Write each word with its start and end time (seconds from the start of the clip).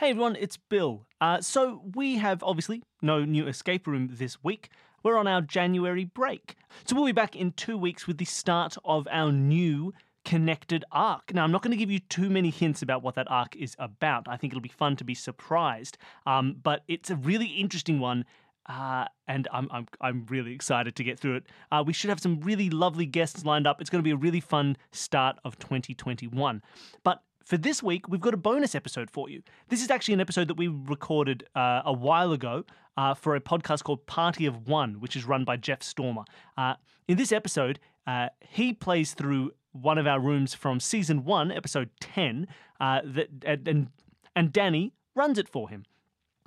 Hey 0.00 0.08
everyone, 0.08 0.34
it's 0.40 0.56
Bill. 0.56 1.04
Uh, 1.20 1.42
so 1.42 1.82
we 1.94 2.16
have 2.16 2.42
obviously 2.42 2.82
no 3.02 3.22
new 3.26 3.46
escape 3.46 3.86
room 3.86 4.08
this 4.10 4.42
week. 4.42 4.70
We're 5.02 5.18
on 5.18 5.26
our 5.26 5.42
January 5.42 6.06
break. 6.06 6.56
So 6.86 6.96
we'll 6.96 7.04
be 7.04 7.12
back 7.12 7.36
in 7.36 7.52
two 7.52 7.76
weeks 7.76 8.06
with 8.06 8.16
the 8.16 8.24
start 8.24 8.78
of 8.82 9.06
our 9.10 9.30
new 9.30 9.92
connected 10.24 10.86
arc. 10.90 11.34
Now, 11.34 11.44
I'm 11.44 11.52
not 11.52 11.60
going 11.60 11.72
to 11.72 11.76
give 11.76 11.90
you 11.90 11.98
too 11.98 12.30
many 12.30 12.48
hints 12.48 12.80
about 12.80 13.02
what 13.02 13.14
that 13.16 13.30
arc 13.30 13.54
is 13.56 13.76
about. 13.78 14.26
I 14.26 14.38
think 14.38 14.54
it'll 14.54 14.62
be 14.62 14.70
fun 14.70 14.96
to 14.96 15.04
be 15.04 15.14
surprised. 15.14 15.98
Um, 16.24 16.56
but 16.62 16.82
it's 16.88 17.10
a 17.10 17.16
really 17.16 17.48
interesting 17.48 18.00
one. 18.00 18.24
Uh, 18.70 19.04
and 19.28 19.48
I'm, 19.52 19.68
I'm, 19.70 19.86
I'm 20.00 20.24
really 20.30 20.54
excited 20.54 20.96
to 20.96 21.04
get 21.04 21.20
through 21.20 21.36
it. 21.36 21.46
Uh, 21.70 21.84
we 21.86 21.92
should 21.92 22.08
have 22.08 22.20
some 22.20 22.40
really 22.40 22.70
lovely 22.70 23.04
guests 23.04 23.44
lined 23.44 23.66
up. 23.66 23.82
It's 23.82 23.90
going 23.90 24.02
to 24.02 24.08
be 24.08 24.12
a 24.12 24.16
really 24.16 24.40
fun 24.40 24.78
start 24.92 25.38
of 25.44 25.58
2021. 25.58 26.62
But 27.04 27.22
for 27.44 27.56
this 27.56 27.82
week, 27.82 28.08
we've 28.08 28.20
got 28.20 28.34
a 28.34 28.38
bonus 28.38 28.74
episode 28.74 29.10
for 29.10 29.28
you. 29.28 29.42
This 29.68 29.82
is 29.82 29.90
actually 29.90 30.14
an 30.14 30.20
episode 30.20 30.48
that 30.48 30.56
we 30.56 30.68
recorded 30.68 31.44
uh, 31.54 31.82
a 31.84 31.92
while 31.92 32.32
ago 32.32 32.64
uh, 32.96 33.14
for 33.14 33.34
a 33.34 33.40
podcast 33.40 33.82
called 33.82 34.06
Party 34.06 34.46
of 34.46 34.68
One, 34.68 35.00
which 35.00 35.16
is 35.16 35.24
run 35.24 35.44
by 35.44 35.56
Jeff 35.56 35.82
Stormer. 35.82 36.24
Uh, 36.56 36.74
in 37.08 37.16
this 37.16 37.32
episode, 37.32 37.80
uh, 38.06 38.28
he 38.40 38.72
plays 38.72 39.14
through 39.14 39.52
one 39.72 39.98
of 39.98 40.06
our 40.06 40.20
rooms 40.20 40.54
from 40.54 40.80
season 40.80 41.24
one, 41.24 41.50
episode 41.50 41.90
10, 42.00 42.46
uh, 42.80 43.00
that, 43.04 43.28
and, 43.44 43.88
and 44.34 44.52
Dani 44.52 44.92
runs 45.14 45.38
it 45.38 45.48
for 45.48 45.68
him. 45.68 45.84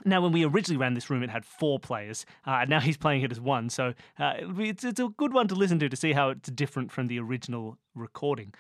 Now, 0.06 0.22
when 0.22 0.32
we 0.32 0.46
originally 0.46 0.78
ran 0.78 0.94
this 0.94 1.10
room, 1.10 1.24
it 1.24 1.30
had 1.30 1.46
four 1.46 1.80
players. 1.80 2.26
Uh, 2.46 2.66
now 2.68 2.80
he's 2.80 2.98
playing 2.98 3.22
it 3.22 3.32
as 3.32 3.40
one, 3.40 3.70
so 3.70 3.94
uh, 4.20 4.34
it's, 4.58 4.84
it's 4.84 5.00
a 5.00 5.10
good 5.18 5.34
one 5.34 5.48
to 5.48 5.56
listen 5.56 5.80
to 5.80 5.90
to 5.90 5.96
see 5.96 6.14
how 6.14 6.30
it's 6.30 6.50
different 6.50 6.92
from 6.92 7.08
the 7.08 7.20
original 7.20 7.78
recording. 7.96 8.54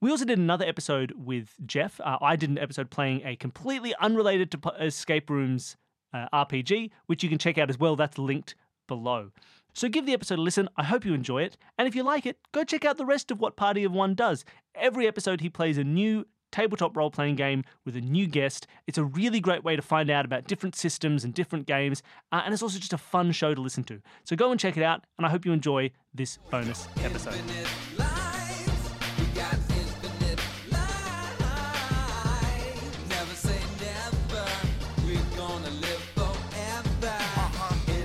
We 0.00 0.10
also 0.10 0.24
did 0.24 0.38
another 0.38 0.64
episode 0.64 1.12
with 1.16 1.54
Jeff. 1.66 2.00
Uh, 2.00 2.18
I 2.20 2.36
did 2.36 2.50
an 2.50 2.58
episode 2.58 2.90
playing 2.90 3.22
a 3.24 3.36
completely 3.36 3.94
unrelated 4.00 4.50
to 4.52 4.68
escape 4.80 5.30
rooms 5.30 5.76
uh, 6.12 6.28
RPG, 6.32 6.90
which 7.06 7.22
you 7.22 7.28
can 7.28 7.38
check 7.38 7.58
out 7.58 7.70
as 7.70 7.78
well. 7.78 7.96
That's 7.96 8.18
linked 8.18 8.54
below. 8.86 9.30
So 9.74 9.88
give 9.88 10.06
the 10.06 10.14
episode 10.14 10.38
a 10.38 10.42
listen. 10.42 10.68
I 10.76 10.84
hope 10.84 11.04
you 11.04 11.12
enjoy 11.12 11.42
it. 11.42 11.58
And 11.76 11.86
if 11.86 11.94
you 11.94 12.02
like 12.02 12.24
it, 12.24 12.38
go 12.52 12.64
check 12.64 12.84
out 12.86 12.96
the 12.96 13.04
rest 13.04 13.30
of 13.30 13.40
what 13.40 13.56
Party 13.56 13.84
of 13.84 13.92
One 13.92 14.14
does. 14.14 14.44
Every 14.74 15.06
episode, 15.06 15.42
he 15.42 15.50
plays 15.50 15.76
a 15.76 15.84
new 15.84 16.26
tabletop 16.52 16.96
role 16.96 17.10
playing 17.10 17.36
game 17.36 17.64
with 17.84 17.96
a 17.96 18.00
new 18.00 18.26
guest. 18.26 18.66
It's 18.86 18.98
a 18.98 19.04
really 19.04 19.40
great 19.40 19.64
way 19.64 19.76
to 19.76 19.82
find 19.82 20.10
out 20.10 20.24
about 20.24 20.46
different 20.46 20.74
systems 20.74 21.24
and 21.24 21.34
different 21.34 21.66
games, 21.66 22.02
uh, 22.32 22.42
and 22.44 22.52
it's 22.52 22.62
also 22.62 22.78
just 22.78 22.92
a 22.92 22.98
fun 22.98 23.32
show 23.32 23.54
to 23.54 23.60
listen 23.60 23.84
to. 23.84 24.00
So 24.24 24.36
go 24.36 24.50
and 24.50 24.60
check 24.60 24.76
it 24.76 24.82
out, 24.82 25.04
and 25.18 25.26
I 25.26 25.30
hope 25.30 25.44
you 25.44 25.52
enjoy 25.52 25.90
this 26.14 26.38
bonus 26.50 26.88
episode. 27.04 27.40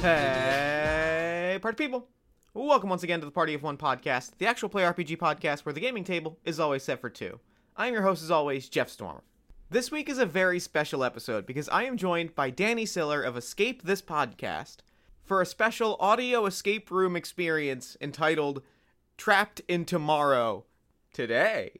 Hey, 0.01 1.59
party 1.61 1.75
people! 1.77 2.07
Welcome 2.55 2.89
once 2.89 3.03
again 3.03 3.19
to 3.19 3.25
the 3.25 3.31
Party 3.31 3.53
of 3.53 3.61
One 3.61 3.77
podcast, 3.77 4.31
the 4.39 4.47
actual 4.47 4.67
play 4.67 4.81
RPG 4.81 5.17
podcast 5.17 5.59
where 5.59 5.73
the 5.73 5.79
gaming 5.79 6.03
table 6.03 6.39
is 6.43 6.59
always 6.59 6.81
set 6.81 6.99
for 6.99 7.09
two. 7.09 7.39
I'm 7.81 7.93
your 7.93 8.03
host, 8.03 8.21
as 8.21 8.29
always, 8.29 8.69
Jeff 8.69 8.89
Stormer. 8.89 9.23
This 9.71 9.89
week 9.89 10.07
is 10.07 10.19
a 10.19 10.25
very 10.27 10.59
special 10.59 11.03
episode 11.03 11.47
because 11.47 11.67
I 11.67 11.85
am 11.85 11.97
joined 11.97 12.35
by 12.35 12.51
Dani 12.51 12.87
Siller 12.87 13.23
of 13.23 13.35
Escape 13.35 13.81
This 13.81 14.03
Podcast 14.03 14.81
for 15.23 15.41
a 15.41 15.47
special 15.47 15.97
audio 15.99 16.45
escape 16.45 16.91
room 16.91 17.15
experience 17.15 17.97
entitled 17.99 18.61
Trapped 19.17 19.63
in 19.67 19.85
Tomorrow 19.85 20.65
today. 21.11 21.71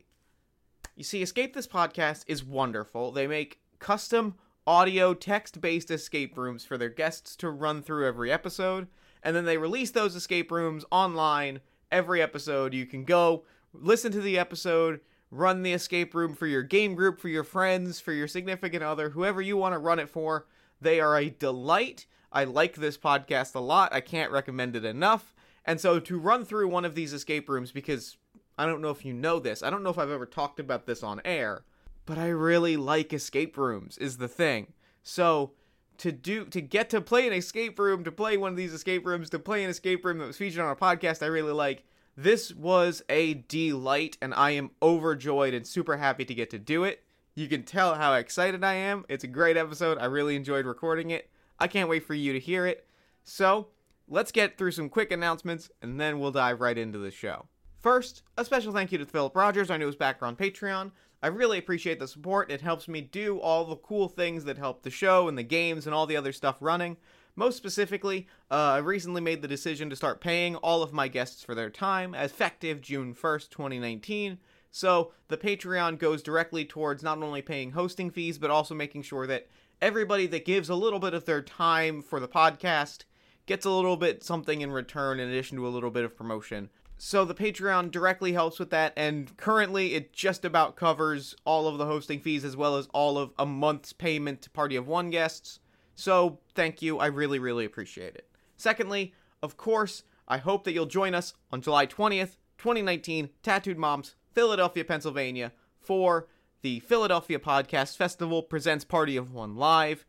You 0.96 1.04
see, 1.04 1.22
Escape 1.22 1.54
This 1.54 1.68
Podcast 1.68 2.24
is 2.26 2.44
wonderful. 2.44 3.12
They 3.12 3.28
make 3.28 3.60
custom 3.78 4.34
audio 4.66 5.14
text 5.14 5.62
based 5.62 5.92
escape 5.92 6.36
rooms 6.36 6.66
for 6.66 6.80
their 6.80 6.90
guests 6.90 7.36
to 7.36 7.52
run 7.52 7.84
through 7.84 8.08
every 8.08 8.32
episode, 8.32 8.88
and 9.22 9.36
then 9.36 9.46
they 9.46 9.60
release 9.60 9.92
those 9.92 10.16
escape 10.16 10.52
rooms 10.52 10.84
online 10.92 11.60
every 11.92 12.24
episode. 12.24 12.74
You 12.74 12.88
can 12.88 13.04
go 13.04 13.44
listen 13.72 14.12
to 14.14 14.22
the 14.22 14.40
episode 14.40 15.00
run 15.32 15.64
the 15.64 15.74
escape 15.74 16.14
room 16.14 16.36
for 16.36 16.46
your 16.46 16.62
game 16.62 16.94
group, 16.94 17.20
for 17.20 17.30
your 17.30 17.46
friends, 17.46 18.00
for 18.00 18.12
your 18.12 18.28
significant 18.28 18.84
other, 18.84 19.10
whoever 19.10 19.42
you 19.42 19.58
want 19.58 19.74
to 19.74 19.80
run 19.80 19.98
it 19.98 20.10
for. 20.10 20.46
They 20.82 21.00
are 21.00 21.18
a 21.18 21.30
delight. 21.30 22.06
I 22.32 22.44
like 22.44 22.76
this 22.76 22.98
podcast 22.98 23.56
a 23.56 23.60
lot. 23.60 23.94
I 23.94 24.02
can't 24.02 24.32
recommend 24.32 24.76
it 24.76 24.86
enough. 24.86 25.34
And 25.66 25.80
so 25.80 26.00
to 26.00 26.20
run 26.20 26.44
through 26.46 26.68
one 26.68 26.86
of 26.86 26.96
these 26.96 27.14
escape 27.14 27.48
rooms, 27.48 27.72
because 27.72 28.18
I 28.58 28.66
don't 28.66 28.82
know 28.82 28.90
if 28.90 29.06
you 29.06 29.14
know 29.14 29.40
this, 29.40 29.64
I 29.64 29.70
don't 29.70 29.84
know 29.84 29.90
if 29.90 29.98
I've 29.98 30.12
ever 30.12 30.26
talked 30.26 30.60
about 30.60 30.86
this 30.86 31.04
on 31.04 31.22
air, 31.24 31.64
but 32.06 32.18
I 32.18 32.30
really 32.30 32.78
like 32.78 33.14
escape 33.14 33.58
rooms, 33.58 33.98
is 33.98 34.18
the 34.18 34.28
thing. 34.28 34.74
So 35.04 35.54
to 36.00 36.12
do 36.12 36.46
to 36.46 36.62
get 36.62 36.90
to 36.90 37.00
play 37.00 37.28
an 37.28 37.34
escape 37.34 37.78
room, 37.78 38.04
to 38.04 38.12
play 38.12 38.36
one 38.38 38.52
of 38.52 38.58
these 38.58 38.74
escape 38.74 39.06
rooms, 39.06 39.30
to 39.30 39.40
play 39.40 39.64
an 39.64 39.70
escape 39.70 40.04
room 40.04 40.18
that 40.18 40.26
was 40.26 40.38
featured 40.38 40.62
on 40.62 40.68
our 40.68 40.76
podcast, 40.76 41.22
I 41.22 41.28
really 41.28 41.54
like. 41.54 41.84
This 42.18 42.54
was 42.54 43.02
a 43.10 43.36
delight, 43.36 44.18
and 44.22 44.34
I 44.34 44.52
am 44.52 44.72
overjoyed 44.82 45.54
and 45.54 45.66
super 45.66 45.98
happy 45.98 46.26
to 46.26 46.34
get 46.34 46.50
to 46.50 46.60
do 46.60 46.84
it. 46.84 47.04
You 47.36 47.48
can 47.48 47.64
tell 47.64 47.96
how 47.96 48.14
excited 48.16 48.64
I 48.64 48.74
am. 48.74 49.06
It's 49.08 49.24
a 49.24 49.28
great 49.28 49.56
episode. 49.56 49.98
I 49.98 50.06
really 50.06 50.36
enjoyed 50.36 50.66
recording 50.66 51.12
it. 51.12 51.30
I 51.58 51.68
can't 51.68 51.90
wait 51.90 52.06
for 52.06 52.14
you 52.14 52.34
to 52.34 52.40
hear 52.40 52.66
it. 52.66 52.86
So, 53.24 53.68
let's 54.10 54.32
get 54.32 54.58
through 54.58 54.72
some 54.72 54.90
quick 54.90 55.12
announcements, 55.12 55.70
and 55.82 56.00
then 56.00 56.20
we'll 56.20 56.32
dive 56.32 56.60
right 56.60 56.78
into 56.78 57.00
the 57.00 57.12
show. 57.12 57.48
First, 57.80 58.24
a 58.38 58.44
special 58.44 58.74
thank 58.74 58.92
you 58.92 58.98
to 58.98 59.06
Philip 59.06 59.36
Rogers, 59.36 59.72
our 59.72 59.78
newest 59.78 59.98
backer 59.98 60.26
on 60.26 60.36
Patreon. 60.36 60.92
I 61.24 61.28
really 61.28 61.60
appreciate 61.60 62.00
the 62.00 62.08
support. 62.08 62.52
It 62.52 62.62
helps 62.62 62.88
me 62.88 63.02
do 63.02 63.40
all 63.40 63.64
the 63.64 63.76
cool 63.78 64.08
things 64.08 64.44
that 64.46 64.58
help 64.58 64.84
the 64.84 64.90
show 64.90 65.28
and 65.28 65.38
the 65.38 65.44
games 65.44 65.86
and 65.86 65.96
all 65.96 66.08
the 66.08 66.18
other 66.18 66.32
stuff 66.32 66.58
running. 66.60 66.98
Most 67.36 67.58
specifically, 67.58 68.28
uh, 68.50 68.56
I 68.56 68.78
recently 68.80 69.22
made 69.22 69.42
the 69.42 69.48
decision 69.48 69.90
to 69.90 69.96
start 69.96 70.22
paying 70.22 70.56
all 70.58 70.84
of 70.84 70.92
my 70.92 71.08
guests 71.08 71.44
for 71.44 71.56
their 71.56 71.70
time, 71.70 72.14
effective 72.14 72.82
June 72.82 73.14
1st, 73.14 73.50
2019. 73.50 74.38
So 74.70 75.12
the 75.28 75.38
Patreon 75.38 75.98
goes 75.98 76.22
directly 76.22 76.66
towards 76.66 77.04
not 77.04 77.22
only 77.22 77.42
paying 77.42 77.72
hosting 77.72 78.10
fees, 78.10 78.38
but 78.38 78.50
also 78.50 78.76
making 78.76 79.04
sure 79.04 79.26
that 79.28 79.48
everybody 79.82 80.28
that 80.28 80.46
gives 80.46 80.70
a 80.70 80.76
little 80.76 81.00
bit 81.00 81.14
of 81.14 81.26
their 81.26 81.42
time 81.42 82.02
for 82.02 82.20
the 82.20 82.28
podcast 82.28 83.06
gets 83.46 83.66
a 83.66 83.72
little 83.72 83.98
bit 83.98 84.24
something 84.24 84.62
in 84.62 84.72
return 84.72 85.20
in 85.20 85.30
addition 85.30 85.58
to 85.58 85.68
a 85.68 85.70
little 85.70 85.90
bit 85.90 86.06
of 86.06 86.16
promotion. 86.16 86.70
So 86.98 87.26
the 87.26 87.34
Patreon 87.34 87.90
directly 87.90 88.34
helps 88.34 88.60
with 88.60 88.70
that, 88.70 88.94
and 88.96 89.36
currently 89.36 89.96
it 89.96 90.14
just 90.14 90.46
about 90.46 90.76
covers 90.76 91.34
all 91.46 91.68
of 91.68 91.80
the 91.80 91.88
hosting 91.88 92.20
fees 92.20 92.46
as 92.46 92.56
well 92.56 92.76
as 92.76 92.88
all 92.94 93.18
of 93.18 93.32
a 93.40 93.46
month's 93.46 93.92
payment 93.92 94.44
to 94.44 94.52
Party 94.52 94.76
of 94.76 94.88
One 94.88 95.10
guests. 95.10 95.60
So, 95.96 96.40
thank 96.56 96.82
you. 96.82 96.98
I 97.00 97.08
really, 97.08 97.40
really 97.40 97.66
appreciate 97.66 98.16
it. 98.16 98.28
Secondly, 98.58 99.14
of 99.42 99.58
course, 99.58 100.04
I 100.28 100.38
hope 100.38 100.64
that 100.64 100.74
you'll 100.74 100.86
join 100.86 101.14
us 101.14 101.34
on 101.52 101.62
July 101.62 101.86
20th, 101.86 102.38
2019, 102.58 103.30
Tattooed 103.44 103.78
Moms, 103.78 104.16
Philadelphia, 104.34 104.86
Pennsylvania, 104.86 105.52
for 105.80 106.28
the 106.62 106.80
Philadelphia 106.80 107.40
Podcast 107.40 107.98
Festival 107.98 108.44
presents 108.44 108.86
Party 108.86 109.18
of 109.18 109.34
One 109.34 109.56
Live. 109.56 110.06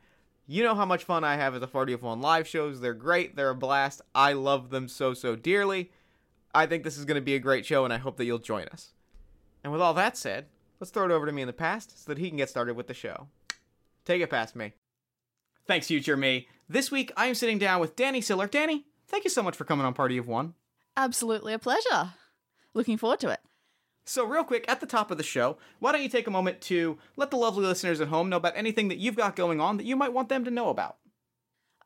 You 0.47 0.63
know 0.63 0.75
how 0.75 0.85
much 0.85 1.05
fun 1.05 1.25
I 1.25 1.37
have 1.37 1.55
at 1.55 1.61
the 1.61 1.67
Party 1.67 1.93
of 1.93 2.03
One 2.03 2.21
live 2.21 2.47
shows. 2.47 2.81
They're 2.81 2.95
great, 2.95 3.37
they're 3.37 3.51
a 3.51 3.55
blast. 3.55 4.03
I 4.15 4.35
love 4.35 4.71
them 4.71 4.87
so, 4.89 5.15
so 5.15 5.35
dearly. 5.35 5.91
I 6.55 6.67
think 6.67 6.85
this 6.85 6.99
is 6.99 7.07
going 7.07 7.15
to 7.17 7.23
be 7.23 7.35
a 7.35 7.41
great 7.41 7.65
show, 7.65 7.85
and 7.85 7.93
I 7.93 7.99
hope 7.99 8.19
that 8.19 8.27
you'll 8.27 8.39
join 8.39 8.69
us. 8.69 8.93
And 9.65 9.73
with 9.73 9.81
all 9.81 9.95
that 9.95 10.17
said, 10.17 10.47
let's 10.79 10.91
throw 10.91 11.07
it 11.07 11.11
over 11.11 11.25
to 11.25 11.33
me 11.33 11.43
in 11.43 11.47
the 11.47 11.53
past 11.53 12.05
so 12.05 12.13
that 12.13 12.19
he 12.19 12.29
can 12.29 12.37
get 12.37 12.51
started 12.51 12.77
with 12.77 12.87
the 12.87 12.95
show. 12.95 13.29
Take 14.05 14.21
it 14.21 14.31
past 14.31 14.55
me. 14.55 14.75
Thanks, 15.67 15.87
future 15.87 16.17
me. 16.17 16.49
This 16.69 16.91
week, 16.91 17.13
I 17.17 17.27
am 17.27 17.35
sitting 17.35 17.59
down 17.59 17.81
with 17.81 17.97
Dani 17.97 18.23
Siller. 18.23 18.49
Dani, 18.49 18.85
thank 19.07 19.25
you 19.25 19.31
so 19.31 19.43
much 19.43 19.57
for 19.57 19.65
coming 19.65 19.87
on 19.87 19.95
Party 19.95 20.19
of 20.19 20.27
One. 20.27 20.55
Absolutely 20.97 21.53
a 21.53 21.59
pleasure. 21.59 22.15
Looking 22.75 22.97
forward 22.97 23.21
to 23.21 23.31
it. 23.31 23.41
So, 24.05 24.25
real 24.25 24.43
quick, 24.43 24.65
at 24.69 24.81
the 24.81 24.87
top 24.87 25.11
of 25.13 25.19
the 25.19 25.23
show, 25.23 25.59
why 25.79 25.93
don't 25.93 26.03
you 26.03 26.09
take 26.09 26.27
a 26.27 26.31
moment 26.31 26.61
to 26.63 26.99
let 27.17 27.31
the 27.31 27.37
lovely 27.37 27.65
listeners 27.65 28.01
at 28.01 28.09
home 28.09 28.29
know 28.29 28.37
about 28.37 28.57
anything 28.57 28.89
that 28.89 28.99
you've 28.99 29.15
got 29.17 29.37
going 29.37 29.61
on 29.61 29.77
that 29.77 29.87
you 29.87 29.95
might 29.95 30.13
want 30.13 30.29
them 30.29 30.45
to 30.45 30.51
know 30.51 30.71
about? 30.71 30.97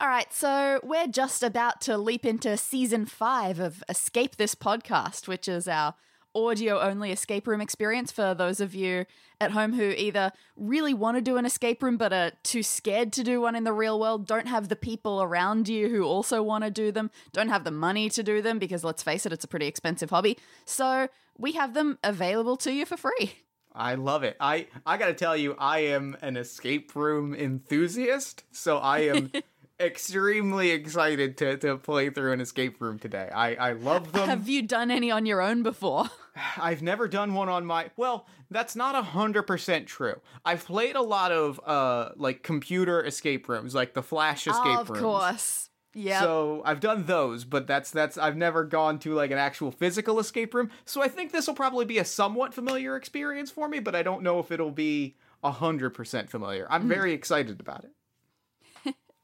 All 0.01 0.09
right, 0.09 0.33
so 0.33 0.81
we're 0.83 1.07
just 1.07 1.43
about 1.43 1.81
to 1.83 1.99
leap 1.99 2.25
into 2.25 2.57
season 2.57 3.05
five 3.07 3.61
of 3.61 3.85
Escape 3.89 4.37
This 4.37 4.55
Podcast, 4.55 5.29
which 5.29 5.49
is 5.49 5.69
our 5.69 5.95
audio 6.37 6.81
only 6.81 7.11
escape 7.11 7.47
room 7.47 7.61
experience 7.61 8.13
for 8.13 8.35
those 8.35 8.61
of 8.61 8.75
you 8.75 9.07
at 9.41 9.53
home 9.53 9.73
who 9.73 9.91
either 9.91 10.33
really 10.57 10.95
want 10.95 11.17
to 11.17 11.21
do 11.21 11.37
an 11.37 11.47
escape 11.47 11.83
room 11.83 11.97
but 11.97 12.13
are 12.13 12.33
too 12.43 12.63
scared 12.63 13.13
to 13.15 13.23
do 13.23 13.41
one 13.41 13.55
in 13.55 13.65
the 13.65 13.73
real 13.73 13.99
world, 13.99 14.27
don't 14.27 14.49
have 14.49 14.69
the 14.69 14.77
people 14.77 15.23
around 15.23 15.69
you 15.69 15.89
who 15.89 16.05
also 16.05 16.43
want 16.43 16.65
to 16.65 16.71
do 16.71 16.93
them, 16.93 17.11
don't 17.33 17.49
have 17.49 17.65
the 17.65 17.71
money 17.71 18.09
to 18.11 18.23
do 18.23 18.43
them 18.43 18.59
because 18.59 18.85
let's 18.85 19.03
face 19.03 19.27
it, 19.27 19.33
it's 19.33 19.45
a 19.45 19.49
pretty 19.49 19.67
expensive 19.67 20.11
hobby. 20.11 20.39
So 20.65 21.09
we 21.39 21.53
have 21.53 21.75
them 21.75 21.99
available 22.05 22.57
to 22.59 22.73
you 22.73 22.87
for 22.87 22.97
free. 22.97 23.33
I 23.77 23.95
love 23.95 24.25
it. 24.25 24.37
I 24.41 24.69
I 24.87 24.97
got 24.97 25.09
to 25.09 25.15
tell 25.15 25.37
you 25.37 25.55
I 25.59 25.81
am 25.81 26.17
an 26.23 26.39
escape 26.39 26.97
room 26.97 27.35
enthusiast, 27.35 28.45
so 28.51 28.79
I 28.79 29.01
am 29.01 29.31
extremely 29.79 30.71
excited 30.71 31.37
to, 31.39 31.57
to 31.59 31.77
play 31.77 32.11
through 32.11 32.33
an 32.33 32.41
escape 32.41 32.81
room 32.81 32.99
today. 32.99 33.31
I, 33.35 33.55
I 33.55 33.73
love 33.73 34.13
them. 34.13 34.29
Have 34.29 34.49
you 34.49 34.63
done 34.63 34.91
any 34.91 35.11
on 35.11 35.27
your 35.27 35.41
own 35.41 35.63
before? 35.63 36.07
I've 36.57 36.83
never 36.83 37.09
done 37.09 37.35
one 37.35 37.49
on 37.49 37.65
my 37.65 37.91
well, 37.97 38.27
that's 38.51 38.77
not 38.77 38.95
a 38.95 39.03
hundred 39.03 39.45
percent 39.45 39.87
true. 39.87 40.21
I've 40.45 40.65
played 40.65 40.97
a 40.97 41.03
lot 41.03 41.33
of 41.33 41.61
uh 41.65 42.11
like 42.17 42.43
computer 42.43 43.05
escape 43.05 43.49
rooms, 43.49 43.75
like 43.75 43.95
the 43.95 44.03
Flash 44.03 44.47
escape 44.47 44.63
oh, 44.65 44.81
of 44.81 44.91
rooms. 44.91 44.99
Of 44.99 45.05
course. 45.05 45.71
Yeah. 45.95 46.21
So 46.21 46.61
I've 46.67 46.81
done 46.81 47.07
those, 47.07 47.45
but 47.45 47.67
that's 47.67 47.91
that's 47.91 48.19
I've 48.19 48.37
never 48.37 48.65
gone 48.65 48.99
to 49.01 49.15
like 49.15 49.31
an 49.31 49.39
actual 49.39 49.71
physical 49.71 50.19
escape 50.19 50.53
room. 50.53 50.71
So 50.85 51.03
I 51.03 51.09
think 51.09 51.33
this 51.33 51.47
will 51.47 51.55
probably 51.55 51.87
be 51.87 51.97
a 51.99 52.05
somewhat 52.05 52.53
familiar 52.53 52.97
experience 52.97 53.51
for 53.51 53.67
me, 53.67 53.81
but 53.81 53.95
I 53.95 54.03
don't 54.03 54.23
know 54.23 54.39
if 54.39 54.51
it'll 54.51 54.71
be 54.71 55.17
a 55.43 55.51
hundred 55.51 55.91
percent 55.91 56.29
familiar. 56.29 56.67
I'm 56.69 56.87
very 56.87 57.15
excited 57.15 57.61
about 57.61 57.85
it. 57.85 57.93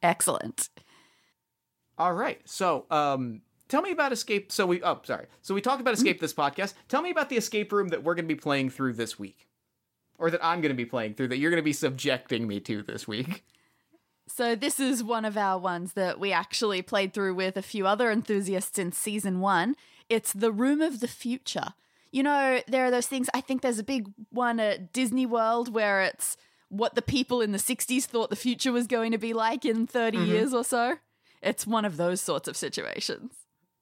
Excellent. 0.03 0.69
All 1.99 2.15
right. 2.15 2.41
So, 2.45 2.87
um, 2.91 3.43
tell 3.69 3.83
me 3.83 3.93
about 3.93 4.13
escape. 4.13 4.51
So 4.51 4.67
we, 4.67 4.83
oh, 4.83 5.01
sorry. 5.05 5.27
So 5.43 5.55
we 5.55 5.61
talked 5.61 5.81
about 5.81 5.95
escape 5.95 6.21
this 6.21 6.35
podcast. 6.35 6.75
Tell 6.89 7.03
me 7.03 7.11
about 7.11 7.29
the 7.29 7.37
escape 7.37 7.73
room 7.73 7.89
that 7.89 8.03
we're 8.03 8.15
going 8.15 8.27
to 8.27 8.35
be 8.35 8.41
playing 8.41 8.71
through 8.71 8.95
this 8.95 9.19
week, 9.19 9.49
or 10.19 10.31
that 10.31 10.45
I'm 10.45 10.61
going 10.61 10.71
to 10.71 10.77
be 10.77 10.85
playing 10.85 11.15
through 11.15 11.29
that 11.29 11.39
you're 11.39 11.51
going 11.51 11.63
to 11.63 11.65
be 11.65 11.73
subjecting 11.73 12.47
me 12.47 12.61
to 12.61 12.83
this 12.83 13.07
week. 13.07 13.45
So 14.29 14.55
this 14.55 14.81
is 14.81 15.05
one 15.05 15.25
of 15.25 15.37
our 15.37 15.59
ones 15.59 15.93
that 15.93 16.19
we 16.19 16.33
actually 16.33 16.81
played 16.81 17.13
through 17.13 17.35
with 17.35 17.57
a 17.57 17.63
few 17.63 17.87
other 17.87 18.11
enthusiasts 18.11 18.79
in 18.79 18.93
season 18.93 19.41
one. 19.41 19.75
It's 20.09 20.33
the 20.33 20.53
Room 20.53 20.81
of 20.81 21.01
the 21.01 21.09
Future. 21.09 21.75
You 22.13 22.23
know, 22.23 22.61
there 22.69 22.85
are 22.85 22.91
those 22.91 23.07
things. 23.07 23.29
I 23.35 23.41
think 23.41 23.63
there's 23.63 23.79
a 23.79 23.85
big 23.85 24.13
one 24.31 24.61
at 24.61 24.93
Disney 24.93 25.27
World 25.27 25.75
where 25.75 26.03
it's 26.03 26.37
what 26.73 26.95
the 26.95 27.03
people 27.03 27.43
in 27.43 27.53
the 27.53 27.59
60s 27.59 28.05
thought 28.05 28.31
the 28.31 28.37
future 28.37 28.73
was 28.73 28.87
going 28.87 29.13
to 29.13 29.19
be 29.19 29.35
like 29.35 29.67
in 29.67 29.87
30 29.87 30.17
years 30.17 30.55
or 30.55 30.65
so. 30.65 30.97
It's 31.43 31.67
one 31.67 31.85
of 31.85 31.99
those 31.99 32.23
sorts 32.23 32.49
of 32.49 32.57
situations. 32.57 33.35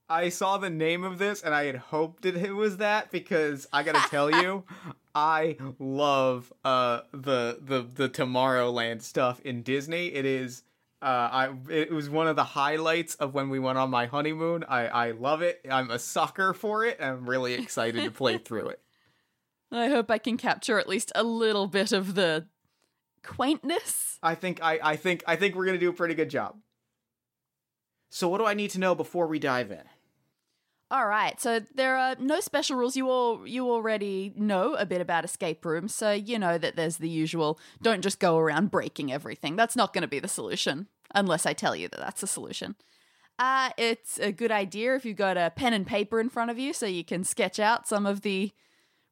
I 0.09 0.29
saw 0.29 0.59
the 0.59 0.71
name 0.71 1.05
of 1.05 1.19
this 1.19 1.41
and 1.41 1.55
I 1.55 1.67
had 1.67 1.77
hoped 1.77 2.25
that 2.25 2.35
it 2.35 2.51
was 2.51 2.79
that 2.79 3.13
because 3.13 3.69
I 3.73 3.85
gotta 3.85 4.11
tell 4.11 4.29
you, 4.29 4.65
I 5.15 5.57
love 5.79 6.53
uh 6.65 7.03
the 7.13 7.59
the 7.63 7.83
the 7.83 8.09
Tomorrowland 8.09 9.03
stuff 9.03 9.41
in 9.43 9.63
Disney. 9.63 10.09
It 10.09 10.25
is 10.25 10.65
uh 11.01 11.05
I 11.05 11.55
it 11.69 11.93
was 11.93 12.11
one 12.11 12.27
of 12.27 12.35
the 12.35 12.43
highlights 12.43 13.15
of 13.17 13.35
when 13.35 13.51
we 13.51 13.61
went 13.61 13.79
on 13.79 13.89
my 13.89 14.07
honeymoon. 14.07 14.65
I 14.69 14.89
I 14.89 15.11
love 15.13 15.43
it. 15.43 15.61
I'm 15.71 15.93
a 15.93 15.99
sucker 16.01 16.55
for 16.55 16.85
it. 16.85 17.01
I'm 17.01 17.25
really 17.31 17.55
excited 17.55 18.03
to 18.03 18.11
play 18.11 18.39
through 18.45 18.71
it. 18.71 18.81
I 19.71 19.87
hope 19.91 20.11
I 20.11 20.19
can 20.19 20.37
capture 20.37 20.81
at 20.81 20.89
least 20.89 21.13
a 21.15 21.23
little 21.23 21.69
bit 21.69 21.93
of 21.93 22.17
the 22.17 22.47
quaintness. 23.23 24.19
I 24.23 24.35
think 24.35 24.63
I 24.63 24.79
I 24.83 24.97
think 24.97 25.23
I 25.27 25.37
think 25.37 25.55
we're 25.55 25.67
gonna 25.67 25.79
do 25.79 25.91
a 25.91 25.95
pretty 25.95 26.15
good 26.15 26.31
job. 26.31 26.57
So 28.11 28.29
what 28.29 28.39
do 28.39 28.47
I 28.47 28.55
need 28.55 28.71
to 28.71 28.81
know 28.81 28.95
before 28.95 29.27
we 29.27 29.39
dive 29.39 29.71
in? 29.71 29.85
All 30.93 31.07
right, 31.07 31.41
so 31.41 31.61
there 31.73 31.97
are 31.97 32.17
no 32.19 32.41
special 32.41 32.77
rules. 32.77 32.97
You 32.97 33.09
all 33.09 33.47
you 33.47 33.71
already 33.71 34.33
know 34.37 34.75
a 34.75 34.85
bit 34.85 35.01
about 35.01 35.25
escape 35.25 35.65
rooms, 35.65 35.95
so 35.95 36.11
you 36.11 36.37
know 36.37 36.59
that 36.59 36.75
there's 36.75 36.97
the 36.97 37.09
usual. 37.09 37.61
Don't 37.81 38.03
just 38.03 38.19
go 38.19 38.39
around 38.39 38.73
breaking 38.73 39.13
everything. 39.13 39.55
That's 39.55 39.77
not 39.77 39.93
going 39.93 40.03
to 40.03 40.09
be 40.09 40.19
the 40.19 40.27
solution, 40.27 40.89
unless 41.15 41.47
I 41.47 41.53
tell 41.53 41.77
you 41.77 41.87
that 41.89 42.01
that's 42.01 42.23
the 42.23 42.27
solution. 42.27 42.75
Uh, 43.39 43.71
it's 43.79 44.19
a 44.19 44.33
good 44.33 44.51
idea 44.51 44.97
if 44.97 45.05
you've 45.05 45.17
got 45.17 45.37
a 45.37 45.53
pen 45.55 45.73
and 45.73 45.87
paper 45.87 46.19
in 46.19 46.29
front 46.29 46.51
of 46.51 46.59
you, 46.59 46.73
so 46.73 46.87
you 46.87 47.05
can 47.05 47.23
sketch 47.23 47.61
out 47.61 47.87
some 47.87 48.05
of 48.05 48.23
the 48.23 48.51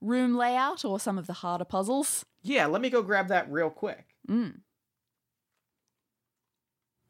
room 0.01 0.37
layout 0.37 0.85
or 0.85 1.01
some 1.01 1.19
of 1.19 1.27
the 1.27 1.33
harder 1.35 1.65
puzzles. 1.65 2.25
Yeah, 2.43 2.67
let 2.67 2.81
me 2.81 2.91
go 2.91 3.03
grab 3.03 3.29
that 3.29 3.51
real 3.51 3.71
quick. 3.71 4.07
Mm. 4.29 4.61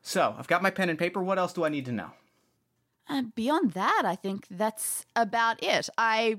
So, 0.02 0.34
I've 0.38 0.48
got 0.48 0.62
my 0.62 0.70
pen 0.70 0.88
and 0.88 0.98
paper. 0.98 1.22
What 1.22 1.38
else 1.38 1.52
do 1.52 1.64
I 1.64 1.68
need 1.68 1.84
to 1.86 1.92
know? 1.92 2.12
And 3.08 3.34
beyond 3.34 3.72
that, 3.72 4.02
I 4.04 4.16
think 4.16 4.46
that's 4.50 5.04
about 5.16 5.62
it. 5.62 5.88
I 5.96 6.38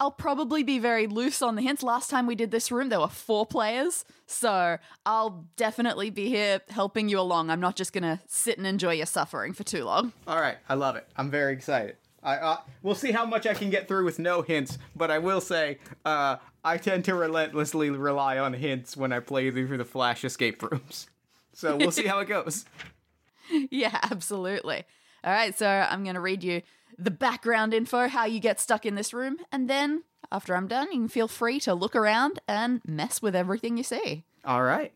I'll 0.00 0.10
probably 0.10 0.62
be 0.62 0.78
very 0.78 1.06
loose 1.06 1.42
on 1.42 1.56
the 1.56 1.62
hints. 1.62 1.82
Last 1.82 2.08
time 2.08 2.26
we 2.26 2.34
did 2.34 2.50
this 2.50 2.72
room, 2.72 2.88
there 2.88 3.00
were 3.00 3.08
four 3.08 3.44
players, 3.44 4.06
so 4.26 4.78
I'll 5.04 5.44
definitely 5.56 6.08
be 6.08 6.28
here 6.28 6.62
helping 6.70 7.10
you 7.10 7.20
along. 7.20 7.50
I'm 7.50 7.60
not 7.60 7.76
just 7.76 7.92
gonna 7.92 8.20
sit 8.26 8.56
and 8.56 8.66
enjoy 8.66 8.94
your 8.94 9.06
suffering 9.06 9.52
for 9.52 9.62
too 9.62 9.84
long. 9.84 10.14
All 10.26 10.40
right, 10.40 10.56
I 10.70 10.74
love 10.74 10.96
it. 10.96 11.06
I'm 11.16 11.30
very 11.30 11.52
excited. 11.52 11.96
I 12.22 12.36
uh, 12.36 12.56
we'll 12.82 12.94
see 12.94 13.12
how 13.12 13.24
much 13.24 13.46
I 13.46 13.54
can 13.54 13.70
get 13.70 13.88
through 13.88 14.04
with 14.04 14.18
no 14.18 14.42
hints, 14.42 14.78
but 14.94 15.10
I 15.10 15.18
will 15.18 15.40
say 15.40 15.78
uh, 16.04 16.36
I 16.64 16.76
tend 16.76 17.04
to 17.06 17.14
relentlessly 17.14 17.90
rely 17.90 18.38
on 18.38 18.52
hints 18.52 18.96
when 18.96 19.12
I 19.12 19.20
play 19.20 19.50
through 19.50 19.78
the 19.78 19.84
Flash 19.84 20.24
escape 20.24 20.62
rooms. 20.62 21.08
So 21.52 21.76
we'll 21.76 21.90
see 21.90 22.06
how 22.06 22.20
it 22.20 22.28
goes. 22.28 22.64
yeah, 23.70 23.98
absolutely. 24.04 24.84
All 25.24 25.32
right, 25.32 25.58
so 25.58 25.66
I'm 25.66 26.04
gonna 26.04 26.20
read 26.20 26.44
you 26.44 26.62
the 26.96 27.10
background 27.10 27.74
info, 27.74 28.08
how 28.08 28.24
you 28.24 28.38
get 28.38 28.60
stuck 28.60 28.86
in 28.86 28.94
this 28.94 29.12
room, 29.12 29.36
and 29.50 29.68
then 29.68 30.04
after 30.32 30.54
I'm 30.54 30.68
done, 30.68 30.86
you 30.92 31.00
can 31.00 31.08
feel 31.08 31.28
free 31.28 31.58
to 31.60 31.74
look 31.74 31.96
around 31.96 32.38
and 32.46 32.80
mess 32.86 33.20
with 33.20 33.34
everything 33.34 33.76
you 33.76 33.82
see. 33.82 34.24
All 34.44 34.62
right. 34.62 34.92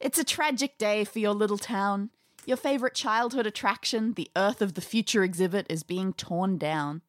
It's 0.00 0.18
a 0.18 0.24
tragic 0.24 0.78
day 0.78 1.04
for 1.04 1.18
your 1.18 1.34
little 1.34 1.58
town. 1.58 2.10
Your 2.48 2.56
favorite 2.56 2.94
childhood 2.94 3.46
attraction, 3.46 4.14
the 4.14 4.30
Earth 4.34 4.62
of 4.62 4.72
the 4.72 4.80
Future 4.80 5.22
exhibit, 5.22 5.66
is 5.68 5.82
being 5.82 6.14
torn 6.14 6.56
down. 6.56 7.02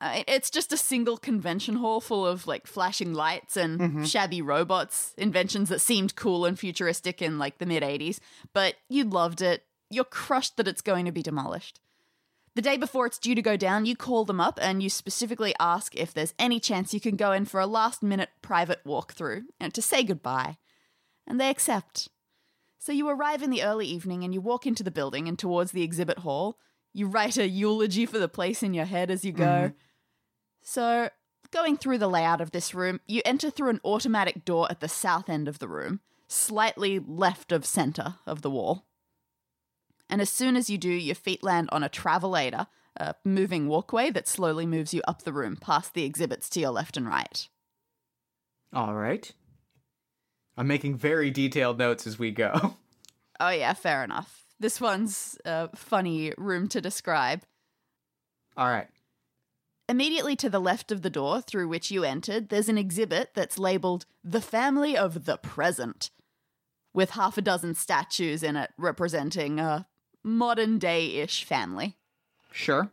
Uh, 0.00 0.22
it's 0.28 0.50
just 0.50 0.72
a 0.72 0.76
single 0.76 1.16
convention 1.16 1.74
hall 1.74 2.00
full 2.00 2.24
of 2.24 2.46
like 2.46 2.68
flashing 2.68 3.12
lights 3.12 3.56
and 3.56 4.08
shabby 4.08 4.40
robots, 4.40 5.14
inventions 5.18 5.68
that 5.70 5.80
seemed 5.80 6.14
cool 6.14 6.44
and 6.44 6.60
futuristic 6.60 7.20
in 7.20 7.40
like 7.40 7.58
the 7.58 7.66
mid 7.66 7.82
80s, 7.82 8.20
but 8.52 8.76
you 8.88 9.02
loved 9.02 9.42
it. 9.42 9.64
You're 9.90 10.04
crushed 10.04 10.56
that 10.58 10.68
it's 10.68 10.80
going 10.80 11.06
to 11.06 11.12
be 11.12 11.24
demolished. 11.24 11.80
The 12.54 12.62
day 12.62 12.76
before 12.76 13.06
it's 13.06 13.18
due 13.18 13.34
to 13.34 13.42
go 13.42 13.56
down, 13.56 13.84
you 13.84 13.96
call 13.96 14.24
them 14.24 14.40
up 14.40 14.60
and 14.62 14.80
you 14.80 14.90
specifically 14.90 15.56
ask 15.58 15.96
if 15.96 16.14
there's 16.14 16.34
any 16.38 16.60
chance 16.60 16.94
you 16.94 17.00
can 17.00 17.16
go 17.16 17.32
in 17.32 17.46
for 17.46 17.58
a 17.58 17.66
last 17.66 18.00
minute 18.00 18.30
private 18.42 18.84
walkthrough 18.84 19.42
and 19.58 19.74
to 19.74 19.82
say 19.82 20.04
goodbye. 20.04 20.56
And 21.26 21.40
they 21.40 21.50
accept. 21.50 22.08
So 22.78 22.92
you 22.92 23.08
arrive 23.08 23.42
in 23.42 23.50
the 23.50 23.62
early 23.62 23.86
evening 23.86 24.24
and 24.24 24.32
you 24.32 24.40
walk 24.40 24.66
into 24.66 24.82
the 24.82 24.90
building 24.90 25.28
and 25.28 25.38
towards 25.38 25.72
the 25.72 25.82
exhibit 25.82 26.18
hall. 26.18 26.58
You 26.94 27.06
write 27.06 27.36
a 27.36 27.48
eulogy 27.48 28.06
for 28.06 28.18
the 28.18 28.28
place 28.28 28.62
in 28.62 28.72
your 28.72 28.84
head 28.84 29.10
as 29.10 29.24
you 29.24 29.32
go. 29.32 29.44
Mm-hmm. 29.44 29.74
So, 30.62 31.10
going 31.50 31.76
through 31.76 31.98
the 31.98 32.08
layout 32.08 32.40
of 32.40 32.50
this 32.50 32.74
room, 32.74 33.00
you 33.06 33.20
enter 33.24 33.50
through 33.50 33.70
an 33.70 33.80
automatic 33.84 34.44
door 34.44 34.68
at 34.70 34.80
the 34.80 34.88
south 34.88 35.28
end 35.28 35.48
of 35.48 35.58
the 35.58 35.68
room, 35.68 36.00
slightly 36.28 36.98
left 36.98 37.52
of 37.52 37.64
center 37.64 38.16
of 38.26 38.42
the 38.42 38.50
wall. 38.50 38.86
And 40.08 40.20
as 40.20 40.30
soon 40.30 40.56
as 40.56 40.70
you 40.70 40.78
do, 40.78 40.90
your 40.90 41.14
feet 41.14 41.42
land 41.42 41.68
on 41.70 41.82
a 41.82 41.88
travelator, 41.88 42.66
a 42.96 43.14
moving 43.24 43.68
walkway 43.68 44.10
that 44.10 44.28
slowly 44.28 44.66
moves 44.66 44.94
you 44.94 45.02
up 45.06 45.22
the 45.22 45.32
room 45.32 45.56
past 45.56 45.94
the 45.94 46.04
exhibits 46.04 46.48
to 46.50 46.60
your 46.60 46.70
left 46.70 46.96
and 46.96 47.06
right. 47.06 47.48
All 48.72 48.94
right. 48.94 49.32
I'm 50.58 50.66
making 50.66 50.96
very 50.96 51.30
detailed 51.30 51.78
notes 51.78 52.06
as 52.06 52.18
we 52.18 52.30
go. 52.32 52.74
Oh, 53.40 53.50
yeah, 53.50 53.72
fair 53.72 54.02
enough. 54.02 54.42
This 54.58 54.80
one's 54.80 55.38
a 55.44 55.68
funny 55.76 56.32
room 56.36 56.66
to 56.70 56.80
describe. 56.80 57.42
All 58.56 58.66
right. 58.66 58.88
Immediately 59.88 60.34
to 60.34 60.50
the 60.50 60.58
left 60.58 60.90
of 60.90 61.02
the 61.02 61.08
door 61.08 61.40
through 61.40 61.68
which 61.68 61.92
you 61.92 62.02
entered, 62.02 62.48
there's 62.48 62.68
an 62.68 62.76
exhibit 62.76 63.30
that's 63.34 63.56
labeled 63.56 64.06
The 64.24 64.40
Family 64.40 64.96
of 64.96 65.24
the 65.24 65.36
Present, 65.36 66.10
with 66.92 67.10
half 67.10 67.38
a 67.38 67.42
dozen 67.42 67.76
statues 67.76 68.42
in 68.42 68.56
it 68.56 68.72
representing 68.76 69.60
a 69.60 69.86
modern 70.24 70.80
day 70.80 71.06
ish 71.06 71.44
family. 71.44 71.96
Sure. 72.50 72.90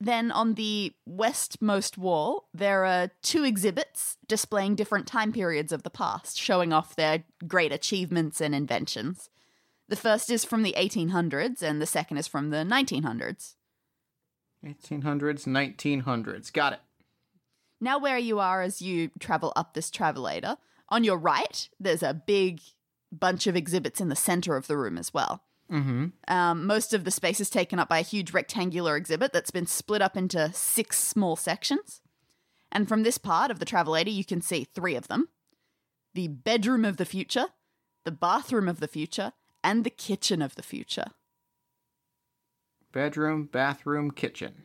Then 0.00 0.30
on 0.30 0.54
the 0.54 0.94
westmost 1.06 1.98
wall, 1.98 2.48
there 2.54 2.84
are 2.84 3.10
two 3.22 3.42
exhibits 3.42 4.16
displaying 4.28 4.76
different 4.76 5.08
time 5.08 5.32
periods 5.32 5.72
of 5.72 5.82
the 5.82 5.90
past, 5.90 6.38
showing 6.38 6.72
off 6.72 6.94
their 6.94 7.24
great 7.46 7.72
achievements 7.72 8.40
and 8.40 8.54
inventions. 8.54 9.28
The 9.88 9.96
first 9.96 10.30
is 10.30 10.44
from 10.44 10.62
the 10.62 10.74
1800s, 10.78 11.62
and 11.62 11.82
the 11.82 11.86
second 11.86 12.18
is 12.18 12.28
from 12.28 12.50
the 12.50 12.58
1900s. 12.58 13.54
1800s, 14.64 15.46
1900s. 15.46 16.52
Got 16.52 16.74
it. 16.74 16.80
Now, 17.80 17.98
where 17.98 18.18
you 18.18 18.38
are 18.38 18.62
as 18.62 18.82
you 18.82 19.10
travel 19.18 19.52
up 19.56 19.74
this 19.74 19.90
travelator, 19.90 20.58
on 20.88 21.04
your 21.04 21.18
right, 21.18 21.68
there's 21.78 22.02
a 22.02 22.14
big 22.14 22.60
bunch 23.10 23.46
of 23.46 23.56
exhibits 23.56 24.00
in 24.00 24.08
the 24.08 24.16
center 24.16 24.56
of 24.56 24.66
the 24.66 24.76
room 24.76 24.98
as 24.98 25.14
well. 25.14 25.42
Mm-hmm. 25.70 26.06
Um, 26.28 26.66
most 26.66 26.94
of 26.94 27.04
the 27.04 27.10
space 27.10 27.40
is 27.40 27.50
taken 27.50 27.78
up 27.78 27.88
by 27.88 27.98
a 27.98 28.02
huge 28.02 28.32
rectangular 28.32 28.96
exhibit 28.96 29.32
that's 29.32 29.50
been 29.50 29.66
split 29.66 30.00
up 30.00 30.16
into 30.16 30.50
six 30.52 30.98
small 30.98 31.36
sections. 31.36 32.00
And 32.72 32.88
from 32.88 33.02
this 33.02 33.18
part 33.18 33.50
of 33.50 33.58
the 33.58 33.66
travelator, 33.66 34.12
you 34.12 34.24
can 34.24 34.40
see 34.40 34.64
three 34.64 34.94
of 34.94 35.08
them 35.08 35.28
the 36.14 36.28
bedroom 36.28 36.84
of 36.84 36.96
the 36.96 37.04
future, 37.04 37.46
the 38.04 38.10
bathroom 38.10 38.68
of 38.68 38.80
the 38.80 38.88
future, 38.88 39.32
and 39.62 39.84
the 39.84 39.90
kitchen 39.90 40.42
of 40.42 40.54
the 40.54 40.62
future. 40.62 41.06
Bedroom, 42.92 43.44
bathroom, 43.44 44.10
kitchen. 44.10 44.64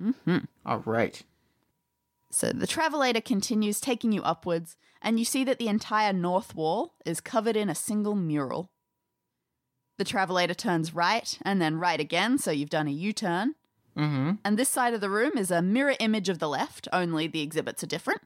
Mm-hmm. 0.00 0.38
All 0.64 0.82
right. 0.84 1.22
So 2.30 2.50
the 2.50 2.66
travelator 2.66 3.24
continues 3.24 3.80
taking 3.80 4.12
you 4.12 4.22
upwards, 4.22 4.76
and 5.00 5.18
you 5.18 5.24
see 5.24 5.44
that 5.44 5.58
the 5.58 5.68
entire 5.68 6.12
north 6.12 6.54
wall 6.54 6.94
is 7.06 7.20
covered 7.20 7.56
in 7.56 7.70
a 7.70 7.74
single 7.74 8.14
mural. 8.14 8.70
The 9.98 10.04
travelator 10.04 10.56
turns 10.56 10.94
right 10.94 11.38
and 11.42 11.60
then 11.60 11.78
right 11.78 12.00
again, 12.00 12.38
so 12.38 12.50
you've 12.50 12.70
done 12.70 12.88
a 12.88 12.92
U 12.92 13.12
turn. 13.12 13.54
Mm-hmm. 13.96 14.32
And 14.44 14.56
this 14.56 14.68
side 14.68 14.94
of 14.94 15.00
the 15.00 15.10
room 15.10 15.36
is 15.36 15.50
a 15.50 15.60
mirror 15.60 15.96
image 15.98 16.28
of 16.28 16.38
the 16.38 16.48
left, 16.48 16.86
only 16.92 17.26
the 17.26 17.42
exhibits 17.42 17.82
are 17.82 17.88
different. 17.88 18.22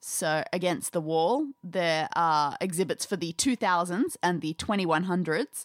So 0.00 0.42
against 0.52 0.92
the 0.92 1.00
wall, 1.00 1.48
there 1.62 2.08
are 2.16 2.56
exhibits 2.60 3.04
for 3.04 3.16
the 3.16 3.34
2000s 3.34 4.16
and 4.22 4.40
the 4.40 4.54
2100s, 4.54 5.64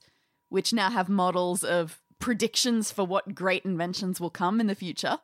which 0.50 0.74
now 0.74 0.92
have 0.92 1.10
models 1.10 1.64
of 1.64 2.02
predictions 2.20 2.92
for 2.92 3.06
what 3.06 3.34
great 3.34 3.64
inventions 3.64 4.20
will 4.20 4.30
come 4.30 4.60
in 4.60 4.68
the 4.68 4.76
future. 4.76 5.20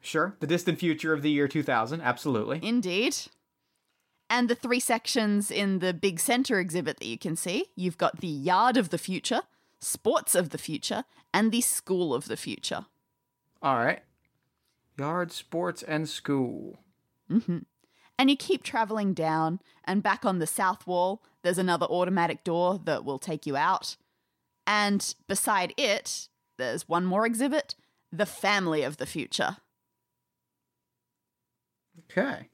Sure. 0.00 0.36
The 0.40 0.46
distant 0.46 0.78
future 0.78 1.12
of 1.12 1.22
the 1.22 1.30
year 1.30 1.46
2000. 1.46 2.00
Absolutely. 2.00 2.60
Indeed. 2.62 3.16
And 4.30 4.48
the 4.48 4.54
three 4.54 4.78
sections 4.78 5.50
in 5.50 5.80
the 5.80 5.92
big 5.92 6.20
center 6.20 6.60
exhibit 6.60 6.98
that 7.00 7.06
you 7.06 7.18
can 7.18 7.34
see 7.34 7.66
you've 7.74 7.98
got 7.98 8.20
the 8.20 8.28
yard 8.28 8.76
of 8.76 8.90
the 8.90 8.96
future, 8.96 9.42
sports 9.80 10.36
of 10.36 10.50
the 10.50 10.58
future, 10.58 11.04
and 11.34 11.50
the 11.50 11.60
school 11.60 12.14
of 12.14 12.26
the 12.26 12.36
future. 12.36 12.86
All 13.60 13.76
right. 13.76 14.02
Yard, 14.96 15.32
sports, 15.32 15.82
and 15.82 16.08
school. 16.08 16.78
hmm 17.28 17.58
And 18.18 18.30
you 18.30 18.36
keep 18.36 18.62
traveling 18.62 19.14
down, 19.14 19.58
and 19.84 20.02
back 20.02 20.24
on 20.24 20.38
the 20.38 20.46
south 20.46 20.86
wall, 20.86 21.22
there's 21.42 21.58
another 21.58 21.86
automatic 21.86 22.44
door 22.44 22.80
that 22.84 23.04
will 23.04 23.18
take 23.18 23.46
you 23.46 23.56
out. 23.56 23.96
And 24.66 25.14
beside 25.26 25.74
it, 25.76 26.28
there's 26.56 26.88
one 26.88 27.04
more 27.04 27.26
exhibit 27.26 27.74
the 28.12 28.26
family 28.26 28.82
of 28.82 28.98
the 28.98 29.06
future. 29.06 29.56
Okay. 32.10 32.48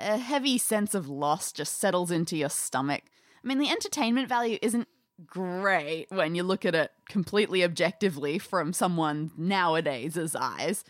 A 0.00 0.16
heavy 0.16 0.56
sense 0.58 0.94
of 0.94 1.08
loss 1.08 1.52
just 1.52 1.78
settles 1.78 2.10
into 2.10 2.36
your 2.36 2.48
stomach. 2.48 3.02
I 3.44 3.46
mean, 3.48 3.58
the 3.58 3.68
entertainment 3.70 4.28
value 4.28 4.58
isn't 4.62 4.88
great 5.26 6.06
when 6.10 6.34
you 6.34 6.42
look 6.42 6.64
at 6.64 6.74
it 6.74 6.90
completely 7.08 7.62
objectively 7.62 8.38
from 8.38 8.72
someone 8.72 9.30
nowadays' 9.36 10.34
eyes. 10.34 10.84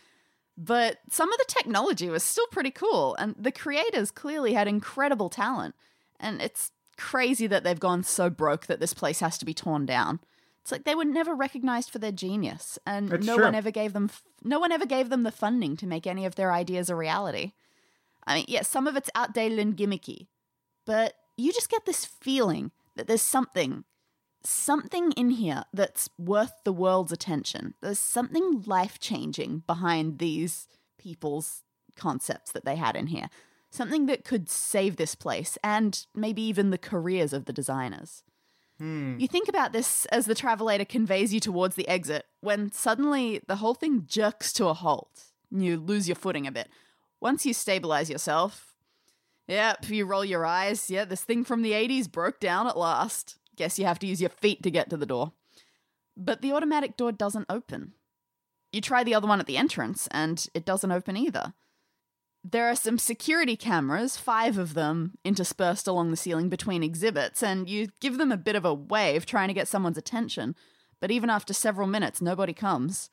But 0.57 0.99
some 1.09 1.31
of 1.31 1.37
the 1.39 1.45
technology 1.47 2.09
was 2.09 2.23
still 2.23 2.47
pretty 2.51 2.71
cool, 2.71 3.15
and 3.15 3.35
the 3.37 3.51
creators 3.51 4.11
clearly 4.11 4.53
had 4.53 4.67
incredible 4.67 5.29
talent. 5.29 5.75
And 6.19 6.41
it's 6.41 6.71
crazy 6.97 7.47
that 7.47 7.63
they've 7.63 7.79
gone 7.79 8.03
so 8.03 8.29
broke 8.29 8.67
that 8.67 8.79
this 8.79 8.93
place 8.93 9.19
has 9.21 9.37
to 9.39 9.45
be 9.45 9.53
torn 9.53 9.85
down. 9.85 10.19
It's 10.61 10.71
like 10.71 10.83
they 10.83 10.93
were 10.93 11.05
never 11.05 11.33
recognized 11.33 11.89
for 11.89 11.97
their 11.99 12.11
genius, 12.11 12.77
and 12.85 13.09
That's 13.09 13.25
no 13.25 13.35
true. 13.35 13.45
one 13.45 13.55
ever 13.55 13.71
gave 13.71 13.93
them 13.93 14.05
f- 14.11 14.23
no 14.43 14.59
one 14.59 14.71
ever 14.71 14.85
gave 14.85 15.09
them 15.09 15.23
the 15.23 15.31
funding 15.31 15.75
to 15.77 15.87
make 15.87 16.05
any 16.05 16.25
of 16.25 16.35
their 16.35 16.51
ideas 16.51 16.89
a 16.89 16.95
reality. 16.95 17.53
I 18.25 18.35
mean, 18.35 18.45
yeah, 18.47 18.61
some 18.61 18.87
of 18.87 18.95
it's 18.95 19.09
outdated 19.15 19.59
and 19.59 19.75
gimmicky, 19.75 20.27
but 20.85 21.13
you 21.37 21.51
just 21.51 21.69
get 21.69 21.85
this 21.85 22.05
feeling 22.05 22.71
that 22.95 23.07
there's 23.07 23.21
something 23.21 23.83
something 24.43 25.11
in 25.11 25.29
here 25.31 25.63
that's 25.73 26.09
worth 26.17 26.63
the 26.63 26.73
world's 26.73 27.11
attention. 27.11 27.75
There's 27.81 27.99
something 27.99 28.63
life 28.65 28.99
changing 28.99 29.63
behind 29.67 30.17
these 30.17 30.67
people's 30.97 31.63
concepts 31.95 32.51
that 32.51 32.65
they 32.65 32.75
had 32.75 32.95
in 32.95 33.07
here. 33.07 33.29
Something 33.69 34.07
that 34.07 34.25
could 34.25 34.49
save 34.49 34.95
this 34.95 35.15
place 35.15 35.57
and 35.63 36.05
maybe 36.15 36.41
even 36.41 36.71
the 36.71 36.77
careers 36.77 37.33
of 37.33 37.45
the 37.45 37.53
designers. 37.53 38.23
Hmm. 38.79 39.19
You 39.19 39.27
think 39.27 39.47
about 39.47 39.73
this 39.73 40.05
as 40.07 40.25
the 40.25 40.35
travelator 40.35 40.89
conveys 40.89 41.33
you 41.33 41.39
towards 41.39 41.75
the 41.75 41.87
exit 41.87 42.25
when 42.41 42.71
suddenly 42.71 43.41
the 43.47 43.57
whole 43.57 43.75
thing 43.75 44.05
jerks 44.07 44.51
to 44.53 44.67
a 44.67 44.73
halt. 44.73 45.25
You 45.51 45.77
lose 45.77 46.07
your 46.07 46.15
footing 46.15 46.47
a 46.47 46.51
bit. 46.51 46.69
Once 47.21 47.45
you 47.45 47.53
stabilize 47.53 48.09
yourself, 48.09 48.73
yep, 49.47 49.87
you 49.89 50.05
roll 50.05 50.25
your 50.25 50.45
eyes. 50.45 50.89
Yeah, 50.89 51.05
this 51.05 51.23
thing 51.23 51.43
from 51.43 51.61
the 51.61 51.71
80s 51.71 52.11
broke 52.11 52.39
down 52.39 52.67
at 52.67 52.77
last. 52.77 53.37
Guess 53.55 53.77
you 53.77 53.85
have 53.85 53.99
to 53.99 54.07
use 54.07 54.19
your 54.19 54.31
feet 54.31 54.63
to 54.63 54.71
get 54.71 54.89
to 54.89 54.97
the 54.97 55.05
door. 55.05 55.33
But 56.17 56.41
the 56.41 56.51
automatic 56.51 56.97
door 56.97 57.11
doesn't 57.11 57.45
open. 57.49 57.93
You 58.73 58.81
try 58.81 59.03
the 59.03 59.13
other 59.13 59.27
one 59.27 59.39
at 59.39 59.45
the 59.45 59.57
entrance, 59.57 60.07
and 60.11 60.45
it 60.53 60.65
doesn't 60.65 60.91
open 60.91 61.15
either. 61.15 61.53
There 62.43 62.69
are 62.69 62.75
some 62.75 62.97
security 62.97 63.55
cameras, 63.55 64.17
five 64.17 64.57
of 64.57 64.73
them, 64.73 65.13
interspersed 65.23 65.87
along 65.87 66.09
the 66.09 66.17
ceiling 66.17 66.49
between 66.49 66.81
exhibits, 66.81 67.43
and 67.43 67.69
you 67.69 67.89
give 67.99 68.17
them 68.17 68.31
a 68.31 68.37
bit 68.37 68.55
of 68.55 68.65
a 68.65 68.73
wave 68.73 69.25
trying 69.25 69.49
to 69.49 69.53
get 69.53 69.67
someone's 69.67 69.97
attention, 69.97 70.55
but 70.99 71.11
even 71.11 71.29
after 71.29 71.53
several 71.53 71.87
minutes, 71.87 72.19
nobody 72.19 72.53
comes. 72.53 73.11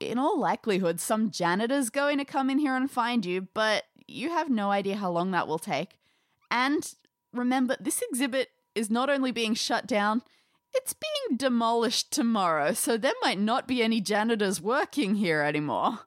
In 0.00 0.18
all 0.18 0.38
likelihood, 0.38 1.00
some 1.00 1.30
janitor's 1.30 1.90
going 1.90 2.18
to 2.18 2.24
come 2.24 2.50
in 2.50 2.58
here 2.58 2.76
and 2.76 2.90
find 2.90 3.26
you, 3.26 3.48
but 3.54 3.84
you 4.06 4.30
have 4.30 4.48
no 4.48 4.70
idea 4.70 4.96
how 4.96 5.10
long 5.10 5.32
that 5.32 5.48
will 5.48 5.58
take. 5.58 5.98
And 6.50 6.94
remember, 7.32 7.76
this 7.80 8.02
exhibit 8.10 8.50
is 8.74 8.90
not 8.90 9.10
only 9.10 9.32
being 9.32 9.54
shut 9.54 9.86
down, 9.86 10.22
it's 10.74 10.94
being 10.94 11.36
demolished 11.36 12.12
tomorrow, 12.12 12.72
so 12.72 12.96
there 12.96 13.14
might 13.22 13.38
not 13.38 13.66
be 13.66 13.82
any 13.82 14.00
janitors 14.00 14.60
working 14.60 15.16
here 15.16 15.42
anymore. 15.42 16.00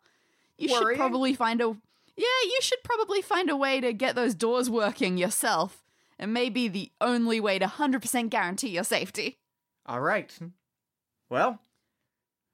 You 0.57 0.69
should 0.69 0.95
probably 0.95 1.33
find 1.33 1.59
a 1.61 1.75
Yeah, 2.15 2.25
you 2.43 2.59
should 2.61 2.83
probably 2.83 3.21
find 3.21 3.49
a 3.49 3.57
way 3.57 3.81
to 3.81 3.93
get 3.93 4.15
those 4.15 4.35
doors 4.35 4.69
working 4.69 5.17
yourself. 5.17 5.83
It 6.19 6.27
may 6.27 6.49
be 6.49 6.67
the 6.67 6.91
only 7.01 7.39
way 7.39 7.57
to 7.57 7.65
100% 7.65 8.29
guarantee 8.29 8.69
your 8.69 8.83
safety. 8.83 9.39
All 9.87 10.01
right. 10.01 10.31
Well, 11.29 11.59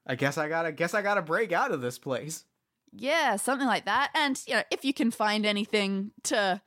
I 0.07 0.15
guess 0.15 0.37
I 0.37 0.47
gotta 0.47 0.71
guess 0.71 0.93
I 0.93 1.01
gotta 1.01 1.21
break 1.21 1.51
out 1.51 1.71
of 1.71 1.81
this 1.81 1.99
place. 1.99 2.45
Yeah, 2.93 3.35
something 3.35 3.67
like 3.67 3.85
that. 3.85 4.11
And, 4.15 4.41
you 4.47 4.55
know, 4.55 4.63
if 4.71 4.85
you 4.85 4.93
can 4.93 5.11
find 5.11 5.45
anything 5.45 6.11
to 6.23 6.61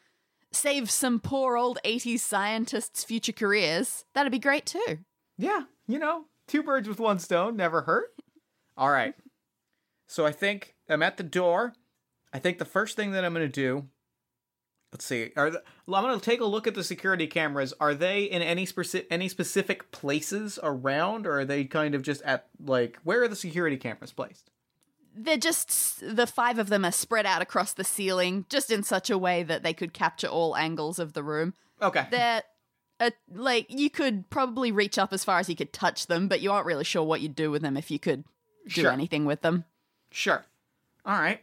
save 0.52 0.90
some 0.90 1.18
poor 1.18 1.56
old 1.56 1.78
80s 1.84 2.20
scientists' 2.20 3.02
future 3.04 3.32
careers, 3.32 4.04
that'd 4.14 4.30
be 4.30 4.38
great 4.38 4.66
too. 4.66 4.98
Yeah, 5.38 5.62
you 5.88 5.98
know, 5.98 6.26
two 6.46 6.62
birds 6.62 6.88
with 6.88 7.00
one 7.00 7.18
stone 7.18 7.56
never 7.56 7.82
hurt. 7.82 8.10
All 8.76 8.90
right. 8.90 9.14
So 10.06 10.26
I 10.26 10.32
think 10.32 10.74
I'm 10.88 11.02
at 11.02 11.16
the 11.16 11.22
door. 11.22 11.72
I 12.32 12.38
think 12.38 12.58
the 12.58 12.64
first 12.64 12.96
thing 12.96 13.12
that 13.12 13.24
I'm 13.24 13.32
going 13.32 13.46
to 13.46 13.48
do 13.48 13.86
Let's 14.92 15.04
see. 15.04 15.30
Are 15.36 15.50
the, 15.50 15.62
I'm 15.86 16.02
going 16.02 16.18
to 16.18 16.24
take 16.24 16.40
a 16.40 16.44
look 16.44 16.66
at 16.66 16.74
the 16.74 16.82
security 16.82 17.26
cameras. 17.28 17.72
Are 17.80 17.94
they 17.94 18.24
in 18.24 18.42
any 18.42 18.66
specific 18.66 19.06
any 19.10 19.28
specific 19.28 19.92
places 19.92 20.58
around 20.62 21.26
or 21.26 21.40
are 21.40 21.44
they 21.44 21.64
kind 21.64 21.94
of 21.94 22.02
just 22.02 22.22
at 22.22 22.46
like 22.64 22.98
where 23.04 23.22
are 23.22 23.28
the 23.28 23.36
security 23.36 23.76
cameras 23.76 24.12
placed? 24.12 24.50
They're 25.14 25.36
just, 25.36 26.00
the 26.16 26.26
five 26.26 26.58
of 26.60 26.68
them 26.68 26.84
are 26.84 26.92
spread 26.92 27.26
out 27.26 27.42
across 27.42 27.72
the 27.72 27.82
ceiling, 27.82 28.46
just 28.48 28.70
in 28.70 28.84
such 28.84 29.10
a 29.10 29.18
way 29.18 29.42
that 29.42 29.64
they 29.64 29.72
could 29.74 29.92
capture 29.92 30.28
all 30.28 30.56
angles 30.56 31.00
of 31.00 31.14
the 31.14 31.22
room. 31.24 31.54
Okay. 31.82 32.06
They're, 32.12 32.44
uh, 33.00 33.10
like, 33.34 33.66
you 33.68 33.90
could 33.90 34.30
probably 34.30 34.70
reach 34.70 34.98
up 34.98 35.12
as 35.12 35.24
far 35.24 35.40
as 35.40 35.48
you 35.48 35.56
could 35.56 35.72
touch 35.72 36.06
them, 36.06 36.28
but 36.28 36.40
you 36.40 36.52
aren't 36.52 36.64
really 36.66 36.84
sure 36.84 37.02
what 37.02 37.20
you'd 37.22 37.34
do 37.34 37.50
with 37.50 37.60
them 37.60 37.76
if 37.76 37.90
you 37.90 37.98
could 37.98 38.22
do 38.68 38.82
Sure. 38.82 38.92
anything 38.92 39.24
with 39.24 39.40
them. 39.40 39.64
Sure. 40.12 40.44
All 41.04 41.18
right. 41.18 41.40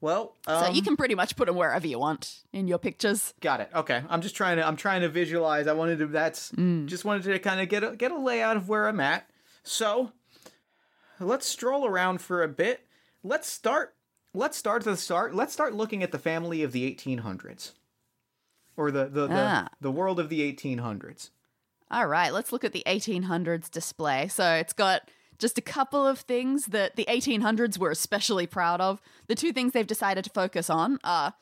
Well, 0.00 0.36
um, 0.46 0.64
So 0.66 0.70
you 0.70 0.82
can 0.82 0.96
pretty 0.96 1.14
much 1.16 1.34
put 1.34 1.46
them 1.46 1.56
wherever 1.56 1.86
you 1.86 1.98
want 1.98 2.42
in 2.52 2.68
your 2.68 2.78
pictures. 2.78 3.34
Got 3.40 3.60
it. 3.60 3.70
Okay. 3.74 4.02
I'm 4.08 4.20
just 4.22 4.36
trying 4.36 4.58
to 4.58 4.66
I'm 4.66 4.76
trying 4.76 5.00
to 5.00 5.08
visualize. 5.08 5.66
I 5.66 5.72
wanted 5.72 5.98
to 5.98 6.06
that's 6.06 6.50
just 6.86 7.04
wanted 7.04 7.24
to 7.24 7.38
kind 7.40 7.60
of 7.60 7.68
get 7.68 7.82
a 7.82 7.96
get 7.96 8.12
a 8.12 8.18
layout 8.18 8.56
of 8.56 8.68
where 8.68 8.86
I'm 8.86 9.00
at. 9.00 9.28
So, 9.64 10.12
let's 11.20 11.46
stroll 11.46 11.84
around 11.86 12.20
for 12.20 12.42
a 12.42 12.48
bit. 12.48 12.86
Let's 13.24 13.48
start 13.48 13.94
let's 14.34 14.56
start 14.56 14.82
to 14.84 14.90
the 14.90 14.96
start. 14.96 15.34
Let's 15.34 15.52
start 15.52 15.74
looking 15.74 16.02
at 16.02 16.12
the 16.12 16.18
family 16.18 16.62
of 16.62 16.72
the 16.72 16.84
1800s. 16.94 17.72
Or 18.76 18.90
the 18.92 19.06
the 19.06 19.26
the, 19.26 19.34
Ah. 19.36 19.68
the 19.80 19.90
world 19.90 20.20
of 20.20 20.28
the 20.28 20.40
1800s. 20.52 21.30
All 21.90 22.06
right, 22.06 22.32
let's 22.32 22.52
look 22.52 22.64
at 22.64 22.72
the 22.72 22.82
1800s 22.86 23.68
display. 23.70 24.28
So 24.28 24.52
it's 24.54 24.72
got 24.74 25.08
just 25.38 25.58
a 25.58 25.62
couple 25.62 26.06
of 26.06 26.20
things 26.20 26.66
that 26.66 26.96
the 26.96 27.06
1800s 27.08 27.78
were 27.78 27.90
especially 27.90 28.46
proud 28.46 28.80
of. 28.80 29.00
The 29.26 29.34
two 29.34 29.52
things 29.52 29.72
they've 29.72 29.86
decided 29.86 30.24
to 30.24 30.30
focus 30.30 30.68
on 30.68 30.98
are 31.04 31.34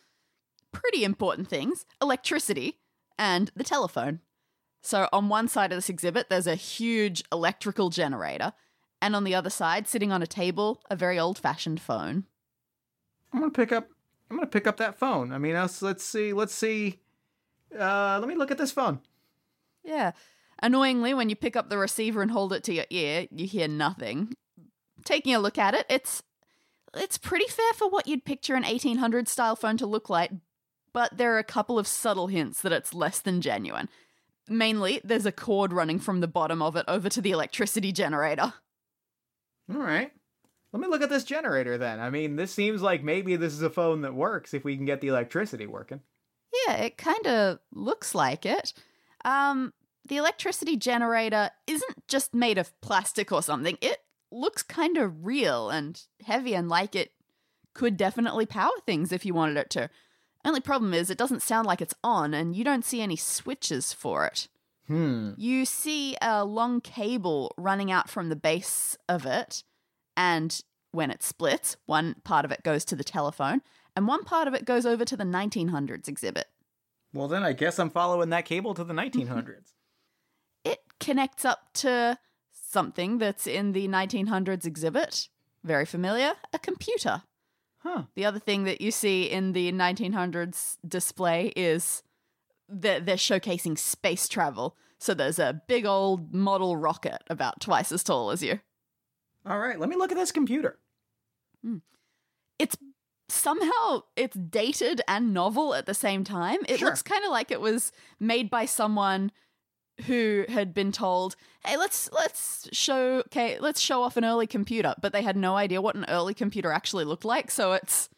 pretty 0.72 1.04
important 1.04 1.48
things 1.48 1.86
electricity 2.02 2.78
and 3.18 3.50
the 3.56 3.64
telephone. 3.64 4.20
So 4.82 5.08
on 5.12 5.28
one 5.28 5.48
side 5.48 5.72
of 5.72 5.76
this 5.76 5.88
exhibit, 5.88 6.28
there's 6.28 6.46
a 6.46 6.54
huge 6.54 7.24
electrical 7.32 7.90
generator, 7.90 8.52
and 9.02 9.16
on 9.16 9.24
the 9.24 9.34
other 9.34 9.50
side, 9.50 9.88
sitting 9.88 10.12
on 10.12 10.22
a 10.22 10.26
table, 10.26 10.80
a 10.90 10.96
very 10.96 11.18
old 11.18 11.38
fashioned 11.38 11.80
phone. 11.80 12.24
I'm 13.32 13.40
going 13.40 13.50
to 13.50 13.56
pick 13.56 13.72
up 13.72 13.88
I'm 14.30 14.40
to 14.40 14.46
pick 14.46 14.66
up 14.66 14.76
that 14.78 14.98
phone. 14.98 15.32
I 15.32 15.38
mean, 15.38 15.54
let's 15.54 15.82
let's 15.82 16.04
see. 16.04 16.32
Let's 16.32 16.54
see. 16.54 17.00
Uh 17.78 18.18
let 18.20 18.28
me 18.28 18.34
look 18.34 18.50
at 18.50 18.58
this 18.58 18.72
phone. 18.72 19.00
Yeah. 19.84 20.12
Annoyingly, 20.62 21.12
when 21.14 21.28
you 21.28 21.36
pick 21.36 21.56
up 21.56 21.68
the 21.68 21.78
receiver 21.78 22.22
and 22.22 22.30
hold 22.30 22.52
it 22.52 22.64
to 22.64 22.74
your 22.74 22.86
ear, 22.90 23.26
you 23.30 23.46
hear 23.46 23.68
nothing. 23.68 24.34
Taking 25.04 25.34
a 25.34 25.38
look 25.38 25.58
at 25.58 25.74
it, 25.74 25.86
it's 25.88 26.22
it's 26.94 27.18
pretty 27.18 27.46
fair 27.46 27.72
for 27.74 27.88
what 27.88 28.06
you'd 28.06 28.24
picture 28.24 28.54
an 28.54 28.62
1800 28.62 29.28
style 29.28 29.56
phone 29.56 29.76
to 29.76 29.86
look 29.86 30.08
like, 30.08 30.32
but 30.92 31.16
there 31.18 31.34
are 31.34 31.38
a 31.38 31.44
couple 31.44 31.78
of 31.78 31.86
subtle 31.86 32.28
hints 32.28 32.62
that 32.62 32.72
it's 32.72 32.94
less 32.94 33.20
than 33.20 33.42
genuine. 33.42 33.88
Mainly, 34.48 35.00
there's 35.04 35.26
a 35.26 35.32
cord 35.32 35.72
running 35.72 35.98
from 35.98 36.20
the 36.20 36.28
bottom 36.28 36.62
of 36.62 36.76
it 36.76 36.84
over 36.88 37.08
to 37.10 37.20
the 37.20 37.32
electricity 37.32 37.92
generator. 37.92 38.54
All 39.72 39.80
right. 39.80 40.12
Let 40.72 40.80
me 40.80 40.88
look 40.88 41.02
at 41.02 41.10
this 41.10 41.24
generator 41.24 41.78
then. 41.78 42.00
I 42.00 42.10
mean, 42.10 42.36
this 42.36 42.52
seems 42.52 42.82
like 42.82 43.02
maybe 43.02 43.36
this 43.36 43.52
is 43.52 43.62
a 43.62 43.70
phone 43.70 44.02
that 44.02 44.14
works 44.14 44.54
if 44.54 44.64
we 44.64 44.76
can 44.76 44.84
get 44.84 45.00
the 45.00 45.08
electricity 45.08 45.66
working. 45.66 46.00
Yeah, 46.66 46.74
it 46.74 46.96
kind 46.96 47.26
of 47.26 47.58
looks 47.72 48.14
like 48.14 48.46
it. 48.46 48.72
Um, 49.24 49.72
the 50.08 50.16
electricity 50.16 50.76
generator 50.76 51.50
isn't 51.66 52.08
just 52.08 52.34
made 52.34 52.58
of 52.58 52.78
plastic 52.80 53.32
or 53.32 53.42
something. 53.42 53.78
It 53.80 53.98
looks 54.30 54.62
kind 54.62 54.96
of 54.96 55.26
real 55.26 55.70
and 55.70 56.00
heavy 56.24 56.54
and 56.54 56.68
like 56.68 56.94
it 56.94 57.12
could 57.74 57.96
definitely 57.96 58.46
power 58.46 58.72
things 58.84 59.12
if 59.12 59.24
you 59.24 59.34
wanted 59.34 59.56
it 59.56 59.70
to. 59.70 59.90
Only 60.44 60.60
problem 60.60 60.94
is 60.94 61.10
it 61.10 61.18
doesn't 61.18 61.42
sound 61.42 61.66
like 61.66 61.80
it's 61.80 61.94
on 62.04 62.32
and 62.32 62.54
you 62.54 62.64
don't 62.64 62.84
see 62.84 63.00
any 63.00 63.16
switches 63.16 63.92
for 63.92 64.26
it. 64.26 64.48
Hmm. 64.86 65.32
You 65.36 65.64
see 65.64 66.16
a 66.22 66.44
long 66.44 66.80
cable 66.80 67.52
running 67.56 67.90
out 67.90 68.08
from 68.08 68.28
the 68.28 68.36
base 68.36 68.96
of 69.08 69.26
it, 69.26 69.64
and 70.16 70.60
when 70.92 71.10
it 71.10 71.24
splits, 71.24 71.76
one 71.86 72.14
part 72.22 72.44
of 72.44 72.52
it 72.52 72.62
goes 72.62 72.84
to 72.86 72.96
the 72.96 73.02
telephone, 73.02 73.62
and 73.96 74.06
one 74.06 74.22
part 74.22 74.46
of 74.46 74.54
it 74.54 74.64
goes 74.64 74.86
over 74.86 75.04
to 75.04 75.16
the 75.16 75.24
1900s 75.24 76.06
exhibit. 76.06 76.46
Well, 77.12 77.26
then 77.26 77.42
I 77.42 77.52
guess 77.52 77.78
I'm 77.80 77.90
following 77.90 78.30
that 78.30 78.44
cable 78.44 78.74
to 78.74 78.84
the 78.84 78.94
1900s. 78.94 79.72
It 80.66 80.80
connects 81.00 81.44
up 81.44 81.72
to 81.74 82.18
something 82.52 83.18
that's 83.18 83.46
in 83.46 83.72
the 83.72 83.88
1900s 83.88 84.64
exhibit. 84.66 85.28
Very 85.64 85.84
familiar 85.86 86.34
a 86.52 86.58
computer. 86.58 87.22
huh. 87.78 88.04
The 88.14 88.24
other 88.24 88.38
thing 88.38 88.64
that 88.64 88.80
you 88.80 88.90
see 88.90 89.24
in 89.24 89.52
the 89.52 89.72
1900s 89.72 90.76
display 90.86 91.52
is 91.56 92.02
that 92.68 93.06
they're 93.06 93.16
showcasing 93.16 93.78
space 93.78 94.28
travel. 94.28 94.76
So 94.98 95.14
there's 95.14 95.38
a 95.38 95.60
big 95.68 95.86
old 95.86 96.32
model 96.34 96.76
rocket 96.76 97.22
about 97.30 97.60
twice 97.60 97.92
as 97.92 98.02
tall 98.02 98.30
as 98.30 98.42
you. 98.42 98.60
All 99.44 99.58
right, 99.58 99.78
let 99.78 99.88
me 99.88 99.96
look 99.96 100.10
at 100.10 100.16
this 100.18 100.32
computer. 100.32 100.78
Hmm. 101.62 101.78
It's 102.58 102.76
somehow 103.28 104.02
it's 104.16 104.36
dated 104.36 105.00
and 105.06 105.32
novel 105.34 105.74
at 105.74 105.86
the 105.86 105.94
same 105.94 106.24
time. 106.24 106.58
It 106.68 106.78
Sure. 106.78 106.88
looks 106.88 107.02
kind 107.02 107.24
of 107.24 107.30
like 107.30 107.50
it 107.50 107.60
was 107.60 107.92
made 108.18 108.50
by 108.50 108.64
someone 108.66 109.30
who 110.06 110.44
had 110.48 110.74
been 110.74 110.92
told, 110.92 111.36
"Hey, 111.64 111.76
let's 111.76 112.10
let's 112.12 112.68
show 112.72 113.18
okay, 113.26 113.58
let's 113.58 113.80
show 113.80 114.02
off 114.02 114.16
an 114.16 114.24
early 114.24 114.46
computer," 114.46 114.94
but 115.00 115.12
they 115.12 115.22
had 115.22 115.36
no 115.36 115.56
idea 115.56 115.80
what 115.80 115.96
an 115.96 116.04
early 116.08 116.34
computer 116.34 116.70
actually 116.70 117.04
looked 117.04 117.24
like, 117.24 117.50
so 117.50 117.72
it's 117.72 118.08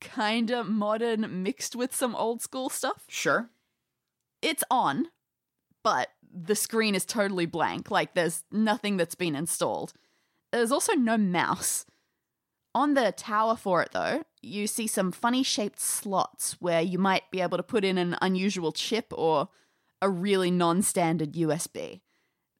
kind 0.00 0.50
of 0.50 0.68
modern 0.68 1.42
mixed 1.42 1.74
with 1.76 1.94
some 1.94 2.14
old 2.14 2.40
school 2.40 2.68
stuff. 2.68 3.04
Sure. 3.08 3.50
It's 4.40 4.64
on, 4.70 5.08
but 5.82 6.08
the 6.32 6.54
screen 6.54 6.94
is 6.94 7.04
totally 7.04 7.46
blank, 7.46 7.90
like 7.90 8.14
there's 8.14 8.44
nothing 8.50 8.96
that's 8.96 9.14
been 9.14 9.34
installed. 9.34 9.92
There's 10.52 10.72
also 10.72 10.94
no 10.94 11.18
mouse. 11.18 11.84
On 12.74 12.94
the 12.94 13.12
tower 13.12 13.56
for 13.56 13.82
it, 13.82 13.90
though, 13.92 14.22
you 14.40 14.66
see 14.66 14.86
some 14.86 15.10
funny 15.10 15.42
shaped 15.42 15.80
slots 15.80 16.56
where 16.60 16.80
you 16.80 16.98
might 16.98 17.30
be 17.30 17.40
able 17.40 17.56
to 17.56 17.62
put 17.62 17.84
in 17.84 17.98
an 17.98 18.16
unusual 18.22 18.72
chip 18.72 19.06
or 19.10 19.48
a 20.00 20.08
really 20.08 20.50
non 20.50 20.82
standard 20.82 21.32
USB. 21.32 22.00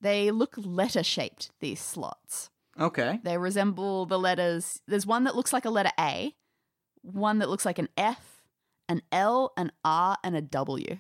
They 0.01 0.31
look 0.31 0.55
letter 0.57 1.03
shaped, 1.03 1.51
these 1.61 1.81
slots. 1.81 2.51
Okay. 2.79 3.19
They 3.25 3.37
resemble 3.37 4.07
the 4.07 4.19
letters. 4.19 4.81
There's 4.87 5.07
one 5.07 5.25
that 5.25 5.35
looks 5.35 5.53
like 5.53 5.65
a 5.65 5.71
letter 5.71 5.91
A, 5.99 6.35
one 7.03 7.39
that 7.41 7.49
looks 7.49 7.67
like 7.67 7.79
an 7.79 7.89
F, 7.97 8.43
an 8.89 9.03
L, 9.11 9.53
an 9.57 9.73
R, 9.85 10.17
and 10.23 10.37
a 10.37 10.41
W. 10.41 10.99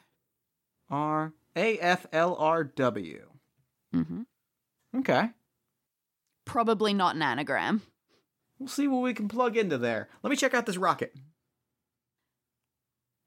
R 0.90 1.32
A 1.54 1.78
F 1.78 2.06
L 2.12 2.34
R 2.36 2.64
W. 2.64 3.26
Mm-hmm. 3.94 4.22
Okay. 4.98 5.30
Probably 6.44 6.94
not 6.94 7.14
an 7.14 7.22
anagram. 7.22 7.82
We'll 8.58 8.68
see 8.68 8.88
what 8.88 9.02
we 9.02 9.14
can 9.14 9.28
plug 9.28 9.56
into 9.56 9.78
there. 9.78 10.08
Let 10.22 10.30
me 10.30 10.36
check 10.36 10.54
out 10.54 10.66
this 10.66 10.76
rocket. 10.76 11.14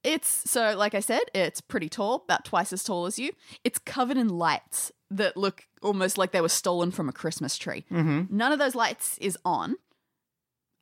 It's 0.04 0.50
so, 0.50 0.76
like 0.76 0.96
I 0.96 1.00
said, 1.00 1.22
it's 1.34 1.62
pretty 1.62 1.88
tall, 1.90 2.24
about 2.26 2.46
twice 2.46 2.74
as 2.74 2.84
tall 2.84 3.06
as 3.06 3.20
you. 3.20 3.32
It's 3.64 3.78
covered 3.80 4.18
in 4.18 4.30
lights 4.30 4.92
that 5.12 5.38
look 5.38 5.68
almost 5.84 6.18
like 6.18 6.32
they 6.32 6.42
were 6.42 6.50
stolen 6.50 6.92
from 6.92 7.08
a 7.08 7.14
Christmas 7.14 7.58
tree. 7.58 7.86
Mm-hmm. 7.92 8.36
None 8.36 8.52
of 8.52 8.60
those 8.60 8.76
lights 8.76 9.18
is 9.20 9.38
on. 9.46 9.76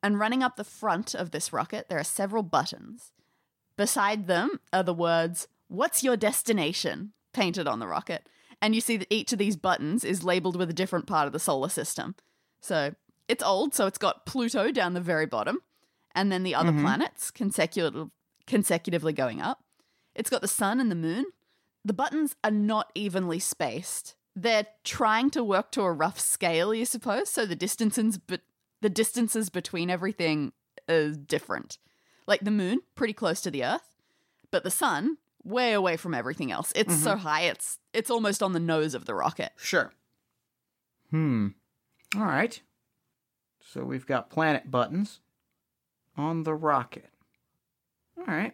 And 0.02 0.18
running 0.18 0.42
up 0.42 0.56
the 0.56 0.64
front 0.64 1.14
of 1.14 1.30
this 1.30 1.52
rocket, 1.52 1.88
there 1.88 1.98
are 1.98 2.04
several 2.04 2.42
buttons. 2.42 3.12
Beside 3.76 4.26
them 4.26 4.60
are 4.72 4.82
the 4.82 4.94
words, 4.94 5.46
What's 5.68 6.02
your 6.02 6.16
destination? 6.16 7.12
painted 7.32 7.68
on 7.68 7.78
the 7.78 7.86
rocket. 7.86 8.26
And 8.60 8.74
you 8.74 8.80
see 8.80 8.96
that 8.96 9.06
each 9.08 9.32
of 9.32 9.38
these 9.38 9.56
buttons 9.56 10.02
is 10.04 10.24
labeled 10.24 10.56
with 10.56 10.68
a 10.68 10.72
different 10.74 11.06
part 11.06 11.26
of 11.28 11.32
the 11.32 11.38
solar 11.38 11.68
system. 11.68 12.16
So 12.60 12.94
it's 13.28 13.42
old, 13.44 13.72
so 13.74 13.86
it's 13.86 13.98
got 13.98 14.26
Pluto 14.26 14.72
down 14.72 14.94
the 14.94 15.00
very 15.00 15.26
bottom, 15.26 15.58
and 16.14 16.32
then 16.32 16.42
the 16.42 16.56
other 16.56 16.72
Mhm. 16.72 16.80
planets 16.82 17.30
consecutive, 17.30 18.10
consecutively 18.50 19.12
going 19.12 19.40
up. 19.40 19.62
It's 20.14 20.28
got 20.28 20.42
the 20.42 20.48
sun 20.48 20.80
and 20.80 20.90
the 20.90 20.96
moon. 20.96 21.24
The 21.84 21.94
buttons 21.94 22.34
are 22.42 22.50
not 22.50 22.90
evenly 22.96 23.38
spaced. 23.38 24.16
They're 24.34 24.66
trying 24.84 25.30
to 25.30 25.44
work 25.44 25.70
to 25.72 25.82
a 25.82 25.92
rough 25.92 26.18
scale, 26.18 26.74
you 26.74 26.84
suppose, 26.84 27.30
so 27.30 27.46
the 27.46 27.56
distances 27.56 28.18
but 28.18 28.42
the 28.82 28.90
distances 28.90 29.50
between 29.50 29.88
everything 29.88 30.52
is 30.88 31.16
different. 31.16 31.78
Like 32.26 32.40
the 32.40 32.50
moon, 32.50 32.80
pretty 32.96 33.12
close 33.12 33.40
to 33.42 33.50
the 33.50 33.64
Earth, 33.64 33.96
but 34.50 34.64
the 34.64 34.70
sun, 34.70 35.18
way 35.44 35.72
away 35.72 35.96
from 35.96 36.14
everything 36.14 36.50
else. 36.50 36.72
It's 36.74 36.96
so 36.96 37.16
high, 37.16 37.42
it's 37.42 37.78
it's 37.92 38.10
almost 38.10 38.42
on 38.42 38.52
the 38.52 38.60
nose 38.60 38.94
of 38.94 39.04
the 39.04 39.14
rocket. 39.14 39.52
Sure. 39.56 39.92
Hmm. 41.10 41.48
All 42.16 42.24
right. 42.24 42.60
So 43.60 43.84
we've 43.84 44.06
got 44.06 44.30
planet 44.30 44.70
buttons 44.70 45.20
on 46.16 46.42
the 46.42 46.54
rocket. 46.54 47.10
All 48.20 48.34
right. 48.34 48.52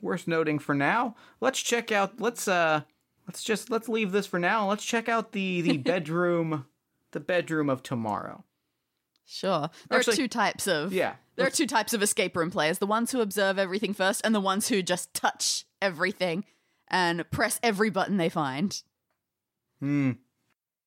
Worth 0.00 0.28
noting 0.28 0.58
for 0.58 0.74
now. 0.74 1.16
Let's 1.40 1.60
check 1.60 1.90
out. 1.92 2.20
Let's 2.20 2.48
uh. 2.48 2.82
Let's 3.26 3.42
just 3.42 3.70
let's 3.70 3.88
leave 3.88 4.12
this 4.12 4.26
for 4.26 4.38
now. 4.38 4.68
Let's 4.68 4.84
check 4.84 5.08
out 5.08 5.32
the 5.32 5.60
the 5.60 5.76
bedroom, 5.78 6.66
the 7.12 7.20
bedroom 7.20 7.68
of 7.68 7.82
tomorrow. 7.82 8.44
Sure. 9.26 9.68
There 9.88 9.98
Actually- 9.98 10.12
are 10.14 10.16
two 10.16 10.28
types 10.28 10.66
of 10.68 10.92
Yeah. 10.92 11.14
There 11.34 11.46
are 11.46 11.50
two 11.50 11.66
types 11.66 11.92
of 11.92 12.02
escape 12.02 12.36
room 12.36 12.50
players 12.50 12.78
the 12.78 12.86
ones 12.86 13.10
who 13.12 13.20
observe 13.20 13.58
everything 13.58 13.92
first, 13.94 14.22
and 14.24 14.34
the 14.34 14.40
ones 14.40 14.68
who 14.68 14.80
just 14.82 15.12
touch 15.12 15.66
everything 15.82 16.44
and 16.88 17.28
press 17.30 17.58
every 17.62 17.90
button 17.90 18.16
they 18.16 18.28
find. 18.28 18.80
Hmm. 19.80 20.12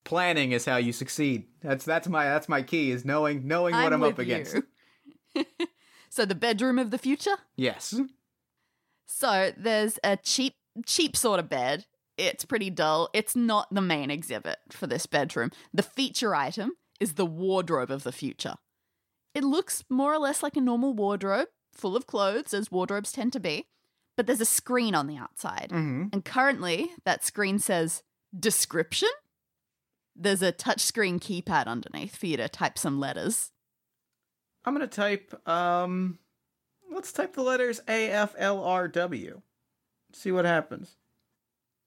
Planning 0.06 0.54
is 0.54 0.66
how 0.66 0.78
you 0.78 0.94
succeed. 0.94 1.46
That's 1.62 1.84
that's 1.84 2.08
my 2.08 2.24
that's 2.24 2.48
my 2.48 2.62
key 2.62 2.92
is 2.92 3.04
knowing 3.04 3.48
knowing 3.48 3.76
what 3.76 3.92
I'm, 3.94 4.02
up 4.02 4.18
against. 4.18 4.56
so, 6.10 6.26
the 6.26 6.36
bedroom 6.36 6.80
of 6.80 6.92
the 6.92 6.98
future? 6.98 7.38
Yes. 7.56 8.00
So, 9.06 9.52
there's 9.58 10.00
a 10.04 10.18
cheap, 10.18 10.56
cheap 10.86 11.16
sort 11.16 11.40
of 11.40 11.50
bed. 11.50 11.86
It's 12.18 12.46
pretty 12.46 12.70
dull. 12.70 13.10
It's 13.14 13.36
not 13.36 13.74
the 13.74 13.82
main 13.82 14.12
exhibit 14.12 14.58
for 14.72 14.88
this 14.88 15.06
bedroom. 15.06 15.52
The 15.74 15.84
feature 15.84 16.36
item 16.36 16.74
is 17.00 17.14
the 17.14 17.26
wardrobe 17.26 17.92
of 17.92 18.04
the 18.04 18.12
future. 18.12 18.56
It 19.34 19.44
looks 19.44 19.84
more 19.90 20.14
or 20.14 20.20
less 20.20 20.44
like 20.44 20.58
a 20.58 20.62
normal 20.62 20.94
wardrobe, 20.94 21.48
full 21.74 21.96
of 21.96 22.08
clothes, 22.08 22.54
as 22.54 22.72
wardrobes 22.72 23.12
tend 23.12 23.32
to 23.34 23.40
be, 23.40 23.68
but 24.18 24.28
there's 24.28 24.42
a 24.42 24.46
screen 24.46 24.96
on 24.96 25.08
the 25.08 25.16
outside. 25.16 25.70
Mm-hmm. 25.72 26.08
And 26.12 26.26
currently, 26.26 26.92
that 27.06 27.24
screen 27.24 27.60
says 27.60 28.04
description. 28.38 29.10
There's 30.16 30.42
a 30.42 30.52
touchscreen 30.52 31.20
keypad 31.20 31.68
underneath 31.68 32.18
for 32.18 32.26
you 32.26 32.36
to 32.38 32.50
type 32.50 32.78
some 32.78 33.00
letters. 33.00 33.52
I'm 34.70 34.76
gonna 34.76 34.86
type 34.86 35.34
um 35.50 36.20
let's 36.94 37.12
type 37.12 37.34
the 37.34 37.42
letters 37.42 37.82
A 37.88 38.12
F 38.12 38.36
L 38.38 38.64
R 38.64 38.88
W. 38.88 39.42
See 40.14 40.32
what 40.32 40.46
happens. 40.46 40.96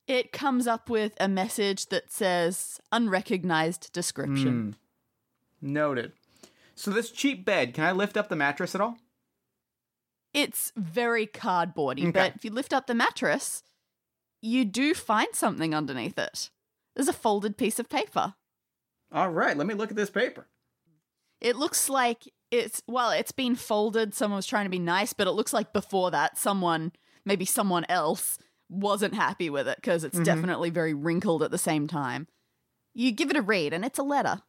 It 0.09 0.33
comes 0.33 0.67
up 0.67 0.91
with 0.91 1.13
a 1.21 1.29
message 1.29 1.87
that 1.91 2.11
says 2.11 2.81
unrecognized 2.91 3.93
description. 3.93 4.77
Hmm. 5.61 5.73
Noted. 5.73 6.11
So 6.75 6.91
this 6.91 7.13
cheap 7.13 7.45
bed, 7.45 7.73
can 7.73 7.85
I 7.85 7.93
lift 7.93 8.17
up 8.17 8.29
the 8.29 8.35
mattress 8.35 8.75
at 8.75 8.81
all? 8.81 8.99
It's 10.35 10.73
very 10.75 11.29
cardboardy, 11.29 12.09
Okay. 12.09 12.11
but 12.11 12.33
if 12.35 12.45
you 12.45 12.51
lift 12.51 12.73
up 12.73 12.89
the 12.89 12.97
mattress, 12.97 13.63
you 14.41 14.65
do 14.65 14.93
find 14.93 15.29
something 15.35 15.73
underneath 15.73 16.19
it. 16.19 16.51
There's 16.97 17.07
a 17.07 17.13
folded 17.13 17.57
piece 17.57 17.79
of 17.79 17.89
paper. 17.89 18.35
All 19.13 19.31
right, 19.31 19.57
let 19.57 19.69
me 19.69 19.75
look 19.75 19.91
at 19.91 19.97
this 19.97 20.11
paper. 20.11 20.49
It 21.41 21.55
looks 21.55 21.89
like 21.89 22.33
it's 22.53 22.83
well, 22.87 23.11
it's 23.11 23.33
been 23.33 23.57
folded. 23.57 24.15
Someone 24.15 24.37
was 24.37 24.47
trying 24.47 24.67
to 24.67 24.71
be 24.71 24.79
nice, 24.79 25.13
but 25.13 25.27
it 25.27 25.33
looks 25.33 25.53
like 25.53 25.73
before 25.73 26.11
that, 26.13 26.39
someone, 26.39 26.93
maybe 27.25 27.45
someone 27.45 27.85
else, 27.89 28.39
wasn't 28.69 29.15
happy 29.15 29.51
with 29.51 29.67
it 29.67 29.77
because 29.77 30.05
it's 30.05 30.19
Mhm. 30.19 30.25
definitely 30.25 30.71
very 30.71 30.95
wrinkled 30.95 31.43
at 31.43 31.51
the 31.51 31.59
same 31.59 31.87
time. 31.89 32.29
You 32.95 33.11
give 33.11 33.31
it 33.31 33.37
a 33.37 33.43
read, 33.43 33.73
and 33.73 33.85
it's 33.85 33.99
a 33.99 34.03
letter. 34.05 34.43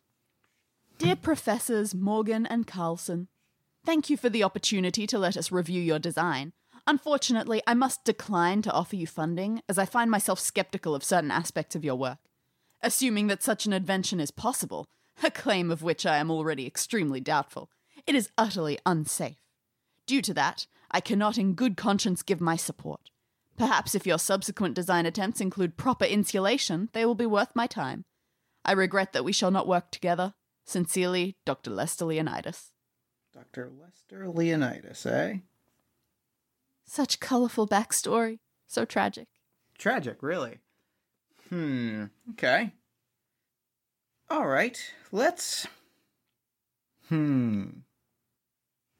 Dear 0.97 1.15
Professors 1.15 1.95
Morgan 1.95 2.45
and 2.45 2.67
Carlson, 2.67 3.27
thank 3.85 4.09
you 4.09 4.17
for 4.17 4.29
the 4.29 4.43
opportunity 4.43 5.07
to 5.07 5.17
let 5.17 5.35
us 5.35 5.51
review 5.51 5.81
your 5.81 5.99
design. 5.99 6.53
Unfortunately, 6.85 7.61
I 7.65 7.73
must 7.73 8.03
decline 8.03 8.61
to 8.63 8.71
offer 8.71 8.95
you 8.97 9.07
funding 9.07 9.61
as 9.69 9.77
I 9.77 9.85
find 9.85 10.11
myself 10.11 10.39
skeptical 10.39 10.93
of 10.93 11.03
certain 11.03 11.31
aspects 11.31 11.75
of 11.75 11.83
your 11.85 11.95
work. 11.95 12.19
Assuming 12.81 13.27
that 13.27 13.41
such 13.41 13.65
an 13.65 13.71
invention 13.73 14.19
is 14.19 14.31
possible, 14.31 14.87
a 15.23 15.31
claim 15.31 15.71
of 15.71 15.81
which 15.81 16.05
I 16.05 16.17
am 16.17 16.29
already 16.29 16.65
extremely 16.67 17.21
doubtful, 17.21 17.69
it 18.05 18.15
is 18.15 18.29
utterly 18.37 18.79
unsafe. 18.85 19.37
Due 20.05 20.21
to 20.21 20.33
that, 20.33 20.67
I 20.91 20.99
cannot 20.99 21.37
in 21.37 21.53
good 21.53 21.77
conscience 21.77 22.21
give 22.21 22.41
my 22.41 22.55
support. 22.55 23.09
Perhaps 23.57 23.95
if 23.95 24.05
your 24.05 24.19
subsequent 24.19 24.75
design 24.75 25.05
attempts 25.05 25.39
include 25.39 25.77
proper 25.77 26.05
insulation, 26.05 26.89
they 26.93 27.05
will 27.05 27.15
be 27.15 27.25
worth 27.25 27.55
my 27.55 27.67
time. 27.67 28.05
I 28.65 28.71
regret 28.71 29.13
that 29.13 29.23
we 29.23 29.31
shall 29.33 29.51
not 29.51 29.67
work 29.67 29.91
together. 29.91 30.33
Sincerely, 30.65 31.35
Dr. 31.45 31.71
Lester 31.71 32.05
Leonidas. 32.05 32.71
Dr. 33.33 33.69
Lester 33.69 34.27
Leonidas, 34.29 35.05
eh? 35.05 35.37
Such 36.85 37.19
colorful 37.19 37.67
backstory. 37.67 38.39
So 38.67 38.85
tragic. 38.85 39.27
Tragic, 39.77 40.21
really. 40.21 40.59
Hmm, 41.49 42.05
okay. 42.31 42.73
All 44.29 44.47
right, 44.47 44.79
let's. 45.11 45.67
Hmm. 47.09 47.65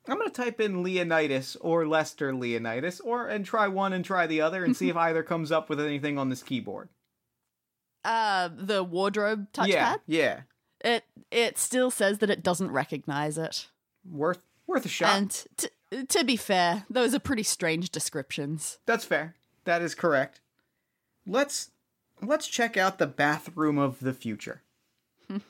I'm 0.08 0.18
gonna 0.18 0.30
type 0.30 0.60
in 0.60 0.84
Leonidas 0.84 1.56
or 1.62 1.88
Lester 1.88 2.34
Leonidas, 2.34 3.00
or 3.00 3.28
and 3.28 3.46
try 3.46 3.68
one 3.68 3.94
and 3.94 4.04
try 4.04 4.28
the 4.28 4.42
other, 4.42 4.66
and 4.66 4.76
see 4.76 4.90
if 4.90 4.98
either 4.98 5.24
comes 5.24 5.52
up 5.52 5.70
with 5.70 5.80
anything 5.80 6.18
on 6.18 6.30
this 6.30 6.44
keyboard. 6.44 6.90
Uh, 8.04 8.50
the 8.54 8.84
wardrobe 8.84 9.48
touchpad. 9.54 9.68
Yeah, 9.68 9.96
yeah. 10.08 10.42
It 10.82 11.06
it 11.32 11.58
still 11.58 11.90
says 11.90 12.20
that 12.20 12.30
it 12.30 12.44
doesn't 12.44 12.72
recognize 12.72 13.38
it. 13.38 13.68
Worth 14.10 14.42
worth 14.68 14.86
a 14.86 14.90
shot. 14.90 15.18
And 15.18 15.46
t- 15.58 16.06
to 16.08 16.24
be 16.26 16.36
fair, 16.36 16.86
those 16.90 17.16
are 17.16 17.20
pretty 17.20 17.44
strange 17.44 17.90
descriptions. 17.90 18.80
That's 18.86 19.06
fair. 19.06 19.36
That 19.64 19.82
is 19.82 19.96
correct. 19.96 20.42
Let's 21.26 21.72
let's 22.22 22.48
check 22.48 22.76
out 22.76 22.98
the 22.98 23.08
bathroom 23.08 23.78
of 23.78 24.00
the 24.02 24.14
future. 24.14 24.62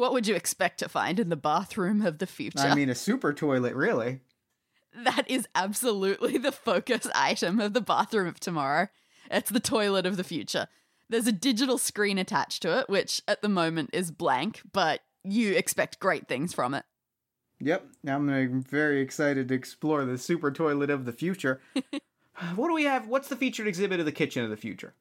What 0.00 0.14
would 0.14 0.26
you 0.26 0.34
expect 0.34 0.78
to 0.78 0.88
find 0.88 1.20
in 1.20 1.28
the 1.28 1.36
bathroom 1.36 2.00
of 2.00 2.20
the 2.20 2.26
future? 2.26 2.58
I 2.60 2.74
mean, 2.74 2.88
a 2.88 2.94
super 2.94 3.34
toilet, 3.34 3.74
really. 3.74 4.20
that 5.04 5.28
is 5.28 5.46
absolutely 5.54 6.38
the 6.38 6.52
focus 6.52 7.06
item 7.14 7.60
of 7.60 7.74
the 7.74 7.82
bathroom 7.82 8.26
of 8.26 8.40
tomorrow. 8.40 8.88
It's 9.30 9.50
the 9.50 9.60
toilet 9.60 10.06
of 10.06 10.16
the 10.16 10.24
future. 10.24 10.68
There's 11.10 11.26
a 11.26 11.32
digital 11.32 11.76
screen 11.76 12.16
attached 12.16 12.62
to 12.62 12.78
it, 12.78 12.88
which 12.88 13.20
at 13.28 13.42
the 13.42 13.48
moment 13.50 13.90
is 13.92 14.10
blank, 14.10 14.62
but 14.72 15.00
you 15.22 15.52
expect 15.52 16.00
great 16.00 16.26
things 16.26 16.54
from 16.54 16.72
it. 16.72 16.86
Yep, 17.58 17.86
I'm 18.08 18.62
very 18.62 19.02
excited 19.02 19.48
to 19.48 19.54
explore 19.54 20.06
the 20.06 20.16
super 20.16 20.50
toilet 20.50 20.88
of 20.88 21.04
the 21.04 21.12
future. 21.12 21.60
what 22.54 22.68
do 22.68 22.72
we 22.72 22.84
have? 22.84 23.06
What's 23.06 23.28
the 23.28 23.36
featured 23.36 23.66
exhibit 23.66 24.00
of 24.00 24.06
the 24.06 24.12
kitchen 24.12 24.44
of 24.44 24.48
the 24.48 24.56
future? 24.56 24.94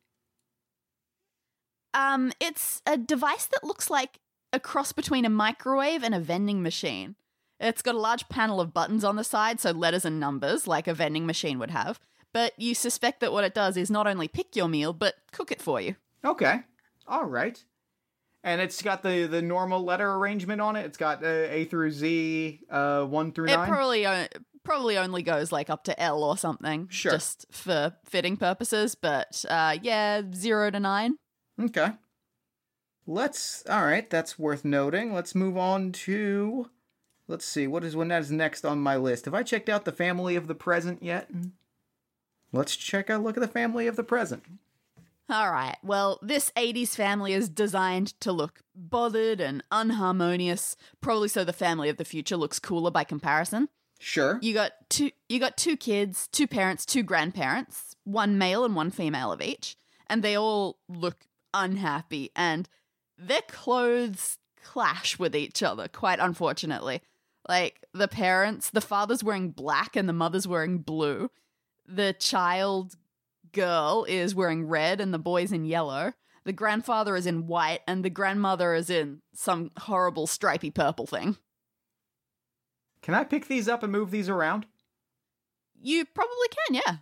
Um, 1.94 2.34
it's 2.42 2.82
a 2.86 2.98
device 2.98 3.46
that 3.46 3.64
looks 3.64 3.90
like 3.90 4.20
a 4.54 4.60
cross 4.60 4.92
between 4.92 5.26
a 5.26 5.30
microwave 5.30 6.04
and 6.04 6.14
a 6.16 6.20
vending 6.20 6.62
machine. 6.64 7.16
It's 7.60 7.82
got 7.82 7.96
a 7.96 8.00
large 8.00 8.30
panel 8.30 8.62
of 8.62 8.74
buttons 8.74 9.04
on 9.04 9.16
the 9.18 9.24
side, 9.24 9.60
so 9.60 9.72
letters 9.72 10.06
and 10.06 10.20
numbers, 10.20 10.66
like 10.68 10.88
a 10.88 10.94
vending 10.94 11.26
machine 11.26 11.60
would 11.60 11.72
have. 11.72 12.00
But 12.32 12.54
you 12.58 12.74
suspect 12.74 13.20
that 13.20 13.34
what 13.34 13.44
it 13.44 13.54
does 13.54 13.76
is 13.76 13.90
not 13.92 14.08
only 14.08 14.28
pick 14.28 14.56
your 14.56 14.68
meal, 14.70 14.94
but 14.94 15.16
cook 15.32 15.52
it 15.52 15.62
for 15.62 15.82
you. 15.82 15.96
Okay, 16.24 16.62
all 17.08 17.26
right. 17.26 17.62
And 18.44 18.62
it's 18.62 18.82
got 18.82 19.04
the 19.04 19.26
the 19.28 19.42
normal 19.42 19.84
letter 19.84 20.10
arrangement 20.14 20.62
on 20.62 20.76
it. 20.78 20.86
It's 20.86 20.98
got 20.98 21.22
uh, 21.24 21.28
A 21.28 21.66
through 21.66 21.92
Z, 21.92 22.62
uh, 22.70 23.04
one 23.04 23.34
through 23.34 23.48
It 23.50 23.56
nine. 23.58 23.68
probably 23.68 24.08
o- 24.08 24.28
probably 24.64 24.98
only 24.98 25.24
goes 25.24 25.52
like 25.52 25.70
up 25.70 25.84
to 25.86 26.00
L 26.02 26.24
or 26.24 26.38
something, 26.38 26.88
Sure. 26.90 27.12
just 27.12 27.46
for 27.52 27.94
fitting 28.06 28.38
purposes. 28.38 28.96
But 28.96 29.44
uh, 29.50 29.78
yeah, 29.82 30.22
zero 30.34 30.70
to 30.72 30.80
nine. 30.80 31.16
Okay. 31.60 31.92
Let's. 33.10 33.64
All 33.68 33.84
right, 33.84 34.08
that's 34.08 34.38
worth 34.38 34.64
noting. 34.64 35.16
Let's 35.16 35.34
move 35.34 35.58
on 35.58 35.92
to. 35.94 36.70
Let's 37.28 37.44
see 37.44 37.66
what 37.66 37.84
is 37.84 37.96
what 37.96 38.12
is 38.12 38.30
next 38.30 38.64
on 38.64 38.80
my 38.82 38.98
list. 38.98 39.26
Have 39.26 39.34
I 39.34 39.42
checked 39.42 39.68
out 39.68 39.86
the 39.86 39.92
family 39.92 40.36
of 40.36 40.46
the 40.46 40.54
present 40.54 41.02
yet? 41.02 41.28
Let's 42.52 42.76
check 42.76 43.10
out. 43.10 43.24
Look 43.24 43.36
at 43.36 43.42
the 43.42 43.48
family 43.48 43.88
of 43.88 43.96
the 43.96 44.04
present. 44.04 44.44
All 45.28 45.52
right. 45.52 45.76
Well, 45.84 46.20
this 46.22 46.52
80s 46.56 46.90
family 46.90 47.34
is 47.34 47.50
designed 47.50 48.20
to 48.20 48.32
look 48.32 48.62
bothered 48.76 49.42
and 49.42 49.64
unharmonious, 49.72 50.76
probably 51.02 51.30
so 51.30 51.44
the 51.44 51.52
family 51.52 51.90
of 51.90 51.98
the 51.98 52.06
future 52.06 52.38
looks 52.38 52.60
cooler 52.60 52.92
by 52.92 53.04
comparison. 53.04 53.70
Sure. 54.00 54.38
You 54.44 54.54
got 54.54 54.74
two 54.90 55.10
you 55.28 55.40
got 55.40 55.58
two 55.58 55.78
kids, 55.78 56.28
two 56.32 56.46
parents, 56.46 56.86
two 56.86 57.02
grandparents, 57.02 57.96
one 58.04 58.38
male 58.38 58.64
and 58.64 58.76
one 58.76 58.92
female 58.92 59.32
of 59.32 59.42
each, 59.42 59.78
and 60.06 60.22
they 60.22 60.38
all 60.38 60.78
look 60.88 61.26
unhappy 61.56 62.30
and 62.36 62.70
their 63.20 63.42
clothes 63.44 64.38
clash 64.64 65.20
with 65.20 65.36
each 65.36 65.62
other 65.62 65.88
quite 65.88 66.20
unfortunately. 66.20 67.02
Like 67.48 67.84
the 67.94 68.08
parents, 68.08 68.70
the 68.70 68.82
father's 68.82 69.24
wearing 69.24 69.52
black 69.52 69.96
and 69.96 70.08
the 70.08 70.14
mother's 70.14 70.48
wearing 70.48 70.80
blue. 70.80 71.30
The 71.88 72.14
child 72.14 72.96
girl 73.52 74.06
is 74.08 74.36
wearing 74.36 74.68
red 74.68 75.02
and 75.02 75.14
the 75.14 75.20
boy's 75.20 75.52
in 75.52 75.66
yellow. 75.66 76.14
The 76.46 76.54
grandfather 76.54 77.16
is 77.16 77.26
in 77.26 77.48
white 77.48 77.82
and 77.88 78.06
the 78.06 78.10
grandmother 78.10 78.74
is 78.74 78.90
in 78.90 79.22
some 79.34 79.72
horrible 79.78 80.28
stripy 80.28 80.72
purple 80.72 81.06
thing. 81.06 81.38
Can 83.02 83.14
I 83.14 83.24
pick 83.24 83.48
these 83.48 83.68
up 83.68 83.84
and 83.84 83.92
move 83.92 84.12
these 84.12 84.30
around? 84.30 84.66
You 85.82 86.06
probably 86.06 86.48
can, 86.68 86.82
yeah. 86.86 86.98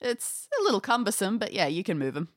It's 0.00 0.48
a 0.58 0.62
little 0.62 0.80
cumbersome, 0.80 1.38
but 1.38 1.52
yeah, 1.52 1.66
you 1.66 1.84
can 1.84 1.98
move 1.98 2.14
them. 2.14 2.28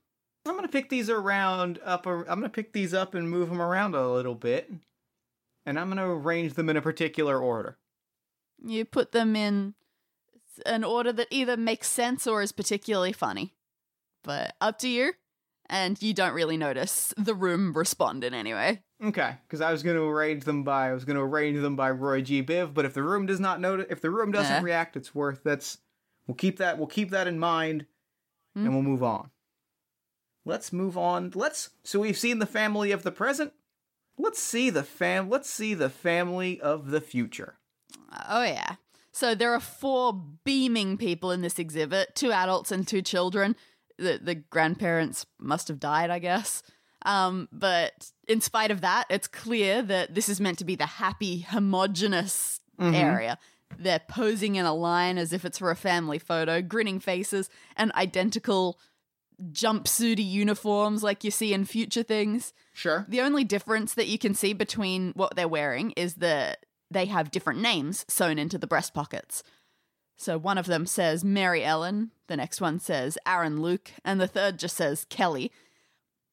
I'm 0.46 0.56
gonna 0.56 0.68
pick 0.68 0.90
these 0.90 1.10
around 1.10 1.80
up. 1.84 2.06
I'm 2.06 2.24
gonna 2.26 2.50
pick 2.50 2.72
these 2.74 2.94
up 2.94 3.16
and 3.16 3.30
move 3.30 3.50
them 3.50 3.62
around 3.62 3.96
a 3.96 4.12
little 4.12 4.36
bit, 4.36 4.72
and 5.66 5.80
I'm 5.80 5.90
gonna 5.90 6.08
arrange 6.10 6.54
them 6.54 6.70
in 6.70 6.78
a 6.78 6.82
particular 6.82 7.40
order. 7.40 7.78
You 8.64 8.86
put 8.86 9.12
them 9.12 9.36
in 9.36 9.74
an 10.66 10.84
order 10.84 11.12
that 11.14 11.28
either 11.32 11.58
makes 11.58 11.88
sense 11.88 12.26
or 12.28 12.42
is 12.42 12.52
particularly 12.52 13.12
funny. 13.12 13.54
But 14.24 14.56
up 14.62 14.80
to 14.80 14.88
you. 14.88 15.14
And 15.68 16.00
you 16.00 16.14
don't 16.14 16.34
really 16.36 16.58
notice 16.58 17.12
the 17.18 17.34
room 17.34 17.74
respond 17.74 18.24
in 18.24 18.36
any 18.36 18.54
way. 18.54 18.84
Okay, 19.04 19.36
because 19.48 19.62
I 19.62 19.72
was 19.72 19.82
gonna 19.82 20.04
arrange 20.04 20.44
them 20.44 20.64
by 20.64 20.90
I 20.90 20.94
was 20.94 21.06
gonna 21.06 21.26
arrange 21.26 21.60
them 21.60 21.76
by 21.76 21.90
Roy 21.90 22.22
G. 22.22 22.44
Biv, 22.44 22.72
but 22.76 22.86
if 22.86 22.94
the 22.94 23.02
room 23.02 23.26
does 23.26 23.40
not 23.40 23.60
notice, 23.60 23.88
if 23.90 24.00
the 24.00 24.12
room 24.12 24.32
doesn't 24.32 24.58
Eh. 24.58 24.62
react, 24.62 24.96
it's 24.96 25.16
worth 25.16 25.42
that's. 25.44 25.80
We'll 26.28 26.36
keep 26.36 26.58
that. 26.58 26.78
We'll 26.78 26.86
keep 26.86 27.10
that 27.10 27.26
in 27.28 27.40
mind, 27.40 27.88
Hmm. 28.56 28.66
and 28.66 28.74
we'll 28.76 28.84
move 28.84 29.02
on. 29.02 29.32
Let's 30.46 30.72
move 30.72 30.98
on. 30.98 31.32
Let's. 31.34 31.72
So 31.84 32.00
we've 32.00 32.18
seen 32.18 32.40
the 32.40 32.46
family 32.46 32.92
of 32.92 33.04
the 33.04 33.12
present. 33.12 33.54
Let's 34.18 34.42
see 34.42 34.70
the 34.70 34.84
fam. 34.84 35.30
Let's 35.30 35.50
see 35.50 35.74
the 35.74 35.90
family 35.90 36.62
of 36.62 36.92
the 36.92 37.02
future. 37.02 37.58
Oh, 38.30 38.44
yeah. 38.44 38.76
So 39.12 39.34
there 39.36 39.54
are 39.54 39.60
four 39.60 40.14
beaming 40.44 40.98
people 40.98 41.32
in 41.32 41.42
this 41.42 41.60
exhibit 41.60 42.16
two 42.16 42.32
adults 42.32 42.72
and 42.72 42.88
two 42.88 43.02
children. 43.02 43.56
The, 43.98 44.20
the 44.22 44.36
grandparents 44.36 45.26
must 45.40 45.68
have 45.68 45.80
died, 45.80 46.10
I 46.10 46.20
guess. 46.20 46.64
Um, 47.06 47.48
but 47.52 48.12
in 48.28 48.42
spite 48.42 48.72
of 48.72 48.82
that, 48.82 49.06
it's 49.10 49.28
clear 49.28 49.82
that 49.82 50.16
this 50.16 50.28
is 50.28 50.42
meant 50.42 50.58
to 50.60 50.66
be 50.66 50.76
the 50.76 50.86
happy, 50.86 51.42
homogenous 51.42 52.60
area. 52.80 53.38
They're 53.78 54.02
posing 54.08 54.56
in 54.56 54.66
a 54.66 54.74
line 54.74 55.18
as 55.18 55.32
if 55.34 55.46
it's 55.46 55.60
for 55.60 55.72
a 55.72 55.76
family 55.76 56.20
photo, 56.20 56.62
grinning 56.62 57.00
faces, 57.00 57.50
and 57.78 57.92
identical 57.94 58.80
jumpsuity 59.52 60.26
uniforms 60.26 61.04
like 61.04 61.24
you 61.24 61.32
see 61.32 61.54
in 61.54 61.65
future 61.65 62.04
things. 62.04 62.54
Sure. 62.74 63.06
The 63.08 63.21
only 63.21 63.43
difference 63.43 63.93
that 63.93 64.08
you 64.08 64.17
can 64.17 64.34
see 64.34 64.54
between 64.54 65.12
what 65.15 65.36
they're 65.36 65.48
wearing 65.48 65.91
is 65.91 66.15
that 66.15 66.65
they 66.91 67.06
have 67.06 67.32
different 67.32 67.62
names 67.62 68.06
sewn 68.08 68.38
into 68.38 68.58
the 68.58 68.67
breast 68.67 68.93
pockets. 68.93 69.43
So 70.17 70.38
one 70.38 70.58
of 70.58 70.65
them 70.65 70.86
says 70.86 71.24
Mary 71.24 71.63
Ellen, 71.63 72.12
the 72.28 72.38
next 72.38 72.62
one 72.62 72.80
says 72.80 73.17
Aaron 73.28 73.62
Luke, 73.62 73.91
and 74.04 74.19
the 74.19 74.28
third 74.28 74.58
just 74.60 74.78
says 74.78 75.06
Kelly. 75.10 75.52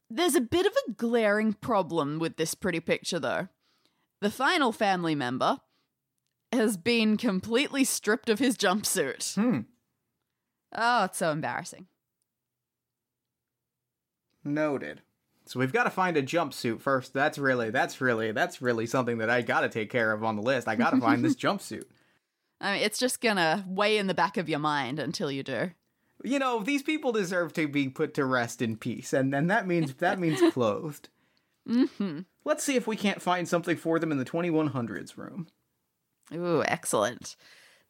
There's 0.08 0.34
a 0.34 0.40
bit 0.40 0.66
of 0.66 0.72
a 0.86 0.92
glaring 0.92 1.54
problem 1.54 2.18
with 2.18 2.36
this 2.36 2.54
pretty 2.54 2.80
picture, 2.80 3.18
though. 3.18 3.48
The 4.20 4.30
final 4.30 4.70
family 4.70 5.14
member 5.14 5.58
has 6.52 6.76
been 6.76 7.16
completely 7.16 7.82
stripped 7.82 8.28
of 8.28 8.38
his 8.38 8.56
jumpsuit. 8.56 9.34
Hmm. 9.34 9.60
Oh, 10.74 11.04
it's 11.04 11.18
so 11.18 11.30
embarrassing. 11.30 11.86
Noted. 14.44 15.02
So 15.44 15.58
we've 15.58 15.72
got 15.72 15.84
to 15.84 15.90
find 15.90 16.16
a 16.16 16.22
jumpsuit 16.22 16.80
first. 16.80 17.12
That's 17.12 17.36
really, 17.38 17.70
that's 17.70 18.00
really, 18.00 18.32
that's 18.32 18.62
really 18.62 18.86
something 18.86 19.18
that 19.18 19.30
I 19.30 19.42
got 19.42 19.62
to 19.62 19.68
take 19.68 19.90
care 19.90 20.12
of 20.12 20.22
on 20.22 20.36
the 20.36 20.42
list. 20.42 20.68
I 20.68 20.76
got 20.76 20.90
to 20.90 21.00
find 21.00 21.24
this 21.24 21.34
jumpsuit. 21.36 21.84
I 22.60 22.74
mean, 22.74 22.82
it's 22.82 22.98
just 22.98 23.20
gonna 23.20 23.64
weigh 23.66 23.98
in 23.98 24.06
the 24.06 24.14
back 24.14 24.36
of 24.36 24.48
your 24.48 24.60
mind 24.60 25.00
until 25.00 25.32
you 25.32 25.42
do. 25.42 25.72
You 26.22 26.38
know, 26.38 26.62
these 26.62 26.84
people 26.84 27.10
deserve 27.10 27.52
to 27.54 27.66
be 27.66 27.88
put 27.88 28.14
to 28.14 28.24
rest 28.24 28.62
in 28.62 28.76
peace, 28.76 29.12
and 29.12 29.34
and 29.34 29.50
that 29.50 29.66
means 29.66 29.94
that 29.94 30.20
means 30.20 30.40
clothed. 30.52 31.08
hmm 31.66 32.20
Let's 32.44 32.62
see 32.62 32.76
if 32.76 32.86
we 32.86 32.96
can't 32.96 33.20
find 33.20 33.48
something 33.48 33.76
for 33.76 33.98
them 33.98 34.12
in 34.12 34.18
the 34.18 34.24
2100s 34.24 35.16
room. 35.16 35.48
Ooh, 36.32 36.62
excellent. 36.66 37.36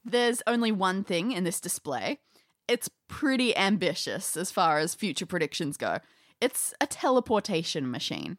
There's 0.05 0.43
only 0.47 0.73
one 0.73 1.05
thing 1.05 1.33
in 1.33 1.45
this 1.45 1.61
display. 1.61 2.21
It's 2.67 2.91
pretty 3.09 3.57
ambitious 3.57 4.37
as 4.37 4.51
far 4.51 4.79
as 4.79 4.95
future 4.95 5.27
predictions 5.27 5.77
go. 5.77 5.99
It's 6.42 6.74
a 6.81 6.88
teleportation 6.88 7.88
machine. 7.88 8.38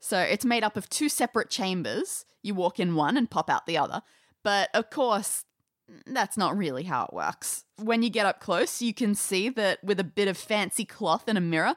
So 0.00 0.18
it's 0.18 0.44
made 0.44 0.64
up 0.64 0.76
of 0.76 0.88
two 0.88 1.08
separate 1.08 1.50
chambers. 1.50 2.24
You 2.42 2.54
walk 2.54 2.80
in 2.80 2.96
one 2.96 3.16
and 3.16 3.30
pop 3.30 3.48
out 3.48 3.66
the 3.66 3.78
other. 3.78 4.02
But 4.42 4.70
of 4.74 4.90
course, 4.90 5.44
that's 6.04 6.36
not 6.36 6.56
really 6.56 6.82
how 6.82 7.04
it 7.04 7.14
works. 7.14 7.64
When 7.76 8.02
you 8.02 8.10
get 8.10 8.26
up 8.26 8.40
close, 8.40 8.82
you 8.82 8.92
can 8.92 9.14
see 9.14 9.48
that 9.50 9.84
with 9.84 10.00
a 10.00 10.04
bit 10.04 10.26
of 10.26 10.36
fancy 10.36 10.84
cloth 10.84 11.24
and 11.28 11.38
a 11.38 11.40
mirror, 11.40 11.76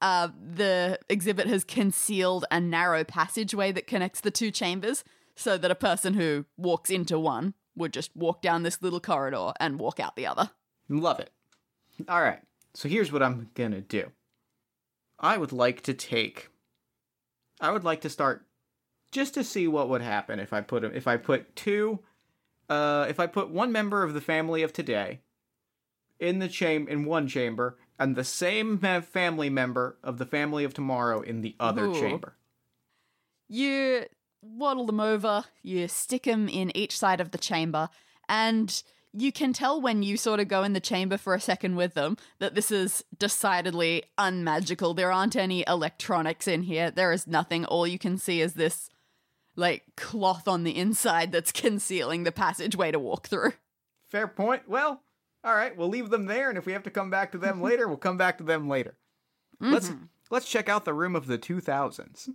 uh, 0.00 0.28
the 0.54 0.98
exhibit 1.10 1.46
has 1.46 1.62
concealed 1.62 2.46
a 2.50 2.58
narrow 2.58 3.04
passageway 3.04 3.72
that 3.72 3.86
connects 3.86 4.22
the 4.22 4.30
two 4.30 4.50
chambers 4.50 5.04
so 5.34 5.58
that 5.58 5.70
a 5.70 5.74
person 5.74 6.14
who 6.14 6.46
walks 6.56 6.88
into 6.88 7.18
one 7.18 7.52
would 7.76 7.92
just 7.92 8.16
walk 8.16 8.40
down 8.40 8.62
this 8.62 8.80
little 8.80 9.00
corridor 9.00 9.52
and 9.60 9.78
walk 9.78 10.00
out 10.00 10.16
the 10.16 10.26
other. 10.26 10.50
Love 10.88 11.20
it. 11.20 11.30
All 12.08 12.22
right. 12.22 12.40
So 12.72 12.88
here's 12.88 13.12
what 13.12 13.22
I'm 13.22 13.50
going 13.54 13.72
to 13.72 13.82
do. 13.82 14.10
I 15.18 15.38
would 15.38 15.52
like 15.52 15.82
to 15.82 15.94
take 15.94 16.50
I 17.60 17.70
would 17.70 17.84
like 17.84 18.02
to 18.02 18.10
start 18.10 18.46
just 19.12 19.34
to 19.34 19.44
see 19.44 19.66
what 19.66 19.88
would 19.88 20.02
happen 20.02 20.40
if 20.40 20.52
I 20.52 20.60
put 20.60 20.84
if 20.84 21.06
I 21.06 21.16
put 21.16 21.56
two 21.56 22.00
uh 22.68 23.06
if 23.08 23.18
I 23.20 23.26
put 23.26 23.50
one 23.50 23.72
member 23.72 24.02
of 24.02 24.14
the 24.14 24.20
family 24.20 24.62
of 24.62 24.72
today 24.72 25.20
in 26.18 26.38
the 26.38 26.48
chamber 26.48 26.90
in 26.90 27.04
one 27.04 27.28
chamber 27.28 27.78
and 27.98 28.14
the 28.14 28.24
same 28.24 28.78
family 28.78 29.50
member 29.50 29.96
of 30.02 30.18
the 30.18 30.26
family 30.26 30.64
of 30.64 30.74
tomorrow 30.74 31.20
in 31.20 31.40
the 31.40 31.56
other 31.58 31.86
Ooh. 31.86 32.00
chamber. 32.00 32.36
You 33.48 34.04
waddle 34.42 34.86
them 34.86 35.00
over, 35.00 35.44
you 35.62 35.88
stick 35.88 36.24
them 36.24 36.48
in 36.48 36.76
each 36.76 36.98
side 36.98 37.20
of 37.20 37.30
the 37.30 37.38
chamber, 37.38 37.88
and 38.28 38.82
you 39.18 39.32
can 39.32 39.52
tell 39.52 39.80
when 39.80 40.02
you 40.02 40.16
sort 40.16 40.40
of 40.40 40.48
go 40.48 40.62
in 40.62 40.72
the 40.72 40.80
chamber 40.80 41.16
for 41.16 41.34
a 41.34 41.40
second 41.40 41.76
with 41.76 41.94
them 41.94 42.16
that 42.38 42.54
this 42.54 42.70
is 42.70 43.04
decidedly 43.18 44.04
unmagical. 44.18 44.94
There 44.94 45.12
aren't 45.12 45.36
any 45.36 45.64
electronics 45.66 46.46
in 46.46 46.62
here. 46.62 46.90
There 46.90 47.12
is 47.12 47.26
nothing. 47.26 47.64
All 47.64 47.86
you 47.86 47.98
can 47.98 48.18
see 48.18 48.40
is 48.40 48.54
this 48.54 48.90
like 49.56 49.84
cloth 49.96 50.46
on 50.46 50.64
the 50.64 50.76
inside 50.76 51.32
that's 51.32 51.52
concealing 51.52 52.24
the 52.24 52.32
passageway 52.32 52.92
to 52.92 52.98
walk 52.98 53.28
through. 53.28 53.54
Fair 54.08 54.28
point. 54.28 54.68
Well, 54.68 55.02
all 55.42 55.54
right, 55.54 55.76
we'll 55.76 55.88
leave 55.88 56.10
them 56.10 56.26
there 56.26 56.48
and 56.48 56.58
if 56.58 56.66
we 56.66 56.72
have 56.72 56.84
to 56.84 56.90
come 56.90 57.10
back 57.10 57.32
to 57.32 57.38
them 57.38 57.62
later, 57.62 57.88
we'll 57.88 57.96
come 57.96 58.18
back 58.18 58.38
to 58.38 58.44
them 58.44 58.68
later. 58.68 58.96
Let's 59.58 59.88
mm-hmm. 59.88 60.04
let's 60.30 60.48
check 60.48 60.68
out 60.68 60.84
the 60.84 60.92
room 60.92 61.16
of 61.16 61.26
the 61.26 61.38
2000s. 61.38 62.28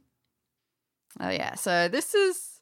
Oh 1.20 1.30
yeah. 1.30 1.54
So 1.54 1.88
this 1.88 2.16
is 2.16 2.62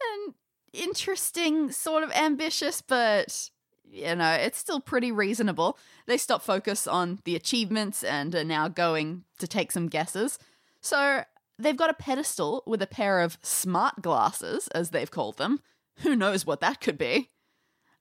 an 0.00 0.34
interesting, 0.76 1.70
sort 1.70 2.02
of 2.02 2.12
ambitious, 2.12 2.80
but 2.80 3.50
you 3.90 4.14
know, 4.14 4.32
it's 4.32 4.58
still 4.58 4.80
pretty 4.80 5.12
reasonable. 5.12 5.78
They 6.06 6.18
stop 6.18 6.42
focus 6.42 6.86
on 6.86 7.20
the 7.24 7.36
achievements 7.36 8.02
and 8.04 8.34
are 8.34 8.44
now 8.44 8.68
going 8.68 9.24
to 9.38 9.46
take 9.46 9.72
some 9.72 9.88
guesses. 9.88 10.38
So 10.80 11.22
they've 11.58 11.76
got 11.76 11.90
a 11.90 11.94
pedestal 11.94 12.62
with 12.66 12.82
a 12.82 12.86
pair 12.86 13.20
of 13.20 13.38
smart 13.42 14.02
glasses, 14.02 14.68
as 14.68 14.90
they've 14.90 15.10
called 15.10 15.38
them. 15.38 15.60
Who 16.00 16.14
knows 16.14 16.44
what 16.44 16.60
that 16.60 16.80
could 16.80 16.98
be? 16.98 17.30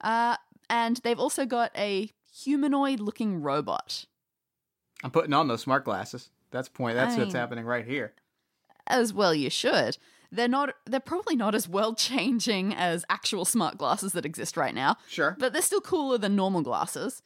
Uh, 0.01 0.35
and 0.69 0.97
they've 0.97 1.19
also 1.19 1.45
got 1.45 1.71
a 1.77 2.11
humanoid 2.31 2.99
looking 2.99 3.41
robot. 3.41 4.05
I'm 5.03 5.11
putting 5.11 5.33
on 5.33 5.47
those 5.47 5.61
smart 5.61 5.85
glasses. 5.85 6.29
That's 6.51 6.67
point. 6.67 6.95
That's 6.95 7.17
what's 7.17 7.33
happening 7.33 7.65
right 7.65 7.85
here. 7.85 8.13
as 8.88 9.13
well 9.13 9.33
you 9.33 9.49
should 9.49 9.97
they're 10.31 10.47
not 10.47 10.73
they're 10.85 10.99
probably 10.99 11.35
not 11.35 11.55
as 11.55 11.67
world 11.67 11.97
changing 11.97 12.73
as 12.73 13.05
actual 13.09 13.45
smart 13.45 13.77
glasses 13.77 14.13
that 14.13 14.25
exist 14.25 14.57
right 14.57 14.75
now 14.75 14.95
Sure. 15.07 15.35
but 15.39 15.53
they're 15.53 15.61
still 15.61 15.81
cooler 15.81 16.17
than 16.17 16.35
normal 16.35 16.61
glasses 16.61 17.21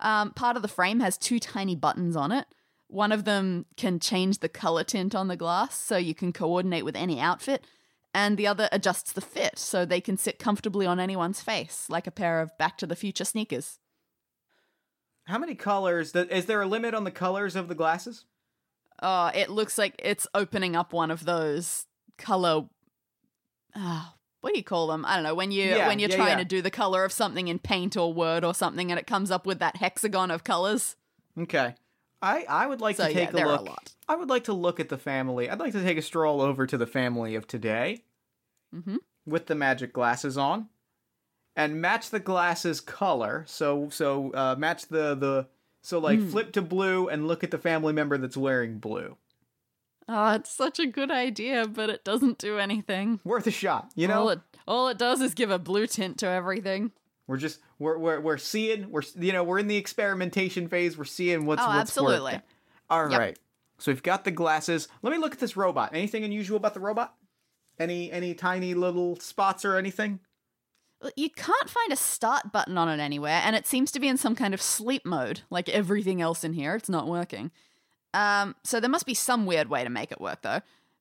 um, 0.00 0.32
part 0.32 0.56
of 0.56 0.62
the 0.62 0.68
frame 0.68 1.00
has 1.00 1.16
two 1.18 1.38
tiny 1.38 1.74
buttons 1.76 2.16
on 2.16 2.32
it 2.32 2.46
one 2.88 3.12
of 3.12 3.24
them 3.24 3.66
can 3.76 4.00
change 4.00 4.38
the 4.40 4.48
color 4.48 4.82
tint 4.84 5.14
on 5.14 5.28
the 5.28 5.36
glass 5.36 5.76
so 5.80 5.96
you 5.96 6.14
can 6.14 6.32
coordinate 6.32 6.84
with 6.84 6.96
any 6.96 7.20
outfit 7.20 7.64
and 8.12 8.36
the 8.36 8.46
other 8.46 8.68
adjusts 8.72 9.12
the 9.12 9.20
fit 9.20 9.58
so 9.58 9.84
they 9.84 10.00
can 10.00 10.16
sit 10.16 10.38
comfortably 10.38 10.86
on 10.86 10.98
anyone's 10.98 11.40
face 11.40 11.86
like 11.88 12.06
a 12.06 12.10
pair 12.10 12.40
of 12.40 12.56
back 12.58 12.76
to 12.78 12.86
the 12.86 12.96
future 12.96 13.24
sneakers 13.24 13.78
How 15.26 15.38
many 15.38 15.54
colors? 15.54 16.14
Is 16.14 16.46
there 16.46 16.62
a 16.62 16.66
limit 16.66 16.94
on 16.94 17.04
the 17.04 17.10
colors 17.12 17.54
of 17.54 17.68
the 17.68 17.74
glasses? 17.74 18.24
Oh, 19.02 19.30
it 19.32 19.48
looks 19.48 19.78
like 19.78 19.94
it's 20.02 20.26
opening 20.34 20.74
up 20.74 20.92
one 20.92 21.10
of 21.10 21.24
those 21.24 21.86
color. 22.20 22.68
Ah, 23.74 24.14
what 24.40 24.52
do 24.52 24.58
you 24.58 24.64
call 24.64 24.88
them? 24.88 25.04
I 25.04 25.14
don't 25.16 25.24
know. 25.24 25.34
When 25.34 25.50
you 25.52 25.64
Yeah, 25.64 25.88
when 25.88 25.98
you're 25.98 26.08
yeah, 26.08 26.16
trying 26.16 26.38
yeah. 26.38 26.44
to 26.44 26.44
do 26.44 26.62
the 26.62 26.70
color 26.70 27.04
of 27.04 27.12
something 27.12 27.48
in 27.48 27.58
Paint 27.58 27.96
or 27.96 28.12
Word 28.12 28.44
or 28.44 28.54
something, 28.54 28.90
and 28.90 28.98
it 28.98 29.06
comes 29.06 29.30
up 29.30 29.46
with 29.46 29.58
that 29.60 29.76
hexagon 29.76 30.30
of 30.30 30.44
colors. 30.44 30.96
Okay. 31.38 31.74
I 32.22 32.44
I 32.48 32.66
would 32.66 32.80
like 32.80 32.96
So, 32.96 33.06
to 33.06 33.12
take 33.14 33.32
a 33.32 33.36
look. 33.36 33.66
lot. 33.66 33.94
I 34.08 34.16
would 34.16 34.28
like 34.28 34.44
to 34.44 34.52
look 34.52 34.80
at 34.80 34.88
the 34.88 34.98
family. 34.98 35.48
I'd 35.48 35.60
like 35.60 35.72
to 35.72 35.82
take 35.82 35.96
a 35.98 36.02
stroll 36.02 36.40
over 36.40 36.66
to 36.66 36.76
the 36.76 36.86
family 36.86 37.34
of 37.34 37.46
today 37.46 38.02
hmm 38.72 38.96
with 39.26 39.46
the 39.46 39.54
magic 39.54 39.92
glasses 39.92 40.36
on, 40.36 40.68
and 41.54 41.80
match 41.80 42.10
the 42.10 42.20
glasses 42.20 42.80
color. 42.80 43.44
So 43.46 43.88
so 43.90 44.32
uh, 44.32 44.56
match 44.58 44.86
the 44.88 45.14
the 45.14 45.48
so 45.82 45.98
like 45.98 46.18
Hmm. 46.20 46.28
flip 46.28 46.52
to 46.52 46.62
blue 46.62 47.08
and 47.08 47.26
look 47.28 47.44
at 47.44 47.50
the 47.50 47.58
family 47.58 47.92
member 47.92 48.18
that's 48.18 48.36
wearing 48.36 48.78
blue. 48.78 49.16
Oh, 50.12 50.32
it's 50.34 50.50
such 50.50 50.80
a 50.80 50.86
good 50.88 51.12
idea, 51.12 51.68
but 51.68 51.88
it 51.88 52.02
doesn't 52.04 52.38
do 52.38 52.58
anything. 52.58 53.20
Worth 53.22 53.46
a 53.46 53.52
shot. 53.52 53.92
You 53.94 54.08
know. 54.08 54.22
all 54.22 54.28
it 54.30 54.40
all 54.66 54.88
it 54.88 54.98
does 54.98 55.20
is 55.20 55.34
give 55.34 55.50
a 55.50 55.58
blue 55.58 55.86
tint 55.86 56.18
to 56.18 56.26
everything. 56.26 56.90
We're 57.28 57.36
just 57.36 57.60
we're 57.78 57.96
we're 57.96 58.18
we're 58.20 58.38
seeing 58.38 58.90
we're 58.90 59.02
you 59.16 59.32
know 59.32 59.44
we're 59.44 59.60
in 59.60 59.68
the 59.68 59.76
experimentation 59.76 60.66
phase. 60.66 60.98
We're 60.98 61.04
seeing 61.04 61.46
what's 61.46 61.62
Oh, 61.62 61.68
what's 61.68 61.78
absolutely. 61.78 62.32
working. 62.32 62.42
All 62.90 63.04
right. 63.04 63.28
Yep. 63.28 63.38
So 63.78 63.92
we've 63.92 64.02
got 64.02 64.24
the 64.24 64.32
glasses. 64.32 64.88
Let 65.02 65.12
me 65.12 65.18
look 65.18 65.32
at 65.32 65.38
this 65.38 65.56
robot. 65.56 65.94
Anything 65.94 66.24
unusual 66.24 66.56
about 66.56 66.74
the 66.74 66.80
robot? 66.80 67.14
Any 67.78 68.10
any 68.10 68.34
tiny 68.34 68.74
little 68.74 69.14
spots 69.20 69.64
or 69.64 69.76
anything? 69.76 70.18
You 71.16 71.30
can't 71.30 71.70
find 71.70 71.92
a 71.92 71.96
start 71.96 72.50
button 72.52 72.76
on 72.76 72.88
it 72.88 73.00
anywhere, 73.00 73.40
and 73.44 73.54
it 73.54 73.66
seems 73.66 73.92
to 73.92 74.00
be 74.00 74.08
in 74.08 74.16
some 74.18 74.34
kind 74.34 74.52
of 74.52 74.60
sleep 74.60 75.06
mode, 75.06 75.42
like 75.50 75.68
everything 75.68 76.20
else 76.20 76.42
in 76.42 76.52
here. 76.54 76.74
It's 76.74 76.90
not 76.90 77.06
working. 77.06 77.52
Um, 78.14 78.56
so 78.64 78.80
there 78.80 78.90
must 78.90 79.06
be 79.06 79.14
some 79.14 79.46
weird 79.46 79.68
way 79.68 79.84
to 79.84 79.90
make 79.90 80.12
it 80.12 80.20
work, 80.20 80.42
though. 80.42 80.60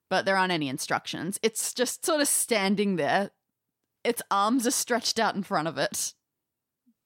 But 0.10 0.26
there 0.26 0.36
aren't 0.36 0.52
any 0.52 0.70
instructions. 0.70 1.40
It's 1.44 1.74
just 1.74 2.06
sort 2.06 2.22
of 2.22 2.28
standing 2.28 2.96
there. 2.96 3.32
Its 4.04 4.22
arms 4.32 4.66
are 4.66 4.72
stretched 4.72 5.20
out 5.20 5.36
in 5.36 5.44
front 5.44 5.68
of 5.68 5.78
it, 5.78 6.14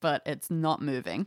but 0.00 0.22
it's 0.24 0.50
not 0.50 0.80
moving. 0.80 1.26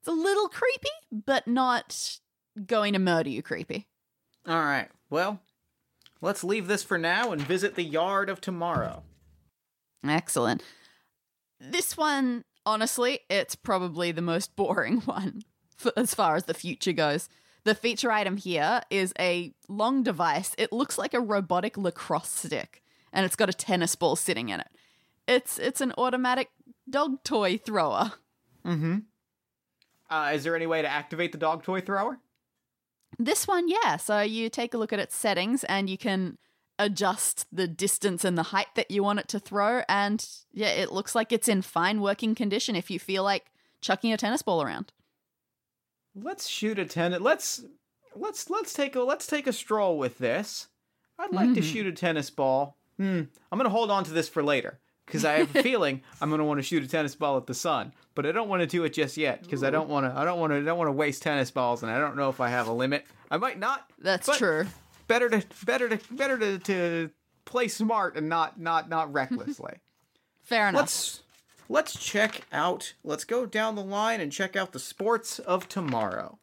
It's 0.00 0.08
a 0.08 0.12
little 0.12 0.48
creepy, 0.48 0.88
but 1.10 1.48
not 1.48 2.20
going 2.66 2.92
to 2.92 2.98
murder 2.98 3.30
you 3.30 3.42
creepy. 3.42 3.86
All 4.46 4.60
right. 4.60 4.88
Well, 5.10 5.40
let's 6.20 6.44
leave 6.44 6.68
this 6.68 6.84
for 6.84 6.98
now 6.98 7.32
and 7.32 7.42
visit 7.42 7.74
the 7.74 7.82
yard 7.82 8.28
of 8.28 8.40
tomorrow. 8.40 9.02
Excellent. 10.06 10.62
This 11.58 11.96
one, 11.96 12.44
honestly, 12.64 13.20
it's 13.28 13.56
probably 13.56 14.12
the 14.12 14.22
most 14.22 14.54
boring 14.56 15.00
one 15.00 15.42
as 15.96 16.14
far 16.14 16.36
as 16.36 16.44
the 16.44 16.54
future 16.54 16.92
goes. 16.92 17.28
The 17.66 17.74
feature 17.74 18.12
item 18.12 18.36
here 18.36 18.80
is 18.90 19.12
a 19.18 19.52
long 19.66 20.04
device. 20.04 20.54
It 20.56 20.72
looks 20.72 20.98
like 20.98 21.14
a 21.14 21.20
robotic 21.20 21.76
lacrosse 21.76 22.28
stick, 22.28 22.80
and 23.12 23.26
it's 23.26 23.34
got 23.34 23.48
a 23.48 23.52
tennis 23.52 23.96
ball 23.96 24.14
sitting 24.14 24.50
in 24.50 24.60
it. 24.60 24.68
It's 25.26 25.58
it's 25.58 25.80
an 25.80 25.92
automatic 25.98 26.50
dog 26.88 27.24
toy 27.24 27.58
thrower. 27.58 28.12
Mm-hmm. 28.64 28.98
Uh, 30.08 30.30
is 30.32 30.44
there 30.44 30.54
any 30.54 30.68
way 30.68 30.80
to 30.80 30.86
activate 30.86 31.32
the 31.32 31.38
dog 31.38 31.64
toy 31.64 31.80
thrower? 31.80 32.20
This 33.18 33.48
one, 33.48 33.68
yeah. 33.68 33.96
So 33.96 34.20
you 34.20 34.48
take 34.48 34.72
a 34.72 34.78
look 34.78 34.92
at 34.92 35.00
its 35.00 35.16
settings 35.16 35.64
and 35.64 35.90
you 35.90 35.98
can 35.98 36.38
adjust 36.78 37.46
the 37.50 37.66
distance 37.66 38.24
and 38.24 38.38
the 38.38 38.44
height 38.44 38.76
that 38.76 38.92
you 38.92 39.02
want 39.02 39.18
it 39.18 39.26
to 39.30 39.40
throw. 39.40 39.82
And 39.88 40.24
yeah, 40.52 40.68
it 40.68 40.92
looks 40.92 41.16
like 41.16 41.32
it's 41.32 41.48
in 41.48 41.62
fine 41.62 42.00
working 42.00 42.36
condition 42.36 42.76
if 42.76 42.92
you 42.92 43.00
feel 43.00 43.24
like 43.24 43.46
chucking 43.80 44.12
a 44.12 44.16
tennis 44.16 44.42
ball 44.42 44.62
around. 44.62 44.92
Let's 46.20 46.48
shoot 46.48 46.78
a 46.78 46.84
tennis. 46.86 47.20
Let's 47.20 47.62
let's 48.14 48.48
let's 48.50 48.72
take 48.72 48.96
a 48.96 49.00
let's 49.00 49.26
take 49.26 49.46
a 49.46 49.52
stroll 49.52 49.98
with 49.98 50.18
this. 50.18 50.68
I'd 51.18 51.32
like 51.32 51.54
to 51.54 51.60
Mhm. 51.60 51.72
shoot 51.72 51.86
a 51.86 51.92
tennis 51.92 52.30
ball. 52.30 52.76
Hmm. 52.96 53.22
I'm 53.52 53.58
gonna 53.58 53.68
hold 53.68 53.90
on 53.90 54.04
to 54.04 54.12
this 54.12 54.28
for 54.28 54.42
later 54.42 54.78
because 55.04 55.24
I 55.24 55.34
have 55.34 55.54
a 55.54 55.62
feeling 55.62 56.02
I'm 56.20 56.30
gonna 56.30 56.44
want 56.44 56.58
to 56.58 56.62
shoot 56.62 56.82
a 56.82 56.88
tennis 56.88 57.14
ball 57.14 57.36
at 57.36 57.46
the 57.46 57.54
sun, 57.54 57.92
but 58.14 58.24
I 58.26 58.32
don't 58.32 58.48
want 58.48 58.60
to 58.60 58.66
do 58.66 58.84
it 58.84 58.92
just 58.94 59.16
yet 59.18 59.42
because 59.42 59.62
I 59.62 59.70
don't 59.70 59.88
want 59.88 60.06
to. 60.06 60.18
I 60.18 60.24
don't 60.24 60.40
want 60.40 60.52
to. 60.52 60.56
I 60.56 60.62
don't 60.62 60.78
want 60.78 60.88
to 60.88 60.92
waste 60.92 61.22
tennis 61.22 61.50
balls, 61.50 61.82
and 61.82 61.92
I 61.92 61.98
don't 61.98 62.16
know 62.16 62.30
if 62.30 62.40
I 62.40 62.48
have 62.48 62.68
a 62.68 62.72
limit. 62.72 63.04
I 63.30 63.36
might 63.36 63.58
not. 63.58 63.90
That's 63.98 64.34
true. 64.38 64.66
Better 65.08 65.28
to 65.28 65.44
better 65.64 65.88
to 65.90 66.14
better 66.14 66.38
to, 66.38 66.58
to 66.60 67.10
play 67.44 67.68
smart 67.68 68.16
and 68.16 68.28
not 68.28 68.58
not 68.58 68.88
not 68.88 69.12
recklessly. 69.12 69.74
Fair 70.42 70.68
enough. 70.68 70.80
let's 70.80 71.22
let's 71.68 71.98
check 71.98 72.42
out. 72.52 72.94
Let's 73.04 73.24
go 73.24 73.46
down 73.46 73.74
the 73.74 73.82
line 73.82 74.20
and 74.20 74.32
check 74.32 74.56
out 74.56 74.72
the 74.72 74.78
sports 74.78 75.38
of 75.38 75.68
tomorrow. 75.68 76.38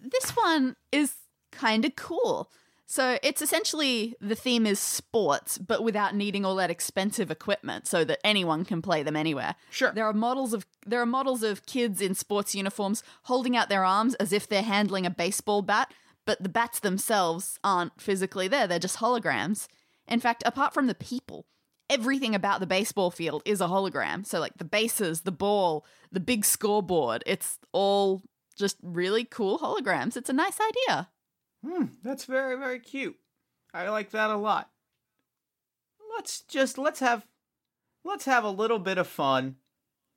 This 0.00 0.30
one 0.30 0.76
is 0.92 1.14
kind 1.52 1.84
of 1.84 1.96
cool. 1.96 2.50
So 2.86 3.18
it's 3.22 3.40
essentially 3.40 4.16
the 4.20 4.34
theme 4.34 4.66
is 4.66 4.80
sports, 4.80 5.58
but 5.58 5.84
without 5.84 6.12
needing 6.12 6.44
all 6.44 6.56
that 6.56 6.70
expensive 6.70 7.30
equipment, 7.30 7.86
so 7.86 8.02
that 8.02 8.18
anyone 8.24 8.64
can 8.64 8.82
play 8.82 9.04
them 9.04 9.14
anywhere. 9.14 9.54
Sure. 9.70 9.92
There 9.92 10.06
are 10.06 10.12
models 10.12 10.52
of 10.52 10.66
there 10.84 11.00
are 11.00 11.06
models 11.06 11.44
of 11.44 11.66
kids 11.66 12.00
in 12.00 12.16
sports 12.16 12.52
uniforms 12.52 13.04
holding 13.24 13.56
out 13.56 13.68
their 13.68 13.84
arms 13.84 14.14
as 14.14 14.32
if 14.32 14.48
they're 14.48 14.62
handling 14.62 15.06
a 15.06 15.10
baseball 15.10 15.62
bat, 15.62 15.92
but 16.26 16.42
the 16.42 16.48
bats 16.48 16.80
themselves 16.80 17.60
aren't 17.62 18.00
physically 18.00 18.48
there. 18.48 18.66
They're 18.66 18.80
just 18.80 18.98
holograms. 18.98 19.68
In 20.08 20.18
fact, 20.18 20.42
apart 20.44 20.74
from 20.74 20.88
the 20.88 20.94
people, 20.96 21.46
everything 21.90 22.34
about 22.34 22.60
the 22.60 22.66
baseball 22.66 23.10
field 23.10 23.42
is 23.44 23.60
a 23.60 23.66
hologram. 23.66 24.24
So, 24.24 24.40
like 24.40 24.56
the 24.56 24.64
bases, 24.64 25.22
the 25.22 25.32
ball, 25.32 25.84
the 26.10 26.20
big 26.20 26.46
scoreboard, 26.46 27.22
it's 27.26 27.58
all 27.72 28.22
just 28.56 28.76
really 28.82 29.24
cool 29.24 29.58
holograms. 29.58 30.16
It's 30.16 30.30
a 30.30 30.34
nice 30.34 30.58
idea. 30.60 31.08
Hmm, 31.66 31.86
that's 32.02 32.24
very, 32.24 32.56
very 32.56 32.78
cute. 32.78 33.16
I 33.74 33.88
like 33.90 34.10
that 34.10 34.30
a 34.30 34.36
lot. 34.36 34.70
Let's 36.16 36.42
just 36.42 36.78
let's 36.78 37.00
have 37.00 37.26
let's 38.04 38.24
have 38.24 38.44
a 38.44 38.50
little 38.50 38.78
bit 38.78 38.98
of 38.98 39.06
fun 39.06 39.56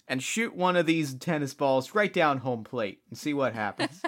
and 0.08 0.22
shoot 0.22 0.56
one 0.56 0.76
of 0.76 0.86
these 0.86 1.14
tennis 1.16 1.54
balls 1.54 1.94
right 1.96 2.12
down 2.12 2.40
home 2.40 2.64
plate 2.64 3.02
and 3.10 3.18
see 3.18 3.34
what 3.34 3.54
happens. 3.54 4.02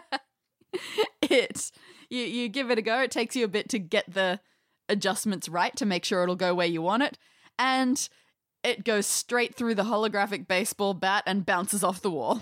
it 1.21 1.71
you 2.09 2.21
you 2.21 2.49
give 2.49 2.71
it 2.71 2.79
a 2.79 2.81
go. 2.81 3.01
It 3.01 3.11
takes 3.11 3.35
you 3.35 3.45
a 3.45 3.49
bit 3.49 3.69
to 3.69 3.79
get 3.79 4.11
the 4.11 4.39
adjustments 4.89 5.49
right 5.49 5.75
to 5.75 5.85
make 5.85 6.05
sure 6.05 6.23
it'll 6.23 6.35
go 6.35 6.53
where 6.53 6.67
you 6.67 6.81
want 6.81 7.03
it. 7.03 7.17
And 7.59 8.07
it 8.63 8.83
goes 8.83 9.05
straight 9.05 9.55
through 9.55 9.75
the 9.75 9.83
holographic 9.83 10.47
baseball 10.47 10.93
bat 10.93 11.23
and 11.25 11.45
bounces 11.45 11.83
off 11.83 12.01
the 12.01 12.11
wall. 12.11 12.41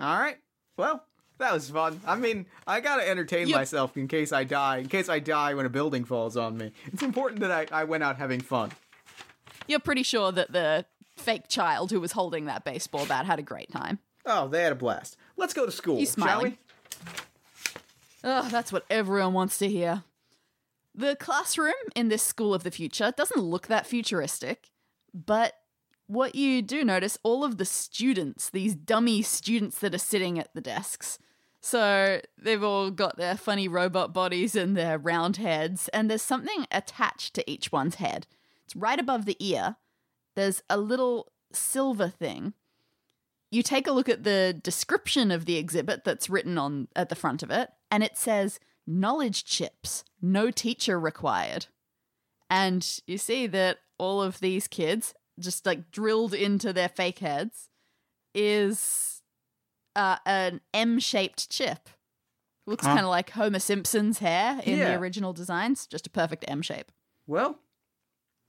All 0.00 0.18
right. 0.18 0.36
Well, 0.76 1.04
that 1.38 1.52
was 1.52 1.70
fun. 1.70 2.00
I 2.06 2.16
mean, 2.16 2.46
I 2.66 2.80
gotta 2.80 3.08
entertain 3.08 3.48
Yep. 3.48 3.56
myself 3.56 3.96
in 3.96 4.08
case 4.08 4.32
I 4.32 4.44
die. 4.44 4.78
In 4.78 4.88
case 4.88 5.08
I 5.08 5.18
die 5.18 5.54
when 5.54 5.66
a 5.66 5.68
building 5.70 6.04
falls 6.04 6.36
on 6.36 6.56
me. 6.56 6.72
It's 6.92 7.02
important 7.02 7.40
that 7.40 7.50
I, 7.72 7.80
I 7.80 7.84
went 7.84 8.02
out 8.04 8.16
having 8.16 8.40
fun. 8.40 8.72
You're 9.66 9.80
pretty 9.80 10.02
sure 10.02 10.32
that 10.32 10.52
the 10.52 10.86
fake 11.16 11.48
child 11.48 11.90
who 11.90 12.00
was 12.00 12.12
holding 12.12 12.46
that 12.46 12.64
baseball 12.64 13.06
bat 13.06 13.26
had 13.26 13.38
a 13.38 13.42
great 13.42 13.70
time. 13.70 13.98
Oh, 14.24 14.48
they 14.48 14.62
had 14.62 14.72
a 14.72 14.76
blast. 14.76 15.16
Let's 15.36 15.52
go 15.54 15.66
to 15.66 15.72
school, 15.72 15.98
He's 15.98 16.14
shall 16.14 16.42
we? 16.42 16.58
Ugh, 18.24 18.50
that's 18.50 18.72
what 18.72 18.84
everyone 18.90 19.32
wants 19.32 19.58
to 19.58 19.68
hear. 19.68 20.02
The 20.98 21.14
classroom 21.14 21.74
in 21.94 22.08
this 22.08 22.24
school 22.24 22.52
of 22.52 22.64
the 22.64 22.72
future 22.72 23.14
doesn't 23.16 23.40
look 23.40 23.68
that 23.68 23.86
futuristic, 23.86 24.72
but 25.14 25.52
what 26.08 26.34
you 26.34 26.60
do 26.60 26.84
notice 26.84 27.16
all 27.22 27.44
of 27.44 27.56
the 27.56 27.64
students, 27.64 28.50
these 28.50 28.74
dummy 28.74 29.22
students 29.22 29.78
that 29.78 29.94
are 29.94 29.98
sitting 29.98 30.40
at 30.40 30.52
the 30.54 30.60
desks. 30.60 31.20
So 31.60 32.20
they've 32.36 32.64
all 32.64 32.90
got 32.90 33.16
their 33.16 33.36
funny 33.36 33.68
robot 33.68 34.12
bodies 34.12 34.56
and 34.56 34.76
their 34.76 34.98
round 34.98 35.36
heads, 35.36 35.86
and 35.90 36.10
there's 36.10 36.20
something 36.20 36.66
attached 36.72 37.32
to 37.34 37.48
each 37.48 37.70
one's 37.70 37.94
head. 37.94 38.26
It's 38.64 38.74
right 38.74 38.98
above 38.98 39.24
the 39.24 39.36
ear. 39.38 39.76
There's 40.34 40.64
a 40.68 40.78
little 40.78 41.30
silver 41.52 42.08
thing. 42.08 42.54
You 43.52 43.62
take 43.62 43.86
a 43.86 43.92
look 43.92 44.08
at 44.08 44.24
the 44.24 44.52
description 44.64 45.30
of 45.30 45.44
the 45.44 45.58
exhibit 45.58 46.02
that's 46.02 46.28
written 46.28 46.58
on 46.58 46.88
at 46.96 47.08
the 47.08 47.14
front 47.14 47.44
of 47.44 47.52
it, 47.52 47.70
and 47.88 48.02
it 48.02 48.18
says 48.18 48.58
knowledge 48.88 49.44
chips, 49.44 50.02
no 50.22 50.50
teacher 50.50 50.98
required. 50.98 51.66
And 52.50 53.00
you 53.06 53.18
see 53.18 53.46
that 53.48 53.78
all 53.98 54.22
of 54.22 54.40
these 54.40 54.66
kids, 54.66 55.14
just 55.38 55.66
like 55.66 55.90
drilled 55.90 56.32
into 56.32 56.72
their 56.72 56.88
fake 56.88 57.18
heads, 57.18 57.68
is 58.34 59.22
uh, 59.94 60.16
an 60.24 60.60
M 60.72 60.98
shaped 60.98 61.50
chip. 61.50 61.90
Looks 62.66 62.84
Huh. 62.86 62.94
kind 62.94 63.04
of 63.04 63.10
like 63.10 63.30
Homer 63.30 63.58
Simpson's 63.58 64.18
hair 64.20 64.60
in 64.64 64.78
Yeah. 64.78 64.92
the 64.92 64.98
original 64.98 65.32
designs, 65.32 65.86
just 65.86 66.06
a 66.06 66.10
perfect 66.10 66.44
M 66.48 66.62
shape. 66.62 66.90
Well, 67.26 67.58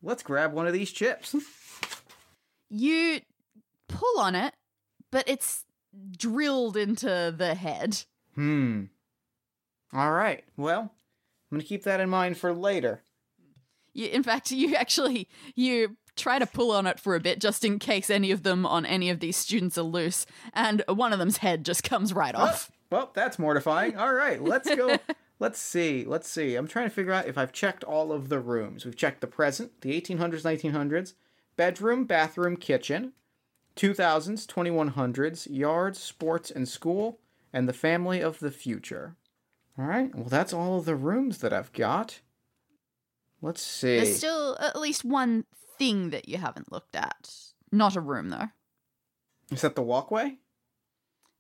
let's 0.02 0.24
grab 0.24 0.54
one 0.54 0.68
of 0.68 0.74
these 0.74 0.92
chips. 0.92 1.36
You 2.72 3.22
pull 3.88 4.20
on 4.20 4.36
it, 4.36 4.54
but 5.12 5.28
it's 5.28 5.66
drilled 6.16 6.78
into 6.78 7.34
the 7.36 7.56
head. 7.56 8.04
Hmm. 8.36 8.84
All 9.94 10.12
right. 10.12 10.44
Well, 10.58 10.82
I'm 10.82 11.58
going 11.58 11.62
to 11.62 11.68
keep 11.68 11.84
that 11.84 12.00
in 12.00 12.10
mind 12.10 12.38
for 12.38 12.54
later. 12.54 13.02
You, 13.94 14.08
in 14.08 14.24
fact, 14.24 14.52
you 14.52 14.76
actually 14.76 15.28
you 15.56 15.98
try 16.16 16.40
to 16.40 16.46
pull 16.46 16.72
on 16.72 16.86
it 16.86 17.00
for 17.00 17.16
a 17.16 17.20
bit 17.20 17.40
just 17.40 17.64
in 17.64 17.80
case 17.80 18.10
any 18.10 18.32
of 18.32 18.44
them 18.44 18.66
on 18.66 18.86
any 18.86 19.10
of 19.10 19.20
these 19.20 19.38
students 19.38 19.78
are 19.78 19.84
loose, 19.84 20.26
and 20.54 20.84
one 20.88 21.14
of 21.14 21.20
them's 21.20 21.38
head 21.38 21.66
just 21.66 21.84
comes 21.84 22.14
right 22.14 22.36
oh, 22.36 22.44
off. 22.44 22.72
Well, 22.92 23.12
that's 23.14 23.40
mortifying. 23.40 23.96
All 23.98 24.14
right, 24.14 24.42
let's 24.42 24.74
go. 24.74 24.98
let's 25.40 25.60
see. 25.60 26.06
Let's 26.06 26.28
see. 26.28 26.56
I'm 26.56 26.68
trying 26.68 26.90
to 26.90 26.94
figure 26.94 27.14
out 27.14 27.28
if 27.28 27.38
I've 27.38 27.54
checked 27.54 27.84
all 27.84 28.12
of 28.12 28.30
the 28.30 28.40
rooms. 28.40 28.86
We've 28.86 28.96
checked 28.96 29.22
the 29.22 29.28
present, 29.28 29.82
the 29.82 30.00
1800s, 30.00 30.42
1900s, 30.42 31.14
bedroom, 31.56 32.06
bathroom, 32.06 32.58
kitchen, 32.58 33.14
2000s, 33.76 34.46
2100s, 34.46 35.48
yards, 35.50 36.00
sports, 36.00 36.52
and 36.52 36.68
school, 36.68 37.20
and 37.54 37.68
the 37.68 37.74
family 37.74 38.22
of 38.22 38.40
the 38.40 38.52
future. 38.52 39.16
All 39.80 39.86
right. 39.86 40.14
Well, 40.14 40.28
that's 40.28 40.52
all 40.52 40.78
of 40.80 40.86
the 40.86 40.96
rooms 40.96 41.38
that 41.38 41.54
I've 41.54 41.72
got. 41.72 42.20
Let's 43.42 43.62
see. 43.62 43.96
There's 43.96 44.18
still 44.18 44.58
at 44.60 44.78
least 44.78 45.06
one 45.06 45.46
thing 45.78 46.10
that 46.10 46.28
you 46.28 46.38
haven't 46.38 46.72
looked 46.72 46.96
at. 46.96 47.34
Not 47.72 47.96
a 47.96 48.02
room 48.02 48.30
though. 48.30 48.50
Is 49.52 49.62
that 49.62 49.76
the 49.76 49.82
walkway? 49.82 50.26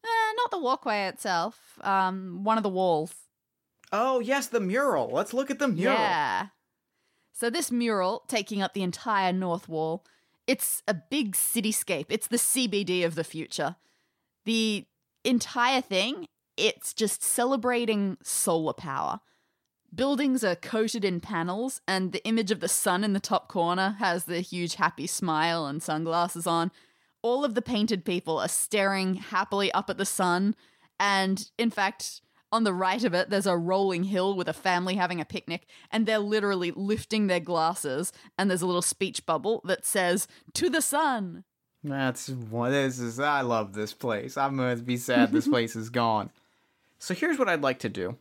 Eh, 0.06 0.34
not 0.38 0.52
the 0.52 0.60
walkway 0.60 1.08
itself. 1.08 1.78
Um, 1.82 2.45
one 2.45 2.58
of 2.58 2.63
the 2.63 2.69
walls. 2.69 3.13
Oh, 3.91 4.19
yes, 4.19 4.47
the 4.47 4.62
mural. 4.62 5.10
Let's 5.12 5.34
look 5.34 5.52
at 5.52 5.60
the 5.60 5.67
mural. 5.67 5.97
Yeah. 5.97 6.47
So 7.34 7.49
this 7.49 7.71
mural 7.71 8.23
taking 8.28 8.62
up 8.62 8.73
the 8.73 8.84
entire 8.84 9.34
north 9.34 9.67
wall, 9.67 10.06
it's 10.47 10.82
a 10.88 10.93
big 10.93 11.34
cityscape. 11.36 12.06
It's 12.10 12.28
the 12.28 12.38
CBD 12.38 13.06
of 13.06 13.15
the 13.15 13.23
future. 13.23 13.75
The 14.45 14.86
entire 15.25 15.82
thing, 15.82 16.28
it's 16.59 16.93
just 16.93 17.23
celebrating 17.23 18.17
solar 18.21 18.73
power. 18.73 19.21
Buildings 19.93 20.43
are 20.43 20.55
coated 20.55 21.03
in 21.03 21.19
panels, 21.19 21.81
and 21.87 22.11
the 22.11 22.23
image 22.25 22.51
of 22.51 22.59
the 22.59 22.67
sun 22.67 23.03
in 23.03 23.13
the 23.13 23.19
top 23.19 23.47
corner 23.47 23.95
has 23.99 24.25
the 24.25 24.41
huge 24.41 24.75
happy 24.75 25.07
smile 25.07 25.65
and 25.65 25.81
sunglasses 25.81 26.45
on. 26.45 26.71
All 27.23 27.43
of 27.43 27.55
the 27.55 27.61
painted 27.61 28.05
people 28.05 28.37
are 28.37 28.47
staring 28.47 29.15
happily 29.15 29.71
up 29.71 29.89
at 29.89 29.97
the 29.97 30.05
sun, 30.05 30.55
and 30.99 31.49
in 31.57 31.71
fact, 31.71 32.21
on 32.51 32.63
the 32.63 32.73
right 32.73 33.03
of 33.03 33.13
it, 33.13 33.29
there's 33.29 33.45
a 33.45 33.57
rolling 33.57 34.03
hill 34.03 34.35
with 34.35 34.47
a 34.47 34.53
family 34.53 34.95
having 34.95 35.19
a 35.19 35.25
picnic, 35.25 35.67
and 35.91 36.05
they're 36.05 36.19
literally 36.19 36.71
lifting 36.71 37.27
their 37.27 37.39
glasses, 37.39 38.11
and 38.37 38.49
there's 38.49 38.61
a 38.61 38.67
little 38.67 38.81
speech 38.81 39.25
bubble 39.25 39.61
that 39.65 39.85
says, 39.85 40.27
To 40.53 40.69
the 40.69 40.81
sun! 40.81 41.45
That's 41.83 42.29
what 42.29 42.69
this 42.69 42.99
is. 42.99 43.19
I 43.19 43.41
love 43.41 43.73
this 43.73 43.93
place. 43.93 44.35
I'm 44.37 44.57
going 44.57 44.77
to 44.77 44.83
be 44.83 44.97
sad 44.97 45.31
this 45.31 45.47
place 45.49 45.75
is 45.75 45.89
gone. 45.89 46.29
So 46.99 47.13
here's 47.13 47.39
what 47.39 47.49
I'd 47.49 47.62
like 47.63 47.79
to 47.79 47.89
do. 47.89 48.17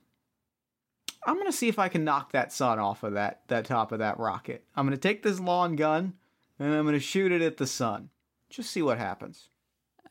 I'm 1.26 1.34
going 1.34 1.46
to 1.46 1.52
see 1.52 1.68
if 1.68 1.78
I 1.78 1.88
can 1.88 2.04
knock 2.04 2.32
that 2.32 2.52
sun 2.52 2.78
off 2.78 3.02
of 3.02 3.14
that 3.14 3.42
that 3.48 3.64
top 3.66 3.92
of 3.92 3.98
that 3.98 4.18
rocket. 4.18 4.64
I'm 4.74 4.86
going 4.86 4.96
to 4.96 5.00
take 5.08 5.22
this 5.22 5.40
lawn 5.40 5.76
gun 5.76 6.14
and 6.58 6.72
I'm 6.74 6.84
going 6.84 6.94
to 6.94 7.00
shoot 7.00 7.32
it 7.32 7.42
at 7.42 7.56
the 7.56 7.66
sun. 7.66 8.10
Just 8.50 8.70
see 8.70 8.82
what 8.82 8.98
happens. 8.98 9.48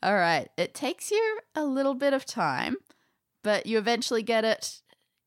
All 0.02 0.14
right, 0.14 0.48
it 0.56 0.74
takes 0.74 1.10
you 1.10 1.40
a 1.56 1.64
little 1.64 1.94
bit 1.94 2.12
of 2.12 2.24
time, 2.24 2.76
but 3.42 3.66
you 3.66 3.78
eventually 3.78 4.22
get 4.22 4.44
it. 4.44 4.80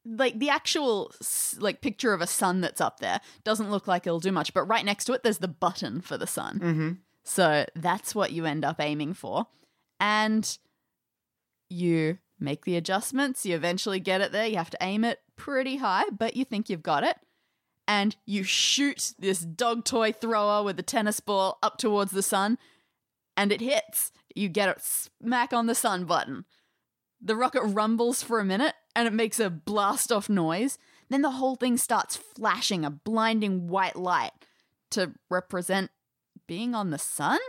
Like 0.06 0.40
the 0.40 0.50
actual 0.50 1.12
like 1.60 1.82
picture 1.82 2.14
of 2.14 2.22
a 2.22 2.28
sun 2.28 2.62
that's 2.62 2.80
up 2.80 3.00
there 3.02 3.20
doesn't 3.44 3.70
look 3.70 3.88
like 3.88 4.08
it'll 4.08 4.20
do 4.22 4.32
much, 4.32 4.54
but 4.54 4.64
right 4.64 4.86
next 4.86 5.06
to 5.06 5.14
it 5.14 5.24
there's 5.24 5.40
the 5.40 5.48
button 5.48 6.00
for 6.00 6.18
the 6.18 6.28
sun. 6.28 6.60
Mhm. 6.60 6.98
So 7.24 7.66
that's 7.76 8.16
what 8.16 8.32
you 8.32 8.46
end 8.46 8.64
up 8.64 8.80
aiming 8.80 9.14
for. 9.14 9.48
And 10.00 10.58
you 11.70 12.18
make 12.42 12.66
the 12.66 12.76
adjustments, 12.76 13.46
you 13.46 13.56
eventually 13.56 14.00
get 14.00 14.22
it 14.22 14.32
there. 14.32 14.48
You 14.48 14.58
have 14.58 14.70
to 14.72 14.78
aim 14.82 15.04
it 15.04 15.20
pretty 15.36 15.78
high, 15.78 16.06
but 16.12 16.36
you 16.36 16.46
think 16.46 16.70
you've 16.70 16.84
got 16.84 17.04
it. 17.04 17.18
And 17.88 18.16
you 18.26 18.44
shoot 18.44 19.14
this 19.20 19.40
dog 19.40 19.86
toy 19.86 20.12
thrower 20.12 20.64
with 20.64 20.80
a 20.80 20.84
tennis 20.84 21.20
ball 21.20 21.58
up 21.62 21.78
towards 21.78 22.12
the 22.12 22.24
sun, 22.24 22.58
and 23.36 23.52
it 23.52 23.62
hits. 23.62 24.12
You 24.36 24.50
get 24.50 24.70
it 24.70 24.82
smack 24.82 25.54
on 25.54 25.68
the 25.68 25.76
sun 25.76 26.06
button. 26.06 26.46
The 27.22 27.36
rocket 27.36 27.64
rumbles 27.64 28.24
for 28.24 28.40
a 28.40 28.46
minute 28.46 28.74
and 28.96 29.08
it 29.08 29.14
makes 29.14 29.40
a 29.40 29.50
blast 29.50 30.12
off 30.12 30.30
noise. 30.30 30.78
Then 31.10 31.22
the 31.22 31.32
whole 31.32 31.56
thing 31.56 31.78
starts 31.78 32.16
flashing 32.16 32.86
a 32.86 32.90
blinding 32.90 33.68
white 33.68 33.96
light 33.96 34.32
to 34.92 35.14
represent 35.30 35.92
being 36.48 36.74
on 36.74 36.90
the 36.90 36.98
sun. 36.98 37.40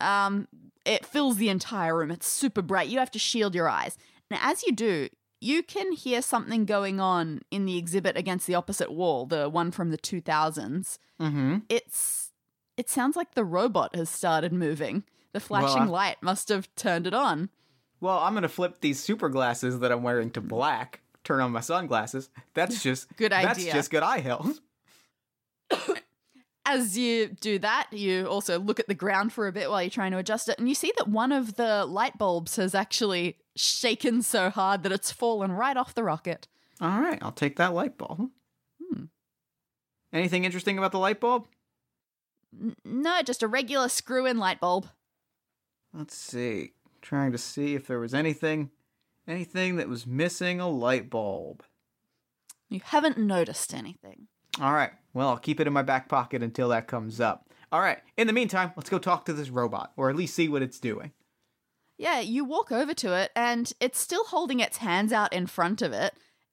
Um, 0.00 0.48
it 0.86 1.04
fills 1.06 1.36
the 1.36 1.48
entire 1.48 1.96
room. 1.98 2.10
It's 2.10 2.28
super 2.28 2.62
bright. 2.62 2.88
You 2.88 2.98
have 2.98 3.10
to 3.12 3.18
shield 3.18 3.54
your 3.54 3.68
eyes. 3.68 3.96
And 4.30 4.38
as 4.42 4.62
you 4.64 4.72
do, 4.72 5.08
you 5.40 5.62
can 5.62 5.92
hear 5.92 6.22
something 6.22 6.64
going 6.64 6.98
on 7.00 7.40
in 7.50 7.66
the 7.66 7.76
exhibit 7.76 8.16
against 8.16 8.46
the 8.46 8.54
opposite 8.54 8.90
wall, 8.92 9.26
the 9.26 9.48
one 9.48 9.70
from 9.70 9.90
the 9.90 9.98
2000s. 9.98 10.98
Mhm. 11.20 11.62
It's 11.68 12.32
it 12.76 12.90
sounds 12.90 13.16
like 13.16 13.34
the 13.34 13.44
robot 13.44 13.94
has 13.96 14.10
started 14.10 14.52
moving. 14.52 15.04
The 15.32 15.40
flashing 15.40 15.82
I- 15.82 15.86
light 15.86 16.16
must 16.22 16.48
have 16.50 16.74
turned 16.76 17.06
it 17.06 17.14
on. 17.14 17.50
Well, 18.00 18.18
I'm 18.18 18.34
going 18.34 18.42
to 18.42 18.48
flip 18.48 18.80
these 18.80 19.00
super 19.02 19.28
glasses 19.30 19.78
that 19.80 19.90
I'm 19.90 20.02
wearing 20.02 20.30
to 20.32 20.40
black. 20.42 21.00
Turn 21.24 21.40
on 21.40 21.52
my 21.52 21.60
sunglasses. 21.60 22.28
That's 22.54 22.82
just 22.82 23.14
Good 23.16 23.32
idea. 23.32 23.46
That's 23.48 23.64
just 23.64 23.90
good 23.90 24.02
eye 24.02 24.18
health. 24.20 24.60
As 26.68 26.98
you 26.98 27.28
do 27.28 27.60
that, 27.60 27.86
you 27.92 28.26
also 28.26 28.58
look 28.58 28.80
at 28.80 28.88
the 28.88 28.94
ground 28.94 29.32
for 29.32 29.46
a 29.46 29.52
bit 29.52 29.70
while 29.70 29.80
you're 29.80 29.90
trying 29.90 30.10
to 30.10 30.18
adjust 30.18 30.48
it, 30.48 30.58
and 30.58 30.68
you 30.68 30.74
see 30.74 30.92
that 30.98 31.08
one 31.08 31.30
of 31.30 31.54
the 31.54 31.86
light 31.86 32.18
bulbs 32.18 32.56
has 32.56 32.74
actually 32.74 33.38
shaken 33.54 34.20
so 34.20 34.50
hard 34.50 34.82
that 34.82 34.90
it's 34.90 35.12
fallen 35.12 35.52
right 35.52 35.76
off 35.76 35.94
the 35.94 36.02
rocket. 36.02 36.48
All 36.80 37.00
right, 37.00 37.18
I'll 37.22 37.32
take 37.32 37.56
that 37.56 37.72
light 37.72 37.96
bulb. 37.96 38.30
Hmm. 38.82 39.04
Anything 40.12 40.44
interesting 40.44 40.76
about 40.76 40.90
the 40.90 40.98
light 40.98 41.20
bulb? 41.20 41.46
N- 42.60 42.74
no, 42.84 43.22
just 43.22 43.44
a 43.44 43.48
regular 43.48 43.88
screw 43.88 44.26
in 44.26 44.36
light 44.36 44.58
bulb. 44.58 44.88
Let's 45.94 46.16
see. 46.16 46.72
Trying 47.00 47.30
to 47.32 47.38
see 47.38 47.74
if 47.74 47.86
there 47.86 48.00
was 48.00 48.12
anything 48.12 48.70
anything 49.28 49.76
that 49.76 49.88
was 49.88 50.06
missing 50.06 50.60
a 50.60 50.68
light 50.68 51.10
bulb. 51.10 51.62
You 52.68 52.80
haven't 52.84 53.18
noticed 53.18 53.74
anything. 53.74 54.28
All 54.60 54.72
right. 54.72 54.92
Well, 55.16 55.30
I'll 55.30 55.38
keep 55.38 55.60
it 55.60 55.66
in 55.66 55.72
my 55.72 55.80
back 55.80 56.10
pocket 56.10 56.42
until 56.42 56.68
that 56.68 56.88
comes 56.88 57.22
up. 57.22 57.48
All 57.72 57.80
right. 57.80 58.00
In 58.18 58.26
the 58.26 58.34
meantime, 58.34 58.72
let's 58.76 58.90
go 58.90 58.98
talk 58.98 59.24
to 59.24 59.32
this 59.32 59.48
robot 59.48 59.92
or 59.96 60.10
at 60.10 60.16
least 60.16 60.34
see 60.34 60.46
what 60.46 60.60
it's 60.60 60.78
doing. 60.78 61.12
Yeah, 61.96 62.20
you 62.20 62.44
walk 62.44 62.70
over 62.70 62.92
to 62.92 63.16
it 63.16 63.30
and 63.34 63.72
it's 63.80 63.98
still 63.98 64.24
holding 64.24 64.60
its 64.60 64.76
hands 64.76 65.14
out 65.14 65.32
in 65.32 65.46
front 65.46 65.80
of 65.80 65.94
it, 65.94 66.12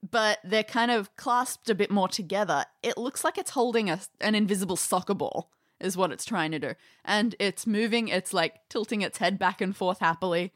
but 0.09 0.39
they're 0.45 0.63
kind 0.63 0.91
of 0.91 1.13
clasped 1.17 1.69
a 1.69 1.75
bit 1.75 1.91
more 1.91 2.07
together. 2.07 2.63
It 2.81 2.97
looks 2.97 3.25
like 3.25 3.37
it's 3.37 3.51
holding 3.51 3.89
a, 3.89 3.99
an 4.21 4.33
invisible 4.33 4.77
soccer 4.77 5.13
ball, 5.13 5.51
is 5.81 5.97
what 5.97 6.13
it's 6.13 6.23
trying 6.23 6.51
to 6.51 6.59
do. 6.59 6.73
And 7.03 7.35
it's 7.39 7.67
moving, 7.67 8.07
it's 8.07 8.33
like 8.33 8.61
tilting 8.69 9.01
its 9.01 9.17
head 9.17 9.37
back 9.37 9.59
and 9.59 9.75
forth 9.75 9.99
happily. 9.99 10.53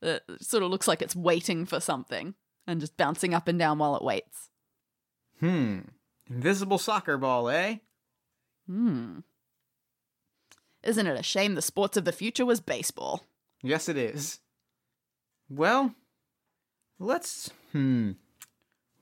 It 0.00 0.22
sort 0.40 0.62
of 0.62 0.70
looks 0.70 0.86
like 0.86 1.02
it's 1.02 1.16
waiting 1.16 1.66
for 1.66 1.80
something 1.80 2.36
and 2.68 2.78
just 2.78 2.96
bouncing 2.96 3.34
up 3.34 3.48
and 3.48 3.58
down 3.58 3.78
while 3.78 3.96
it 3.96 4.04
waits. 4.04 4.50
Hmm. 5.40 5.80
Invisible 6.30 6.78
soccer 6.78 7.16
ball, 7.16 7.48
eh? 7.48 7.76
Hmm. 8.66 9.20
Isn't 10.82 11.06
it 11.06 11.18
a 11.18 11.22
shame 11.22 11.54
the 11.54 11.62
sports 11.62 11.96
of 11.96 12.04
the 12.04 12.12
future 12.12 12.46
was 12.46 12.60
baseball? 12.60 13.24
Yes, 13.62 13.88
it 13.88 13.96
is. 13.96 14.40
Well, 15.48 15.94
let's. 16.98 17.50
Hmm. 17.72 18.12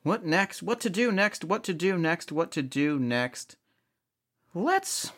What 0.02 0.24
next? 0.24 0.62
What 0.62 0.80
to 0.80 0.90
do 0.90 1.10
next? 1.10 1.44
What 1.44 1.64
to 1.64 1.74
do 1.74 1.98
next? 1.98 2.30
What 2.30 2.52
to 2.52 2.62
do 2.62 2.98
next? 2.98 3.56
Let's. 4.54 5.12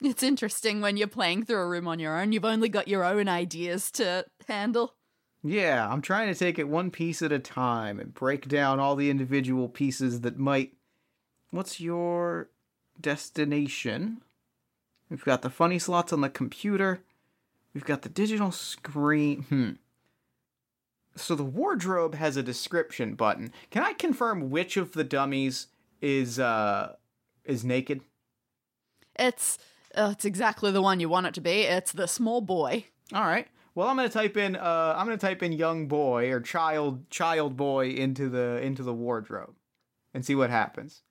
It's 0.00 0.22
interesting 0.22 0.80
when 0.80 0.96
you're 0.96 1.08
playing 1.08 1.44
through 1.44 1.58
a 1.60 1.68
room 1.68 1.86
on 1.86 1.98
your 1.98 2.18
own, 2.18 2.32
you've 2.32 2.44
only 2.44 2.70
got 2.70 2.88
your 2.88 3.04
own 3.04 3.28
ideas 3.28 3.90
to 3.92 4.24
handle. 4.48 4.94
Yeah, 5.42 5.86
I'm 5.90 6.02
trying 6.02 6.32
to 6.32 6.38
take 6.38 6.58
it 6.58 6.68
one 6.68 6.90
piece 6.90 7.20
at 7.20 7.32
a 7.32 7.38
time 7.38 7.98
and 7.98 8.14
break 8.14 8.48
down 8.48 8.78
all 8.78 8.96
the 8.96 9.10
individual 9.10 9.68
pieces 9.68 10.22
that 10.22 10.38
might. 10.38 10.72
What's 11.50 11.80
your 11.80 12.48
destination? 13.00 14.22
We've 15.08 15.24
got 15.24 15.42
the 15.42 15.50
funny 15.50 15.78
slots 15.78 16.12
on 16.12 16.20
the 16.20 16.30
computer. 16.30 17.02
We've 17.74 17.84
got 17.84 18.02
the 18.02 18.08
digital 18.08 18.52
screen. 18.52 19.42
Hmm. 19.42 19.70
So 21.16 21.34
the 21.34 21.44
wardrobe 21.44 22.14
has 22.14 22.36
a 22.36 22.42
description 22.42 23.14
button. 23.14 23.52
Can 23.70 23.82
I 23.82 23.92
confirm 23.92 24.50
which 24.50 24.76
of 24.76 24.92
the 24.92 25.04
dummies 25.04 25.66
is 26.00 26.38
uh 26.38 26.94
is 27.44 27.64
naked? 27.64 28.02
It's 29.18 29.58
uh, 29.94 30.10
it's 30.12 30.24
exactly 30.24 30.70
the 30.70 30.82
one 30.82 31.00
you 31.00 31.08
want 31.08 31.26
it 31.26 31.34
to 31.34 31.40
be. 31.40 31.62
It's 31.62 31.92
the 31.92 32.06
small 32.06 32.40
boy. 32.40 32.84
All 33.12 33.24
right. 33.24 33.48
Well, 33.74 33.88
I'm 33.88 33.96
gonna 33.96 34.08
type 34.08 34.36
in 34.36 34.54
uh 34.54 34.94
I'm 34.96 35.06
gonna 35.06 35.18
type 35.18 35.42
in 35.42 35.52
young 35.52 35.88
boy 35.88 36.30
or 36.30 36.40
child 36.40 37.10
child 37.10 37.56
boy 37.56 37.88
into 37.88 38.28
the 38.28 38.60
into 38.62 38.84
the 38.84 38.94
wardrobe 38.94 39.56
and 40.14 40.24
see 40.24 40.36
what 40.36 40.50
happens. 40.50 41.02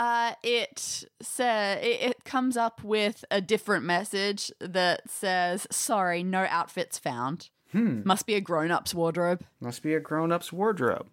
Uh, 0.00 0.32
it 0.42 1.04
sa- 1.20 1.72
it, 1.74 2.00
it 2.00 2.24
comes 2.24 2.56
up 2.56 2.82
with 2.82 3.22
a 3.30 3.40
different 3.42 3.84
message 3.84 4.50
that 4.58 5.02
says, 5.10 5.66
"Sorry, 5.70 6.22
no 6.22 6.46
outfits 6.48 6.98
found. 6.98 7.50
Hmm. 7.72 8.00
Must 8.04 8.26
be 8.26 8.34
a 8.34 8.40
grown-up's 8.40 8.94
wardrobe." 8.94 9.44
Must 9.60 9.82
be 9.82 9.92
a 9.94 10.00
grown-up's 10.00 10.52
wardrobe. 10.52 11.08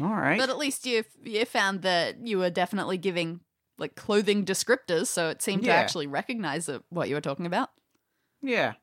All 0.00 0.08
right. 0.08 0.38
But 0.40 0.48
at 0.48 0.56
least 0.56 0.86
you 0.86 1.04
you 1.22 1.44
found 1.44 1.82
that 1.82 2.26
you 2.26 2.38
were 2.38 2.48
definitely 2.50 2.96
giving 2.96 3.40
like 3.76 3.94
clothing 3.96 4.44
descriptors, 4.46 5.08
so 5.08 5.28
it 5.28 5.42
seemed 5.42 5.64
to 5.64 5.70
actually 5.72 6.06
recognize 6.06 6.68
it- 6.70 6.82
what 6.88 7.08
you 7.10 7.14
were 7.16 7.20
talking 7.20 7.46
about. 7.46 7.70
yeah. 8.40 8.74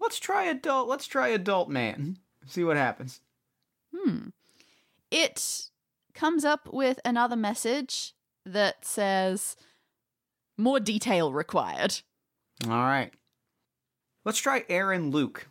Let's 0.00 0.18
try 0.20 0.44
adult. 0.44 0.88
Let's 0.88 1.06
try 1.06 1.28
adult 1.28 1.68
man. 1.70 2.18
See 2.46 2.62
what 2.62 2.76
happens. 2.76 3.20
Hmm. 3.94 4.28
It 5.10 5.70
comes 6.14 6.44
up 6.44 6.72
with 6.72 7.00
another 7.04 7.36
message 7.36 8.14
that 8.44 8.84
says, 8.84 9.56
"More 10.56 10.80
detail 10.80 11.32
required." 11.32 12.00
All 12.64 12.70
right. 12.70 13.12
Let's 14.24 14.38
try 14.38 14.64
Aaron 14.68 15.10
Luke. 15.10 15.48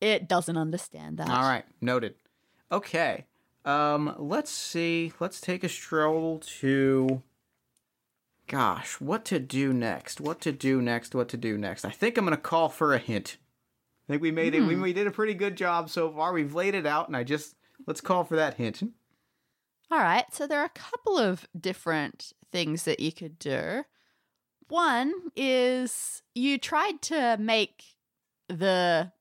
It 0.00 0.28
doesn't 0.28 0.56
understand 0.56 1.18
that. 1.18 1.28
All 1.28 1.42
right, 1.42 1.64
noted. 1.80 2.14
Okay. 2.72 3.26
Um, 3.64 4.14
let's 4.18 4.50
see. 4.50 5.12
Let's 5.20 5.40
take 5.40 5.62
a 5.62 5.68
stroll 5.68 6.38
to 6.60 7.22
Gosh, 8.50 9.00
what 9.00 9.24
to 9.26 9.38
do 9.38 9.72
next? 9.72 10.20
What 10.20 10.40
to 10.40 10.50
do 10.50 10.82
next? 10.82 11.14
What 11.14 11.28
to 11.28 11.36
do 11.36 11.56
next? 11.56 11.84
I 11.84 11.90
think 11.90 12.18
I'm 12.18 12.24
going 12.24 12.36
to 12.36 12.42
call 12.42 12.68
for 12.68 12.92
a 12.92 12.98
hint. 12.98 13.36
I 14.08 14.12
think 14.12 14.22
we 14.22 14.32
made 14.32 14.56
it 14.56 14.62
we, 14.62 14.74
we 14.74 14.92
did 14.92 15.06
a 15.06 15.12
pretty 15.12 15.34
good 15.34 15.54
job 15.54 15.88
so 15.88 16.10
far. 16.10 16.32
We've 16.32 16.52
laid 16.52 16.74
it 16.74 16.84
out 16.84 17.06
and 17.06 17.16
I 17.16 17.22
just 17.22 17.54
let's 17.86 18.00
call 18.00 18.24
for 18.24 18.34
that 18.34 18.54
hint. 18.54 18.82
All 19.90 19.98
right, 19.98 20.24
so 20.32 20.46
there 20.46 20.60
are 20.60 20.64
a 20.66 20.68
couple 20.68 21.18
of 21.18 21.48
different 21.58 22.32
things 22.52 22.84
that 22.84 23.00
you 23.00 23.12
could 23.12 23.38
do. 23.38 23.84
One 24.68 25.12
is 25.34 26.22
you 26.34 26.58
tried 26.58 27.02
to 27.02 27.36
make 27.38 27.84
the 28.48 29.12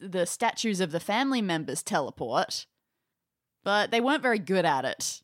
the 0.00 0.26
statues 0.26 0.80
of 0.80 0.90
the 0.92 1.00
family 1.00 1.40
members 1.40 1.82
teleport, 1.82 2.66
but 3.62 3.90
they 3.90 4.00
weren't 4.00 4.22
very 4.22 4.38
good 4.38 4.64
at 4.64 4.84
it. 4.84 5.22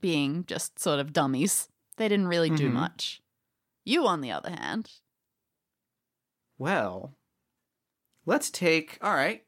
Being 0.00 0.44
just 0.46 0.78
sort 0.78 1.00
of 1.00 1.12
dummies. 1.12 1.68
They 1.96 2.08
didn't 2.08 2.28
really 2.28 2.50
do 2.50 2.68
Mhm. 2.68 2.74
much. 2.74 3.22
You 3.84 4.06
on 4.06 4.20
the 4.20 4.30
other 4.32 4.50
hand, 4.50 4.90
Well, 6.58 7.16
let's 8.24 8.50
take. 8.50 8.98
All 9.02 9.14
right. 9.14 9.45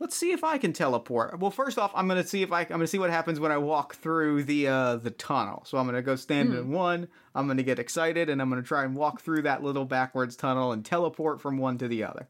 Let's 0.00 0.16
see 0.16 0.32
if 0.32 0.42
I 0.42 0.56
can 0.56 0.72
teleport. 0.72 1.38
Well, 1.38 1.50
first 1.50 1.78
off, 1.78 1.92
I'm 1.94 2.08
gonna 2.08 2.26
see 2.26 2.42
if 2.42 2.50
I 2.52 2.62
I'm 2.62 2.68
gonna 2.68 2.86
see 2.86 2.98
what 2.98 3.10
happens 3.10 3.38
when 3.38 3.52
I 3.52 3.58
walk 3.58 3.96
through 3.96 4.44
the 4.44 4.66
uh 4.66 4.96
the 4.96 5.10
tunnel. 5.10 5.62
So 5.66 5.76
I'm 5.76 5.84
gonna 5.86 6.00
go 6.02 6.16
stand 6.16 6.54
in 6.54 6.70
one. 6.70 7.06
I'm 7.34 7.46
gonna 7.46 7.62
get 7.62 7.78
excited, 7.78 8.30
and 8.30 8.40
I'm 8.40 8.48
gonna 8.48 8.62
try 8.62 8.84
and 8.84 8.96
walk 8.96 9.20
through 9.20 9.42
that 9.42 9.62
little 9.62 9.84
backwards 9.84 10.36
tunnel 10.36 10.72
and 10.72 10.84
teleport 10.84 11.40
from 11.40 11.58
one 11.58 11.76
to 11.78 11.86
the 11.88 12.02
other. 12.04 12.28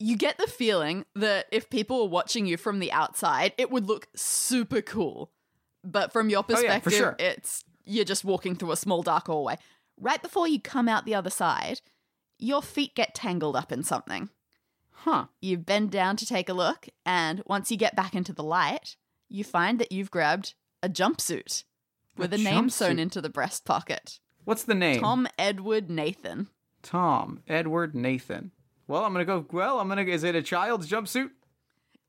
you 0.00 0.16
get 0.16 0.36
the 0.38 0.48
feeling 0.48 1.04
that 1.14 1.46
if 1.52 1.70
people 1.70 2.02
were 2.02 2.08
watching 2.10 2.44
you 2.46 2.56
from 2.56 2.80
the 2.80 2.90
outside, 2.90 3.52
it 3.56 3.70
would 3.70 3.86
look 3.86 4.08
super 4.16 4.80
cool. 4.82 5.30
But 5.84 6.12
from 6.12 6.28
your 6.30 6.40
Oh, 6.40 6.46
yeah, 6.48 6.54
perspective, 6.80 6.92
sure. 6.94 7.16
it's 7.20 7.62
you're 7.84 8.04
just 8.04 8.24
walking 8.24 8.56
through 8.56 8.72
a 8.72 8.76
small 8.76 9.02
dark 9.04 9.26
hallway. 9.28 9.56
Right 10.00 10.20
before 10.20 10.48
you 10.48 10.60
come 10.60 10.88
out 10.88 11.04
the 11.04 11.14
other 11.14 11.30
side, 11.30 11.80
your 12.40 12.60
feet 12.62 12.96
get 12.96 13.14
tangled 13.14 13.54
up 13.54 13.70
in 13.70 13.84
something. 13.84 14.30
Huh. 15.04 15.26
You 15.40 15.58
bend 15.58 15.90
down 15.90 16.16
to 16.18 16.26
take 16.26 16.48
a 16.48 16.52
look, 16.52 16.88
and 17.04 17.42
once 17.44 17.72
you 17.72 17.76
get 17.76 17.96
back 17.96 18.14
into 18.14 18.32
the 18.32 18.44
light, 18.44 18.96
you 19.28 19.42
find 19.42 19.80
that 19.80 19.90
you've 19.90 20.12
grabbed 20.12 20.54
a 20.80 20.88
jumpsuit 20.88 21.64
with 22.16 22.32
a, 22.32 22.38
name 22.38 22.70
sewn 22.70 23.00
into 23.00 23.20
the 23.20 23.28
breast 23.28 23.64
pocket. 23.64 24.20
What's 24.44 24.62
the 24.62 24.76
name? 24.76 25.00
Tom 25.00 25.26
Edward 25.36 25.90
Nathan. 25.90 26.46
Tom 26.84 27.42
Edward 27.48 27.96
Nathan. 27.96 28.52
Well, 28.86 29.04
I'm 29.04 29.12
gonna 29.12 29.24
go. 29.24 29.44
Well, 29.50 29.80
I'm 29.80 29.88
gonna. 29.88 30.02
Is 30.02 30.22
it 30.22 30.36
a 30.36 30.42
child's 30.42 30.88
jumpsuit? 30.88 31.30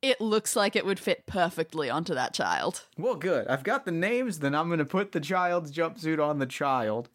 It 0.03 0.21
looks 0.21 0.55
like 0.55 0.75
it 0.75 0.85
would 0.85 0.99
fit 0.99 1.25
perfectly 1.25 1.89
onto 1.89 2.13
that 2.13 2.35
child. 2.35 2.85
Well, 2.95 3.15
good. 3.15 3.47
I've 3.47 3.63
got 3.63 3.85
the 3.85 3.91
names. 3.91 4.37
Then 4.37 4.53
I'm 4.53 4.69
gonna 4.69 4.85
put 4.85 5.13
the 5.13 5.19
child's 5.19 5.71
jumpsuit 5.71 6.23
on 6.23 6.37
the 6.37 6.45
child. 6.45 7.09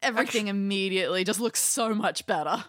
Everything 0.00 0.48
immediately 0.48 1.24
just 1.24 1.40
looks 1.40 1.60
so 1.60 1.94
much 1.94 2.26
better. 2.26 2.64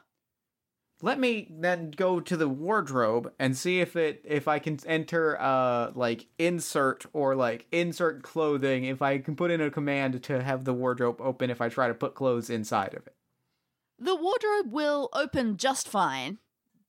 Let 1.05 1.19
me 1.19 1.47
then 1.51 1.91
go 1.91 2.19
to 2.19 2.35
the 2.35 2.49
wardrobe 2.49 3.31
and 3.37 3.55
see 3.55 3.79
if 3.79 3.95
it 3.95 4.21
if 4.25 4.47
I 4.47 4.57
can 4.59 4.79
enter 4.87 5.39
uh 5.39 5.91
like 5.93 6.25
insert 6.39 7.05
or 7.13 7.35
like 7.35 7.67
insert 7.71 8.23
clothing 8.23 8.85
if 8.85 9.01
I 9.03 9.19
can 9.19 9.35
put 9.35 9.51
in 9.51 9.61
a 9.61 9.69
command 9.69 10.23
to 10.23 10.41
have 10.41 10.65
the 10.65 10.73
wardrobe 10.73 11.21
open 11.21 11.49
if 11.51 11.61
I 11.61 11.69
try 11.69 11.87
to 11.87 11.93
put 11.93 12.15
clothes 12.15 12.49
inside 12.49 12.95
of 12.95 13.05
it. 13.05 13.13
The 13.99 14.15
wardrobe 14.15 14.71
will 14.73 15.09
open 15.13 15.57
just 15.57 15.87
fine. 15.87 16.39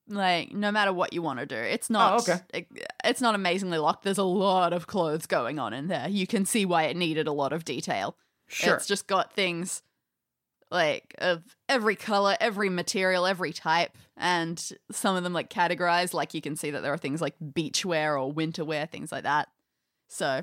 Like 0.09 0.53
no 0.53 0.73
matter 0.73 0.93
what 0.95 1.13
you 1.13 1.21
want 1.21 1.41
to 1.41 1.47
do. 1.47 1.57
It's 1.57 1.91
not 1.91 2.13
Oh, 2.15 2.17
okay. 2.23 2.41
it- 2.55 2.89
it's 3.05 3.21
not 3.21 3.35
amazingly 3.35 3.77
locked. 3.79 4.03
There's 4.05 4.17
a 4.19 4.23
lot 4.25 4.73
of 4.73 4.87
clothes 4.87 5.27
going 5.27 5.59
on 5.59 5.75
in 5.75 5.89
there. 5.89 6.09
You 6.09 6.27
can 6.27 6.47
see 6.47 6.65
why 6.65 6.85
it 6.85 6.97
needed 6.97 7.27
a 7.27 7.33
lot 7.33 7.53
of 7.53 7.65
detail. 7.67 8.17
Sure. 8.47 8.77
It's 8.77 8.87
just 8.87 9.07
got 9.09 9.33
things 9.35 9.83
like 10.71 11.15
of 11.19 11.43
every 11.69 11.97
color, 11.97 12.37
every 12.41 12.69
material, 12.71 13.27
every 13.27 13.53
type, 13.53 13.97
and 14.17 14.73
some 14.91 15.17
of 15.17 15.23
them 15.23 15.33
like 15.33 15.51
categorized. 15.51 16.15
Like 16.15 16.35
you 16.35 16.41
can 16.41 16.57
see 16.57 16.71
that 16.71 16.83
there 16.83 16.93
are 16.93 16.99
things 16.99 17.21
like 17.21 17.35
beach 17.55 17.85
wear 17.85 18.19
or 18.19 18.33
winter 18.33 18.65
wear, 18.65 18.87
things 18.87 19.13
like 19.13 19.25
that. 19.25 19.49
So 20.09 20.43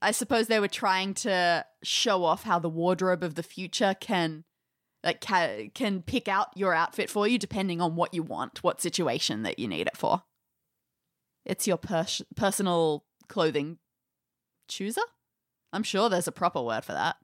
I 0.00 0.10
suppose 0.10 0.46
they 0.46 0.60
were 0.60 0.68
trying 0.68 1.14
to 1.14 1.64
show 1.82 2.24
off 2.24 2.44
how 2.44 2.58
the 2.58 2.68
wardrobe 2.68 3.22
of 3.22 3.34
the 3.34 3.42
future 3.42 3.94
can 3.98 4.44
like 5.04 5.20
ca- 5.20 5.70
can 5.74 6.02
pick 6.02 6.28
out 6.28 6.48
your 6.56 6.74
outfit 6.74 7.08
for 7.08 7.26
you 7.26 7.38
depending 7.38 7.80
on 7.80 7.96
what 7.96 8.14
you 8.14 8.22
want, 8.22 8.62
what 8.62 8.80
situation 8.80 9.42
that 9.44 9.58
you 9.58 9.68
need 9.68 9.86
it 9.86 9.96
for. 9.96 10.22
It's 11.44 11.66
your 11.66 11.78
pers- 11.78 12.22
personal 12.36 13.04
clothing 13.28 13.78
chooser. 14.68 15.02
I'm 15.72 15.82
sure 15.82 16.08
there's 16.08 16.28
a 16.28 16.32
proper 16.32 16.62
word 16.62 16.84
for 16.84 16.92
that. 16.92 17.16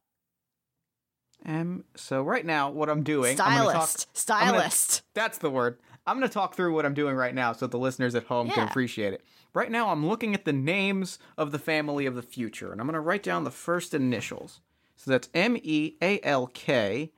M. 1.45 1.85
So 1.97 2.23
right 2.23 2.45
now, 2.45 2.71
what 2.71 2.89
I'm 2.89 3.03
doing, 3.03 3.33
I'm 3.41 3.65
talk- 3.73 3.89
Stylist. 3.89 4.07
Gonna- 4.07 4.51
Stylist. 4.59 5.03
that's 5.15 5.39
the 5.39 5.51
word. 5.51 5.79
I'm 6.07 6.19
going 6.19 6.29
to 6.29 6.33
talk 6.35 6.55
through 6.55 6.75
what 6.75 6.85
I'm 6.85 6.93
doing 6.95 7.17
right 7.17 7.35
now 7.35 7.53
so 7.53 7.67
the 7.67 7.79
listeners 7.79 8.15
at 8.15 8.25
home 8.25 8.51
can 8.51 8.69
appreciate 8.69 9.15
it. 9.15 9.25
Right 9.55 9.71
now, 9.71 9.89
I'm 9.89 10.07
looking 10.07 10.35
at 10.35 10.45
the 10.45 10.53
names 10.53 11.19
of 11.39 11.51
the 11.51 11.59
family 11.59 12.05
of 12.05 12.15
the 12.15 12.23
future, 12.23 12.73
and 12.73 12.81
I'm 12.81 12.87
going 12.87 12.95
to 12.95 13.01
write 13.01 13.23
down 13.23 13.45
the 13.45 13.51
first 13.51 13.95
initials. 13.95 14.61
So 14.97 15.11
that's 15.11 15.31
M 15.33 15.57
E 15.63 15.95
A 16.03 16.21
L 16.23 16.47
K 16.49 17.11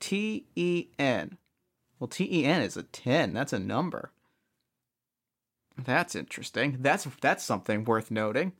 T 0.00 0.46
E 0.56 0.88
N. 0.98 1.38
Well, 2.00 2.08
T 2.08 2.28
E 2.40 2.44
N 2.44 2.62
is 2.62 2.76
a 2.76 2.82
10. 2.82 3.32
That's 3.32 3.52
a 3.52 3.58
number. 3.60 4.10
That's 5.78 6.14
interesting. 6.14 6.78
That's 6.80 7.06
that's 7.20 7.44
something 7.44 7.84
worth 7.84 8.10
noting. 8.10 8.52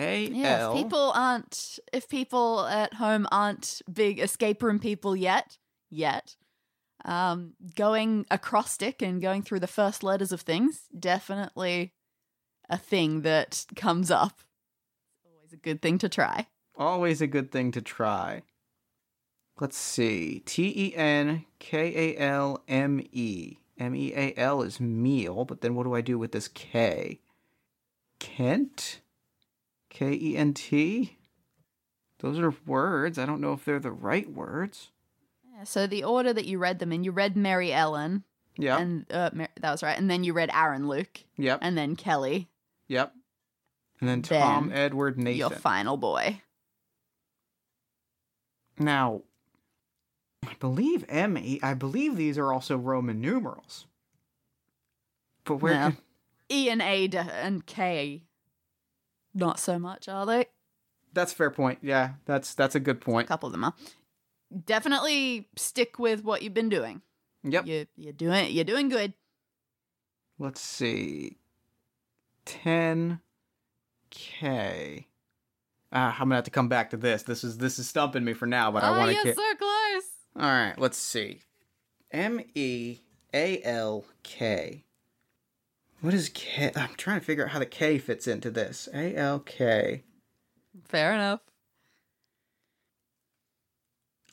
A 0.00 0.26
Yeah, 0.26 0.70
if 0.70 0.76
people 0.76 1.12
aren't, 1.14 1.78
if 1.92 2.08
people 2.08 2.66
at 2.66 2.94
home 2.94 3.26
aren't 3.30 3.82
big 3.92 4.18
escape 4.18 4.62
room 4.62 4.78
people 4.78 5.14
yet, 5.14 5.58
yet, 5.90 6.36
um, 7.04 7.52
going 7.74 8.26
acrostic 8.30 9.02
and 9.02 9.20
going 9.20 9.42
through 9.42 9.60
the 9.60 9.66
first 9.66 10.02
letters 10.02 10.32
of 10.32 10.40
things, 10.40 10.88
definitely 10.98 11.92
a 12.68 12.78
thing 12.78 13.22
that 13.22 13.66
comes 13.76 14.10
up. 14.10 14.40
Always 15.26 15.52
a 15.52 15.56
good 15.56 15.82
thing 15.82 15.98
to 15.98 16.08
try. 16.08 16.46
Always 16.76 17.20
a 17.20 17.26
good 17.26 17.52
thing 17.52 17.72
to 17.72 17.82
try. 17.82 18.42
Let's 19.60 19.76
see. 19.76 20.42
T 20.46 20.72
E 20.74 20.96
N 20.96 21.44
K 21.58 22.14
A 22.14 22.18
L 22.18 22.62
M 22.66 23.02
E. 23.12 23.58
M 23.78 23.94
E 23.94 24.12
A 24.14 24.34
L 24.36 24.62
is 24.62 24.80
meal, 24.80 25.44
but 25.44 25.60
then 25.60 25.74
what 25.74 25.84
do 25.84 25.94
I 25.94 26.00
do 26.00 26.18
with 26.18 26.32
this 26.32 26.48
K? 26.48 27.20
Kent? 28.18 29.00
K 29.90 30.12
E 30.12 30.36
N 30.36 30.54
T? 30.54 31.18
Those 32.20 32.38
are 32.38 32.54
words. 32.66 33.18
I 33.18 33.26
don't 33.26 33.40
know 33.40 33.52
if 33.52 33.64
they're 33.64 33.78
the 33.78 33.90
right 33.92 34.30
words. 34.30 34.90
Yeah, 35.54 35.64
so 35.64 35.86
the 35.86 36.04
order 36.04 36.32
that 36.32 36.46
you 36.46 36.58
read 36.58 36.78
them 36.78 36.92
in, 36.92 37.04
you 37.04 37.12
read 37.12 37.36
Mary 37.36 37.72
Ellen, 37.72 38.24
Yep. 38.56 38.78
and 38.80 39.06
uh, 39.12 39.30
Mar- 39.32 39.48
that 39.60 39.70
was 39.70 39.82
right, 39.82 39.98
and 39.98 40.10
then 40.10 40.22
you 40.24 40.32
read 40.32 40.50
Aaron 40.52 40.86
Luke, 40.88 41.24
yep. 41.36 41.58
and 41.62 41.76
then 41.76 41.96
Kelly, 41.96 42.48
Yep. 42.88 43.12
And 44.00 44.08
then 44.08 44.22
Tom 44.22 44.68
Then 44.70 44.78
Edward 44.78 45.18
Nathan. 45.18 45.38
your 45.38 45.50
final 45.50 45.96
boy. 45.98 46.40
Now, 48.78 49.22
I 50.46 50.54
believe 50.58 51.04
M 51.08 51.36
E. 51.36 51.60
I 51.62 51.74
believe 51.74 52.16
these 52.16 52.38
are 52.38 52.52
also 52.52 52.76
Roman 52.76 53.20
numerals. 53.20 53.86
But 55.44 55.56
where? 55.56 55.74
No. 55.74 55.90
could- 55.90 55.98
E 56.52 56.68
and 56.70 56.82
A 56.82 57.08
and 57.12 57.64
K, 57.66 58.22
not 59.34 59.58
so 59.58 59.78
much, 59.78 60.08
are 60.08 60.26
they? 60.26 60.46
That's 61.12 61.32
a 61.32 61.36
fair 61.36 61.50
point. 61.50 61.78
Yeah, 61.82 62.14
that's 62.24 62.54
that's 62.54 62.74
a 62.74 62.80
good 62.80 63.00
point. 63.00 63.26
A 63.26 63.28
couple 63.28 63.46
of 63.48 63.52
them 63.52 63.64
are. 63.64 63.74
Definitely 64.64 65.48
stick 65.56 65.98
with 65.98 66.24
what 66.24 66.42
you've 66.42 66.54
been 66.54 66.68
doing. 66.68 67.02
Yep. 67.42 67.66
You 67.66 67.86
you're 67.96 68.12
doing 68.12 68.52
you're 68.52 68.64
doing 68.64 68.88
good. 68.88 69.14
Let's 70.38 70.60
see. 70.60 71.36
10 72.46 73.20
K. 74.10 75.06
Ah, 75.92 76.14
I'm 76.14 76.26
gonna 76.26 76.36
have 76.36 76.44
to 76.44 76.50
come 76.50 76.68
back 76.68 76.90
to 76.90 76.96
this. 76.96 77.22
This 77.22 77.44
is 77.44 77.58
this 77.58 77.78
is 77.78 77.88
stumping 77.88 78.24
me 78.24 78.32
for 78.32 78.46
now, 78.46 78.70
but 78.70 78.82
I 78.82 78.88
oh, 78.88 78.98
want 78.98 79.12
you're 79.12 79.22
to. 79.24 79.34
so 79.34 79.54
close. 79.56 80.04
All 80.36 80.50
right, 80.50 80.74
let's 80.78 80.98
see. 80.98 81.40
M 82.12 82.40
E 82.54 82.98
A 83.34 83.62
L 83.62 84.04
K. 84.22 84.84
What 86.00 86.14
is 86.14 86.30
K? 86.30 86.72
I'm 86.74 86.94
trying 86.96 87.20
to 87.20 87.24
figure 87.26 87.44
out 87.44 87.50
how 87.50 87.58
the 87.58 87.66
K 87.66 87.98
fits 87.98 88.26
into 88.26 88.50
this. 88.50 88.88
A 88.94 89.14
L 89.14 89.40
K. 89.40 90.04
Fair 90.84 91.12
enough. 91.12 91.40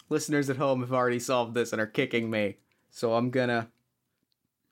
Listeners 0.09 0.49
at 0.49 0.57
home 0.57 0.79
have 0.79 0.93
already 0.93 1.19
solved 1.19 1.53
this 1.53 1.73
and 1.73 1.81
are 1.81 1.87
kicking 1.87 2.29
me, 2.29 2.57
so 2.89 3.15
I'm 3.15 3.29
gonna. 3.29 3.67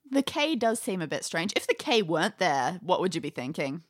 The 0.09 0.23
K 0.23 0.55
does 0.55 0.79
seem 0.79 1.01
a 1.01 1.07
bit 1.07 1.25
strange. 1.25 1.51
If 1.55 1.67
the 1.67 1.73
K 1.73 2.01
weren't 2.01 2.37
there, 2.37 2.79
what 2.81 3.01
would 3.01 3.13
you 3.13 3.21
be 3.21 3.29
thinking? 3.29 3.83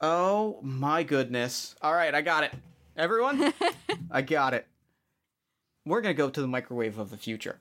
Oh 0.00 0.58
my 0.62 1.04
goodness! 1.04 1.76
All 1.80 1.94
right, 1.94 2.14
I 2.14 2.22
got 2.22 2.42
it. 2.44 2.52
Everyone, 2.96 3.52
I 4.10 4.22
got 4.22 4.54
it. 4.54 4.66
We're 5.86 6.00
gonna 6.00 6.14
go 6.14 6.30
to 6.30 6.40
the 6.40 6.48
microwave 6.48 6.98
of 6.98 7.10
the 7.10 7.16
future. 7.16 7.60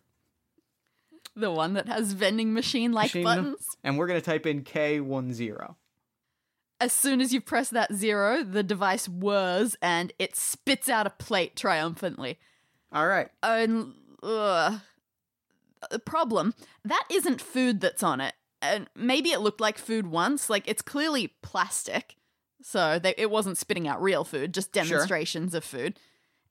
The 1.35 1.51
one 1.51 1.73
that 1.73 1.87
has 1.87 2.13
vending 2.13 2.53
machine 2.53 2.91
like 2.91 3.13
buttons. 3.13 3.65
and 3.83 3.97
we're 3.97 4.07
gonna 4.07 4.21
type 4.21 4.45
in 4.45 4.63
K10. 4.63 5.75
As 6.79 6.91
soon 6.91 7.21
as 7.21 7.33
you 7.33 7.39
press 7.41 7.69
that 7.69 7.93
zero, 7.93 8.43
the 8.43 8.63
device 8.63 9.07
whirs 9.07 9.75
and 9.81 10.11
it 10.19 10.35
spits 10.35 10.89
out 10.89 11.07
a 11.07 11.11
plate 11.11 11.55
triumphantly. 11.55 12.37
All 12.91 13.07
right. 13.07 13.29
And 13.41 13.93
the 14.21 15.99
problem 16.05 16.53
that 16.85 17.03
isn't 17.11 17.41
food 17.41 17.81
that's 17.81 18.03
on 18.03 18.21
it. 18.21 18.33
And 18.61 18.87
maybe 18.95 19.31
it 19.31 19.41
looked 19.41 19.59
like 19.61 19.77
food 19.77 20.07
once. 20.07 20.49
Like 20.49 20.67
it's 20.67 20.81
clearly 20.81 21.33
plastic, 21.41 22.15
so 22.61 22.97
they, 22.99 23.13
it 23.17 23.29
wasn't 23.29 23.57
spitting 23.57 23.87
out 23.87 24.01
real 24.01 24.23
food, 24.23 24.53
just 24.53 24.73
Sure. 24.73 24.83
demonstrations 24.83 25.53
of 25.53 25.63
food. 25.63 25.99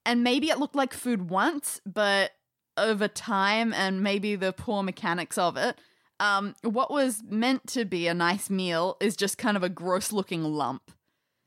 And 0.05 0.23
maybe 0.25 0.51
it 0.51 0.59
looked 0.59 0.75
like 0.77 0.93
food 0.93 1.31
once, 1.31 1.81
but 1.87 2.33
over 2.77 3.09
time 3.09 3.73
and 3.73 4.03
maybe 4.03 4.37
the 4.37 4.53
poor 4.53 4.83
mechanics 4.83 5.37
of 5.39 5.57
it, 5.57 5.79
um, 6.21 6.55
what 6.63 6.91
was 6.91 7.23
meant 7.29 7.67
to 7.69 7.85
be 7.85 8.07
a 8.07 8.15
nice 8.15 8.49
meal 8.49 8.97
is 9.01 9.17
just 9.17 9.39
kind 9.39 9.57
of 9.57 9.63
a 9.63 9.69
gross-looking 9.69 10.43
lump 10.45 10.91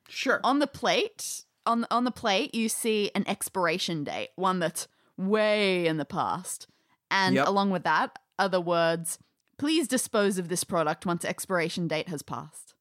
Sure. 0.09 0.39
on 0.43 0.59
the 0.59 0.67
plate 0.67 1.43
on 1.65 1.88
on 1.89 2.03
the 2.03 2.11
plate 2.11 2.53
you 2.53 2.69
see 2.69 3.09
an 3.15 3.23
expiration 3.28 4.03
date 4.03 4.30
one 4.36 4.59
that's 4.59 4.88
way 5.17 5.88
in 5.88 5.97
the 5.97 6.05
past 6.05 6.67
and 7.09 7.34
Yep. 7.36 7.47
along 7.47 7.71
with 7.71 7.84
that 7.86 8.19
are 8.38 8.49
the 8.49 8.61
words 8.61 9.17
please 9.57 9.88
dispose 9.88 10.38
of 10.38 10.47
this 10.49 10.63
product 10.63 11.07
once 11.07 11.26
expiration 11.26 11.88
date 11.88 12.07
has 12.09 12.21
passed 12.21 12.76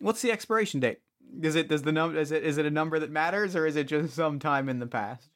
What's 0.00 0.22
the 0.22 0.32
expiration 0.32 0.80
date? 0.80 0.98
Is 1.42 1.54
it 1.56 1.68
does 1.68 1.82
the 1.82 1.92
number 1.92 2.18
is 2.18 2.32
it 2.32 2.42
is 2.42 2.56
it 2.58 2.66
a 2.66 2.70
number 2.70 2.98
that 2.98 3.10
matters 3.10 3.54
or 3.54 3.66
is 3.66 3.76
it 3.76 3.84
just 3.88 4.14
some 4.14 4.38
time 4.40 4.68
in 4.68 4.78
the 4.80 4.86
past? 4.86 5.28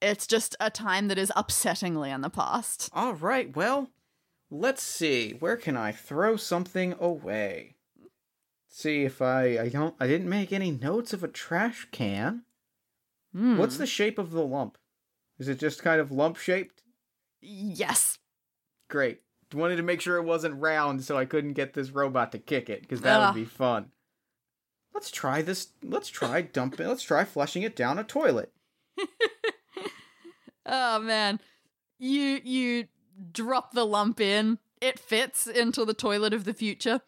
It's 0.00 0.26
just 0.26 0.56
a 0.60 0.70
time 0.70 1.08
that 1.08 1.18
is 1.18 1.32
upsettingly 1.36 2.14
in 2.14 2.20
the 2.20 2.30
past 2.30 2.90
All 2.92 3.14
right. 3.14 3.54
Well, 3.56 3.90
let's 4.50 4.82
see. 4.82 5.32
Where 5.32 5.56
can 5.56 5.76
I 5.76 5.92
throw 5.92 6.36
something 6.36 6.94
away? 7.00 7.76
See 8.68 9.04
if 9.04 9.22
I 9.22 9.58
I 9.58 9.68
don't 9.68 9.94
I 9.98 10.06
didn't 10.06 10.28
make 10.28 10.52
any 10.52 10.70
notes 10.70 11.12
of 11.12 11.24
a 11.24 11.28
trash 11.28 11.88
can. 11.92 12.42
Hmm. 13.32 13.58
What's 13.58 13.76
the 13.76 13.86
shape 13.86 14.18
of 14.18 14.30
the 14.30 14.44
lump? 14.44 14.78
Is 15.38 15.48
it 15.48 15.58
just 15.58 15.82
kind 15.82 16.00
of 16.00 16.12
lump 16.12 16.36
shaped? 16.36 16.82
yes 17.40 18.18
Great. 18.88 19.20
Wanted 19.54 19.76
to 19.76 19.82
make 19.82 20.00
sure 20.00 20.16
it 20.16 20.24
wasn't 20.24 20.60
round 20.60 21.04
so 21.04 21.16
I 21.16 21.24
couldn't 21.24 21.52
get 21.52 21.74
this 21.74 21.90
robot 21.90 22.32
to 22.32 22.38
kick 22.38 22.68
it 22.68 22.82
because 22.82 23.00
that 23.02 23.20
Ugh. 23.20 23.34
would 23.34 23.40
be 23.40 23.44
fun. 23.44 23.90
Let's 24.92 25.10
try 25.10 25.42
this. 25.42 25.68
Let's 25.82 26.08
try 26.08 26.40
dumping. 26.40 26.88
Let's 26.88 27.02
try 27.02 27.24
flushing 27.24 27.62
it 27.62 27.76
down 27.76 27.98
a 27.98 28.04
toilet. 28.04 28.52
oh 30.66 30.98
man. 31.00 31.40
You 31.98 32.40
you 32.44 32.86
drop 33.32 33.72
the 33.72 33.84
lump 33.86 34.20
in. 34.20 34.58
It 34.80 34.98
fits 34.98 35.46
into 35.46 35.84
the 35.84 35.94
toilet 35.94 36.34
of 36.34 36.44
the 36.44 36.52
future. 36.54 37.00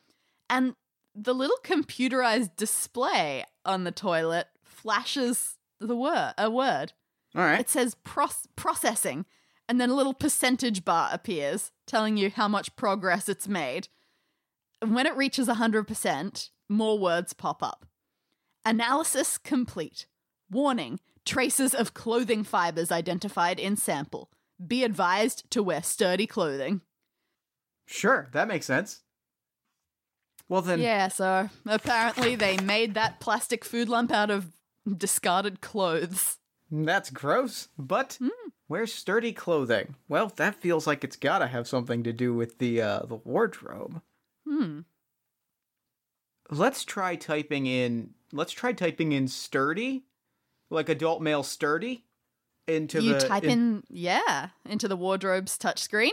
And 0.48 0.74
the 1.14 1.34
little 1.34 1.58
computerized 1.64 2.56
display 2.56 3.44
on 3.64 3.84
the 3.84 3.92
toilet 3.92 4.46
flashes 4.64 5.58
the 5.80 5.96
word 5.96 6.34
a 6.38 6.50
word. 6.50 6.92
All 7.34 7.42
right. 7.42 7.60
it 7.60 7.68
says 7.68 7.94
proc- 8.04 8.46
processing. 8.56 9.26
And 9.68 9.78
then 9.78 9.90
a 9.90 9.94
little 9.94 10.14
percentage 10.14 10.84
bar 10.84 11.10
appears 11.12 11.72
telling 11.86 12.16
you 12.16 12.30
how 12.30 12.48
much 12.48 12.74
progress 12.74 13.28
it's 13.28 13.46
made. 13.46 13.88
And 14.80 14.94
when 14.94 15.06
it 15.06 15.16
reaches 15.16 15.46
100% 15.46 16.50
more 16.70 16.98
words 16.98 17.32
pop 17.34 17.62
up. 17.62 17.84
Analysis 18.64 19.36
complete. 19.36 20.06
Warning 20.50 21.00
traces 21.28 21.74
of 21.74 21.92
clothing 21.94 22.42
fibers 22.42 22.90
identified 22.90 23.58
in 23.60 23.76
sample 23.76 24.30
be 24.66 24.82
advised 24.84 25.48
to 25.50 25.62
wear 25.62 25.82
sturdy 25.82 26.26
clothing 26.26 26.80
Sure, 27.90 28.28
that 28.32 28.48
makes 28.48 28.66
sense. 28.66 29.02
Well 30.48 30.62
then, 30.62 30.80
yeah 30.80 31.08
so 31.08 31.48
apparently 31.66 32.36
they 32.36 32.56
made 32.58 32.94
that 32.94 33.20
plastic 33.20 33.64
food 33.64 33.88
lump 33.88 34.10
out 34.12 34.30
of 34.30 34.52
discarded 34.96 35.60
clothes 35.60 36.38
that's 36.70 37.10
gross. 37.10 37.68
But 37.78 38.18
Hmm. 38.20 38.48
where's 38.66 38.92
sturdy 38.92 39.32
clothing? 39.32 39.94
Well, 40.08 40.32
that 40.36 40.54
feels 40.54 40.86
like 40.86 41.02
it's 41.02 41.16
gotta 41.16 41.46
have 41.46 41.66
something 41.66 42.02
to 42.04 42.12
do 42.12 42.34
with 42.34 42.58
the 42.58 42.82
uh, 42.82 43.00
the 43.06 43.16
wardrobe. 43.16 44.02
hmm 44.46 44.80
Let's 46.50 46.84
try 46.84 47.16
typing 47.16 47.66
in. 47.66 48.14
Let's 48.32 48.52
try 48.52 48.72
typing 48.72 49.12
in 49.12 49.28
sturdy, 49.28 50.04
like 50.70 50.88
adult 50.88 51.22
male 51.22 51.42
sturdy, 51.42 52.04
into 52.66 52.98
the 52.98 53.04
you 53.04 53.12
the. 53.14 53.20
type 53.20 53.44
in, 53.44 53.82
yeah 53.88 54.48
into 54.68 54.88
the 54.88 54.96
wardrobe's 54.96 55.56
touchscreen 55.56 56.10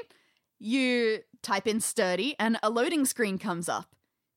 you 0.57 1.19
type 1.41 1.67
in 1.67 1.81
sturdy 1.81 2.33
and 2.39 2.57
a 2.63 2.69
loading 2.69 3.03
screen 3.03 3.37
comes 3.37 3.67
up 3.67 3.93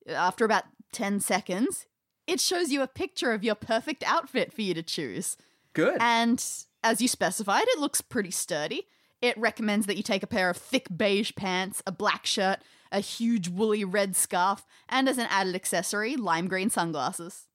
after 0.09 0.45
about 0.45 0.65
10 0.93 1.21
seconds 1.21 1.87
it 2.27 2.41
shows 2.41 2.73
you 2.73 2.83
a 2.83 2.89
picture 2.89 3.33
of 3.33 3.45
your 3.45 3.55
perfect 3.55 4.03
outfit 4.05 4.53
for 4.53 4.63
you 4.63 4.75
to 4.75 4.83
choose 4.83 5.37
Good. 5.75 5.99
and 6.01 6.45
as 6.83 7.03
you 7.03 7.09
specified, 7.09 7.65
it 7.67 7.79
looks 7.79 8.01
pretty 8.01 8.31
sturdy. 8.31 8.87
It 9.21 9.37
recommends 9.37 9.87
that 9.87 9.97
you 9.97 10.03
take 10.03 10.23
a 10.23 10.29
pair 10.29 10.49
of 10.49 10.57
thick 10.57 10.87
beige 10.97 11.33
pants, 11.35 11.83
a 11.87 11.93
black 11.93 12.25
shirt, 12.25 12.59
a 12.93 13.01
huge 13.01 13.49
woolly 13.49 13.85
red 13.85 14.15
scarf, 14.15 14.65
and 14.89 15.09
as 15.09 15.19
an 15.19 15.27
added 15.29 15.55
accessory, 15.55 16.17
lime 16.17 16.47
green 16.47 16.71
sunglasses. 16.71 17.48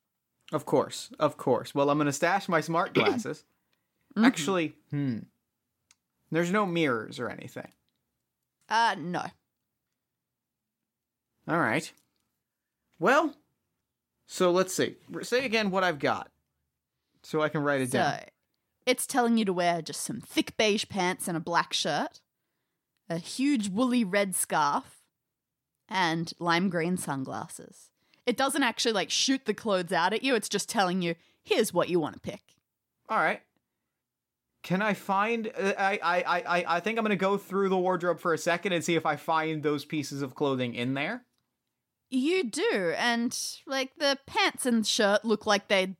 Of 0.51 0.65
course, 0.65 1.09
of 1.19 1.37
course. 1.37 1.73
Well, 1.73 1.89
I'm 1.89 1.97
gonna 1.97 2.13
stash 2.13 2.47
my 2.47 2.61
smart 2.61 2.93
glasses. 2.95 3.43
Actually, 4.17 4.75
hmm. 4.91 5.19
There's 6.31 6.51
no 6.51 6.65
mirrors 6.65 7.19
or 7.19 7.29
anything. 7.29 7.71
Uh, 8.67 8.95
no. 8.97 9.23
All 11.47 11.59
right. 11.59 11.91
Well, 12.99 13.35
so 14.25 14.51
let's 14.51 14.73
see. 14.73 14.95
Say 15.21 15.45
again 15.45 15.69
what 15.69 15.83
I've 15.83 15.99
got, 15.99 16.31
so 17.21 17.41
I 17.41 17.49
can 17.49 17.61
write 17.61 17.81
it 17.81 17.91
down. 17.91 18.19
It's 18.85 19.05
telling 19.05 19.37
you 19.37 19.45
to 19.45 19.53
wear 19.53 19.81
just 19.81 20.01
some 20.01 20.21
thick 20.21 20.57
beige 20.57 20.85
pants 20.89 21.27
and 21.27 21.37
a 21.37 21.41
black 21.41 21.71
shirt, 21.73 22.21
a 23.09 23.17
huge 23.17 23.69
woolly 23.69 24.03
red 24.03 24.35
scarf, 24.35 25.01
and 25.87 26.33
lime 26.39 26.69
green 26.69 26.97
sunglasses. 26.97 27.89
It 28.25 28.37
doesn't 28.37 28.63
actually 28.63 28.93
like 28.93 29.09
shoot 29.09 29.45
the 29.45 29.53
clothes 29.53 29.91
out 29.91 30.13
at 30.13 30.23
you, 30.23 30.35
it's 30.35 30.49
just 30.49 30.69
telling 30.69 31.01
you, 31.01 31.15
here's 31.43 31.73
what 31.73 31.89
you 31.89 31.99
want 31.99 32.15
to 32.15 32.19
pick. 32.19 32.41
All 33.09 33.17
right. 33.17 33.41
Can 34.63 34.81
I 34.81 34.93
find? 34.93 35.51
Uh, 35.57 35.73
I 35.77 35.99
I 36.01 36.17
I 36.21 36.43
I 36.57 36.65
I 36.77 36.79
think 36.79 36.97
I'm 36.97 37.03
gonna 37.03 37.17
go 37.17 37.37
through 37.37 37.69
the 37.69 37.77
wardrobe 37.77 38.19
for 38.19 38.33
a 38.33 38.37
second 38.37 38.71
and 38.71 38.83
see 38.83 38.95
if 38.95 39.05
I 39.05 39.17
find 39.17 39.61
those 39.61 39.83
pieces 39.83 40.21
of 40.21 40.35
clothing 40.35 40.73
in 40.73 40.93
there. 40.93 41.25
You 42.09 42.43
do, 42.49 42.93
and 42.97 43.37
like 43.67 43.95
the 43.97 44.17
pants 44.25 44.65
and 44.65 44.87
shirt 44.87 45.25
look 45.25 45.45
like 45.45 45.67
they 45.67 45.97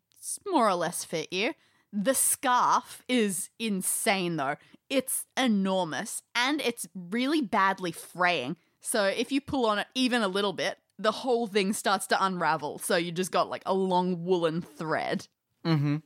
more 0.47 0.69
or 0.69 0.76
less 0.76 1.03
fit 1.03 1.34
you. 1.34 1.53
The 1.91 2.13
scarf 2.13 3.03
is 3.09 3.49
insane 3.59 4.38
though. 4.38 4.55
It's 4.89 5.26
enormous 5.36 6.21
and 6.34 6.61
it's 6.61 6.88
really 6.93 7.41
badly 7.41 7.91
fraying. 7.91 8.55
So 8.80 9.05
if 9.05 9.32
you 9.32 9.41
pull 9.41 9.65
on 9.65 9.80
it 9.80 9.88
even 9.93 10.21
a 10.21 10.28
little 10.28 10.53
bit, 10.53 10.78
the 11.00 11.12
whole 11.12 11.48
thing 11.48 11.74
starts 11.74 12.08
to 12.08 12.24
unravel. 12.24 12.80
So 12.80 12.96
you 12.96 13.12
just 13.12 13.32
got 13.32 13.50
like 13.50 13.64
a 13.66 13.74
long 13.74 14.24
woolen 14.24 14.62
thread. 14.62 15.28
Mm-hmm. 15.66 15.98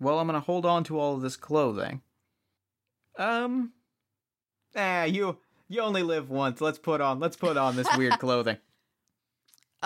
Well, 0.00 0.18
I'm 0.18 0.26
gonna 0.26 0.40
hold 0.40 0.66
on 0.66 0.84
to 0.84 0.98
all 0.98 1.14
of 1.14 1.22
this 1.22 1.36
clothing. 1.36 2.02
Um. 3.16 3.72
Ah, 4.76 5.04
you 5.04 5.38
you 5.68 5.80
only 5.80 6.02
live 6.02 6.30
once. 6.30 6.60
Let's 6.60 6.78
put 6.78 7.00
on 7.00 7.20
let's 7.20 7.36
put 7.36 7.56
on 7.56 7.76
this 7.76 7.88
weird 7.96 8.18
clothing. 8.18 8.58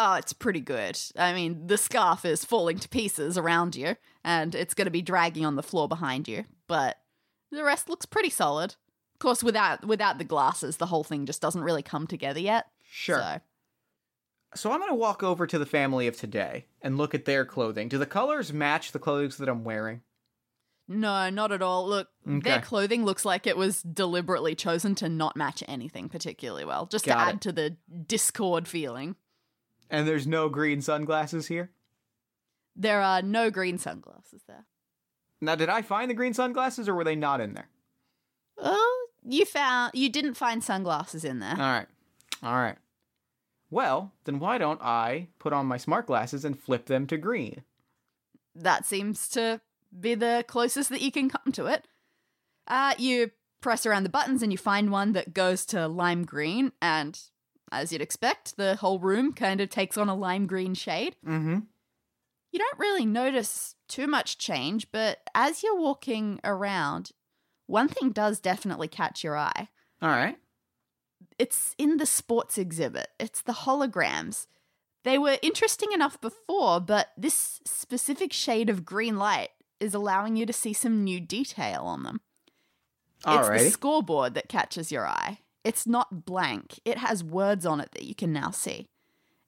Oh, 0.01 0.15
it's 0.15 0.33
pretty 0.33 0.61
good. 0.61 0.99
I 1.17 1.33
mean, 1.35 1.67
the 1.67 1.77
scarf 1.77 2.25
is 2.25 2.45
falling 2.45 2.79
to 2.79 2.89
pieces 2.89 3.37
around 3.37 3.75
you, 3.75 3.97
and 4.25 4.55
it's 4.55 4.73
going 4.73 4.85
to 4.85 4.93
be 4.93 5.03
dragging 5.03 5.45
on 5.45 5.57
the 5.57 5.63
floor 5.63 5.89
behind 5.89 6.29
you. 6.29 6.45
But 6.69 6.99
the 7.51 7.65
rest 7.65 7.89
looks 7.89 8.07
pretty 8.07 8.31
solid. 8.31 8.77
Of 9.15 9.19
course, 9.19 9.43
without 9.43 9.85
without 9.85 10.19
the 10.19 10.25
glasses, 10.25 10.77
the 10.77 10.87
whole 10.87 11.03
thing 11.03 11.27
just 11.27 11.43
doesn't 11.43 11.65
really 11.65 11.83
come 11.83 12.07
together 12.07 12.39
yet. 12.39 12.67
Sure. 12.89 13.19
So, 13.19 13.41
So 14.55 14.73
I'm 14.73 14.81
gonna 14.81 14.95
walk 14.95 15.23
over 15.23 15.47
to 15.47 15.59
the 15.59 15.67
family 15.67 16.07
of 16.07 16.17
today 16.17 16.67
and 16.81 16.97
look 16.97 17.15
at 17.15 17.25
their 17.27 17.45
clothing. 17.45 17.89
Do 17.89 17.99
the 17.99 18.07
colors 18.07 18.53
match 18.53 18.93
the 18.93 18.99
clothes 18.99 19.37
that 19.39 19.49
I'm 19.49 19.65
wearing? 19.65 20.03
no, 20.91 21.29
not 21.29 21.53
at 21.53 21.61
all. 21.61 21.87
Look, 21.87 22.09
their 22.25 22.63
clothing 22.63 23.05
looks 23.05 23.27
like 23.27 23.47
it 23.47 23.59
was 23.59 23.83
deliberately 23.83 24.55
chosen 24.55 24.95
to 24.97 25.09
not 25.11 25.37
match 25.37 25.63
anything 25.69 26.09
particularly 26.09 26.65
well, 26.65 26.87
just 26.87 27.05
Got 27.05 27.17
to 27.17 27.21
it. 27.21 27.25
add 27.35 27.41
to 27.43 27.53
the 27.53 27.77
discord 28.07 28.67
feeling. 28.67 29.15
And 29.91 30.09
there's 30.09 30.27
no 30.27 30.49
green 30.49 30.81
sunglasses 30.81 31.47
here. 31.49 31.71
There 32.75 33.03
are 33.03 33.21
no 33.21 33.51
green 33.51 33.77
sunglasses 33.77 34.41
there. 34.49 34.65
Now, 35.43 35.57
did 35.57 35.69
I 35.69 35.83
find 35.83 36.09
the 36.11 36.15
green 36.15 36.33
sunglasses 36.33 36.89
or 36.89 36.95
were 36.95 37.05
they 37.05 37.17
not 37.17 37.43
in 37.43 37.53
there? 37.53 37.69
Oh, 38.57 39.07
you 39.25 39.45
found 39.45 39.91
you 39.95 40.09
didn't 40.09 40.35
find 40.35 40.65
sunglasses 40.65 41.23
in 41.23 41.39
there. 41.41 41.53
All 41.53 41.59
right. 41.59 41.87
All 42.43 42.55
right. 42.57 42.77
Well, 43.71 44.13
then 44.25 44.39
why 44.39 44.59
don't 44.59 44.81
I 44.81 45.29
put 45.39 45.53
on 45.53 45.67
my 45.67 45.77
smart 45.77 46.07
glasses 46.07 46.45
and 46.45 46.59
flip 46.59 46.87
them 46.87 47.07
to 47.09 47.17
green? 47.17 47.63
that 48.63 48.87
seems 48.87 49.29
to 49.29 49.61
be 49.99 50.15
the 50.15 50.45
closest 50.47 50.91
that 50.91 51.01
you 51.01 51.11
can 51.11 51.31
come 51.31 51.53
to 51.53 51.67
it. 51.67 51.87
Uh, 52.67 52.95
you 52.99 53.31
press 53.61 53.87
around 53.87 54.03
the 54.03 54.09
buttons 54.09 54.43
and 54.43 54.53
you 54.53 54.59
find 54.59 54.91
one 54.91 55.13
that 55.13 55.35
goes 55.35 55.65
to 55.67 55.89
lime 55.89 56.25
green, 56.25 56.73
and 56.83 57.19
as 57.73 57.93
you'd 57.93 58.03
expect, 58.03 58.57
the 58.57 58.77
whole 58.77 58.99
room 58.99 59.33
kind 59.33 59.61
of 59.61 59.71
takes 59.71 59.97
on 59.97 60.09
a 60.09 60.15
lime 60.15 60.47
green 60.47 60.75
shade. 60.75 61.17
Mm-hmm. 61.27 61.61
You 62.51 62.59
don't 62.59 62.79
really 62.79 63.07
notice 63.07 63.75
too 63.89 64.07
much 64.07 64.39
change, 64.39 64.91
but 64.91 65.19
as 65.35 65.63
you're 65.63 65.79
walking 65.79 66.41
around, 66.45 67.11
one 67.67 67.89
thing 67.89 68.11
does 68.11 68.41
definitely 68.41 68.89
catch 68.89 69.23
your 69.23 69.37
eye. 69.37 69.69
All 70.01 70.09
right. 70.09 70.39
It's 71.39 71.75
in 71.79 71.99
the 71.99 72.07
sports 72.07 72.59
exhibit, 72.59 73.09
it's 73.19 73.41
the 73.43 73.53
holograms. 73.53 74.47
They 75.05 75.19
were 75.19 75.39
interesting 75.43 75.93
enough 75.93 76.21
before, 76.21 76.81
but 76.81 77.13
this 77.17 77.61
specific 77.65 78.33
shade 78.33 78.69
of 78.69 78.85
green 78.85 79.17
light 79.17 79.51
is 79.81 79.95
allowing 79.95 80.37
you 80.37 80.45
to 80.45 80.53
see 80.53 80.73
some 80.73 81.05
new 81.05 81.21
detail 81.21 81.83
on 81.83 82.03
them. 82.03 82.21
All 83.25 83.39
it's 83.39 83.65
the 83.65 83.71
scoreboard 83.71 84.35
that 84.35 84.49
catches 84.49 84.93
your 84.93 85.07
eye. 85.07 85.39
It's 85.65 85.87
not 85.87 86.25
blank, 86.25 86.81
it 86.85 86.99
has 86.99 87.23
words 87.23 87.65
on 87.65 87.81
it 87.81 87.93
that 87.93 88.05
you 88.05 88.15
can 88.15 88.33
now 88.33 88.51
see. 88.51 88.89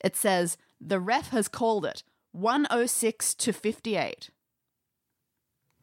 It 0.02 0.16
says, 0.16 0.56
The 0.80 1.00
ref 1.00 1.30
has 1.30 1.48
called 1.48 1.84
it 1.84 2.02
106 2.32 3.34
to 3.34 3.52
58. 3.52 4.30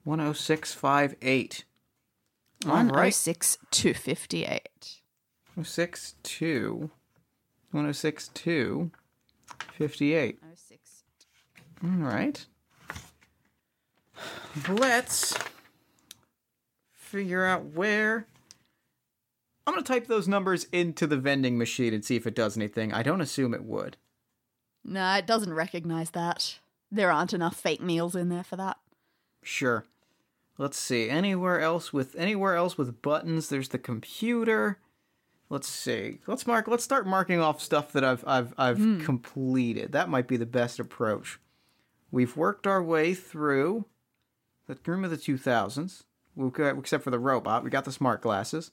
10658. 0.05 1.65
All 2.65 2.71
right. 2.71 2.85
106 2.85 3.57
to 3.71 3.93
58. 3.93 5.01
106 5.57 6.13
2. 6.21 6.91
106 7.71 8.27
2. 8.27 8.91
58. 9.73 10.39
06. 10.53 11.03
All 11.83 11.89
right. 11.89 12.45
Let's 14.69 15.35
figure 16.93 17.43
out 17.43 17.65
where. 17.65 18.27
I'm 19.65 19.73
going 19.73 19.83
to 19.83 19.91
type 19.91 20.05
those 20.05 20.27
numbers 20.27 20.67
into 20.71 21.07
the 21.07 21.17
vending 21.17 21.57
machine 21.57 21.91
and 21.91 22.05
see 22.05 22.15
if 22.15 22.27
it 22.27 22.35
does 22.35 22.55
anything. 22.55 22.93
I 22.93 23.01
don't 23.01 23.19
assume 23.19 23.55
it 23.55 23.63
would. 23.63 23.97
No, 24.85 25.15
it 25.15 25.25
doesn't 25.25 25.55
recognize 25.55 26.11
that. 26.11 26.59
There 26.91 27.11
aren't 27.11 27.33
enough 27.33 27.55
fake 27.55 27.81
meals 27.81 28.15
in 28.15 28.29
there 28.29 28.43
for 28.43 28.57
that. 28.57 28.77
Sure. 29.41 29.85
Let's 30.59 30.77
see. 30.77 31.09
Anywhere 31.09 31.59
else 31.61 31.91
with 31.91 32.15
anywhere 32.15 32.55
else 32.55 32.77
with 32.77 33.01
buttons, 33.01 33.49
there's 33.49 33.69
the 33.69 33.79
computer. 33.79 34.77
Let's 35.49 35.67
see. 35.67 36.19
Let's 36.27 36.45
mark 36.45 36.67
let's 36.67 36.83
start 36.83 37.07
marking 37.07 37.39
off 37.39 37.61
stuff 37.61 37.93
that 37.93 38.03
I've 38.03 38.23
I've 38.27 38.53
I've 38.57 38.77
hmm. 38.77 38.99
completed. 38.99 39.93
That 39.93 40.09
might 40.09 40.27
be 40.27 40.37
the 40.37 40.45
best 40.45 40.79
approach. 40.79 41.39
We've 42.11 42.35
worked 42.35 42.67
our 42.67 42.83
way 42.83 43.13
through 43.13 43.85
the 44.67 44.77
room 44.85 45.03
of 45.03 45.11
the 45.11 45.17
2000s, 45.17 46.03
we 46.35 46.49
got- 46.49 46.77
except 46.77 47.03
for 47.03 47.11
the 47.11 47.19
robot. 47.19 47.63
We 47.63 47.69
got 47.69 47.85
the 47.85 47.91
smart 47.91 48.21
glasses. 48.21 48.71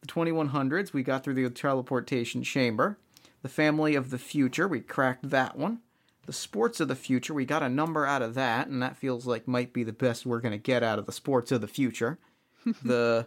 The 0.00 0.06
2100s, 0.06 0.92
we 0.92 1.02
got 1.02 1.24
through 1.24 1.34
the 1.34 1.48
teleportation 1.50 2.42
chamber. 2.42 2.98
The 3.42 3.48
family 3.48 3.94
of 3.94 4.10
the 4.10 4.18
future, 4.18 4.68
we 4.68 4.80
cracked 4.80 5.30
that 5.30 5.56
one. 5.56 5.80
The 6.26 6.32
sports 6.32 6.80
of 6.80 6.88
the 6.88 6.94
future, 6.96 7.32
we 7.32 7.44
got 7.44 7.62
a 7.62 7.68
number 7.68 8.04
out 8.04 8.22
of 8.22 8.34
that, 8.34 8.68
and 8.68 8.82
that 8.82 8.96
feels 8.96 9.26
like 9.26 9.48
might 9.48 9.72
be 9.72 9.82
the 9.82 9.92
best 9.92 10.26
we're 10.26 10.40
going 10.40 10.52
to 10.52 10.58
get 10.58 10.82
out 10.82 10.98
of 10.98 11.06
the 11.06 11.12
sports 11.12 11.50
of 11.50 11.60
the 11.60 11.68
future. 11.68 12.18
the 12.82 13.26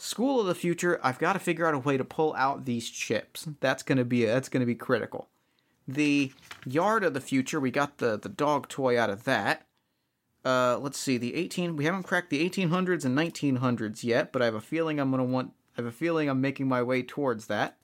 school 0.00 0.40
of 0.40 0.46
the 0.46 0.54
future, 0.54 0.98
I've 1.02 1.18
got 1.18 1.34
to 1.34 1.38
figure 1.38 1.66
out 1.66 1.74
a 1.74 1.78
way 1.78 1.96
to 1.96 2.04
pull 2.04 2.34
out 2.34 2.64
these 2.64 2.88
chips. 2.88 3.46
That's 3.60 3.82
going 3.82 3.98
to 3.98 4.04
be 4.04 4.24
that's 4.24 4.48
going 4.48 4.60
to 4.60 4.66
be 4.66 4.74
critical. 4.74 5.28
The 5.86 6.32
yard 6.64 7.04
of 7.04 7.14
the 7.14 7.20
future, 7.20 7.60
we 7.60 7.70
got 7.70 7.98
the 7.98 8.18
the 8.18 8.28
dog 8.28 8.68
toy 8.68 8.98
out 8.98 9.10
of 9.10 9.24
that. 9.24 9.66
Uh, 10.44 10.78
let's 10.78 10.98
see, 10.98 11.18
the 11.18 11.34
18 11.34 11.76
we 11.76 11.84
haven't 11.84 12.04
cracked 12.04 12.30
the 12.30 12.48
1800s 12.48 13.04
and 13.04 13.16
1900s 13.16 14.02
yet, 14.02 14.32
but 14.32 14.40
I 14.40 14.46
have 14.46 14.54
a 14.54 14.60
feeling 14.60 14.98
I'm 14.98 15.10
going 15.10 15.18
to 15.18 15.24
want 15.24 15.52
I 15.76 15.82
have 15.82 15.86
a 15.86 15.92
feeling 15.92 16.28
I'm 16.28 16.40
making 16.40 16.66
my 16.66 16.82
way 16.82 17.02
towards 17.02 17.46
that. 17.46 17.76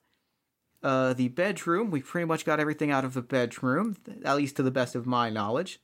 Uh, 0.82 1.12
the 1.12 1.28
bedroom, 1.28 1.90
we 1.90 2.00
pretty 2.00 2.26
much 2.26 2.44
got 2.44 2.60
everything 2.60 2.90
out 2.90 3.04
of 3.04 3.14
the 3.14 3.22
bedroom, 3.22 3.96
at 4.24 4.36
least 4.36 4.56
to 4.56 4.62
the 4.62 4.70
best 4.70 4.94
of 4.94 5.06
my 5.06 5.30
knowledge. 5.30 5.80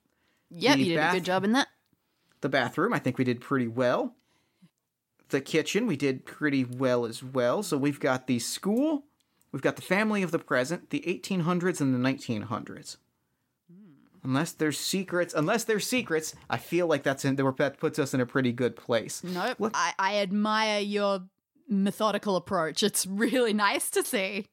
Yeah, 0.50 0.74
you 0.74 0.84
did 0.84 0.98
a 0.98 1.12
good 1.12 1.24
job 1.24 1.44
in 1.44 1.52
that. 1.52 1.68
The 2.40 2.48
bathroom, 2.48 2.92
I 2.92 2.98
think 2.98 3.18
we 3.18 3.24
did 3.24 3.40
pretty 3.40 3.68
well. 3.68 4.14
The 5.32 5.40
kitchen, 5.40 5.86
we 5.86 5.96
did 5.96 6.26
pretty 6.26 6.62
well 6.62 7.06
as 7.06 7.22
well. 7.22 7.62
So 7.62 7.78
we've 7.78 7.98
got 7.98 8.26
the 8.26 8.38
school, 8.38 9.04
we've 9.50 9.62
got 9.62 9.76
the 9.76 9.82
family 9.82 10.22
of 10.22 10.30
the 10.30 10.38
present, 10.38 10.90
the 10.90 11.00
1800s 11.06 11.80
and 11.80 11.94
the 11.94 11.98
1900s. 11.98 12.98
Unless 14.22 14.52
there's 14.52 14.78
secrets, 14.78 15.32
unless 15.32 15.64
there's 15.64 15.86
secrets, 15.86 16.34
I 16.50 16.58
feel 16.58 16.86
like 16.86 17.02
that's 17.02 17.24
in 17.24 17.36
that 17.36 17.76
puts 17.80 17.98
us 17.98 18.12
in 18.12 18.20
a 18.20 18.26
pretty 18.26 18.52
good 18.52 18.76
place. 18.76 19.24
Nope. 19.24 19.58
What- 19.58 19.72
I, 19.74 19.94
I 19.98 20.16
admire 20.18 20.80
your 20.80 21.22
methodical 21.66 22.36
approach. 22.36 22.82
It's 22.82 23.06
really 23.06 23.52
nice 23.54 23.90
to 23.92 24.04
see. 24.04 24.44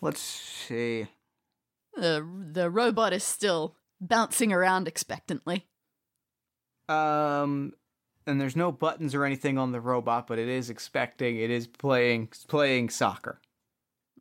Let's 0.00 0.20
see. 0.20 1.08
The 1.94 2.26
the 2.52 2.70
robot 2.70 3.12
is 3.12 3.22
still 3.22 3.76
bouncing 4.00 4.50
around 4.50 4.88
expectantly. 4.88 5.66
Um, 6.88 7.74
and 8.26 8.40
there's 8.40 8.56
no 8.56 8.72
buttons 8.72 9.14
or 9.14 9.24
anything 9.24 9.58
on 9.58 9.72
the 9.72 9.80
robot, 9.80 10.26
but 10.26 10.38
it 10.38 10.48
is 10.48 10.70
expecting 10.70 11.36
it 11.36 11.50
is 11.50 11.66
playing 11.66 12.28
playing 12.48 12.90
soccer. 12.90 13.40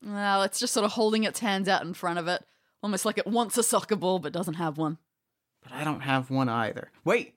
Well, 0.05 0.43
it's 0.43 0.59
just 0.59 0.73
sort 0.73 0.85
of 0.85 0.91
holding 0.91 1.23
its 1.23 1.39
hands 1.39 1.69
out 1.69 1.83
in 1.83 1.93
front 1.93 2.19
of 2.19 2.27
it, 2.27 2.43
almost 2.81 3.05
like 3.05 3.17
it 3.17 3.27
wants 3.27 3.57
a 3.57 3.63
soccer 3.63 3.95
ball 3.95 4.19
but 4.19 4.33
doesn't 4.33 4.55
have 4.55 4.77
one. 4.77 4.97
But 5.61 5.71
I 5.71 5.83
don't 5.83 6.01
have 6.01 6.29
one 6.29 6.49
either. 6.49 6.91
Wait. 7.05 7.35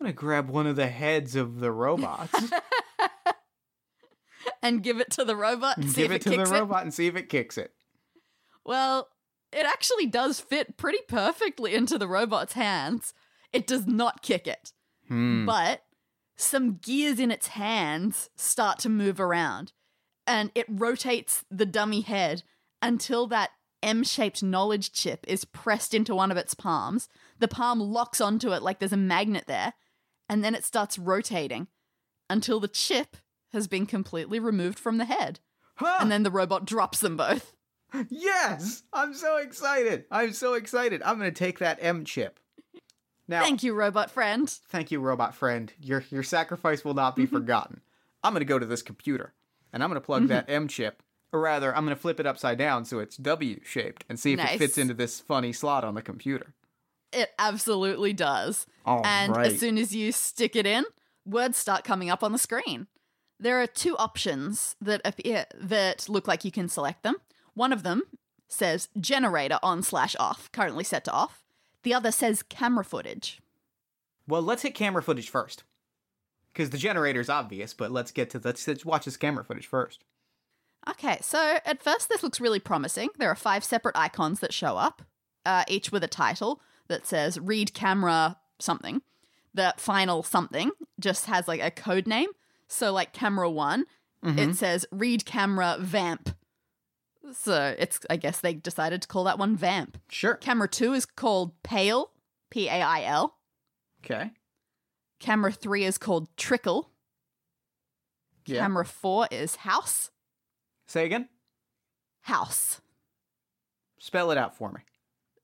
I'm 0.00 0.06
gonna 0.06 0.12
grab 0.12 0.48
one 0.48 0.68
of 0.68 0.76
the 0.76 0.86
heads 0.86 1.34
of 1.34 1.58
the 1.58 1.72
robots 1.72 2.32
And 4.62 4.82
give 4.82 5.00
it 5.00 5.10
to 5.12 5.24
the 5.24 5.36
robot 5.36 5.76
and 5.76 5.90
see 5.90 6.02
give 6.02 6.12
if 6.12 6.26
it 6.26 6.30
to 6.30 6.36
the 6.36 6.50
robot 6.50 6.82
and 6.82 6.92
see 6.92 7.06
if 7.06 7.16
it 7.16 7.28
kicks 7.28 7.56
it. 7.58 7.72
Well, 8.64 9.08
it 9.52 9.64
actually 9.64 10.06
does 10.06 10.40
fit 10.40 10.76
pretty 10.76 10.98
perfectly 11.08 11.74
into 11.74 11.96
the 11.96 12.08
robot's 12.08 12.54
hands. 12.54 13.14
It 13.52 13.66
does 13.66 13.86
not 13.86 14.22
kick 14.22 14.46
it, 14.46 14.72
Hmm. 15.08 15.46
but 15.46 15.84
some 16.36 16.76
gears 16.76 17.18
in 17.18 17.30
its 17.30 17.48
hands 17.48 18.30
start 18.36 18.78
to 18.80 18.88
move 18.88 19.18
around 19.20 19.72
and 20.28 20.52
it 20.54 20.66
rotates 20.68 21.44
the 21.50 21.66
dummy 21.66 22.02
head 22.02 22.42
until 22.82 23.26
that 23.28 23.50
M 23.82 24.04
shaped 24.04 24.42
knowledge 24.42 24.92
chip 24.92 25.24
is 25.26 25.44
pressed 25.44 25.94
into 25.94 26.14
one 26.14 26.30
of 26.30 26.36
its 26.36 26.54
palms. 26.54 27.08
The 27.38 27.48
palm 27.48 27.80
locks 27.80 28.20
onto 28.20 28.52
it 28.52 28.62
like 28.62 28.78
there's 28.78 28.92
a 28.92 28.96
magnet 28.96 29.44
there, 29.46 29.72
and 30.28 30.44
then 30.44 30.54
it 30.54 30.64
starts 30.64 30.98
rotating 30.98 31.68
until 32.28 32.60
the 32.60 32.68
chip 32.68 33.16
has 33.52 33.66
been 33.66 33.86
completely 33.86 34.38
removed 34.38 34.78
from 34.78 34.98
the 34.98 35.06
head. 35.06 35.40
Huh! 35.76 35.98
And 36.00 36.10
then 36.10 36.24
the 36.24 36.30
robot 36.30 36.66
drops 36.66 37.00
them 37.00 37.16
both. 37.16 37.54
yes, 38.10 38.82
I'm 38.92 39.14
so 39.14 39.38
excited. 39.38 40.04
I'm 40.10 40.32
so 40.32 40.54
excited. 40.54 41.02
I'm 41.02 41.16
gonna 41.16 41.30
take 41.30 41.60
that 41.60 41.78
M 41.80 42.04
chip. 42.04 42.38
Now, 43.28 43.42
Thank 43.42 43.62
you, 43.62 43.74
robot 43.74 44.10
friend. 44.10 44.48
thank 44.68 44.90
you, 44.90 45.00
robot 45.00 45.34
friend. 45.34 45.72
Your 45.80 46.02
your 46.10 46.22
sacrifice 46.22 46.84
will 46.84 46.94
not 46.94 47.14
be 47.14 47.24
mm-hmm. 47.24 47.36
forgotten. 47.36 47.82
I'm 48.24 48.32
gonna 48.32 48.46
go 48.46 48.58
to 48.58 48.66
this 48.66 48.82
computer 48.82 49.34
and 49.72 49.82
I'm 49.82 49.90
gonna 49.90 50.00
plug 50.00 50.22
mm-hmm. 50.22 50.28
that 50.28 50.48
M 50.48 50.66
chip, 50.66 51.02
or 51.32 51.40
rather, 51.40 51.74
I'm 51.76 51.84
gonna 51.84 51.96
flip 51.96 52.18
it 52.18 52.26
upside 52.26 52.56
down 52.56 52.86
so 52.86 52.98
it's 52.98 53.18
W 53.18 53.60
shaped 53.64 54.04
and 54.08 54.18
see 54.18 54.32
if 54.32 54.38
Nice. 54.38 54.54
it 54.54 54.58
fits 54.58 54.78
into 54.78 54.94
this 54.94 55.20
funny 55.20 55.52
slot 55.52 55.84
on 55.84 55.94
the 55.94 56.02
computer. 56.02 56.54
It 57.12 57.30
absolutely 57.38 58.12
does. 58.12 58.66
All 58.84 59.04
and 59.04 59.36
right. 59.36 59.46
as 59.46 59.60
soon 59.60 59.78
as 59.78 59.94
you 59.94 60.10
stick 60.12 60.56
it 60.56 60.66
in, 60.66 60.84
words 61.26 61.58
start 61.58 61.84
coming 61.84 62.10
up 62.10 62.22
on 62.22 62.32
the 62.32 62.38
screen. 62.38 62.86
There 63.38 63.60
are 63.60 63.66
two 63.66 63.96
options 63.98 64.74
that 64.80 65.00
appear 65.04 65.46
that 65.54 66.08
look 66.08 66.26
like 66.26 66.44
you 66.44 66.50
can 66.50 66.68
select 66.68 67.02
them. 67.02 67.16
One 67.54 67.72
of 67.72 67.82
them 67.82 68.02
says 68.48 68.88
generator 68.98 69.58
on 69.62 69.82
slash 69.82 70.16
off, 70.18 70.50
currently 70.52 70.84
set 70.84 71.04
to 71.04 71.12
off. 71.12 71.44
The 71.82 71.94
other 71.94 72.10
says 72.10 72.42
camera 72.42 72.84
footage. 72.84 73.40
Well, 74.26 74.42
let's 74.42 74.62
hit 74.62 74.74
camera 74.74 75.02
footage 75.02 75.30
first. 75.30 75.64
Because 76.52 76.70
the 76.70 76.78
generator's 76.78 77.28
obvious, 77.28 77.72
but 77.72 77.90
let's 77.90 78.10
get 78.10 78.30
to 78.30 78.40
let's, 78.42 78.66
let's 78.66 78.84
watch 78.84 79.04
this 79.04 79.16
camera 79.16 79.44
footage 79.44 79.66
first. 79.66 80.04
Okay, 80.88 81.18
so 81.20 81.58
at 81.64 81.82
first 81.82 82.08
this 82.08 82.22
looks 82.22 82.40
really 82.40 82.60
promising. 82.60 83.08
There 83.18 83.30
are 83.30 83.36
five 83.36 83.64
separate 83.64 83.96
icons 83.96 84.40
that 84.40 84.52
show 84.54 84.76
up, 84.76 85.02
uh, 85.44 85.64
each 85.68 85.92
with 85.92 86.02
a 86.02 86.08
title 86.08 86.60
that 86.88 87.06
says 87.06 87.38
read 87.38 87.74
camera 87.74 88.38
something. 88.58 89.02
The 89.54 89.74
final 89.76 90.22
something 90.22 90.70
just 90.98 91.26
has 91.26 91.46
like 91.46 91.60
a 91.60 91.70
code 91.70 92.06
name. 92.06 92.30
So, 92.68 92.92
like 92.92 93.12
camera 93.12 93.50
one, 93.50 93.86
it 94.22 94.54
says 94.56 94.86
read 94.90 95.24
camera 95.24 95.76
vamp. 95.78 96.30
So, 97.32 97.74
it's, 97.78 98.00
I 98.08 98.16
guess 98.16 98.40
they 98.40 98.54
decided 98.54 99.02
to 99.02 99.08
call 99.08 99.24
that 99.24 99.38
one 99.38 99.56
vamp. 99.56 99.98
Sure. 100.08 100.34
Camera 100.34 100.68
two 100.68 100.92
is 100.94 101.04
called 101.06 101.52
pale, 101.62 102.10
P 102.50 102.68
A 102.68 102.80
I 102.82 103.02
L. 103.04 103.36
Okay. 104.04 104.30
Camera 105.20 105.52
three 105.52 105.84
is 105.84 105.98
called 105.98 106.28
trickle. 106.36 106.90
Yeah. 108.46 108.60
Camera 108.60 108.84
four 108.84 109.28
is 109.30 109.56
house. 109.56 110.10
Say 110.86 111.04
again. 111.04 111.28
House. 112.22 112.80
Spell 113.98 114.30
it 114.30 114.38
out 114.38 114.56
for 114.56 114.70
me. 114.70 114.80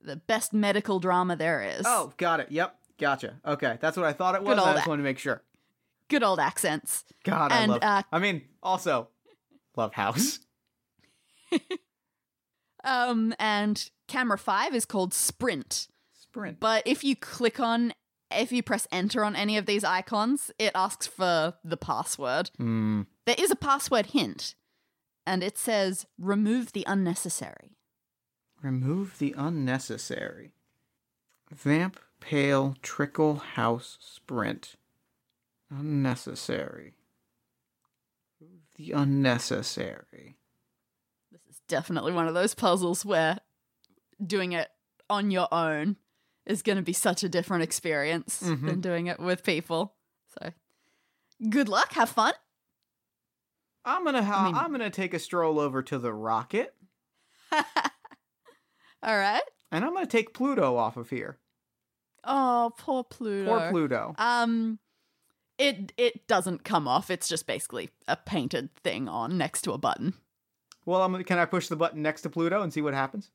The 0.01 0.16
best 0.16 0.53
medical 0.53 1.01
drama 1.01 1.37
there 1.37 1.62
is. 1.62 1.82
Oh, 1.85 2.12
got 2.16 2.41
it. 2.41 2.51
Yep. 2.51 2.76
Gotcha. 2.99 3.41
Okay. 3.45 3.76
That's 3.80 3.97
what 3.97 4.07
I 4.07 4.12
thought 4.12 4.35
it 4.37 4.43
was. 4.43 4.59
I 4.59 4.74
just 4.74 4.87
a- 4.87 4.89
wanted 4.89 5.03
to 5.03 5.05
make 5.09 5.18
sure. 5.18 5.43
good 6.09 6.22
old 6.22 6.39
accents. 6.39 7.05
God, 7.24 7.51
I 7.53 7.66
love. 7.66 7.82
uh, 7.82 8.03
I 8.12 8.18
mean, 8.20 8.43
also, 8.62 9.09
love 9.76 9.93
House. 9.95 10.39
Um, 12.85 13.35
and 13.39 13.91
camera 14.07 14.39
five 14.39 14.75
is 14.75 14.85
called 14.85 15.15
Sprint. 15.15 15.89
Sprint. 16.13 16.61
But 16.61 16.83
if 16.87 17.03
you 17.03 17.17
click 17.17 17.59
on, 17.59 17.95
if 18.31 18.53
you 18.53 18.63
press 18.63 18.87
enter 18.93 19.25
on 19.25 19.35
any 19.35 19.57
of 19.57 19.67
these 19.67 19.85
icons, 19.85 20.51
it 20.59 20.73
asks 20.75 21.07
for 21.07 21.55
the 21.65 21.77
password. 21.77 22.51
Hmm. 22.59 23.03
There 23.25 23.37
is 23.39 23.51
a 23.51 23.57
password 23.57 24.07
hint, 24.07 24.55
and 25.27 25.43
it 25.43 25.57
says 25.57 26.07
remove 26.19 26.73
the 26.73 26.85
unnecessary. 26.87 27.79
Remove 28.63 29.19
the 29.19 29.35
unnecessary. 29.37 30.53
Vamp, 31.51 31.99
pale, 32.21 32.77
trickle, 32.83 33.37
house, 33.37 33.99
sprint. 34.01 34.75
Unnecessary. 35.71 36.95
The 38.77 38.93
unnecessary. 38.93 40.37
Definitely 41.69 42.12
one 42.12 42.29
of 42.29 42.35
those 42.35 42.55
puzzles 42.55 43.05
where 43.05 43.39
doing 44.25 44.53
it 44.53 44.69
on 45.11 45.31
your 45.31 45.49
own 45.53 45.97
is 46.47 46.62
going 46.62 46.77
to 46.77 46.83
be 46.83 46.93
such 46.93 47.23
a 47.23 47.29
different 47.29 47.62
experience 47.62 48.43
Mhm. 48.43 48.67
than 48.67 48.81
doing 48.81 49.07
it 49.07 49.19
with 49.19 49.43
people. 49.43 49.95
So, 50.39 50.53
good 51.49 51.69
luck, 51.69 51.93
have 51.93 52.11
fun. 52.11 52.35
I'm 53.87 54.05
gonna 54.05 54.23
ha- 54.25 54.41
I 54.41 54.45
mean- 54.47 54.55
I'm 54.55 54.71
gonna 54.73 54.89
take 54.91 55.12
a 55.15 55.19
stroll 55.19 55.59
over 55.61 55.83
to 55.83 55.99
the 55.99 56.12
rocket, 56.12 56.75
All 59.03 59.17
right. 59.19 59.43
and 59.71 59.85
I'm 59.85 59.93
gonna 59.93 60.07
take 60.07 60.33
Pluto 60.33 60.77
off 60.77 60.97
of 60.97 61.11
here. 61.11 61.39
Oh, 62.25 62.73
poor 62.79 63.05
Pluto. 63.05 63.59
Poor 63.59 63.71
Pluto. 63.71 64.15
Um, 64.17 64.79
it 65.59 65.93
it 65.99 66.27
doesn't 66.27 66.65
come 66.65 66.89
off. 66.89 67.11
It's 67.11 67.29
just 67.29 67.47
basically 67.47 67.91
a 68.09 68.17
painted 68.17 68.75
thing 68.77 69.09
on 69.09 69.37
next 69.37 69.62
to 69.62 69.73
a 69.73 69.79
button. 69.79 70.15
Well, 70.87 71.03
I'm 71.03 71.22
can 71.24 71.39
I 71.39 71.45
push 71.45 71.68
the 71.68 71.76
button 71.76 72.03
next 72.03 72.22
to 72.22 72.30
Pluto 72.30 72.62
and 72.62 72.72
see 72.72 72.82
what 72.82 72.95
happens? 72.95 73.30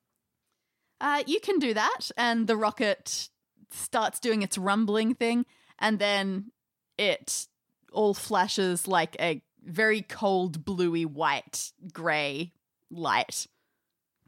Uh, 1.02 1.24
you 1.26 1.40
can 1.40 1.60
do 1.60 1.74
that, 1.74 2.12
and 2.18 2.48
the 2.48 2.58
rocket 2.58 3.30
starts 3.72 4.20
doing 4.20 4.42
its 4.42 4.58
rumbling 4.58 5.16
thing, 5.16 5.46
and 5.80 5.98
then 6.00 6.52
it 6.98 7.48
all 7.92 8.14
flashes 8.14 8.88
like 8.88 9.16
a 9.20 9.42
very 9.64 10.02
cold, 10.02 10.66
bluey 10.66 11.06
white, 11.06 11.72
grey 11.94 12.52
light. 12.92 13.48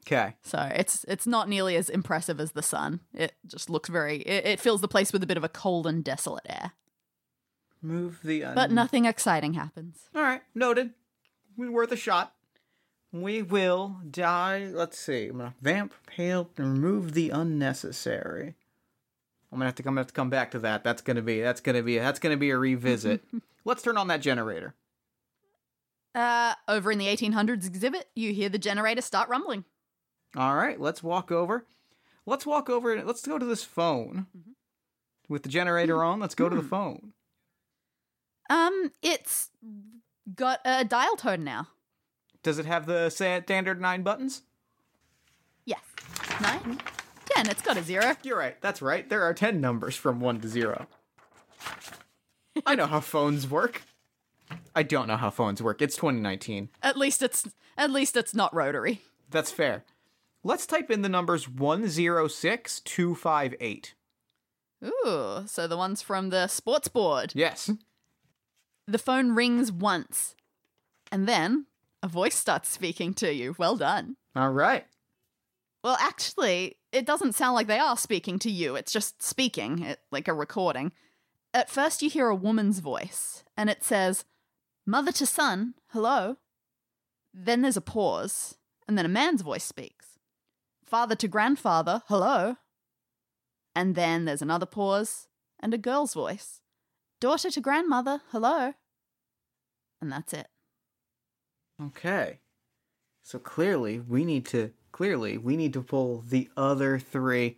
Okay. 0.07 0.35
So 0.41 0.69
it's 0.73 1.05
it's 1.07 1.27
not 1.27 1.47
nearly 1.47 1.75
as 1.75 1.89
impressive 1.89 2.39
as 2.39 2.53
the 2.53 2.63
sun. 2.63 3.01
It 3.13 3.33
just 3.45 3.69
looks 3.69 3.89
very. 3.89 4.17
It, 4.21 4.45
it 4.45 4.59
fills 4.59 4.81
the 4.81 4.87
place 4.87 5.13
with 5.13 5.21
a 5.23 5.27
bit 5.27 5.37
of 5.37 5.43
a 5.43 5.49
cold 5.49 5.85
and 5.85 6.03
desolate 6.03 6.45
air, 6.49 6.71
Move 7.81 8.19
the. 8.23 8.43
Un- 8.43 8.55
but 8.55 8.71
nothing 8.71 9.05
exciting 9.05 9.53
happens. 9.53 10.09
All 10.15 10.21
right, 10.21 10.41
noted. 10.55 10.91
We 11.57 11.69
worth 11.69 11.91
a 11.91 11.97
shot. 11.97 12.33
We 13.13 13.41
will 13.41 13.97
die. 14.09 14.69
Let's 14.71 14.97
see. 14.97 15.27
I'm 15.27 15.37
gonna 15.37 15.55
vamp, 15.61 15.93
pale, 16.07 16.49
and 16.57 16.73
remove 16.73 17.13
the 17.13 17.29
unnecessary. 17.29 18.55
I'm 19.51 19.57
gonna 19.57 19.65
have 19.65 19.75
to. 19.75 19.87
I'm 19.87 19.97
have 19.97 20.07
to 20.07 20.13
come 20.13 20.29
back 20.29 20.51
to 20.51 20.59
that. 20.59 20.83
That's 20.83 21.01
gonna 21.01 21.21
be. 21.21 21.41
That's 21.41 21.59
gonna 21.59 21.83
be. 21.83 21.97
That's 21.97 22.19
gonna 22.19 22.37
be 22.37 22.51
a 22.51 22.57
revisit. 22.57 23.21
Let's 23.65 23.83
turn 23.83 23.97
on 23.97 24.07
that 24.07 24.21
generator. 24.21 24.75
Uh, 26.15 26.55
over 26.67 26.91
in 26.91 26.97
the 26.97 27.05
1800s 27.07 27.65
exhibit, 27.65 28.09
you 28.15 28.33
hear 28.33 28.49
the 28.49 28.57
generator 28.57 29.01
start 29.01 29.29
rumbling. 29.29 29.63
All 30.35 30.55
right, 30.55 30.79
let's 30.79 31.01
walk 31.01 31.31
over. 31.31 31.65
Let's 32.25 32.45
walk 32.45 32.69
over. 32.69 32.93
and 32.93 33.07
Let's 33.07 33.25
go 33.25 33.37
to 33.37 33.45
this 33.45 33.63
phone. 33.63 34.25
With 35.29 35.43
the 35.43 35.49
generator 35.49 36.03
on, 36.03 36.19
let's 36.19 36.35
go 36.35 36.49
to 36.49 36.55
the 36.55 36.61
phone. 36.67 37.13
Um, 38.49 38.91
it's 39.01 39.51
got 40.35 40.59
a 40.65 40.83
dial 40.83 41.15
tone 41.15 41.45
now. 41.45 41.67
Does 42.43 42.59
it 42.59 42.65
have 42.65 42.85
the 42.85 43.09
standard 43.09 43.81
nine 43.81 44.03
buttons? 44.03 44.43
Yes. 45.65 45.81
Nine? 46.41 46.79
Ten. 47.25 47.49
It's 47.49 47.61
got 47.61 47.77
a 47.77 47.83
zero. 47.83 48.15
You're 48.23 48.37
right. 48.37 48.59
That's 48.61 48.81
right. 48.81 49.07
There 49.07 49.23
are 49.23 49.33
10 49.33 49.61
numbers 49.61 49.95
from 49.95 50.19
1 50.19 50.41
to 50.41 50.47
0. 50.47 50.87
I 52.65 52.75
know 52.75 52.87
how 52.87 52.99
phones 52.99 53.49
work. 53.49 53.83
I 54.75 54.83
don't 54.83 55.07
know 55.07 55.15
how 55.17 55.29
phones 55.29 55.61
work. 55.61 55.81
It's 55.81 55.95
2019. 55.95 56.69
At 56.81 56.97
least 56.97 57.21
it's 57.21 57.47
at 57.77 57.91
least 57.91 58.17
it's 58.17 58.33
not 58.33 58.53
rotary. 58.53 59.01
That's 59.29 59.51
fair. 59.51 59.85
Let's 60.43 60.65
type 60.65 60.91
in 60.91 61.03
the 61.03 61.09
numbers 61.09 61.47
106258. 61.47 63.93
Ooh, 64.83 65.43
so 65.45 65.67
the 65.67 65.77
ones 65.77 66.01
from 66.01 66.29
the 66.29 66.47
sports 66.47 66.87
board. 66.87 67.33
Yes. 67.35 67.69
The 68.87 68.97
phone 68.97 69.35
rings 69.35 69.71
once, 69.71 70.35
and 71.11 71.27
then 71.27 71.67
a 72.03 72.07
voice 72.07 72.35
starts 72.35 72.69
speaking 72.69 73.13
to 73.15 73.33
you. 73.33 73.55
Well 73.57 73.75
done. 73.75 74.17
All 74.35 74.51
right. 74.51 74.85
Well, 75.83 75.97
actually, 75.99 76.77
it 76.91 77.05
doesn't 77.05 77.33
sound 77.33 77.55
like 77.55 77.67
they 77.67 77.79
are 77.79 77.97
speaking 77.97 78.39
to 78.39 78.51
you. 78.51 78.75
It's 78.75 78.91
just 78.91 79.21
speaking, 79.21 79.79
it, 79.83 79.99
like 80.11 80.27
a 80.27 80.33
recording. 80.33 80.91
at 81.53 81.69
first 81.69 82.01
you 82.01 82.09
hear 82.09 82.27
a 82.27 82.35
woman's 82.35 82.79
voice 82.79 83.43
and 83.57 83.69
it 83.69 83.83
says, 83.83 84.25
Mother 84.85 85.11
to 85.13 85.25
son, 85.25 85.75
hello. 85.89 86.37
Then 87.33 87.61
there's 87.61 87.77
a 87.77 87.81
pause, 87.81 88.57
and 88.87 88.97
then 88.97 89.05
a 89.05 89.09
man's 89.09 89.41
voice 89.41 89.63
speaks. 89.63 90.17
Father 90.83 91.15
to 91.15 91.27
grandfather, 91.27 92.01
hello. 92.07 92.57
And 93.75 93.95
then 93.95 94.25
there's 94.25 94.41
another 94.41 94.65
pause, 94.65 95.27
and 95.59 95.73
a 95.73 95.77
girl's 95.77 96.13
voice. 96.13 96.61
Daughter 97.21 97.49
to 97.51 97.61
grandmother, 97.61 98.21
hello. 98.31 98.73
And 100.01 100.11
that's 100.11 100.33
it. 100.33 100.47
Okay. 101.87 102.39
So 103.23 103.39
clearly 103.39 103.99
we 103.99 104.25
need 104.25 104.45
to 104.47 104.71
clearly 104.91 105.37
we 105.37 105.55
need 105.57 105.73
to 105.73 105.81
pull 105.81 106.23
the 106.27 106.49
other 106.57 106.99
three. 106.99 107.57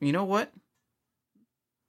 You 0.00 0.12
know 0.12 0.24
what? 0.24 0.52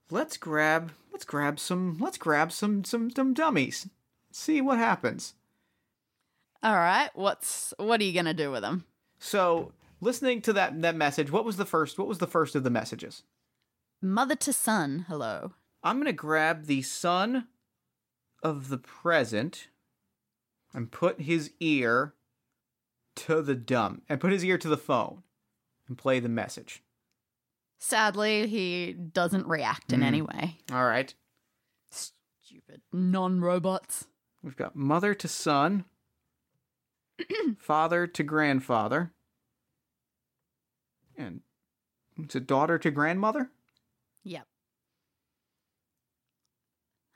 Let's 0.09 0.37
grab 0.37 0.91
let's 1.11 1.25
grab 1.25 1.59
some 1.59 1.97
let's 1.99 2.17
grab 2.17 2.51
some 2.51 2.83
some 2.83 3.09
some 3.09 3.33
dummies. 3.33 3.89
See 4.31 4.61
what 4.61 4.77
happens. 4.77 5.33
All 6.61 6.75
right, 6.75 7.09
what's 7.13 7.73
what 7.77 8.01
are 8.01 8.03
you 8.03 8.13
going 8.13 8.25
to 8.25 8.33
do 8.33 8.51
with 8.51 8.61
them? 8.61 8.85
So, 9.19 9.71
listening 10.01 10.41
to 10.41 10.53
that 10.53 10.81
that 10.81 10.95
message, 10.95 11.31
what 11.31 11.45
was 11.45 11.57
the 11.57 11.65
first 11.65 11.97
what 11.97 12.07
was 12.07 12.17
the 12.17 12.27
first 12.27 12.55
of 12.55 12.63
the 12.63 12.69
messages? 12.69 13.23
Mother 14.01 14.35
to 14.35 14.53
son, 14.53 15.05
hello. 15.07 15.53
I'm 15.83 15.97
going 15.97 16.05
to 16.07 16.13
grab 16.13 16.65
the 16.65 16.81
son 16.81 17.47
of 18.43 18.69
the 18.69 18.77
present 18.77 19.67
and 20.75 20.91
put 20.91 21.21
his 21.21 21.51
ear 21.59 22.13
to 23.15 23.41
the 23.41 23.55
dumb 23.55 24.01
and 24.09 24.19
put 24.19 24.31
his 24.33 24.43
ear 24.43 24.57
to 24.57 24.67
the 24.67 24.77
phone 24.77 25.23
and 25.87 25.97
play 25.97 26.19
the 26.19 26.29
message. 26.29 26.83
Sadly, 27.79 28.47
he 28.47 28.93
doesn't 28.93 29.47
react 29.47 29.93
in 29.93 30.01
Mm. 30.01 30.05
any 30.05 30.21
way. 30.21 30.57
All 30.71 30.85
right. 30.85 31.13
Stupid 31.91 32.81
non-robots. 32.91 34.07
We've 34.43 34.55
got 34.55 34.75
mother 34.75 35.13
to 35.15 35.27
son, 35.27 35.85
father 37.57 38.05
to 38.07 38.23
grandfather, 38.23 39.13
and 41.17 41.41
it's 42.17 42.35
a 42.35 42.39
daughter 42.39 42.77
to 42.79 42.91
grandmother. 42.91 43.49
Yep. 44.23 44.47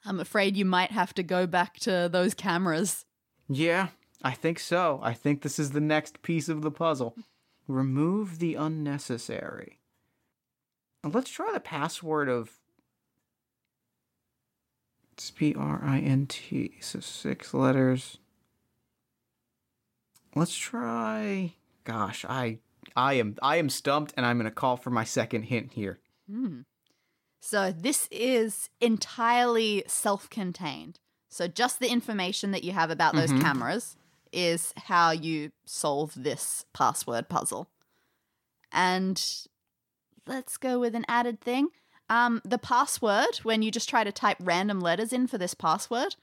I'm 0.05 0.19
afraid 0.19 0.55
you 0.57 0.65
might 0.65 0.91
have 0.91 1.13
to 1.15 1.23
go 1.23 1.45
back 1.45 1.75
to 1.81 2.09
those 2.11 2.33
cameras. 2.33 3.05
Yeah, 3.49 3.87
I 4.23 4.31
think 4.31 4.59
so. 4.59 4.99
I 5.01 5.13
think 5.13 5.41
this 5.41 5.57
is 5.57 5.71
the 5.71 5.81
next 5.81 6.21
piece 6.21 6.49
of 6.49 6.61
the 6.61 6.71
puzzle. 6.71 7.15
Remove 7.67 8.39
the 8.39 8.55
unnecessary. 8.55 9.79
Let's 11.03 11.31
try 11.31 11.51
the 11.51 11.59
password 11.59 12.29
of. 12.29 12.51
It's 15.13 15.31
P 15.31 15.55
R 15.57 15.81
I 15.83 15.99
N 15.99 16.27
T, 16.27 16.75
so 16.79 16.99
six 16.99 17.53
letters. 17.53 18.19
Let's 20.35 20.55
try. 20.55 21.55
Gosh, 21.83 22.25
I 22.29 22.59
I 22.95 23.15
am 23.15 23.35
I 23.41 23.57
am 23.57 23.69
stumped, 23.69 24.13
and 24.15 24.25
I'm 24.25 24.37
gonna 24.37 24.51
call 24.51 24.77
for 24.77 24.91
my 24.91 25.03
second 25.03 25.43
hint 25.43 25.73
here. 25.73 25.99
Hmm. 26.29 26.61
So 27.41 27.71
this 27.71 28.07
is 28.11 28.69
entirely 28.79 29.83
self-contained. 29.87 30.99
So 31.29 31.47
just 31.47 31.79
the 31.79 31.89
information 31.89 32.51
that 32.51 32.63
you 32.63 32.71
have 32.71 32.89
about 32.89 33.15
those 33.15 33.31
Mhm. 33.31 33.41
cameras 33.41 33.95
is 34.31 34.73
how 34.75 35.11
you 35.11 35.51
solve 35.65 36.13
this 36.15 36.65
password 36.73 37.29
puzzle. 37.29 37.69
And 38.71 39.23
let's 40.25 40.57
go 40.57 40.79
with 40.79 40.95
an 40.95 41.05
added 41.07 41.39
thing. 41.41 41.69
Um, 42.09 42.41
the 42.43 42.57
password, 42.57 43.37
when 43.43 43.61
you 43.61 43.71
just 43.71 43.89
try 43.89 44.03
to 44.03 44.11
type 44.11 44.37
random 44.39 44.79
letters 44.79 45.13
in 45.13 45.27
for 45.27 45.37
this 45.37 45.53
password, 45.53 46.15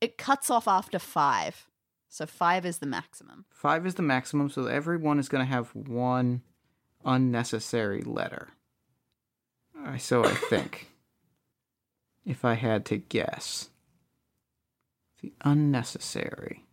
it 0.00 0.16
cuts 0.18 0.50
off 0.50 0.68
after 0.68 0.98
five. 0.98 1.68
So 2.08 2.26
five 2.26 2.64
is 2.66 2.78
the 2.78 2.86
maximum. 2.86 3.46
Five 3.50 3.86
is 3.86 3.94
the 3.94 4.02
maximum, 4.02 4.50
so 4.50 4.66
everyone 4.66 5.18
is 5.18 5.28
gonna 5.28 5.44
have 5.44 5.74
one 5.74 6.42
unnecessary 7.04 8.02
letter. 8.02 8.50
I 9.76 9.96
so 9.96 10.24
I 10.24 10.34
think. 10.34 10.88
if 12.24 12.44
I 12.44 12.54
had 12.54 12.84
to 12.86 12.98
guess. 12.98 13.68
The 15.22 15.32
unnecessary. 15.42 16.64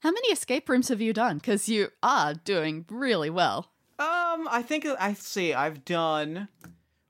How 0.00 0.10
many 0.10 0.28
escape 0.28 0.68
rooms 0.68 0.88
have 0.88 1.00
you 1.02 1.12
done? 1.12 1.36
Because 1.38 1.68
you 1.68 1.88
are 2.02 2.32
doing 2.34 2.86
really 2.88 3.28
well. 3.28 3.70
Um, 3.98 4.48
I 4.50 4.62
think 4.66 4.86
I 4.86 5.12
see. 5.12 5.52
I've 5.52 5.84
done 5.84 6.48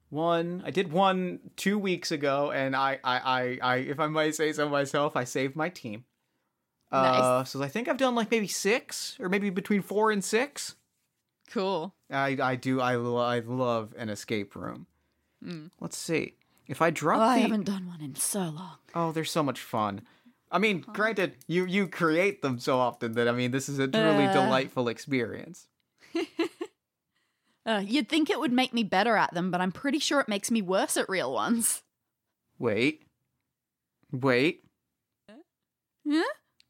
one. 0.08 0.62
I 0.66 0.72
did 0.72 0.90
one 0.90 1.38
two 1.54 1.78
weeks 1.78 2.10
ago, 2.10 2.50
and 2.50 2.74
I, 2.74 2.98
I, 3.04 3.18
I, 3.18 3.58
I 3.62 3.76
if 3.76 4.00
I 4.00 4.08
might 4.08 4.34
say 4.34 4.52
so 4.52 4.68
myself, 4.68 5.14
I 5.14 5.22
saved 5.22 5.54
my 5.54 5.68
team. 5.68 6.04
Uh, 6.90 7.02
Nice. 7.42 7.50
so 7.52 7.62
I 7.62 7.68
think 7.68 7.86
I've 7.86 7.96
done 7.96 8.16
like 8.16 8.32
maybe 8.32 8.48
six, 8.48 9.16
or 9.20 9.28
maybe 9.28 9.50
between 9.50 9.82
four 9.82 10.10
and 10.10 10.24
six. 10.24 10.74
Cool. 11.52 11.94
I, 12.10 12.36
I 12.42 12.56
do. 12.56 12.80
I, 12.80 12.96
lo- 12.96 13.16
I 13.18 13.38
love 13.38 13.94
an 13.96 14.08
escape 14.08 14.56
room. 14.56 14.88
Mm. 15.44 15.70
Let's 15.80 15.96
see. 15.96 16.34
If 16.70 16.80
I 16.80 16.90
drop 16.90 17.18
Oh, 17.18 17.22
I 17.24 17.38
haven't 17.38 17.64
done 17.66 17.88
one 17.88 18.00
in 18.00 18.14
so 18.14 18.38
long. 18.40 18.76
oh, 18.94 19.10
they're 19.10 19.24
so 19.24 19.42
much 19.42 19.60
fun. 19.60 20.02
I 20.52 20.58
mean, 20.58 20.80
granted, 20.92 21.34
you 21.48 21.66
you 21.66 21.88
create 21.88 22.42
them 22.42 22.58
so 22.60 22.78
often 22.78 23.12
that 23.12 23.26
I 23.28 23.32
mean, 23.32 23.50
this 23.50 23.68
is 23.68 23.78
a 23.80 23.88
truly 23.88 24.26
Uh. 24.26 24.32
delightful 24.32 24.88
experience. 24.88 25.66
Uh, 27.66 27.82
you'd 27.86 28.08
think 28.08 28.30
it 28.30 28.40
would 28.40 28.52
make 28.52 28.72
me 28.72 28.82
better 28.82 29.16
at 29.16 29.34
them, 29.34 29.50
but 29.50 29.60
I'm 29.60 29.70
pretty 29.70 29.98
sure 29.98 30.18
it 30.18 30.28
makes 30.28 30.50
me 30.50 30.62
worse 30.62 30.96
at 30.96 31.08
real 31.10 31.30
ones. 31.32 31.82
Wait, 32.58 33.02
wait. 34.10 34.64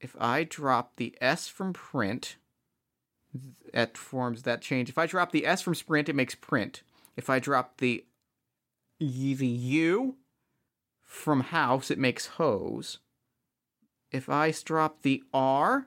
If 0.00 0.16
I 0.18 0.42
drop 0.44 0.96
the 0.96 1.16
S 1.20 1.46
from 1.46 1.72
print, 1.72 2.36
that 3.72 3.96
forms 3.96 4.42
that 4.42 4.62
change. 4.62 4.88
If 4.88 4.98
I 4.98 5.06
drop 5.06 5.30
the 5.30 5.46
S 5.46 5.62
from 5.62 5.76
sprint, 5.76 6.08
it 6.08 6.16
makes 6.16 6.34
print. 6.34 6.82
If 7.16 7.30
I 7.30 7.38
drop 7.38 7.78
the 7.78 8.04
the 9.00 9.46
U 9.46 10.16
from 11.02 11.40
house, 11.40 11.90
it 11.90 11.98
makes 11.98 12.26
hose. 12.26 12.98
If 14.10 14.28
I 14.28 14.52
drop 14.64 15.02
the 15.02 15.22
R 15.32 15.86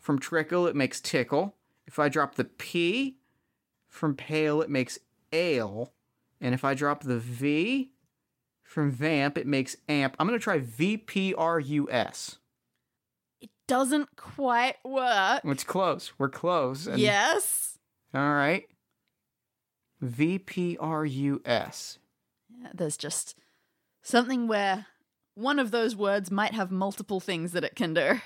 from 0.00 0.18
trickle, 0.18 0.66
it 0.66 0.76
makes 0.76 1.00
tickle. 1.00 1.56
If 1.86 1.98
I 1.98 2.08
drop 2.08 2.34
the 2.34 2.44
P 2.44 3.16
from 3.88 4.14
pale, 4.14 4.60
it 4.62 4.70
makes 4.70 4.98
ale. 5.32 5.92
And 6.40 6.54
if 6.54 6.64
I 6.64 6.74
drop 6.74 7.02
the 7.02 7.18
V 7.18 7.90
from 8.62 8.90
vamp, 8.90 9.38
it 9.38 9.46
makes 9.46 9.76
amp. 9.88 10.16
I'm 10.18 10.26
going 10.26 10.38
to 10.38 10.42
try 10.42 10.58
VPRUS. 10.60 12.38
It 13.40 13.50
doesn't 13.66 14.16
quite 14.16 14.76
work. 14.84 15.40
It's 15.44 15.64
close. 15.64 16.12
We're 16.18 16.28
close. 16.28 16.86
And- 16.86 16.98
yes. 16.98 17.78
All 18.12 18.34
right. 18.34 18.64
VPRUS. 20.02 20.78
Yeah, 21.46 22.03
there's 22.72 22.96
just 22.96 23.36
something 24.02 24.46
where 24.46 24.86
one 25.34 25.58
of 25.58 25.70
those 25.70 25.96
words 25.96 26.30
might 26.30 26.54
have 26.54 26.70
multiple 26.70 27.20
things 27.20 27.52
that 27.52 27.64
it 27.64 27.74
can 27.74 27.94
do. 27.94 28.20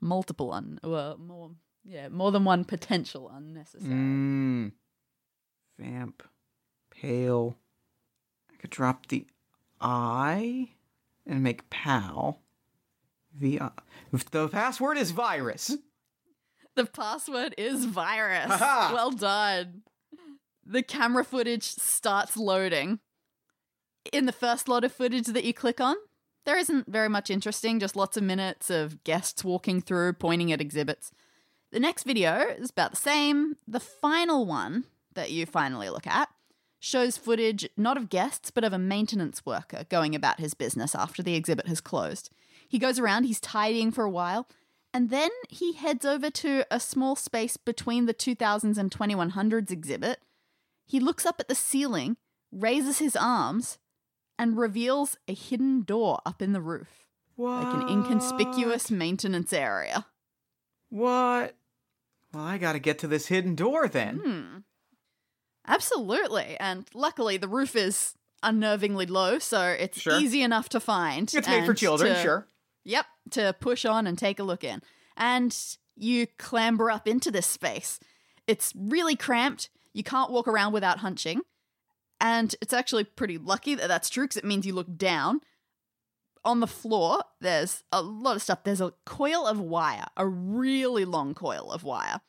Multiple 0.00 0.52
un 0.52 0.80
well, 0.82 1.18
more 1.18 1.50
yeah, 1.84 2.08
more 2.08 2.32
than 2.32 2.44
one 2.44 2.64
potential 2.64 3.30
unnecessary. 3.32 3.92
Mm. 3.92 4.72
Vamp. 5.78 6.22
Pale. 6.90 7.56
I 8.52 8.56
could 8.56 8.70
drop 8.70 9.06
the 9.06 9.26
I 9.80 10.70
and 11.26 11.42
make 11.42 11.68
pal. 11.70 12.40
V. 13.38 13.60
The 14.30 14.48
password 14.48 14.98
is 14.98 15.10
virus. 15.10 15.76
The 16.76 16.86
password 16.86 17.56
is 17.58 17.84
virus. 17.84 18.46
Ha-ha! 18.46 18.92
well 18.94 19.10
done. 19.10 19.82
The 20.70 20.84
camera 20.84 21.24
footage 21.24 21.64
starts 21.64 22.36
loading. 22.36 23.00
In 24.12 24.26
the 24.26 24.32
first 24.32 24.68
lot 24.68 24.84
of 24.84 24.92
footage 24.92 25.26
that 25.26 25.42
you 25.42 25.52
click 25.52 25.80
on, 25.80 25.96
there 26.46 26.56
isn't 26.56 26.88
very 26.88 27.08
much 27.08 27.28
interesting, 27.28 27.80
just 27.80 27.96
lots 27.96 28.16
of 28.16 28.22
minutes 28.22 28.70
of 28.70 29.02
guests 29.02 29.42
walking 29.42 29.80
through, 29.80 30.12
pointing 30.12 30.52
at 30.52 30.60
exhibits. 30.60 31.10
The 31.72 31.80
next 31.80 32.04
video 32.04 32.54
is 32.56 32.70
about 32.70 32.92
the 32.92 32.96
same. 32.96 33.56
The 33.66 33.80
final 33.80 34.46
one 34.46 34.84
that 35.14 35.32
you 35.32 35.44
finally 35.44 35.90
look 35.90 36.06
at 36.06 36.28
shows 36.78 37.16
footage 37.16 37.68
not 37.76 37.96
of 37.96 38.08
guests, 38.08 38.52
but 38.52 38.62
of 38.62 38.72
a 38.72 38.78
maintenance 38.78 39.44
worker 39.44 39.86
going 39.88 40.14
about 40.14 40.38
his 40.38 40.54
business 40.54 40.94
after 40.94 41.20
the 41.20 41.34
exhibit 41.34 41.66
has 41.66 41.80
closed. 41.80 42.30
He 42.68 42.78
goes 42.78 43.00
around, 43.00 43.24
he's 43.24 43.40
tidying 43.40 43.90
for 43.90 44.04
a 44.04 44.10
while, 44.10 44.46
and 44.94 45.10
then 45.10 45.30
he 45.48 45.72
heads 45.72 46.04
over 46.04 46.30
to 46.30 46.64
a 46.70 46.78
small 46.78 47.16
space 47.16 47.56
between 47.56 48.06
the 48.06 48.14
2000s 48.14 48.78
and 48.78 48.88
2100s 48.92 49.72
exhibit. 49.72 50.20
He 50.90 50.98
looks 50.98 51.24
up 51.24 51.38
at 51.38 51.46
the 51.46 51.54
ceiling, 51.54 52.16
raises 52.50 52.98
his 52.98 53.14
arms, 53.14 53.78
and 54.36 54.58
reveals 54.58 55.16
a 55.28 55.34
hidden 55.34 55.82
door 55.82 56.18
up 56.26 56.42
in 56.42 56.52
the 56.52 56.60
roof, 56.60 57.06
What? 57.36 57.62
like 57.62 57.74
an 57.74 57.88
inconspicuous 57.88 58.90
maintenance 58.90 59.52
area. 59.52 60.06
What? 60.88 61.54
Well, 62.32 62.42
I 62.42 62.58
gotta 62.58 62.80
get 62.80 62.98
to 63.00 63.06
this 63.06 63.26
hidden 63.28 63.54
door 63.54 63.86
then. 63.86 64.16
Hmm. 64.24 64.58
Absolutely. 65.66 66.56
And 66.58 66.88
luckily, 66.92 67.36
the 67.36 67.46
roof 67.46 67.76
is 67.76 68.14
unnervingly 68.42 69.08
low, 69.08 69.38
so 69.38 69.62
it's 69.68 70.00
Sure. 70.00 70.18
easy 70.18 70.42
enough 70.42 70.68
to 70.70 70.80
find. 70.80 71.32
It's 71.32 71.46
made 71.46 71.66
for 71.66 71.74
children, 71.74 72.16
to- 72.16 72.20
sure. 72.22 72.48
Yep, 72.82 73.06
to 73.32 73.54
push 73.60 73.84
on 73.84 74.08
and 74.08 74.18
take 74.18 74.40
a 74.40 74.42
look 74.42 74.64
in. 74.64 74.82
And 75.16 75.56
you 75.94 76.26
clamber 76.38 76.90
up 76.90 77.06
into 77.06 77.30
this 77.30 77.46
space. 77.46 78.00
It's 78.48 78.72
really 78.74 79.14
cramped. 79.14 79.70
You 79.92 80.02
can't 80.04 80.30
walk 80.30 80.46
around 80.48 80.72
without 80.72 80.98
hunching. 80.98 81.42
And 82.20 82.54
it's 82.60 82.72
actually 82.72 83.04
pretty 83.04 83.38
lucky 83.38 83.74
that 83.74 83.88
that's 83.88 84.10
true 84.10 84.24
because 84.24 84.36
it 84.36 84.44
means 84.44 84.66
you 84.66 84.74
look 84.74 84.96
down. 84.96 85.40
On 86.44 86.60
the 86.60 86.66
floor, 86.66 87.22
there's 87.40 87.82
a 87.92 88.00
lot 88.02 88.36
of 88.36 88.42
stuff. 88.42 88.64
There's 88.64 88.80
a 88.80 88.94
coil 89.04 89.46
of 89.46 89.60
wire, 89.60 90.06
a 90.16 90.26
really 90.26 91.04
long 91.04 91.34
coil 91.34 91.70
of 91.70 91.84
wire. 91.84 92.20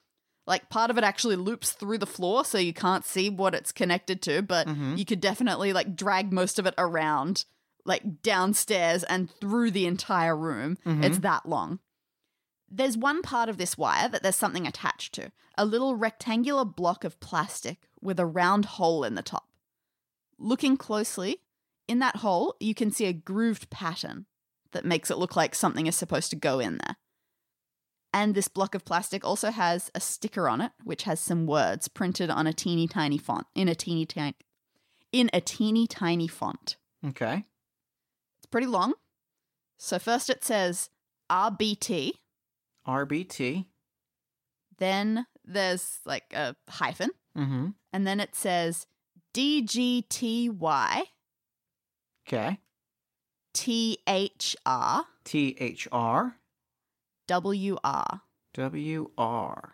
Like 0.45 0.69
part 0.69 0.89
of 0.91 0.97
it 0.97 1.03
actually 1.03 1.37
loops 1.37 1.71
through 1.71 1.99
the 1.99 2.05
floor 2.05 2.43
so 2.43 2.57
you 2.57 2.73
can't 2.73 3.05
see 3.05 3.29
what 3.29 3.53
it's 3.55 3.71
connected 3.71 4.21
to, 4.23 4.41
but 4.41 4.67
Mhm. 4.67 4.97
you 4.97 5.05
could 5.05 5.21
definitely 5.21 5.71
like 5.71 5.95
drag 5.95 6.33
most 6.33 6.59
of 6.59 6.65
it 6.65 6.73
around 6.77 7.45
like 7.85 8.21
downstairs 8.21 9.03
and 9.05 9.29
through 9.39 9.71
the 9.71 9.85
entire 9.85 10.35
room. 10.35 10.77
Mhm. 10.85 11.03
It's 11.03 11.19
that 11.19 11.45
long. 11.47 11.79
There's 12.73 12.97
one 12.97 13.21
part 13.21 13.49
of 13.49 13.57
this 13.57 13.77
wire 13.77 14.07
that 14.07 14.23
there's 14.23 14.37
something 14.37 14.65
attached 14.65 15.13
to 15.15 15.31
a 15.57 15.65
little 15.65 15.95
rectangular 15.95 16.63
block 16.63 17.03
of 17.03 17.19
plastic 17.19 17.89
with 17.99 18.19
a 18.19 18.25
round 18.25 18.65
hole 18.65 19.03
in 19.03 19.15
the 19.15 19.21
top. 19.21 19.49
Looking 20.39 20.77
closely, 20.77 21.41
in 21.87 21.99
that 21.99 22.17
hole, 22.17 22.55
you 22.61 22.73
can 22.73 22.89
see 22.89 23.05
a 23.05 23.13
grooved 23.13 23.69
pattern 23.69 24.25
that 24.71 24.85
makes 24.85 25.11
it 25.11 25.17
look 25.17 25.35
like 25.35 25.53
something 25.53 25.85
is 25.85 25.95
supposed 25.97 26.29
to 26.29 26.37
go 26.37 26.59
in 26.59 26.77
there. 26.77 26.95
And 28.13 28.35
this 28.35 28.47
block 28.47 28.73
of 28.75 28.85
plastic 28.85 29.25
also 29.25 29.51
has 29.51 29.91
a 29.93 29.99
sticker 29.99 30.47
on 30.47 30.61
it, 30.61 30.71
which 30.83 31.03
has 31.03 31.19
some 31.19 31.45
words 31.45 31.89
printed 31.89 32.29
on 32.29 32.47
a 32.47 32.53
teeny 32.53 32.87
tiny 32.87 33.17
font, 33.17 33.47
in 33.55 33.67
a 33.67 33.75
teeny 33.75 34.05
tiny, 34.05 34.35
in 35.11 35.29
a 35.33 35.41
teeny 35.41 35.87
tiny 35.87 36.27
font. 36.27 36.77
Okay. 37.05 37.45
It's 38.39 38.45
pretty 38.49 38.67
long. 38.67 38.93
So 39.77 39.99
first 39.99 40.29
it 40.29 40.43
says 40.43 40.89
RBT, 41.29 42.13
RBT. 42.87 43.65
then 44.77 45.25
there's 45.45 45.99
like 46.05 46.33
a 46.33 46.55
hyphen, 46.69 47.11
Mm-hmm. 47.37 47.69
and 47.93 48.05
then 48.07 48.19
it 48.19 48.35
says 48.35 48.87
DGTY 49.33 51.03
Okay. 52.27 52.59
THR 53.53 55.01
T 55.23 55.55
H 55.59 55.87
R 55.91 56.35
WR. 57.27 58.21
W 58.53 59.11
R. 59.17 59.73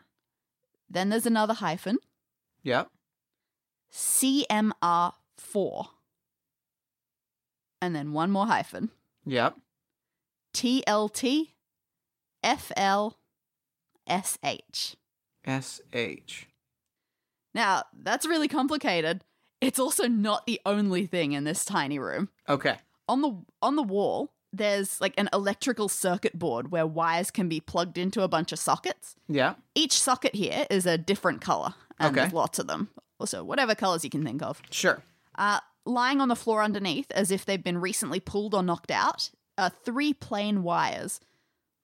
Then 0.89 1.09
there's 1.09 1.25
another 1.25 1.53
hyphen, 1.55 1.97
Yep. 2.63 2.89
CMR4. 3.91 5.87
And 7.81 7.95
then 7.95 8.13
one 8.13 8.31
more 8.31 8.45
hyphen, 8.47 8.89
Yep. 9.25 9.57
TLT 10.53 11.49
FLSH. 12.47 13.13
S 15.45 15.81
H. 15.93 16.47
Now, 17.53 17.83
that's 17.93 18.25
really 18.25 18.47
complicated. 18.47 19.23
It's 19.61 19.79
also 19.79 20.07
not 20.07 20.45
the 20.45 20.59
only 20.65 21.05
thing 21.05 21.31
in 21.33 21.43
this 21.43 21.65
tiny 21.65 21.99
room. 21.99 22.29
Okay. 22.47 22.77
On 23.09 23.21
the 23.21 23.35
on 23.61 23.75
the 23.75 23.83
wall, 23.83 24.31
there's 24.53 25.01
like 25.01 25.13
an 25.17 25.29
electrical 25.33 25.89
circuit 25.89 26.37
board 26.37 26.71
where 26.71 26.85
wires 26.85 27.31
can 27.31 27.49
be 27.49 27.59
plugged 27.59 27.97
into 27.97 28.21
a 28.21 28.27
bunch 28.27 28.51
of 28.51 28.59
sockets. 28.59 29.15
Yeah. 29.27 29.55
Each 29.75 29.93
socket 29.93 30.35
here 30.35 30.65
is 30.69 30.85
a 30.85 30.97
different 30.97 31.41
color, 31.41 31.73
and 31.99 32.11
Okay. 32.11 32.21
there's 32.21 32.33
lots 32.33 32.59
of 32.59 32.67
them. 32.67 32.89
Also, 33.19 33.43
whatever 33.43 33.73
colors 33.73 34.03
you 34.03 34.09
can 34.11 34.23
think 34.23 34.43
of. 34.43 34.61
Sure. 34.69 35.01
Uh, 35.35 35.59
lying 35.85 36.21
on 36.21 36.27
the 36.27 36.35
floor 36.35 36.61
underneath, 36.63 37.09
as 37.11 37.31
if 37.31 37.45
they've 37.45 37.63
been 37.63 37.79
recently 37.79 38.19
pulled 38.19 38.53
or 38.53 38.61
knocked 38.61 38.91
out, 38.91 39.31
are 39.57 39.69
three 39.71 40.13
plain 40.13 40.61
wires, 40.61 41.19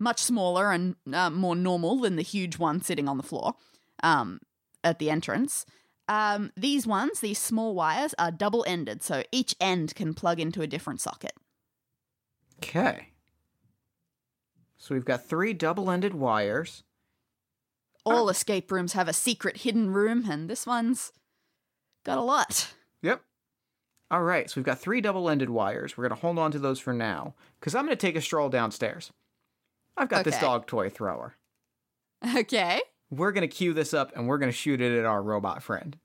much 0.04 0.20
smaller 0.20 0.72
and 0.72 0.96
uh, 1.12 1.30
more 1.30 1.56
normal 1.56 2.02
than 2.02 2.18
the 2.18 2.22
huge 2.22 2.60
one 2.60 2.82
sitting 2.82 3.08
on 3.08 3.18
the 3.18 3.24
floor 3.24 3.56
um, 4.04 4.40
at 4.84 5.00
the 5.00 5.10
entrance. 5.10 5.66
Um, 6.10 6.52
these 6.58 6.86
ones, 6.86 7.22
these 7.22 7.40
small 7.40 7.74
wires, 7.74 8.14
are 8.20 8.30
double 8.30 8.66
ended, 8.68 9.02
so 9.02 9.24
each 9.32 9.56
end 9.62 9.96
can 9.96 10.14
plug 10.14 10.40
into 10.40 10.62
a 10.62 10.68
different 10.68 11.00
socket. 11.00 11.34
Okay. 12.62 13.08
So 14.78 14.94
we've 14.94 15.06
got 15.06 15.26
three 15.26 15.54
double-ended 15.54 16.14
wires. 16.14 16.84
All 18.06 18.28
escape 18.28 18.70
rooms 18.70 18.92
have 18.94 19.08
a 19.08 19.14
secret 19.14 19.58
hidden 19.58 19.92
room, 19.92 20.30
and 20.30 20.50
this 20.50 20.68
one's 20.68 21.14
got 22.04 22.18
a 22.18 22.22
lot. 22.22 22.74
Yep. 23.02 23.22
All 24.12 24.24
right. 24.24 24.50
So 24.50 24.60
we've 24.60 24.66
got 24.66 24.80
three 24.80 25.00
double-ended 25.00 25.50
wires. 25.50 25.98
We're 25.98 26.04
gonna 26.10 26.20
hold 26.20 26.38
on 26.38 26.52
to 26.52 26.60
those 26.60 26.82
for 26.82 26.92
now, 26.92 27.34
because 27.60 27.76
I'm 27.76 27.86
gonna 27.86 27.96
take 27.96 28.18
a 28.18 28.22
stroll 28.22 28.50
downstairs. 28.50 29.14
I've 29.98 30.10
got 30.10 30.26
this 30.26 30.38
dog 30.40 30.66
toy 30.68 30.90
thrower. 30.90 31.36
Okay. 32.38 32.82
We're 33.12 33.32
gonna 33.32 33.48
cue 33.48 33.74
this 33.74 33.94
up, 33.94 34.12
and 34.16 34.28
we're 34.28 34.38
gonna 34.40 34.52
shoot 34.52 34.82
it 34.82 34.98
at 34.98 35.06
our 35.06 35.22
robot 35.22 35.62
friend. 35.62 35.98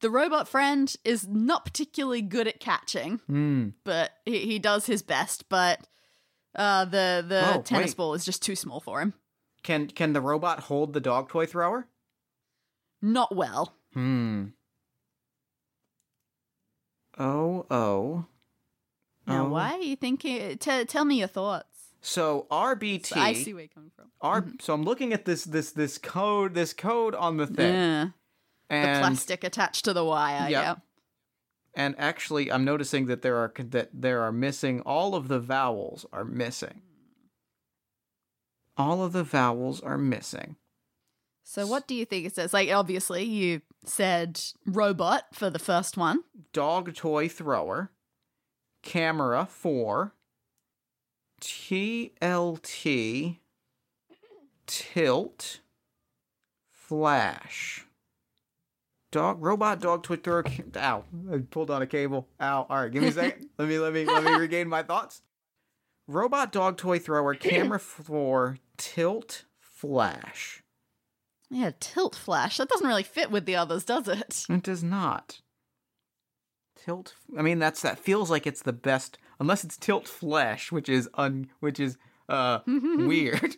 The 0.00 0.10
robot 0.10 0.48
friend 0.48 0.94
is 1.04 1.28
not 1.28 1.64
particularly 1.64 2.22
good 2.22 2.48
at 2.48 2.60
catching. 2.60 3.20
Hmm. 3.26 3.68
but 3.84 4.10
he, 4.24 4.38
he 4.46 4.58
does 4.58 4.86
his 4.86 5.02
best. 5.02 5.48
But 5.48 5.86
uh, 6.54 6.84
the 6.86 7.24
the 7.26 7.54
Oh, 7.58 7.62
tennis 7.62 7.90
wait. 7.92 7.96
ball 7.96 8.14
is 8.14 8.24
just 8.24 8.42
too 8.42 8.56
small 8.56 8.80
for 8.80 9.00
him. 9.00 9.14
Can 9.62 9.86
can 9.88 10.12
the 10.12 10.20
robot 10.20 10.60
hold 10.60 10.92
the 10.92 11.00
dog 11.00 11.28
toy 11.28 11.46
thrower? 11.46 11.86
Not 13.02 13.34
well. 13.36 13.74
Hmm. 13.92 14.46
Oh 17.18 17.66
oh. 17.70 18.26
Now, 19.26 19.46
Oh. 19.46 19.50
why 19.50 19.72
are 19.74 19.78
you 19.82 19.94
thinking? 19.96 20.58
T- 20.58 20.84
tell 20.84 21.04
me 21.04 21.18
your 21.18 21.28
thoughts. 21.28 21.71
So 22.02 22.46
RBT. 22.50 23.16
I 23.16 23.32
see 23.32 23.54
where 23.54 23.62
you're 23.62 23.68
coming 23.68 23.92
from. 23.94 24.10
R. 24.20 24.42
Mm-hmm. 24.42 24.56
So 24.60 24.74
I'm 24.74 24.82
looking 24.82 25.12
at 25.12 25.24
this 25.24 25.44
this 25.44 25.70
this 25.72 25.96
code 25.98 26.52
this 26.54 26.72
code 26.74 27.14
on 27.14 27.36
the 27.36 27.46
thing, 27.46 27.72
Yeah, 27.72 28.04
the 28.68 29.00
plastic 29.00 29.44
attached 29.44 29.84
to 29.86 29.92
the 29.92 30.04
wire. 30.04 30.50
Yep. 30.50 30.50
Yeah. 30.50 30.74
and 31.74 31.94
actually 31.98 32.50
I'm 32.50 32.64
noticing 32.64 33.06
that 33.06 33.22
there 33.22 33.36
are 33.36 33.52
that 33.56 33.90
there 33.92 34.22
are 34.22 34.32
missing 34.32 34.80
all 34.80 35.14
of 35.14 35.28
the 35.28 35.38
vowels 35.38 36.04
are 36.12 36.24
missing. 36.24 36.82
All 38.76 39.04
of 39.04 39.12
the 39.12 39.24
vowels 39.24 39.80
are 39.80 39.98
missing. 39.98 40.56
So 41.44 41.66
what 41.66 41.86
do 41.86 41.94
you 41.94 42.04
think 42.04 42.24
it 42.26 42.34
says? 42.34 42.52
Like, 42.54 42.70
obviously, 42.70 43.24
you 43.24 43.60
said 43.84 44.40
robot 44.64 45.24
for 45.34 45.50
the 45.50 45.58
first 45.58 45.96
one. 45.96 46.20
Dog 46.52 46.94
toy 46.94 47.28
thrower, 47.28 47.90
camera 48.82 49.46
four, 49.50 50.14
TLT, 51.42 53.38
tilt, 54.66 55.60
flash. 56.70 57.84
Dog 59.10 59.42
robot 59.42 59.80
dog 59.80 60.04
toy 60.04 60.16
thrower. 60.16 60.44
Ow! 60.76 61.04
I 61.32 61.38
pulled 61.50 61.70
on 61.70 61.82
a 61.82 61.86
cable. 61.86 62.28
Ow! 62.40 62.66
All 62.70 62.76
right, 62.76 62.90
give 62.90 63.02
me 63.02 63.08
a 63.08 63.12
second. 63.12 63.48
let 63.58 63.68
me 63.68 63.78
let 63.78 63.92
me 63.92 64.04
let 64.04 64.24
me 64.24 64.32
regain 64.32 64.68
my 64.68 64.82
thoughts. 64.82 65.22
Robot 66.06 66.52
dog 66.52 66.76
toy 66.78 66.98
thrower, 66.98 67.34
camera 67.34 67.78
four, 67.78 68.58
tilt, 68.76 69.44
flash. 69.60 70.62
Yeah, 71.50 71.72
tilt 71.80 72.14
flash. 72.14 72.56
That 72.56 72.68
doesn't 72.68 72.86
really 72.86 73.02
fit 73.02 73.30
with 73.30 73.44
the 73.44 73.56
others, 73.56 73.84
does 73.84 74.08
it? 74.08 74.46
It 74.48 74.62
does 74.62 74.82
not. 74.82 75.40
Tilt. 76.76 77.14
I 77.36 77.42
mean, 77.42 77.58
that's 77.58 77.82
that 77.82 77.98
feels 77.98 78.30
like 78.30 78.46
it's 78.46 78.62
the 78.62 78.72
best, 78.72 79.18
unless 79.42 79.64
it's 79.64 79.76
tilt 79.76 80.06
flesh, 80.06 80.70
which 80.70 80.88
is 80.88 81.08
un, 81.14 81.48
which 81.58 81.80
is 81.80 81.98
uh 82.28 82.60
weird. 82.66 83.56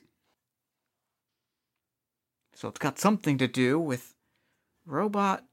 So 2.55 2.69
it's 2.69 2.79
got 2.79 2.99
something 2.99 3.37
to 3.37 3.47
do 3.47 3.79
with 3.79 4.15
robot 4.87 5.45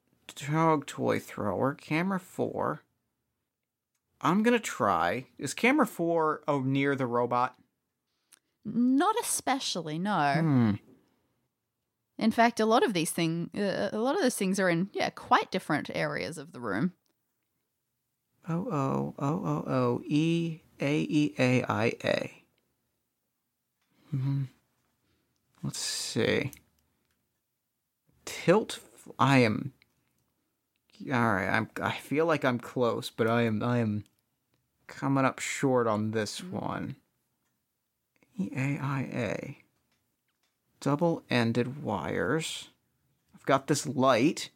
dog 0.50 0.86
toy 0.86 1.20
thrower, 1.20 1.74
camera 1.74 2.20
four. 2.20 2.84
I'm 4.22 4.42
gonna 4.42 4.60
try. 4.60 5.26
Is 5.38 5.54
camera 5.54 5.86
four 5.86 6.44
oh 6.48 6.62
near 6.62 6.96
the 6.96 7.08
robot? 7.08 7.56
Not 8.64 9.16
especially. 9.22 10.00
No. 10.00 10.34
Hmm. 10.40 10.72
In 12.18 12.32
fact, 12.32 12.62
a 12.62 12.66
lot 12.66 12.84
of 12.84 12.94
these 12.94 13.12
things, 13.12 13.54
uh, 13.60 13.90
a 13.92 13.98
lot 13.98 14.16
of 14.16 14.22
those 14.22 14.36
things 14.36 14.62
are 14.62 14.70
in 14.70 14.90
yeah 14.94 15.10
quite 15.10 15.52
different 15.52 15.90
areas 15.94 16.38
of 16.38 16.54
the 16.54 16.62
room. 16.62 16.94
O 18.50 18.54
O 18.54 19.16
O 19.20 19.26
O 19.26 19.64
O 19.68 20.02
E 20.06 20.62
A 20.80 21.00
E 21.02 21.36
A 21.38 21.64
I 21.64 21.94
A. 22.04 22.44
Hmm. 24.10 24.44
Let's 25.64 25.80
see. 25.80 26.52
Tilt. 28.26 28.80
I 29.20 29.40
am. 29.40 29.74
All 31.12 31.34
right. 31.34 31.50
I'm. 31.50 31.70
I 31.82 31.92
feel 31.92 32.26
like 32.26 32.44
I'm 32.44 32.60
close, 32.60 33.10
but 33.10 33.28
I 33.28 33.44
am. 33.44 33.62
I 33.64 33.78
am 33.78 34.06
coming 34.88 35.26
up 35.26 35.40
short 35.40 35.88
on 35.88 36.12
this 36.12 36.44
one. 36.44 36.96
E 38.40 38.50
A 38.56 38.80
I 38.82 39.10
A. 39.14 39.58
Double-ended 40.80 41.84
wires. 41.84 42.70
I've 43.36 43.46
got 43.46 43.68
this 43.68 43.86
light. 43.86 44.50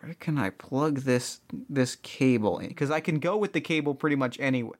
Where 0.00 0.14
can 0.14 0.38
I 0.38 0.50
plug 0.50 1.00
this 1.00 1.40
this 1.68 1.96
cable 1.96 2.58
in? 2.58 2.68
Because 2.68 2.90
I 2.90 3.00
can 3.00 3.18
go 3.18 3.36
with 3.36 3.52
the 3.52 3.60
cable 3.60 3.94
pretty 3.94 4.16
much 4.16 4.38
anywhere. 4.40 4.78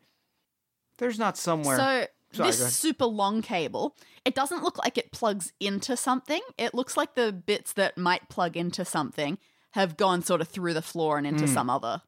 There's 0.98 1.18
not 1.18 1.36
somewhere. 1.36 1.76
So 1.76 2.06
Sorry, 2.32 2.48
this 2.50 2.76
super 2.76 3.06
long 3.06 3.42
cable, 3.42 3.96
it 4.24 4.34
doesn't 4.36 4.62
look 4.62 4.78
like 4.78 4.96
it 4.96 5.10
plugs 5.12 5.52
into 5.58 5.96
something. 5.96 6.40
It 6.58 6.74
looks 6.74 6.96
like 6.96 7.14
the 7.14 7.32
bits 7.32 7.72
that 7.72 7.98
might 7.98 8.28
plug 8.28 8.56
into 8.56 8.84
something 8.84 9.38
have 9.72 9.96
gone 9.96 10.22
sort 10.22 10.40
of 10.40 10.48
through 10.48 10.74
the 10.74 10.82
floor 10.82 11.18
and 11.18 11.26
into 11.26 11.46
Hmm. 11.46 11.52
some 11.54 11.70
other 11.70 12.02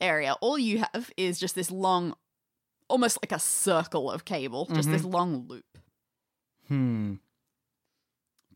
area. 0.00 0.34
All 0.40 0.58
you 0.58 0.78
have 0.92 1.10
is 1.16 1.40
just 1.40 1.54
this 1.56 1.70
long, 1.72 2.14
almost 2.88 3.18
like 3.22 3.32
a 3.32 3.38
circle 3.40 4.10
of 4.10 4.24
cable, 4.24 4.66
just 4.72 4.90
this 4.90 5.04
long 5.04 5.46
loop. 5.48 5.64
hmm. 6.68 7.14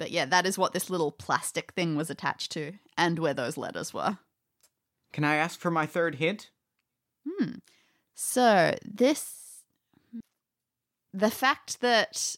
But 0.03 0.11
yeah, 0.11 0.24
that 0.24 0.46
is 0.46 0.59
what 0.59 0.72
this 0.72 0.90
little 0.90 1.12
plastic 1.12 1.70
thing 1.74 1.94
was 1.94 2.11
attached 2.11 2.50
to, 2.53 2.72
and 2.98 3.20
where 3.20 3.32
those 3.34 3.57
letters 3.57 3.94
were. 3.94 4.18
Can 5.12 5.22
I 5.22 5.36
ask 5.36 5.61
for 5.61 5.70
my 5.70 5.86
third 5.86 6.16
hint? 6.16 6.50
Hmm. 7.24 7.50
So 8.12 8.74
this, 8.84 9.62
the 11.14 11.30
fact 11.30 11.80
that 11.82 12.34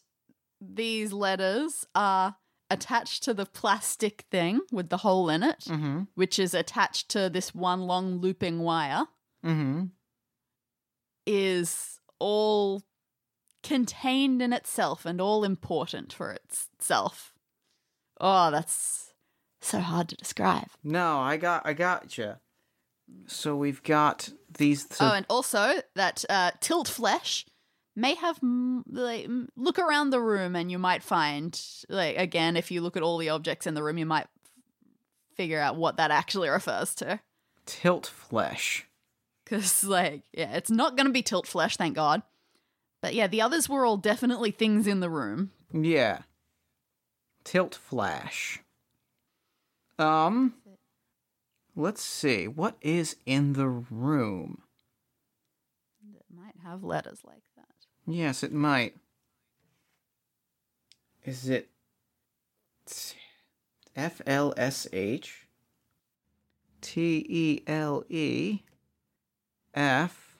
these 0.61 1.11
letters 1.11 1.87
are 1.95 2.35
attached 2.69 3.23
to 3.23 3.33
the 3.33 3.47
plastic 3.47 4.25
thing 4.29 4.59
with 4.71 4.89
the 4.89 4.97
hole 4.97 5.27
in 5.27 5.41
it, 5.41 5.61
Mm-hmm. 5.61 6.01
which 6.13 6.37
is 6.37 6.53
attached 6.53 7.09
to 7.09 7.31
this 7.31 7.55
one 7.55 7.81
long 7.87 8.17
looping 8.19 8.59
wire, 8.59 9.07
Mm-hmm. 9.43 9.85
is 11.25 11.99
all 12.19 12.83
contained 13.63 14.43
in 14.43 14.53
itself 14.53 15.03
and 15.03 15.19
all 15.19 15.43
important 15.43 16.13
for 16.13 16.31
itself. 16.31 17.31
Oh, 18.19 18.51
that's 18.51 19.13
so 19.61 19.79
hard 19.79 20.09
to 20.09 20.15
describe. 20.15 20.67
No, 20.83 21.19
I 21.19 21.37
got 21.37 21.65
I 21.65 21.73
got 21.73 22.17
you. 22.17 22.35
So 23.27 23.55
we've 23.55 23.83
got 23.83 24.29
these. 24.57 24.87
So 24.89 25.05
oh, 25.07 25.13
and 25.13 25.25
also 25.29 25.81
that 25.95 26.23
uh, 26.29 26.51
tilt 26.59 26.87
flesh 26.87 27.45
may 27.95 28.15
have 28.15 28.39
like 28.89 29.27
look 29.55 29.79
around 29.79 30.09
the 30.09 30.19
room 30.19 30.55
and 30.55 30.71
you 30.71 30.77
might 30.79 31.03
find 31.03 31.59
like 31.89 32.17
again 32.17 32.57
if 32.57 32.71
you 32.71 32.81
look 32.81 32.97
at 32.97 33.03
all 33.03 33.17
the 33.17 33.29
objects 33.29 33.65
in 33.67 33.73
the 33.73 33.83
room 33.83 33.97
you 33.97 34.05
might 34.05 34.27
figure 35.35 35.59
out 35.59 35.75
what 35.75 35.97
that 35.97 36.11
actually 36.11 36.49
refers 36.49 36.93
to 36.95 37.19
tilt 37.65 38.05
flesh. 38.05 38.85
because 39.43 39.83
like 39.83 40.23
yeah 40.33 40.55
it's 40.55 40.69
not 40.69 40.97
going 40.97 41.07
to 41.07 41.13
be 41.13 41.21
tilt 41.21 41.47
flesh 41.47 41.77
thank 41.77 41.95
god 41.95 42.21
but 43.01 43.13
yeah 43.13 43.27
the 43.27 43.41
others 43.41 43.69
were 43.69 43.85
all 43.85 43.97
definitely 43.97 44.51
things 44.51 44.87
in 44.87 44.99
the 44.99 45.09
room 45.09 45.51
Yeah. 45.71 46.19
Tilt 47.45 47.75
flash. 47.75 48.59
Um. 49.97 50.55
Let's 51.77 52.01
see. 52.01 52.47
What 52.49 52.75
is 52.81 53.15
in 53.25 53.53
the 53.53 53.67
room? 53.69 54.63
that 56.13 56.23
might 56.33 56.55
have 56.63 56.83
letters 56.83 57.19
like 57.25 57.43
that 57.57 57.65
Yes, 58.07 58.43
it 58.43 58.53
might. 58.53 58.95
Is 61.23 61.49
it 61.49 61.69
F 63.95 64.21
L 64.27 64.53
S 64.57 64.87
H 64.93 65.47
T 66.81 67.25
E 67.27 67.63
L 67.65 68.03
E 68.09 68.59
F 69.73 70.37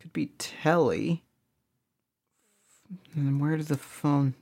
could 0.00 0.12
be 0.12 0.26
telly. 0.38 1.22
And 3.14 3.40
where 3.40 3.56
does 3.56 3.68
the 3.68 3.76
phone 3.76 4.34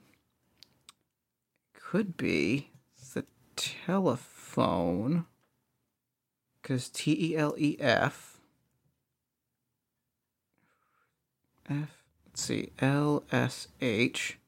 could 1.92 2.16
be 2.16 2.70
the 3.12 3.22
telephone 3.54 5.26
cuz 6.62 6.88
T 6.88 7.12
E 7.12 7.36
L 7.36 7.54
E 7.58 7.76
F 7.78 8.40
F 11.68 12.02
let's 12.24 12.42
see 12.42 12.72
L 12.78 13.24
S 13.30 13.68
H 13.82 14.38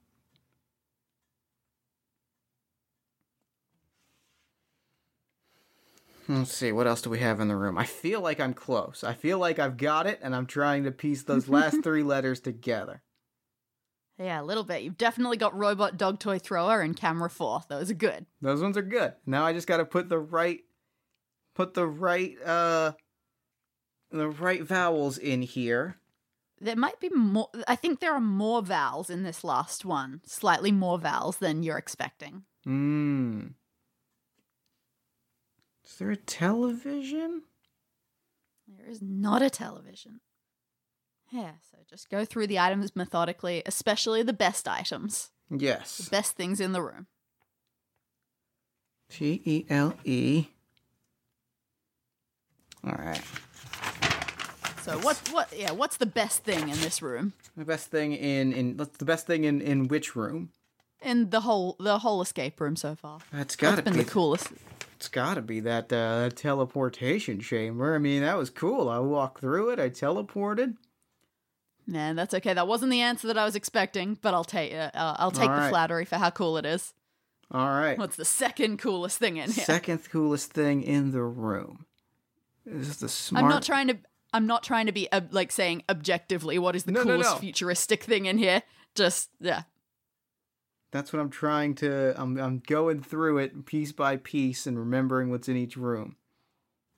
Let's 6.27 6.51
see, 6.51 6.73
what 6.73 6.87
else 6.87 7.03
do 7.03 7.11
we 7.11 7.19
have 7.19 7.41
in 7.41 7.49
the 7.49 7.57
room? 7.57 7.77
I 7.77 7.85
feel 7.85 8.23
like 8.23 8.41
I'm 8.41 8.55
close. 8.55 9.05
I 9.05 9.13
feel 9.13 9.39
like 9.39 9.59
I've 9.59 9.77
got 9.77 10.07
it, 10.07 10.19
and 10.23 10.35
I'm 10.35 10.47
trying 10.47 10.85
to 10.85 10.91
piece 10.91 11.25
those 11.25 11.51
last 11.51 11.83
three 11.85 12.03
letters 12.03 12.41
together. 12.41 13.03
Yeah 14.19 14.41
a 14.41 14.45
little 14.45 14.65
bit 14.65 14.83
you've 14.83 14.99
definitely 14.99 15.37
got 15.37 15.57
robot 15.57 15.97
dog 15.97 16.19
toy 16.19 16.39
thrower 16.39 16.81
and 16.81 16.97
camera 16.97 17.29
4 17.31 17.63
those 17.69 17.91
are 17.91 17.95
good 17.95 18.27
Those 18.41 18.63
ones 18.63 18.77
are 18.77 18.83
good. 18.83 19.15
Now 19.27 19.45
I 19.45 19.53
just 19.53 19.67
got 19.67 19.79
to 19.79 19.85
put 19.85 20.09
the 20.09 20.19
right, 20.19 20.61
put 21.55 21.75
the 21.75 21.87
right, 21.87 22.37
uh, 22.45 22.93
the 24.11 24.29
right 24.29 24.63
vowels 24.63 25.19
in 25.19 25.43
here. 25.43 25.97
There 26.61 26.77
might 26.77 27.01
be 27.01 27.09
more. 27.11 27.49
I 27.67 27.75
think 27.77 27.99
there 28.01 28.15
are 28.15 28.21
more 28.21 28.63
vowels 28.63 29.11
in 29.11 29.23
this 29.23 29.43
last 29.45 29.85
one, 29.85 30.21
slightly 30.25 30.71
more 30.73 30.99
vowels 30.99 31.39
than 31.39 31.63
you're 31.63 31.79
expecting. 31.79 32.45
Hmm. 32.65 33.49
Is 35.85 35.97
there 35.97 36.11
a 36.11 36.17
television? 36.17 37.43
There 38.67 38.87
is 38.87 39.03
not 39.03 39.43
a 39.43 39.51
television. 39.51 40.21
Yeah, 41.31 41.53
so 41.71 41.79
just 41.89 42.11
go 42.11 42.25
through 42.25 42.47
the 42.47 42.59
items 42.59 42.95
methodically, 42.95 43.63
especially 43.67 44.23
the 44.23 44.33
best 44.33 44.69
items, 44.69 45.31
Yes. 45.51 45.97
the 45.99 46.11
best 46.11 46.37
things 46.37 46.61
in 46.61 46.73
the 46.73 46.83
room. 46.83 47.07
T 49.11 49.43
E 49.45 49.67
L 49.69 49.95
E. 50.05 50.47
All 52.85 52.93
right. 52.93 53.21
So 54.83 54.99
what? 54.99 55.17
What? 55.33 55.53
Yeah, 55.57 55.73
what's 55.73 55.97
the 55.97 56.07
best 56.07 56.45
thing 56.45 56.69
in 56.69 56.79
this 56.81 57.01
room? 57.01 57.33
The 57.57 57.65
best 57.65 57.91
thing 57.91 58.13
in 58.13 58.53
in 58.53 58.77
what's 58.77 58.97
the 58.99 59.05
best 59.05 59.27
thing 59.27 59.45
in 59.45 59.61
in 59.61 59.89
which 59.89 60.15
room? 60.15 60.51
In 61.03 61.31
the 61.31 61.41
whole 61.41 61.77
the 61.81 61.99
whole 61.99 62.21
escape 62.23 62.61
room 62.61 62.77
so 62.77 62.95
far. 62.95 63.21
That's 63.33 63.57
got 63.57 63.71
to 63.71 63.77
What's 63.77 63.85
been 63.85 63.93
be 63.95 64.03
the 64.05 64.11
coolest? 64.11 64.49
It's 64.97 65.09
got 65.09 65.35
to 65.35 65.43
be 65.43 65.61
that 65.61 65.93
uh, 65.93 66.31
teleportation 66.35 67.41
chamber. 67.41 67.95
I 67.95 67.99
mean, 67.99 68.23
that 68.23 68.37
was 68.39 68.49
cool. 68.51 68.89
I 68.89 68.99
walked 68.99 69.41
through 69.41 69.71
it. 69.71 69.79
I 69.79 69.91
teleported. 69.91 70.77
Man, 71.87 72.17
that's 72.17 72.33
okay. 72.35 72.55
That 72.55 72.67
wasn't 72.67 72.91
the 72.93 73.01
answer 73.03 73.27
that 73.27 73.37
I 73.39 73.45
was 73.45 73.57
expecting, 73.57 74.19
but 74.23 74.33
I'll 74.35 74.45
take 74.45 74.73
uh, 74.73 74.91
uh, 74.95 75.17
I'll 75.19 75.31
take 75.31 75.49
All 75.51 75.55
the 75.57 75.63
right. 75.63 75.71
flattery 75.71 76.05
for 76.05 76.17
how 76.17 76.31
cool 76.31 76.57
it 76.57 76.65
is. 76.65 76.95
All 77.51 77.69
right. 77.69 77.99
What's 77.99 78.17
the 78.17 78.25
second 78.25 78.79
coolest 78.79 79.19
thing 79.19 79.37
in 79.37 79.51
here? 79.51 79.65
Second 79.65 80.01
coolest 80.11 80.53
thing 80.53 80.83
in 80.83 81.11
the 81.13 81.23
room 81.23 81.85
is 82.65 82.97
the 82.97 83.09
smart. 83.09 83.45
I'm 83.45 83.51
not 83.51 83.63
trying 83.63 83.89
to. 83.89 83.99
I'm 84.33 84.47
not 84.47 84.63
trying 84.65 84.87
to 84.87 84.93
be 84.93 85.09
ob- 85.13 85.33
like 85.33 85.53
saying 85.53 85.85
objectively 85.89 86.59
what 86.59 86.75
is 86.75 86.85
the 86.85 86.93
No, 86.93 87.03
no, 87.05 87.13
coolest 87.13 87.31
no. 87.35 87.39
futuristic 87.39 88.03
thing 88.03 88.27
in 88.27 88.39
here. 88.39 88.63
Just 88.95 89.29
yeah, 89.41 89.63
That's 90.91 91.13
what 91.13 91.21
I'm 91.21 91.31
trying 91.31 91.75
to. 91.77 92.15
I'm 92.21 92.39
I'm 92.39 92.61
going 92.67 93.03
through 93.03 93.39
it 93.39 93.67
piece 93.67 93.93
by 93.93 94.17
piece 94.17 94.67
and 94.67 94.79
remembering 94.79 95.31
what's 95.31 95.49
in 95.49 95.57
each 95.57 95.77
room. 95.77 96.17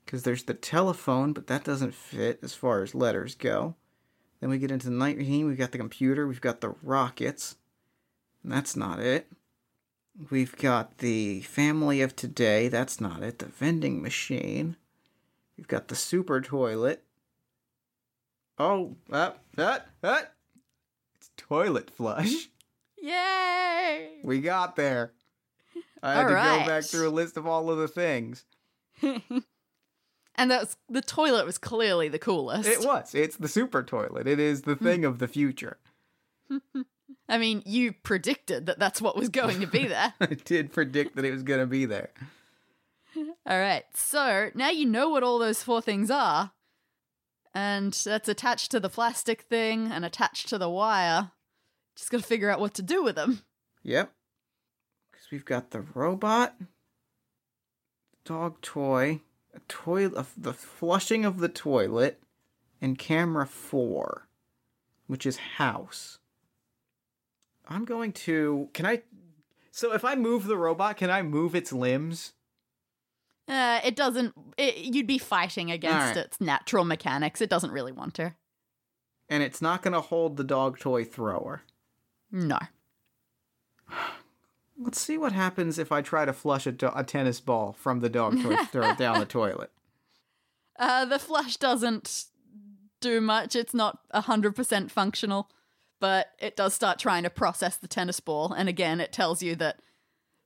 Because 0.04 0.22
there's 0.22 0.44
the 0.44 0.54
telephone, 0.54 1.32
but 1.32 1.48
that 1.48 1.64
doesn't 1.64 1.92
fit 1.92 2.38
as 2.44 2.54
far 2.54 2.82
as 2.84 2.94
letters 2.94 3.34
go. 3.34 3.74
Then 4.40 4.50
we 4.50 4.58
get 4.58 4.70
into 4.70 4.86
the 4.86 4.96
night 4.96 5.16
regime. 5.16 5.46
We've 5.46 5.58
got 5.58 5.72
the 5.72 5.78
computer. 5.78 6.26
We've 6.26 6.40
got 6.40 6.60
the 6.60 6.74
rockets. 6.82 7.56
That's 8.44 8.76
not 8.76 9.00
it. 9.00 9.26
We've 10.30 10.56
got 10.56 10.98
the 10.98 11.42
family 11.42 12.00
of 12.00 12.16
today. 12.16 12.68
That's 12.68 13.00
not 13.00 13.22
it. 13.22 13.38
The 13.38 13.46
vending 13.46 14.02
machine. 14.02 14.76
We've 15.56 15.68
got 15.68 15.88
the 15.88 15.94
super 15.94 16.40
toilet. 16.40 17.02
Oh, 18.58 18.96
that, 19.10 19.38
that, 19.56 19.88
that. 20.00 20.34
It's 21.16 21.30
toilet 21.36 21.90
flush. 21.90 22.48
yay! 23.02 24.18
We 24.22 24.40
got 24.40 24.76
there. 24.76 25.12
I 26.02 26.14
had 26.14 26.22
All 26.22 26.28
to 26.28 26.34
go 26.34 26.66
back 26.66 26.84
through 26.84 27.08
a 27.08 27.10
list 27.10 27.36
of 27.36 27.46
all 27.46 27.70
of 27.70 27.78
the 27.78 27.88
things. 27.88 28.44
and 30.36 30.50
that's 30.50 30.76
the 30.88 31.02
toilet 31.02 31.46
was 31.46 31.58
clearly 31.58 32.08
the 32.08 32.18
coolest. 32.18 32.68
It 32.68 32.84
was. 32.84 33.14
It's 33.14 33.36
the 33.36 33.48
super 33.48 33.82
toilet. 33.82 34.26
It 34.26 34.38
is 34.38 34.62
the 34.62 34.74
hmm. 34.74 34.84
thing 34.84 35.04
of 35.04 35.18
the 35.18 35.28
future. 35.28 35.78
I 37.28 37.38
mean, 37.38 37.62
you 37.66 37.92
predicted 37.92 38.66
that 38.66 38.78
that's 38.78 39.00
what 39.00 39.16
was 39.16 39.28
going 39.28 39.60
to 39.60 39.66
be 39.66 39.86
there. 39.88 40.14
I 40.20 40.26
did 40.26 40.72
predict 40.72 41.16
that 41.16 41.24
it 41.24 41.32
was 41.32 41.42
going 41.42 41.60
to 41.60 41.66
be 41.66 41.84
there. 41.84 42.10
all 43.16 43.58
right, 43.58 43.84
so 43.94 44.50
now 44.54 44.70
you 44.70 44.86
know 44.86 45.08
what 45.08 45.22
all 45.22 45.38
those 45.38 45.62
four 45.62 45.80
things 45.80 46.10
are, 46.10 46.52
and 47.54 47.92
that's 47.92 48.28
attached 48.28 48.70
to 48.72 48.80
the 48.80 48.90
plastic 48.90 49.42
thing 49.42 49.90
and 49.90 50.04
attached 50.04 50.48
to 50.50 50.58
the 50.58 50.68
wire. 50.68 51.32
Just 51.96 52.10
got 52.10 52.20
to 52.20 52.26
figure 52.26 52.50
out 52.50 52.60
what 52.60 52.74
to 52.74 52.82
do 52.82 53.02
with 53.02 53.16
them. 53.16 53.42
Yep. 53.82 54.12
Because 55.10 55.30
we've 55.32 55.46
got 55.46 55.70
the 55.70 55.80
robot, 55.80 56.54
dog 58.26 58.60
toy, 58.60 59.22
toilet, 59.68 60.26
the 60.36 60.52
flushing 60.52 61.24
of 61.24 61.38
the 61.38 61.48
toilet, 61.48 62.20
and 62.80 62.98
camera 62.98 63.46
four, 63.46 64.28
which 65.06 65.26
is 65.26 65.36
house. 65.36 66.18
I'm 67.68 67.84
going 67.84 68.12
to. 68.12 68.68
Can 68.72 68.86
I? 68.86 69.02
So 69.70 69.92
if 69.92 70.04
I 70.04 70.14
move 70.14 70.46
the 70.46 70.56
robot, 70.56 70.96
can 70.96 71.10
I 71.10 71.22
move 71.22 71.54
its 71.54 71.72
limbs? 71.72 72.32
Uh, 73.48 73.80
it 73.84 73.96
doesn't. 73.96 74.34
It, 74.56 74.76
you'd 74.76 75.06
be 75.06 75.18
fighting 75.18 75.70
against 75.70 76.16
right. 76.16 76.24
its 76.24 76.40
natural 76.40 76.84
mechanics. 76.84 77.40
It 77.40 77.50
doesn't 77.50 77.70
really 77.70 77.92
want 77.92 78.14
to. 78.14 78.34
And 79.28 79.42
it's 79.42 79.60
not 79.60 79.82
going 79.82 79.94
to 79.94 80.00
hold 80.00 80.36
the 80.36 80.44
dog 80.44 80.78
toy 80.78 81.04
thrower. 81.04 81.62
No. 82.30 82.58
Let's 84.78 85.00
see 85.00 85.16
what 85.16 85.32
happens 85.32 85.78
if 85.78 85.90
I 85.90 86.02
try 86.02 86.24
to 86.24 86.32
flush 86.32 86.66
a, 86.66 86.72
do- 86.72 86.92
a 86.94 87.02
tennis 87.02 87.40
ball 87.40 87.72
from 87.78 88.00
the 88.00 88.08
dog 88.08 88.42
toy 88.42 88.56
throw 88.70 88.94
down 88.94 89.20
the 89.20 89.26
toilet. 89.26 89.70
Uh, 90.78 91.04
the 91.06 91.18
flush 91.18 91.56
doesn't 91.56 92.24
do 93.00 93.20
much. 93.20 93.56
It's 93.56 93.72
not 93.72 94.00
100% 94.14 94.90
functional, 94.90 95.50
but 96.00 96.28
it 96.38 96.56
does 96.56 96.74
start 96.74 96.98
trying 96.98 97.22
to 97.22 97.30
process 97.30 97.76
the 97.76 97.88
tennis 97.88 98.20
ball. 98.20 98.52
And 98.52 98.68
again, 98.68 99.00
it 99.00 99.12
tells 99.12 99.42
you 99.42 99.56
that 99.56 99.80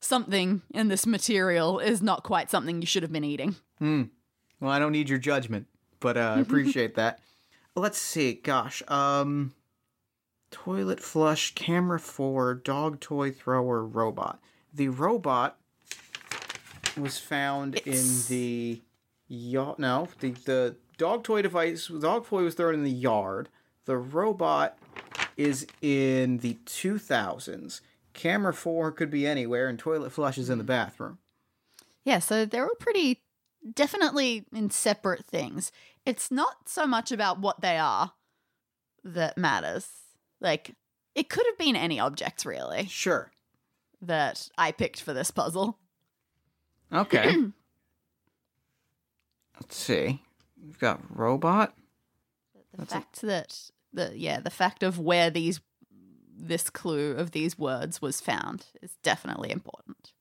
something 0.01 0.63
in 0.73 0.89
this 0.89 1.07
material 1.07 1.79
is 1.81 2.01
not 2.01 2.23
quite 2.23 2.51
something 2.51 2.81
you 2.81 2.87
should 2.87 3.03
have 3.03 3.13
been 3.13 3.25
eating. 3.25 3.57
Hmm. 3.79 4.05
Well, 4.61 4.71
I 4.71 4.79
don't 4.79 4.93
need 4.93 5.09
your 5.09 5.19
judgment, 5.19 5.67
but 5.99 6.17
uh, 6.17 6.35
I 6.37 6.41
appreciate 6.41 6.95
that. 6.95 7.21
Let's 7.75 7.99
see. 7.99 8.35
Gosh. 8.35 8.83
Um, 8.89 9.55
toilet 10.51 11.01
flush, 11.01 11.55
camera 11.55 11.99
four, 12.01 12.55
dog 12.55 13.01
toy 13.01 13.31
thrower, 13.31 13.85
robot. 13.85 14.41
The 14.73 14.89
robot 14.89 15.59
was 16.97 17.19
found 17.19 17.77
It's- 17.77 18.29
in 18.29 18.35
the 18.35 18.83
yard. 19.29 19.79
No, 19.79 20.09
the 20.21 20.31
the 20.31 20.77
dog 20.99 21.25
toy 21.25 21.43
device. 21.43 21.87
Dog 21.89 22.27
toy 22.27 22.43
was 22.43 22.55
thrown 22.55 22.75
in 22.75 22.85
the 22.85 22.91
yard. 22.91 23.49
The 23.85 23.97
robot 23.97 24.79
is 25.37 25.67
in 25.81 26.39
the 26.39 26.55
two 26.67 26.99
thousands. 26.99 27.81
Camera 28.13 28.53
four 28.53 28.91
could 28.93 29.11
be 29.11 29.27
anywhere, 29.27 29.69
and 29.69 29.79
toilet 29.79 30.11
flush 30.11 30.37
is 30.37 30.51
in 30.51 30.59
the 30.59 30.65
bathroom. 30.65 31.19
Yeah, 32.05 32.19
so 32.19 32.45
they're 32.45 32.65
all 32.65 32.75
pretty 32.79 33.23
definitely 33.75 34.47
in 34.53 34.71
separate 34.71 35.25
things. 35.27 35.71
It's 36.05 36.31
not 36.31 36.69
so 36.69 36.87
much 36.87 37.13
about 37.13 37.39
what 37.41 37.61
they 37.61 37.79
are 37.79 38.13
that 39.05 39.39
matters. 39.39 39.89
Like, 40.41 40.75
it 41.15 41.29
could 41.29 41.45
have 41.47 41.59
been 41.59 41.77
any 41.77 42.01
objects, 42.01 42.47
really, 42.47 42.87
Sure. 42.87 43.31
that 44.01 44.49
I 44.57 44.73
picked 44.73 45.01
for 45.01 45.13
this 45.13 45.31
puzzle. 45.31 45.79
Okay. 46.93 47.37
Let's 49.61 49.77
see. 49.77 50.23
We've 50.63 50.79
got 50.79 51.01
robot. 51.17 51.75
The 52.77 52.87
fact 52.87 53.21
that 53.23 53.71
the 53.93 54.13
yeah, 54.17 54.41
the 54.41 54.51
fact 54.51 54.83
of 54.83 54.99
where 54.99 55.29
these 55.31 55.61
this 56.37 56.71
clue 56.71 57.13
of 57.13 57.33
these 57.33 57.59
words 57.59 58.01
was 58.01 58.21
found 58.21 58.67
is 58.81 58.97
definitely 59.03 59.51
important. 59.51 60.13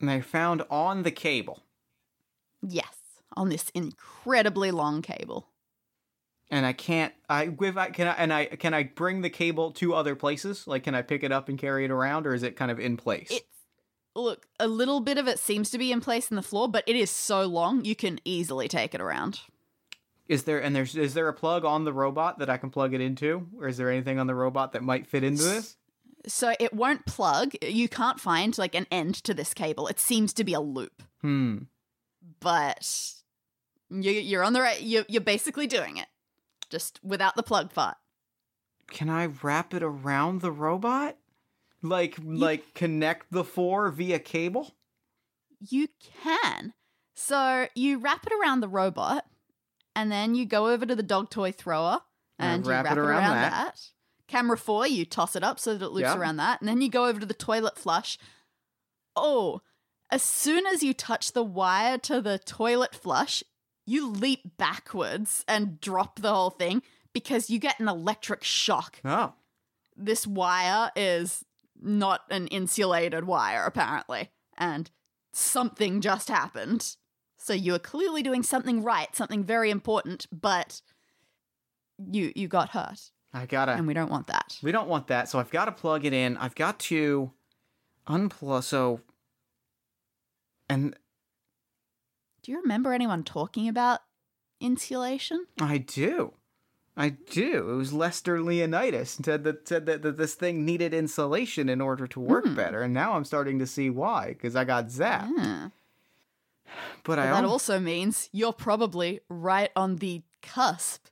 And 0.00 0.08
they 0.08 0.20
found 0.20 0.62
on 0.70 1.02
the 1.02 1.10
cable. 1.10 1.60
Yes, 2.62 2.94
on 3.36 3.48
this 3.48 3.70
incredibly 3.70 4.70
long 4.70 5.00
cable. 5.02 5.48
And 6.50 6.64
I 6.64 6.72
can't. 6.72 7.12
I 7.28 7.50
if 7.60 7.76
I 7.76 7.90
can. 7.90 8.08
I, 8.08 8.12
and 8.12 8.32
I 8.32 8.46
can 8.46 8.72
I 8.72 8.84
bring 8.84 9.20
the 9.20 9.30
cable 9.30 9.70
to 9.72 9.94
other 9.94 10.14
places. 10.16 10.66
Like, 10.66 10.84
can 10.84 10.94
I 10.94 11.02
pick 11.02 11.22
it 11.22 11.30
up 11.30 11.48
and 11.48 11.58
carry 11.58 11.84
it 11.84 11.90
around, 11.90 12.26
or 12.26 12.34
is 12.34 12.42
it 12.42 12.56
kind 12.56 12.70
of 12.70 12.80
in 12.80 12.96
place? 12.96 13.28
It's 13.30 13.44
look, 14.16 14.46
a 14.58 14.66
little 14.66 15.00
bit 15.00 15.18
of 15.18 15.28
it 15.28 15.38
seems 15.38 15.70
to 15.70 15.78
be 15.78 15.92
in 15.92 16.00
place 16.00 16.30
in 16.30 16.36
the 16.36 16.42
floor, 16.42 16.68
but 16.68 16.84
it 16.86 16.96
is 16.96 17.10
so 17.10 17.44
long 17.46 17.84
you 17.84 17.94
can 17.94 18.18
easily 18.24 18.66
take 18.66 18.94
it 18.94 19.00
around. 19.00 19.40
Is 20.26 20.44
there 20.44 20.62
and 20.62 20.74
there's 20.74 20.94
is 20.96 21.14
there 21.14 21.28
a 21.28 21.32
plug 21.34 21.64
on 21.64 21.84
the 21.84 21.92
robot 21.92 22.38
that 22.38 22.48
I 22.50 22.56
can 22.56 22.70
plug 22.70 22.94
it 22.94 23.00
into, 23.00 23.46
or 23.58 23.68
is 23.68 23.76
there 23.76 23.90
anything 23.90 24.18
on 24.18 24.26
the 24.26 24.34
robot 24.34 24.72
that 24.72 24.82
might 24.82 25.06
fit 25.06 25.24
into 25.24 25.42
this? 25.42 25.76
So 26.26 26.54
it 26.58 26.72
won't 26.74 27.06
plug. 27.06 27.52
You 27.62 27.88
can't 27.88 28.20
find 28.20 28.56
like 28.58 28.74
an 28.74 28.86
end 28.90 29.14
to 29.24 29.32
this 29.34 29.54
cable. 29.54 29.86
It 29.86 30.00
seems 30.00 30.32
to 30.34 30.44
be 30.44 30.52
a 30.52 30.60
loop, 30.60 31.02
Hmm. 31.22 31.58
but 32.40 33.12
you, 33.90 34.10
you're 34.12 34.42
on 34.42 34.52
the 34.52 34.60
right. 34.60 34.80
You're, 34.82 35.04
you're 35.08 35.22
basically 35.22 35.66
doing 35.66 35.96
it, 35.96 36.06
just 36.70 37.00
without 37.02 37.36
the 37.36 37.42
plug 37.42 37.72
part. 37.72 37.96
Can 38.90 39.08
I 39.10 39.26
wrap 39.26 39.74
it 39.74 39.82
around 39.82 40.40
the 40.40 40.52
robot? 40.52 41.16
Like 41.82 42.16
like 42.24 42.74
connect 42.74 43.30
the 43.30 43.44
four 43.44 43.90
via 43.90 44.18
cable? 44.18 44.74
You 45.60 45.88
can. 46.22 46.72
So 47.14 47.66
you 47.74 47.98
wrap 47.98 48.26
it 48.26 48.32
around 48.32 48.60
the 48.60 48.68
robot, 48.68 49.24
and 49.94 50.10
then 50.10 50.34
you 50.34 50.44
go 50.46 50.68
over 50.68 50.86
to 50.86 50.94
the 50.96 51.02
dog 51.02 51.30
toy 51.30 51.52
thrower 51.52 52.00
And 52.38 52.54
and 52.56 52.64
you 52.64 52.70
wrap 52.70 52.84
wrap 52.84 52.92
it 52.92 52.98
around 52.98 53.22
around, 53.22 53.34
that. 53.36 53.50
that. 53.52 53.80
Camera 54.28 54.56
four, 54.58 54.86
you 54.86 55.04
toss 55.04 55.36
it 55.36 55.42
up 55.44 55.58
so 55.58 55.74
that 55.76 55.84
it 55.84 55.90
loops 55.92 56.08
Yep. 56.08 56.18
around 56.18 56.36
that, 56.36 56.60
and 56.60 56.68
then 56.68 56.80
you 56.80 56.88
go 56.90 57.06
over 57.06 57.18
to 57.20 57.26
the 57.26 57.34
toilet 57.34 57.78
flush. 57.78 58.18
Oh, 59.16 59.60
as 60.10 60.22
soon 60.22 60.66
as 60.66 60.82
you 60.82 60.94
touch 60.94 61.32
the 61.32 61.42
wire 61.44 61.98
to 61.98 62.20
the 62.20 62.38
toilet 62.38 62.94
flush, 62.94 63.42
you 63.88 64.10
leap 64.10 64.40
backwards 64.58 65.44
and 65.48 65.80
drop 65.80 66.20
the 66.20 66.32
whole 66.32 66.50
thing 66.50 66.82
because 67.14 67.48
you 67.48 67.58
get 67.58 67.80
an 67.80 67.88
electric 67.88 68.44
shock. 68.44 69.00
Oh. 69.04 69.32
This 69.96 70.26
wire 70.26 70.90
is 70.94 71.44
not 71.80 72.20
an 72.30 72.48
insulated 72.48 73.24
wire, 73.24 73.64
apparently, 73.64 74.30
and 74.56 74.90
something 75.32 76.00
just 76.00 76.28
happened. 76.28 76.96
So 77.38 77.54
you 77.54 77.74
are 77.74 77.80
clearly 77.80 78.22
doing 78.22 78.42
something 78.42 78.82
right, 78.82 79.14
something 79.16 79.42
very 79.42 79.70
important, 79.70 80.26
but 80.30 80.82
you 81.98 82.32
you 82.36 82.46
got 82.46 82.70
hurt, 82.70 83.10
I 83.32 83.46
gotta 83.46 83.72
and 83.72 83.86
we 83.86 83.94
don't 83.94 84.10
want 84.10 84.26
that. 84.26 84.58
We 84.62 84.70
don't 84.70 84.88
want 84.88 85.06
that, 85.06 85.28
so 85.28 85.38
I've 85.38 85.50
got 85.50 85.64
to 85.64 85.72
plug 85.72 86.04
it 86.04 86.12
in. 86.12 86.36
I've 86.36 86.54
got 86.54 86.78
to 86.80 87.32
unplug. 88.06 88.64
So, 88.64 89.00
and 90.68 90.94
Do 92.48 92.52
you 92.52 92.62
remember 92.62 92.94
anyone 92.94 93.24
talking 93.24 93.68
about 93.68 94.00
insulation? 94.58 95.44
I 95.60 95.76
do, 95.76 96.32
I 96.96 97.10
do. 97.10 97.68
It 97.72 97.74
was 97.74 97.92
Lester 97.92 98.40
Leonidas 98.40 99.18
said 99.22 99.44
that 99.44 99.68
said 99.68 99.84
that, 99.84 100.00
that 100.00 100.16
this 100.16 100.32
thing 100.34 100.64
needed 100.64 100.94
insulation 100.94 101.68
in 101.68 101.82
order 101.82 102.06
to 102.06 102.18
work 102.18 102.46
Hmm. 102.46 102.54
better, 102.54 102.80
and 102.80 102.94
now 102.94 103.12
I'm 103.12 103.26
starting 103.26 103.58
to 103.58 103.66
see 103.66 103.90
why 103.90 104.28
because 104.28 104.56
I 104.56 104.64
got 104.64 104.86
zapped. 104.86 105.28
Hmm. 105.36 105.66
But 107.04 107.16
that 107.16 107.44
al- 107.44 107.50
also 107.50 107.78
means 107.78 108.30
you're 108.32 108.54
probably 108.54 109.20
right 109.28 109.70
on 109.76 109.96
the 109.96 110.22
cusp 110.40 111.04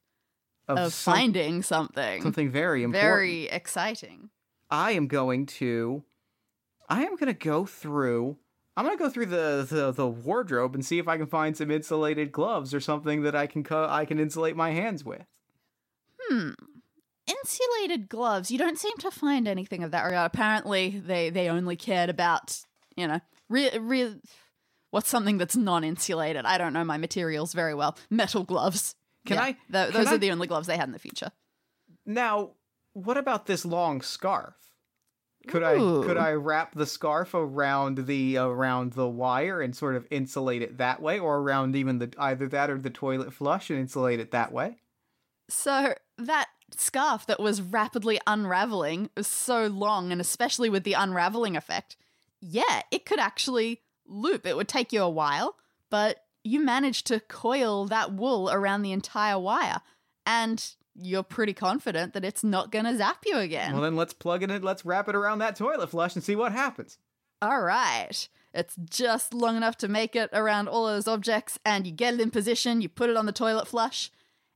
of, 0.66 0.94
some- 0.94 1.12
finding 1.12 1.62
something 1.62 2.22
something 2.22 2.48
very 2.48 2.82
important. 2.82 3.06
very 3.10 3.42
exciting. 3.48 4.30
I 4.70 4.92
am 4.92 5.06
going 5.06 5.44
to 5.60 6.02
I 6.88 7.04
am 7.04 7.16
going 7.16 7.26
to 7.26 7.34
go 7.34 7.66
through 7.66 8.38
I'm 8.76 8.84
going 8.84 8.96
to 8.96 9.02
go 9.02 9.08
through 9.08 9.26
the, 9.26 9.66
the 9.68 9.90
the 9.92 10.06
wardrobe 10.06 10.74
and 10.74 10.84
see 10.84 10.98
if 10.98 11.08
I 11.08 11.16
can 11.16 11.26
find 11.26 11.56
some 11.56 11.70
insulated 11.70 12.30
gloves 12.32 12.74
or 12.74 12.80
something 12.80 13.22
that 13.22 13.34
I 13.34 13.46
can 13.46 13.64
co- 13.64 13.88
I 13.88 14.04
can 14.04 14.18
insulate 14.18 14.54
my 14.56 14.70
hands 14.72 15.04
with. 15.04 15.24
Hmm. 16.28 16.50
Insulated 17.26 18.08
gloves. 18.08 18.50
You 18.50 18.58
don't 18.58 18.78
seem 18.78 18.96
to 18.98 19.10
find 19.10 19.48
anything 19.48 19.82
of 19.82 19.90
that 19.90 20.04
regard. 20.04 20.26
Apparently, 20.32 20.90
they 21.04 21.30
they 21.30 21.48
only 21.48 21.74
cared 21.76 22.10
about 22.10 22.60
you 22.96 23.08
know 23.08 23.20
real 23.48 23.80
real. 23.80 24.16
What's 24.90 25.08
something 25.08 25.36
that's 25.38 25.56
non-insulated? 25.56 26.44
I 26.44 26.56
don't 26.58 26.72
know 26.72 26.84
my 26.84 26.96
materials 26.96 27.52
very 27.52 27.74
well. 27.74 27.98
Metal 28.10 28.44
gloves. 28.44 28.94
Can 29.26 29.36
Yeah, 29.36 29.42
I- 29.42 29.52
can 29.52 29.92
those 29.92 30.06
I- 30.06 30.14
are 30.14 30.18
the 30.18 30.30
only 30.30 30.46
gloves 30.46 30.68
they 30.68 30.76
had 30.76 30.88
in 30.88 30.92
the 30.92 30.98
future. 31.00 31.32
Now, 32.04 32.50
what 32.92 33.16
about 33.16 33.46
this 33.46 33.64
long 33.64 34.00
scarf? 34.02 34.54
Could 35.48 35.62
I 35.62 35.76
could 35.76 36.16
I 36.16 36.32
wrap 36.32 36.74
the 36.74 36.86
scarf 36.86 37.34
around 37.34 38.06
the 38.06 38.36
around 38.36 38.92
the 38.94 39.08
wire 39.08 39.60
and 39.60 39.76
sort 39.76 39.94
of 39.94 40.06
insulate 40.10 40.62
it 40.62 40.78
that 40.78 41.00
way 41.00 41.18
or 41.18 41.38
around 41.38 41.76
even 41.76 41.98
the 41.98 42.12
either 42.18 42.48
that 42.48 42.70
or 42.70 42.78
the 42.78 42.90
toilet 42.90 43.32
flush 43.32 43.70
and 43.70 43.78
insulate 43.78 44.20
it 44.20 44.32
that 44.32 44.52
way? 44.52 44.78
So 45.48 45.94
that 46.18 46.48
scarf 46.76 47.26
that 47.26 47.40
was 47.40 47.62
rapidly 47.62 48.20
unraveling 48.26 49.10
was 49.16 49.26
so 49.28 49.66
long, 49.66 50.10
and 50.10 50.20
especially 50.20 50.68
with 50.68 50.84
the 50.84 50.94
unraveling 50.94 51.56
effect, 51.56 51.96
yeah, 52.40 52.82
it 52.90 53.06
could 53.06 53.20
actually 53.20 53.82
loop. 54.06 54.46
It 54.46 54.56
would 54.56 54.68
take 54.68 54.92
you 54.92 55.02
a 55.02 55.08
while, 55.08 55.56
but 55.90 56.24
you 56.42 56.60
managed 56.60 57.06
to 57.08 57.20
coil 57.20 57.86
that 57.86 58.12
wool 58.12 58.50
around 58.50 58.82
the 58.82 58.92
entire 58.92 59.38
wire, 59.38 59.80
and 60.24 60.74
you're 60.98 61.22
pretty 61.22 61.52
confident 61.52 62.14
that 62.14 62.24
it's 62.24 62.42
not 62.42 62.72
going 62.72 62.84
to 62.84 62.96
zap 62.96 63.24
you 63.26 63.36
again. 63.38 63.72
Well, 63.72 63.82
then 63.82 63.96
let's 63.96 64.12
plug 64.12 64.42
it 64.42 64.50
in. 64.50 64.62
Let's 64.62 64.84
wrap 64.84 65.08
it 65.08 65.14
around 65.14 65.38
that 65.40 65.56
toilet 65.56 65.90
flush 65.90 66.14
and 66.14 66.24
see 66.24 66.36
what 66.36 66.52
happens. 66.52 66.98
All 67.42 67.60
right. 67.60 68.28
It's 68.54 68.76
just 68.88 69.34
long 69.34 69.56
enough 69.56 69.76
to 69.78 69.88
make 69.88 70.16
it 70.16 70.30
around 70.32 70.68
all 70.68 70.86
those 70.86 71.06
objects, 71.06 71.58
and 71.64 71.86
you 71.86 71.92
get 71.92 72.14
it 72.14 72.20
in 72.20 72.30
position, 72.30 72.80
you 72.80 72.88
put 72.88 73.10
it 73.10 73.16
on 73.16 73.26
the 73.26 73.32
toilet 73.32 73.68
flush, 73.68 74.10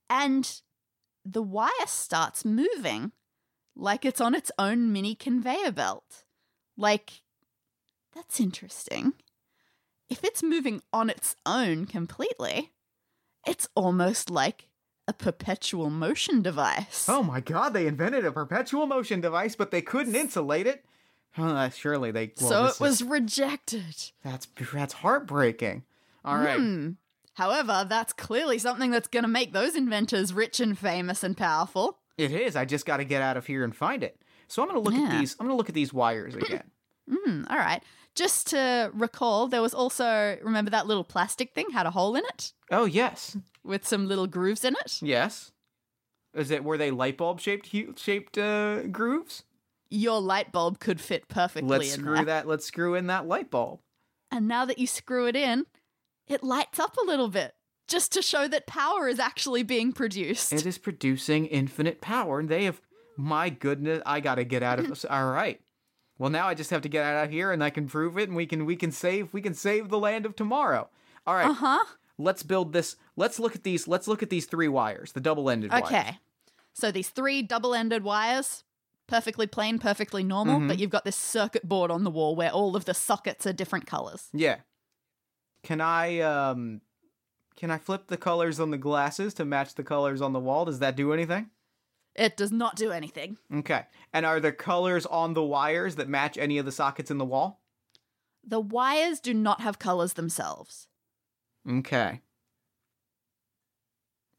and 0.08 0.60
the 1.24 1.42
wire 1.42 1.70
starts 1.86 2.44
moving 2.44 3.12
like 3.76 4.06
it's 4.06 4.20
on 4.20 4.34
its 4.34 4.50
own 4.58 4.90
mini 4.90 5.14
conveyor 5.14 5.72
belt. 5.72 6.24
Like, 6.78 7.20
that's 8.14 8.40
interesting. 8.40 9.12
If 10.08 10.24
it's 10.24 10.42
moving 10.42 10.80
on 10.94 11.10
its 11.10 11.36
own 11.44 11.84
completely, 11.84 12.72
it's 13.46 13.68
almost 13.74 14.30
like 14.30 14.69
a 15.10 15.12
perpetual 15.12 15.90
motion 15.90 16.40
device. 16.40 17.06
Oh 17.08 17.22
my 17.24 17.40
god, 17.40 17.70
they 17.74 17.88
invented 17.88 18.24
a 18.24 18.30
perpetual 18.30 18.86
motion 18.86 19.20
device, 19.20 19.56
but 19.56 19.72
they 19.72 19.82
couldn't 19.82 20.14
insulate 20.14 20.68
it. 20.68 20.84
Huh, 21.32 21.68
surely 21.70 22.12
they. 22.12 22.32
Well, 22.40 22.48
so 22.48 22.64
it 22.66 22.80
was 22.80 23.00
is- 23.00 23.06
rejected. 23.08 23.96
that's 24.22 24.46
that's 24.72 24.94
heartbreaking. 24.94 25.82
All 26.24 26.36
right. 26.38 26.58
Hmm. 26.58 26.90
However, 27.34 27.84
that's 27.88 28.12
clearly 28.12 28.58
something 28.58 28.90
that's 28.90 29.08
going 29.08 29.22
to 29.22 29.28
make 29.28 29.52
those 29.52 29.74
inventors 29.74 30.32
rich 30.34 30.60
and 30.60 30.78
famous 30.78 31.24
and 31.24 31.36
powerful. 31.36 31.98
It 32.18 32.32
is. 32.32 32.54
I 32.54 32.64
just 32.66 32.84
got 32.84 32.98
to 32.98 33.04
get 33.04 33.22
out 33.22 33.36
of 33.36 33.46
here 33.46 33.64
and 33.64 33.74
find 33.74 34.02
it. 34.04 34.16
So 34.46 34.62
I'm 34.62 34.68
gonna 34.68 34.80
look 34.80 34.94
at 34.94 35.18
these. 35.18 35.36
I'm 35.40 35.46
gonna 35.46 35.56
look 35.56 35.68
at 35.68 35.74
these 35.74 35.92
wires 35.92 36.34
again. 36.36 36.64
Hmm, 37.10 37.42
all 37.50 37.56
right. 37.56 37.82
Just 38.20 38.48
to 38.48 38.90
recall, 38.92 39.48
there 39.48 39.62
was 39.62 39.72
also, 39.72 40.36
remember 40.42 40.70
that 40.72 40.86
little 40.86 41.04
plastic 41.04 41.54
thing 41.54 41.70
had 41.72 41.86
a 41.86 41.90
hole 41.90 42.14
in 42.16 42.22
it 42.26 42.52
oh 42.70 42.84
yes, 42.84 43.34
with 43.64 43.86
some 43.86 44.06
little 44.06 44.26
grooves 44.26 44.62
in 44.62 44.74
it? 44.84 45.00
yes. 45.00 45.52
Is 46.34 46.50
it 46.50 46.62
were 46.62 46.76
they 46.76 46.90
light 46.90 47.16
bulb 47.16 47.40
shaped 47.40 47.68
hu- 47.68 47.94
shaped 47.96 48.36
uh, 48.36 48.82
grooves? 48.88 49.44
Your 49.88 50.20
light 50.20 50.52
bulb 50.52 50.80
could 50.80 51.00
fit 51.00 51.28
perfectly 51.28 51.70
Let's 51.70 51.94
in 51.94 52.00
screw 52.02 52.16
there. 52.16 52.24
that. 52.26 52.46
Let's 52.46 52.66
screw 52.66 52.94
in 52.94 53.06
that 53.06 53.26
light 53.26 53.50
bulb. 53.50 53.80
And 54.30 54.46
now 54.46 54.66
that 54.66 54.78
you 54.78 54.86
screw 54.86 55.26
it 55.26 55.34
in, 55.34 55.64
it 56.28 56.44
lights 56.44 56.78
up 56.78 56.98
a 56.98 57.06
little 57.06 57.28
bit 57.28 57.54
just 57.88 58.12
to 58.12 58.20
show 58.22 58.46
that 58.48 58.66
power 58.66 59.08
is 59.08 59.18
actually 59.18 59.62
being 59.62 59.92
produced. 59.92 60.52
It 60.52 60.66
is 60.66 60.76
producing 60.76 61.46
infinite 61.46 62.02
power, 62.02 62.38
and 62.38 62.50
they 62.50 62.64
have. 62.64 62.82
My 63.16 63.48
goodness, 63.48 64.02
I 64.04 64.20
gotta 64.20 64.44
get 64.44 64.62
out 64.62 64.78
of 64.78 64.88
this. 64.88 65.06
All 65.06 65.30
right. 65.30 65.58
Well, 66.20 66.28
now 66.28 66.46
I 66.48 66.52
just 66.52 66.68
have 66.68 66.82
to 66.82 66.88
get 66.90 67.02
out 67.02 67.24
of 67.24 67.30
here, 67.30 67.50
and 67.50 67.64
I 67.64 67.70
can 67.70 67.88
prove 67.88 68.18
it, 68.18 68.28
and 68.28 68.36
we 68.36 68.44
can 68.44 68.66
we 68.66 68.76
can 68.76 68.92
save 68.92 69.32
we 69.32 69.40
can 69.40 69.54
save 69.54 69.88
the 69.88 69.98
land 69.98 70.26
of 70.26 70.36
tomorrow. 70.36 70.90
All 71.26 71.34
right. 71.34 71.46
Uh 71.48 71.54
huh. 71.54 71.84
Let's 72.18 72.42
build 72.42 72.74
this. 72.74 72.96
Let's 73.16 73.38
look 73.38 73.56
at 73.56 73.62
these. 73.62 73.88
Let's 73.88 74.06
look 74.06 74.22
at 74.22 74.28
these 74.28 74.44
three 74.44 74.68
wires, 74.68 75.12
the 75.12 75.20
double-ended 75.22 75.70
wires. 75.70 75.84
Okay. 75.86 76.18
So 76.74 76.92
these 76.92 77.08
three 77.08 77.40
double 77.40 77.74
ended 77.74 78.04
wires, 78.04 78.64
perfectly 79.06 79.46
plain, 79.46 79.78
perfectly 79.78 80.22
normal, 80.22 80.60
Mhm. 80.60 80.68
but 80.68 80.78
you've 80.78 80.90
got 80.90 81.06
this 81.06 81.16
circuit 81.16 81.66
board 81.66 81.90
on 81.90 82.04
the 82.04 82.10
wall 82.10 82.36
where 82.36 82.50
all 82.50 82.76
of 82.76 82.84
the 82.84 82.92
sockets 82.92 83.46
are 83.46 83.54
different 83.54 83.86
colors. 83.86 84.28
Yeah. 84.34 84.56
Can 85.62 85.80
I 85.80 86.20
um 86.20 86.82
can 87.56 87.70
I 87.70 87.78
flip 87.78 88.08
the 88.08 88.18
colors 88.18 88.60
on 88.60 88.70
the 88.70 88.78
glasses 88.78 89.32
to 89.34 89.46
match 89.46 89.74
the 89.74 89.82
colors 89.84 90.20
on 90.20 90.34
the 90.34 90.38
wall? 90.40 90.66
Does 90.66 90.80
that 90.80 90.96
do 90.96 91.14
anything? 91.14 91.48
It 92.14 92.36
does 92.36 92.52
not 92.52 92.76
do 92.76 92.90
anything. 92.90 93.38
Okay. 93.54 93.84
And 94.12 94.26
are 94.26 94.40
the 94.40 94.52
colors 94.52 95.06
on 95.06 95.34
the 95.34 95.42
wires 95.42 95.96
that 95.96 96.08
match 96.08 96.36
any 96.36 96.58
of 96.58 96.66
the 96.66 96.72
sockets 96.72 97.10
in 97.10 97.18
the 97.18 97.24
wall? 97.24 97.60
The 98.44 98.60
wires 98.60 99.20
do 99.20 99.32
not 99.34 99.60
have 99.60 99.78
colors 99.78 100.14
themselves. 100.14 100.88
Okay. 101.68 102.20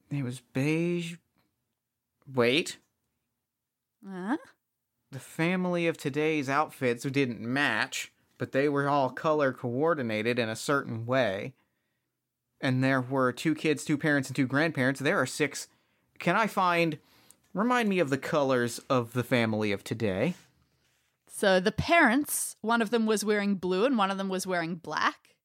It 0.10 0.24
was 0.24 0.42
beige. 0.54 1.16
Wait. 2.32 2.78
Huh? 4.08 4.38
The 5.12 5.20
family 5.20 5.88
of 5.88 5.98
today's 5.98 6.50
outfits 6.50 7.04
didn't 7.04 7.42
match, 7.42 8.12
but 8.38 8.52
they 8.52 8.68
were 8.68 8.90
all 8.90 9.10
color 9.10 9.54
coordinated 9.54 10.40
in 10.40 10.50
a 10.50 10.56
certain 10.56 11.06
way. 11.06 11.54
And 12.60 12.84
there 12.84 13.02
were 13.02 13.32
two 13.32 13.56
kids, 13.56 13.84
two 13.84 13.98
parents, 13.98 14.30
and 14.30 14.36
two 14.36 14.48
grandparents. 14.48 15.00
There 15.00 15.20
are 15.20 15.26
six. 15.26 15.68
Can 16.20 16.36
I 16.36 16.48
find. 16.48 17.00
Remind 17.54 17.90
me 17.90 18.00
of 18.00 18.10
the 18.10 18.18
colors 18.18 18.80
of 18.90 19.14
the 19.14 19.24
family 19.24 19.72
of 19.72 19.84
today. 19.84 20.36
So 21.28 21.60
the 21.60 21.72
parents, 21.72 22.56
one 22.62 22.82
of 22.82 22.92
them 22.92 23.06
was 23.06 23.26
wearing 23.26 23.56
blue 23.56 23.86
and 23.86 23.98
one 23.98 24.12
of 24.12 24.18
them 24.18 24.30
was 24.30 24.48
wearing 24.48 24.76
black. 24.76 25.36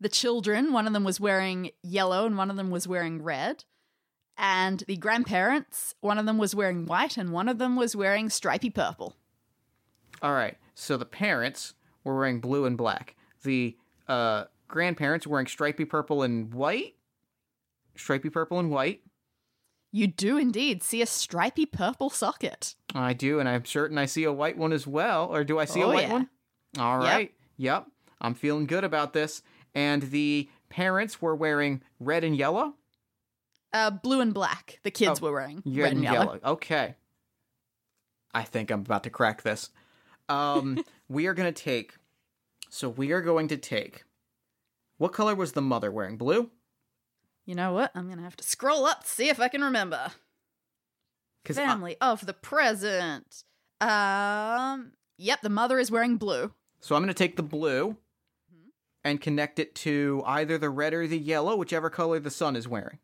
The 0.00 0.08
children, 0.08 0.72
one 0.72 0.86
of 0.86 0.92
them 0.92 1.04
was 1.04 1.20
wearing 1.20 1.70
yellow 1.82 2.26
and 2.26 2.36
one 2.36 2.50
of 2.50 2.56
them 2.56 2.70
was 2.70 2.88
wearing 2.88 3.22
red. 3.22 3.64
And 4.36 4.82
the 4.88 4.96
grandparents, 4.96 5.94
one 6.00 6.18
of 6.18 6.26
them 6.26 6.38
was 6.38 6.54
wearing 6.54 6.86
white 6.86 7.16
and 7.16 7.30
one 7.30 7.48
of 7.48 7.58
them 7.58 7.76
was 7.76 7.94
wearing 7.94 8.30
stripy 8.30 8.70
purple. 8.70 9.16
All 10.22 10.32
right. 10.32 10.56
So 10.74 10.96
the 10.96 11.04
parents 11.04 11.74
were 12.02 12.16
wearing 12.16 12.40
blue 12.40 12.64
and 12.64 12.76
black. 12.76 13.14
The 13.44 13.76
uh, 14.08 14.44
grandparents 14.66 15.24
were 15.26 15.32
wearing 15.32 15.46
stripy 15.46 15.84
purple 15.84 16.24
and 16.24 16.52
white. 16.52 16.94
Stripy 17.94 18.30
purple 18.30 18.58
and 18.58 18.70
white. 18.70 19.02
You 19.94 20.08
do 20.08 20.36
indeed 20.36 20.82
see 20.82 21.02
a 21.02 21.06
stripy 21.06 21.66
purple 21.66 22.10
socket. 22.10 22.74
I 22.96 23.12
do, 23.12 23.38
and 23.38 23.48
I'm 23.48 23.64
certain 23.64 23.96
I 23.96 24.06
see 24.06 24.24
a 24.24 24.32
white 24.32 24.58
one 24.58 24.72
as 24.72 24.88
well. 24.88 25.26
Or 25.32 25.44
do 25.44 25.60
I 25.60 25.66
see 25.66 25.82
a 25.82 25.84
Oh, 25.86 25.90
white 25.90 26.08
yeah. 26.08 26.12
one? 26.12 26.28
All 26.80 27.00
Yep. 27.00 27.12
right. 27.12 27.34
Yep. 27.58 27.86
I'm 28.20 28.34
feeling 28.34 28.66
good 28.66 28.82
about 28.82 29.12
this. 29.12 29.40
And 29.72 30.02
the 30.02 30.50
parents 30.68 31.22
were 31.22 31.36
wearing 31.36 31.80
red 32.00 32.24
and 32.24 32.36
yellow. 32.36 32.74
Uh, 33.72 33.90
blue 33.90 34.20
and 34.20 34.34
black. 34.34 34.80
The 34.82 34.90
kids 34.90 35.20
Oh, 35.22 35.26
were 35.26 35.32
wearing 35.32 35.62
Red, 35.64 35.76
red 35.84 35.92
and 35.92 36.02
yellow. 36.02 36.40
Okay. 36.44 36.96
I 38.34 38.42
think 38.42 38.72
I'm 38.72 38.80
about 38.80 39.04
to 39.04 39.10
crack 39.10 39.42
this. 39.42 39.70
Um, 40.28 40.84
we 41.08 41.28
are 41.28 41.34
going 41.34 41.54
to 41.54 41.62
take. 41.62 41.94
So 42.68 42.88
we 42.88 43.12
are 43.12 43.20
going 43.20 43.46
to 43.46 43.56
take. 43.56 44.02
What 44.98 45.12
color 45.12 45.36
was 45.36 45.52
the 45.52 45.62
mother 45.62 45.92
wearing? 45.92 46.16
Blue? 46.16 46.50
You 47.46 47.54
know 47.54 47.72
what? 47.72 47.90
I'm 47.94 48.08
gonna 48.08 48.22
have 48.22 48.36
to 48.36 48.44
scroll 48.44 48.86
up 48.86 49.02
to 49.04 49.08
see 49.08 49.28
if 49.28 49.38
I 49.40 49.48
can 49.48 49.62
remember. 49.62 50.10
Family 51.52 51.96
of 52.00 52.24
the 52.24 52.32
present. 52.32 53.44
Um. 53.80 54.92
Yep, 55.18 55.42
the 55.42 55.50
mother 55.50 55.78
is 55.78 55.90
wearing 55.90 56.16
blue. 56.16 56.52
So 56.80 56.96
I'm 56.96 57.02
going 57.02 57.08
to 57.08 57.14
take 57.14 57.36
the 57.36 57.42
blue 57.42 57.96
Mhm. 58.52 58.70
and 59.04 59.20
connect 59.20 59.58
it 59.58 59.74
to 59.76 60.22
either 60.26 60.58
the 60.58 60.70
red 60.70 60.92
or 60.92 61.06
the 61.06 61.18
yellow, 61.18 61.54
whichever 61.56 61.88
color 61.88 62.18
the 62.18 62.30
sun 62.30 62.56
is 62.56 62.66
wearing. 62.66 62.98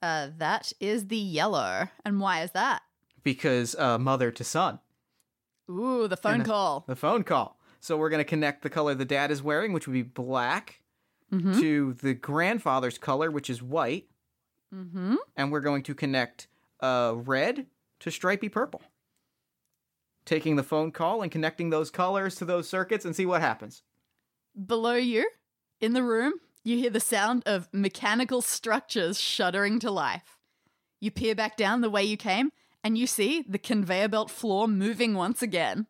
Uh, 0.00 0.28
that 0.38 0.72
is 0.80 1.08
the 1.08 1.16
yellow. 1.18 1.88
And 2.06 2.20
why 2.20 2.42
is 2.42 2.52
that? 2.52 2.82
Because 3.22 3.74
uh, 3.78 3.98
mother 3.98 4.30
to 4.30 4.42
son, 4.44 4.78
Ooh, 5.70 6.08
the 6.08 6.16
phone 6.16 6.38
the- 6.38 6.44
call. 6.46 6.84
the 6.88 6.96
phone 6.96 7.22
call. 7.22 7.58
So 7.80 7.96
we're 7.98 8.10
going 8.10 8.18
to 8.24 8.28
connect 8.28 8.62
the 8.62 8.70
color 8.70 8.94
the 8.94 9.04
dad 9.04 9.30
is 9.30 9.42
wearing, 9.42 9.72
which 9.72 9.86
would 9.86 9.92
be 9.94 10.02
black, 10.02 10.79
Mm-hmm. 11.32 11.60
to 11.60 11.92
the 11.94 12.14
grandfather's 12.14 12.98
color, 12.98 13.30
which 13.30 13.48
is 13.48 13.62
white. 13.62 14.06
Mm-hmm. 14.74 15.14
And 15.36 15.52
we're 15.52 15.60
going 15.60 15.84
to 15.84 15.94
connect 15.94 16.48
uh, 16.80 17.14
red 17.16 17.66
to 18.00 18.10
stripy 18.10 18.48
purple. 18.48 18.82
Taking 20.24 20.56
the 20.56 20.64
phone 20.64 20.90
call 20.90 21.22
and 21.22 21.30
connecting 21.30 21.70
those 21.70 21.90
colors 21.90 22.34
to 22.36 22.44
those 22.44 22.68
circuits 22.68 23.04
and 23.04 23.14
see 23.14 23.26
what 23.26 23.40
happens. 23.40 23.82
Below 24.66 24.94
you, 24.94 25.28
in 25.80 25.92
the 25.92 26.02
room, 26.02 26.34
you 26.64 26.76
hear 26.76 26.90
the 26.90 27.00
sound 27.00 27.42
of 27.46 27.68
mechanical 27.72 28.42
structures 28.42 29.20
shuddering 29.20 29.78
to 29.80 29.90
life. 29.90 30.36
You 31.00 31.10
peer 31.10 31.34
back 31.34 31.56
down 31.56 31.80
the 31.80 31.90
way 31.90 32.04
you 32.04 32.16
came, 32.16 32.50
and 32.84 32.98
you 32.98 33.06
see 33.06 33.44
the 33.48 33.58
conveyor 33.58 34.08
belt 34.08 34.30
floor 34.30 34.68
moving 34.68 35.14
once 35.14 35.42
again. 35.42 35.86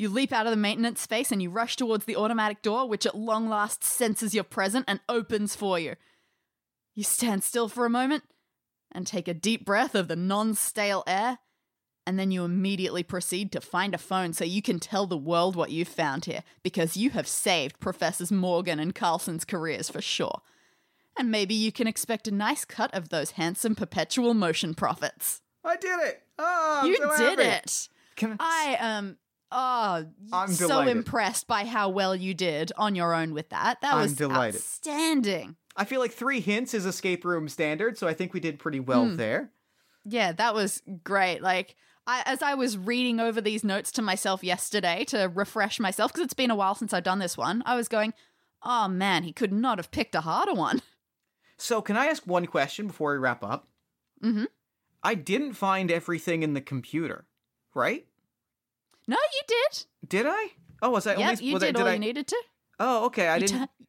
You 0.00 0.08
leap 0.08 0.32
out 0.32 0.46
of 0.46 0.50
the 0.50 0.56
maintenance 0.56 1.02
space 1.02 1.30
and 1.30 1.42
you 1.42 1.50
rush 1.50 1.76
towards 1.76 2.06
the 2.06 2.16
automatic 2.16 2.62
door, 2.62 2.88
which 2.88 3.04
at 3.04 3.14
long 3.14 3.50
last 3.50 3.84
senses 3.84 4.34
your 4.34 4.44
present 4.44 4.86
and 4.88 4.98
opens 5.10 5.54
for 5.54 5.78
you. 5.78 5.94
You 6.94 7.04
stand 7.04 7.44
still 7.44 7.68
for 7.68 7.84
a 7.84 7.90
moment 7.90 8.24
and 8.90 9.06
take 9.06 9.28
a 9.28 9.34
deep 9.34 9.66
breath 9.66 9.94
of 9.94 10.08
the 10.08 10.16
non 10.16 10.54
stale 10.54 11.04
air, 11.06 11.36
and 12.06 12.18
then 12.18 12.30
you 12.30 12.44
immediately 12.44 13.02
proceed 13.02 13.52
to 13.52 13.60
find 13.60 13.94
a 13.94 13.98
phone 13.98 14.32
so 14.32 14.42
you 14.42 14.62
can 14.62 14.80
tell 14.80 15.06
the 15.06 15.18
world 15.18 15.54
what 15.54 15.70
you've 15.70 15.86
found 15.86 16.24
here, 16.24 16.44
because 16.62 16.96
you 16.96 17.10
have 17.10 17.28
saved 17.28 17.78
Professors 17.78 18.32
Morgan 18.32 18.80
and 18.80 18.94
Carlson's 18.94 19.44
careers 19.44 19.90
for 19.90 20.00
sure. 20.00 20.40
And 21.18 21.30
maybe 21.30 21.52
you 21.52 21.72
can 21.72 21.86
expect 21.86 22.26
a 22.26 22.30
nice 22.30 22.64
cut 22.64 22.94
of 22.94 23.10
those 23.10 23.32
handsome 23.32 23.74
perpetual 23.74 24.32
motion 24.32 24.72
profits. 24.72 25.42
I 25.62 25.76
did 25.76 26.00
it! 26.00 26.22
Oh, 26.38 26.80
I'm 26.84 26.90
you 26.90 26.96
so 26.96 27.36
did 27.36 27.38
happy. 27.38 27.64
it! 27.64 27.88
Can 28.16 28.36
I 28.40 28.78
am 28.80 29.18
oh 29.52 30.06
I'm 30.32 30.48
so 30.52 30.68
delighted. 30.68 30.96
impressed 30.96 31.46
by 31.46 31.64
how 31.64 31.88
well 31.88 32.14
you 32.14 32.34
did 32.34 32.72
on 32.76 32.94
your 32.94 33.14
own 33.14 33.34
with 33.34 33.48
that. 33.50 33.80
That 33.82 33.94
I'm 33.94 34.02
was 34.02 34.14
delighted. 34.14 34.56
outstanding. 34.56 35.56
I 35.76 35.84
feel 35.84 36.00
like 36.00 36.12
three 36.12 36.40
hints 36.40 36.74
is 36.74 36.84
escape 36.86 37.24
room 37.24 37.48
standard, 37.48 37.96
so 37.98 38.06
I 38.08 38.14
think 38.14 38.34
we 38.34 38.40
did 38.40 38.58
pretty 38.58 38.80
well 38.80 39.06
Hmm. 39.06 39.16
there. 39.16 39.50
Yeah, 40.04 40.32
that 40.32 40.54
was 40.54 40.82
great. 41.04 41.40
Like 41.42 41.76
I, 42.06 42.22
as 42.26 42.42
I 42.42 42.54
was 42.54 42.76
reading 42.78 43.20
over 43.20 43.40
these 43.40 43.62
notes 43.62 43.92
to 43.92 44.02
myself 44.02 44.42
yesterday 44.42 45.04
to 45.08 45.30
refresh 45.32 45.78
myself 45.78 46.12
because 46.12 46.24
it's 46.24 46.34
been 46.34 46.50
a 46.50 46.56
while 46.56 46.74
since 46.74 46.92
I've 46.92 47.04
done 47.04 47.18
this 47.18 47.36
one, 47.36 47.62
I 47.66 47.76
was 47.76 47.88
going, 47.88 48.14
"Oh 48.62 48.88
man, 48.88 49.22
he 49.24 49.32
could 49.32 49.52
not 49.52 49.78
have 49.78 49.90
picked 49.90 50.14
a 50.14 50.22
harder 50.22 50.54
one." 50.54 50.82
So, 51.62 51.82
can 51.82 51.94
I 51.94 52.06
ask 52.06 52.26
one 52.26 52.46
question 52.46 52.86
before 52.86 53.12
we 53.12 53.18
wrap 53.18 53.44
up? 53.44 53.68
Mm 54.24 54.32
hmm. 54.32 54.44
I 55.02 55.14
didn't 55.14 55.52
find 55.52 55.90
everything 55.90 56.42
in 56.42 56.54
the 56.54 56.62
computer, 56.62 57.26
right? 57.74 58.06
No, 59.10 59.16
you 59.16 59.40
did. 59.48 59.86
Did 60.08 60.26
I? 60.28 60.46
Oh, 60.82 60.90
was 60.90 61.06
I 61.06 61.16
Yep, 61.16 61.20
only? 61.30 61.44
you 61.44 61.54
was 61.54 61.62
did, 61.62 61.68
I, 61.68 61.72
did 61.72 61.82
all 61.82 61.88
I? 61.88 61.92
you 61.94 61.98
needed 61.98 62.26
to. 62.28 62.42
Oh, 62.78 63.06
okay. 63.06 63.26
I 63.28 63.34
You 63.36 63.46
didn't. 63.46 63.62
tu- 63.66 63.84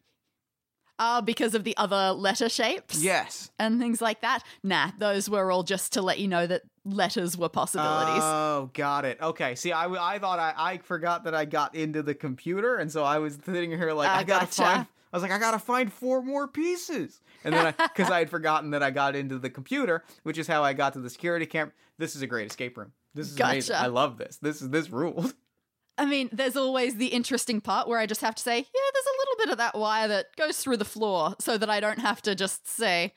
Ah, 0.99 1.21
because 1.21 1.55
of 1.55 1.63
the 1.63 1.75
other 1.77 2.11
letter 2.11 2.47
shapes. 2.49 3.03
yes. 3.03 3.49
And 3.57 3.79
things 3.79 4.01
like 4.01 4.21
that. 4.21 4.43
Nah, 4.63 4.91
those 4.99 5.27
were 5.29 5.51
all 5.51 5.63
just 5.63 5.93
to 5.93 6.01
let 6.01 6.19
you 6.19 6.27
know 6.27 6.45
that 6.45 6.61
letters 6.85 7.35
were 7.37 7.49
possibilities. 7.49 8.21
Oh, 8.23 8.69
got 8.73 9.05
it. 9.05 9.19
Okay. 9.21 9.55
See, 9.55 9.71
I, 9.71 9.85
I 9.87 10.19
thought 10.19 10.37
I, 10.39 10.53
I 10.57 10.77
forgot 10.79 11.23
that 11.23 11.33
I 11.33 11.45
got 11.45 11.73
into 11.75 12.03
the 12.03 12.13
computer, 12.13 12.75
and 12.77 12.91
so 12.91 13.03
I 13.03 13.17
was 13.19 13.39
sitting 13.45 13.71
here 13.71 13.93
like 13.93 14.09
Ah, 14.09 14.17
I 14.17 14.23
gotta 14.23 14.45
gotcha. 14.45 14.61
find. 14.61 14.87
I 15.13 15.17
was 15.17 15.23
like, 15.23 15.31
I 15.31 15.39
gotta 15.39 15.59
find 15.59 15.91
four 15.91 16.21
more 16.21 16.47
pieces, 16.47 17.19
and 17.43 17.53
then 17.53 17.73
because 17.77 18.09
I, 18.11 18.19
had 18.19 18.29
forgotten 18.29 18.69
that 18.71 18.83
I 18.83 18.91
got 18.91 19.15
into 19.15 19.39
the 19.39 19.49
computer, 19.49 20.03
which 20.23 20.37
is 20.37 20.47
how 20.47 20.63
I 20.63 20.73
got 20.73 20.93
to 20.93 20.99
the 20.99 21.09
security 21.09 21.45
camera. 21.47 21.73
This 21.97 22.15
is 22.15 22.21
a 22.21 22.27
great 22.27 22.47
escape 22.49 22.77
room. 22.77 22.91
This 23.13 23.31
is 23.31 23.39
amazing. 23.39 23.73
Gotcha. 23.73 23.83
I 23.83 23.87
love 23.87 24.17
this. 24.17 24.37
This 24.41 24.61
is 24.61 24.69
this 24.69 24.89
ruled. 24.89 25.33
I 25.97 26.05
mean, 26.05 26.29
there's 26.31 26.55
always 26.55 26.95
the 26.95 27.07
interesting 27.07 27.61
part 27.61 27.87
where 27.87 27.99
I 27.99 28.05
just 28.05 28.21
have 28.21 28.33
to 28.35 28.41
say, 28.41 28.57
yeah, 28.57 28.63
there's 28.93 29.05
a 29.05 29.17
little 29.19 29.35
bit 29.45 29.49
of 29.51 29.57
that 29.59 29.77
wire 29.77 30.07
that 30.07 30.35
goes 30.35 30.57
through 30.57 30.77
the 30.77 30.85
floor 30.85 31.35
so 31.39 31.57
that 31.57 31.69
I 31.69 31.79
don't 31.79 31.99
have 31.99 32.21
to 32.23 32.33
just 32.33 32.67
say, 32.67 33.13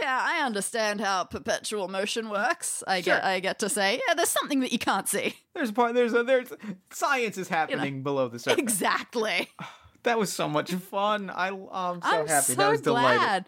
yeah, 0.00 0.20
I 0.22 0.44
understand 0.44 1.00
how 1.00 1.24
perpetual 1.24 1.88
motion 1.88 2.28
works. 2.28 2.84
I 2.86 3.00
Sure. 3.00 3.14
get 3.14 3.24
I 3.24 3.40
get 3.40 3.58
to 3.60 3.68
say, 3.68 4.00
yeah, 4.06 4.14
there's 4.14 4.28
something 4.28 4.60
that 4.60 4.72
you 4.72 4.78
can't 4.78 5.08
see. 5.08 5.34
There's 5.54 5.70
a 5.70 5.72
part. 5.72 5.94
There's 5.94 6.12
a 6.12 6.22
there's 6.22 6.52
science 6.92 7.38
is 7.38 7.48
happening 7.48 8.02
below 8.02 8.28
the 8.28 8.38
surface. 8.38 8.60
Exactly. 8.62 9.48
That 10.04 10.18
was 10.18 10.30
so 10.30 10.50
much 10.50 10.70
fun. 10.74 11.30
I 11.30 11.48
oh, 11.48 11.70
I'm 11.72 12.02
so 12.02 12.08
I'm 12.08 12.26
happy. 12.26 12.44
so 12.52 12.54
that 12.56 12.70
was 12.70 12.82
delighted. 12.82 13.18
glad. 13.20 13.46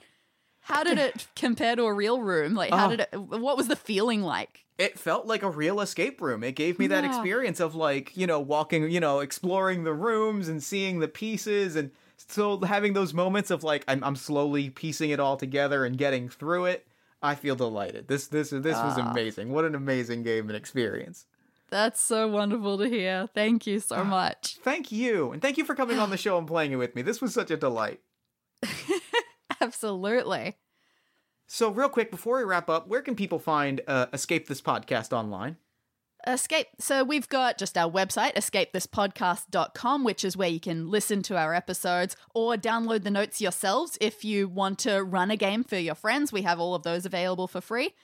How 0.60 0.84
did 0.84 0.96
it 0.98 1.26
compare 1.36 1.76
to 1.76 1.82
a 1.84 1.92
real 1.92 2.22
room? 2.22 2.54
Like, 2.54 2.70
how 2.72 2.86
Oh. 2.86 2.90
did 2.96 3.00
it? 3.00 3.14
What 3.14 3.58
was 3.58 3.68
the 3.68 3.76
feeling 3.76 4.22
like? 4.22 4.64
It 4.78 4.98
felt 4.98 5.26
like 5.26 5.42
a 5.42 5.48
real 5.50 5.80
escape 5.80 6.20
room. 6.20 6.44
It 6.44 6.52
gave 6.54 6.78
me 6.78 6.86
that 6.88 7.04
experience 7.04 7.60
of 7.60 7.74
like, 7.74 8.14
you 8.16 8.26
know, 8.26 8.40
walking, 8.40 8.90
you 8.90 9.00
know, 9.00 9.20
exploring 9.20 9.84
the 9.84 9.94
rooms 9.94 10.48
and 10.48 10.62
seeing 10.62 10.98
the 10.98 11.08
pieces 11.08 11.76
and 11.76 11.90
still 12.18 12.60
having 12.62 12.92
those 12.92 13.14
moments 13.14 13.50
of 13.50 13.64
like 13.64 13.84
I'm 13.88 14.04
I'm 14.04 14.16
slowly 14.16 14.68
piecing 14.68 15.10
it 15.10 15.18
all 15.20 15.36
together 15.38 15.84
and 15.86 15.96
getting 15.96 16.28
through 16.28 16.66
it. 16.66 16.86
I 17.22 17.34
feel 17.34 17.56
delighted. 17.56 18.06
This 18.08 18.26
this 18.26 18.50
this 18.50 18.76
was 18.76 18.98
Ah. 18.98 19.10
amazing. 19.10 19.50
What 19.50 19.64
an 19.64 19.74
amazing 19.74 20.22
game 20.22 20.48
and 20.48 20.56
experience. 20.56 21.24
That's 21.70 22.00
so 22.00 22.28
wonderful 22.28 22.76
to 22.78 22.88
hear. 22.88 23.28
Thank 23.34 23.66
you 23.66 23.78
Ah. 23.78 23.96
so 23.96 24.04
much. 24.04 24.58
Thank 24.62 24.92
you. 24.92 25.32
And 25.32 25.40
thank 25.40 25.56
you 25.56 25.64
for 25.64 25.74
coming 25.74 25.98
on 25.98 26.10
the 26.10 26.16
show 26.24 26.36
and 26.36 26.46
playing 26.46 26.72
it 26.72 26.76
with 26.76 26.94
me. 26.94 27.00
This 27.02 27.22
was 27.22 27.32
such 27.32 27.50
a 27.50 27.56
delight. 27.56 28.00
Absolutely. 29.60 30.56
So, 31.46 31.70
real 31.70 31.88
quick 31.88 32.10
before 32.10 32.38
we 32.38 32.44
wrap 32.44 32.68
up, 32.68 32.88
where 32.88 33.02
can 33.02 33.14
people 33.14 33.38
find 33.38 33.80
uh, 33.86 34.06
Escape 34.12 34.48
This 34.48 34.60
Podcast 34.60 35.12
online? 35.12 35.56
Escape. 36.26 36.66
So 36.80 37.04
we've 37.04 37.28
got 37.28 37.56
just 37.56 37.78
our 37.78 37.90
website, 37.90 38.34
escapethispodcast.com, 38.34 40.02
which 40.02 40.24
is 40.24 40.36
where 40.36 40.48
you 40.48 40.58
can 40.58 40.90
listen 40.90 41.22
to 41.22 41.36
our 41.36 41.54
episodes 41.54 42.16
or 42.34 42.56
download 42.56 43.04
the 43.04 43.10
notes 43.10 43.40
yourselves 43.40 43.96
if 44.00 44.24
you 44.24 44.48
want 44.48 44.80
to 44.80 45.02
run 45.02 45.30
a 45.30 45.36
game 45.36 45.62
for 45.62 45.76
your 45.76 45.94
friends. 45.94 46.32
We 46.32 46.42
have 46.42 46.58
all 46.58 46.74
of 46.74 46.82
those 46.82 47.06
available 47.06 47.46
for 47.46 47.60
free. 47.60 47.94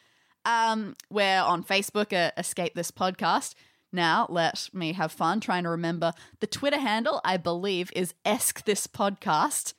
Um, 0.45 0.95
we're 1.11 1.41
on 1.41 1.65
Facebook 1.65 2.13
at 2.13 2.35
Escape 2.39 2.75
This 2.75 2.91
Podcast. 2.91 3.55
Now, 3.93 4.27
let 4.31 4.71
me 4.73 4.93
have 4.93 5.13
fun 5.13 5.41
trying 5.41 5.65
to 5.65 5.71
remember 5.71 6.13
the 6.41 6.47
Twitter 6.47 6.79
handle, 6.79 7.21
I 7.25 7.37
believe, 7.37 7.91
is 7.95 8.15
Esk 8.25 8.65
This 8.65 8.87
Podcast. 8.87 9.75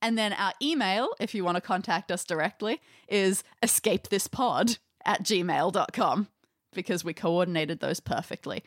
And 0.00 0.16
then 0.16 0.32
our 0.32 0.52
email, 0.62 1.10
if 1.18 1.34
you 1.34 1.44
want 1.44 1.56
to 1.56 1.60
contact 1.60 2.12
us 2.12 2.24
directly, 2.24 2.80
is 3.08 3.42
escapethispod 3.62 4.78
at 5.04 5.22
gmail.com 5.22 6.28
because 6.72 7.04
we 7.04 7.14
coordinated 7.14 7.80
those 7.80 8.00
perfectly. 8.00 8.62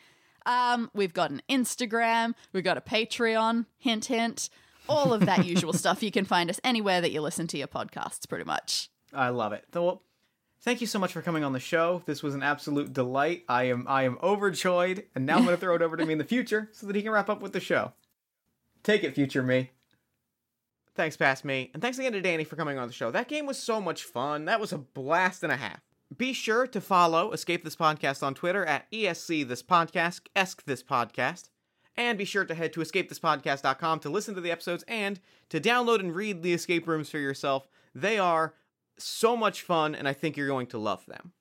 Um, 0.45 0.89
we've 0.93 1.13
got 1.13 1.31
an 1.31 1.41
Instagram, 1.49 2.33
we've 2.51 2.63
got 2.63 2.77
a 2.77 2.81
Patreon, 2.81 3.67
hint, 3.77 4.05
hint, 4.05 4.49
all 4.89 5.13
of 5.13 5.25
that 5.25 5.45
usual 5.45 5.73
stuff. 5.73 6.01
You 6.03 6.11
can 6.11 6.25
find 6.25 6.49
us 6.49 6.59
anywhere 6.63 6.99
that 7.01 7.11
you 7.11 7.21
listen 7.21 7.47
to 7.47 7.57
your 7.57 7.67
podcasts, 7.67 8.27
pretty 8.27 8.45
much. 8.45 8.89
I 9.13 9.29
love 9.29 9.53
it. 9.53 9.65
So, 9.73 9.83
well, 9.83 10.03
thank 10.61 10.81
you 10.81 10.87
so 10.87 10.99
much 10.99 11.13
for 11.13 11.21
coming 11.21 11.43
on 11.43 11.53
the 11.53 11.59
show. 11.59 12.01
This 12.05 12.23
was 12.23 12.33
an 12.33 12.43
absolute 12.43 12.91
delight. 12.91 13.43
I 13.47 13.65
am 13.65 13.85
I 13.87 14.03
am 14.03 14.17
overjoyed, 14.23 15.05
and 15.15 15.25
now 15.25 15.37
I'm 15.37 15.45
going 15.45 15.55
to 15.55 15.61
throw 15.61 15.75
it 15.75 15.81
over 15.81 15.95
to 15.97 16.05
me 16.05 16.13
in 16.13 16.17
the 16.17 16.25
future 16.25 16.69
so 16.71 16.87
that 16.87 16.95
he 16.95 17.03
can 17.03 17.11
wrap 17.11 17.29
up 17.29 17.41
with 17.41 17.53
the 17.53 17.59
show. 17.59 17.93
Take 18.83 19.03
it, 19.03 19.13
future 19.13 19.43
me. 19.43 19.71
Thanks, 21.01 21.17
past 21.17 21.43
me, 21.43 21.71
and 21.73 21.81
thanks 21.81 21.97
again 21.97 22.13
to 22.13 22.21
Dani 22.21 22.45
for 22.45 22.55
coming 22.55 22.77
on 22.77 22.87
the 22.87 22.93
show. 22.93 23.09
That 23.09 23.27
game 23.27 23.47
was 23.47 23.57
so 23.57 23.81
much 23.81 24.03
fun. 24.03 24.45
That 24.45 24.59
was 24.59 24.71
a 24.71 24.77
blast 24.77 25.41
and 25.41 25.51
a 25.51 25.57
half. 25.57 25.81
Be 26.15 26.31
sure 26.31 26.67
to 26.67 26.79
follow 26.79 27.31
Escape 27.31 27.63
This 27.63 27.75
Podcast 27.75 28.21
on 28.21 28.35
Twitter 28.35 28.63
at 28.63 28.85
ESC 28.91 29.47
This 29.47 29.63
Podcast, 29.63 30.27
Esk 30.35 30.63
This 30.65 30.83
Podcast. 30.83 31.49
And 31.97 32.19
be 32.19 32.23
sure 32.23 32.45
to 32.45 32.53
head 32.53 32.71
to 32.73 32.81
escapethispodcast.com 32.81 33.99
to 34.01 34.09
listen 34.11 34.35
to 34.35 34.41
the 34.41 34.51
episodes 34.51 34.83
and 34.87 35.19
to 35.49 35.59
download 35.59 36.01
and 36.01 36.15
read 36.15 36.43
the 36.43 36.53
escape 36.53 36.87
rooms 36.87 37.09
for 37.09 37.17
yourself. 37.17 37.67
They 37.95 38.19
are 38.19 38.53
so 38.99 39.35
much 39.35 39.63
fun, 39.63 39.95
and 39.95 40.07
I 40.07 40.13
think 40.13 40.37
you're 40.37 40.45
going 40.45 40.67
to 40.67 40.77
love 40.77 41.03
them. 41.07 41.31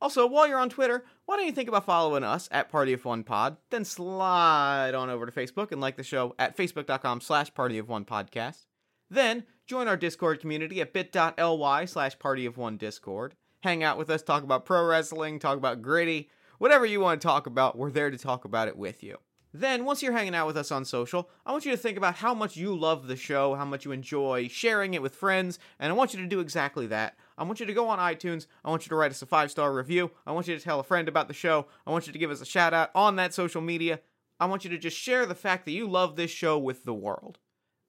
Also, 0.00 0.26
while 0.26 0.48
you're 0.48 0.58
on 0.58 0.70
Twitter, 0.70 1.04
why 1.26 1.36
don't 1.36 1.44
you 1.44 1.52
think 1.52 1.68
about 1.68 1.84
following 1.84 2.24
us 2.24 2.48
at 2.50 2.70
Party 2.70 2.94
of 2.94 3.04
One 3.04 3.24
Pod? 3.24 3.58
Then 3.68 3.84
slide 3.84 4.94
on 4.94 5.10
over 5.10 5.26
to 5.26 5.32
Facebook 5.32 5.70
and 5.70 5.82
like 5.82 5.98
the 5.98 6.02
show 6.02 6.34
at 6.38 6.56
facebook.com 6.56 7.20
slash 7.20 7.52
Party 7.52 7.76
of 7.76 7.90
One 7.90 8.06
Podcast. 8.06 8.64
Then 9.12 9.44
join 9.66 9.88
our 9.88 9.96
Discord 9.98 10.40
community 10.40 10.80
at 10.80 10.94
bit.ly 10.94 11.84
slash 11.84 12.18
Party 12.18 12.46
of 12.46 12.56
One 12.56 12.78
Discord. 12.78 13.34
Hang 13.60 13.82
out 13.82 13.98
with 13.98 14.08
us, 14.08 14.22
talk 14.22 14.42
about 14.42 14.64
pro 14.64 14.86
wrestling, 14.86 15.38
talk 15.38 15.58
about 15.58 15.82
gritty, 15.82 16.30
whatever 16.56 16.86
you 16.86 16.98
want 16.98 17.20
to 17.20 17.28
talk 17.28 17.46
about, 17.46 17.76
we're 17.76 17.90
there 17.90 18.10
to 18.10 18.16
talk 18.16 18.46
about 18.46 18.68
it 18.68 18.76
with 18.78 19.02
you. 19.02 19.18
Then, 19.52 19.84
once 19.84 20.02
you're 20.02 20.14
hanging 20.14 20.34
out 20.34 20.46
with 20.46 20.56
us 20.56 20.72
on 20.72 20.86
social, 20.86 21.28
I 21.44 21.52
want 21.52 21.66
you 21.66 21.72
to 21.72 21.76
think 21.76 21.98
about 21.98 22.14
how 22.14 22.32
much 22.32 22.56
you 22.56 22.74
love 22.74 23.06
the 23.06 23.16
show, 23.16 23.54
how 23.54 23.66
much 23.66 23.84
you 23.84 23.92
enjoy 23.92 24.48
sharing 24.48 24.94
it 24.94 25.02
with 25.02 25.14
friends, 25.14 25.58
and 25.78 25.92
I 25.92 25.94
want 25.94 26.14
you 26.14 26.20
to 26.22 26.26
do 26.26 26.40
exactly 26.40 26.86
that. 26.86 27.18
I 27.36 27.44
want 27.44 27.60
you 27.60 27.66
to 27.66 27.74
go 27.74 27.90
on 27.90 27.98
iTunes. 27.98 28.46
I 28.64 28.70
want 28.70 28.86
you 28.86 28.88
to 28.88 28.96
write 28.96 29.10
us 29.10 29.20
a 29.20 29.26
five 29.26 29.50
star 29.50 29.74
review. 29.74 30.10
I 30.26 30.32
want 30.32 30.48
you 30.48 30.56
to 30.56 30.64
tell 30.64 30.80
a 30.80 30.84
friend 30.84 31.06
about 31.06 31.28
the 31.28 31.34
show. 31.34 31.66
I 31.86 31.90
want 31.90 32.06
you 32.06 32.14
to 32.14 32.18
give 32.18 32.30
us 32.30 32.40
a 32.40 32.46
shout 32.46 32.72
out 32.72 32.90
on 32.94 33.16
that 33.16 33.34
social 33.34 33.60
media. 33.60 34.00
I 34.40 34.46
want 34.46 34.64
you 34.64 34.70
to 34.70 34.78
just 34.78 34.96
share 34.96 35.26
the 35.26 35.34
fact 35.34 35.66
that 35.66 35.72
you 35.72 35.86
love 35.86 36.16
this 36.16 36.30
show 36.30 36.56
with 36.56 36.84
the 36.84 36.94
world. 36.94 37.38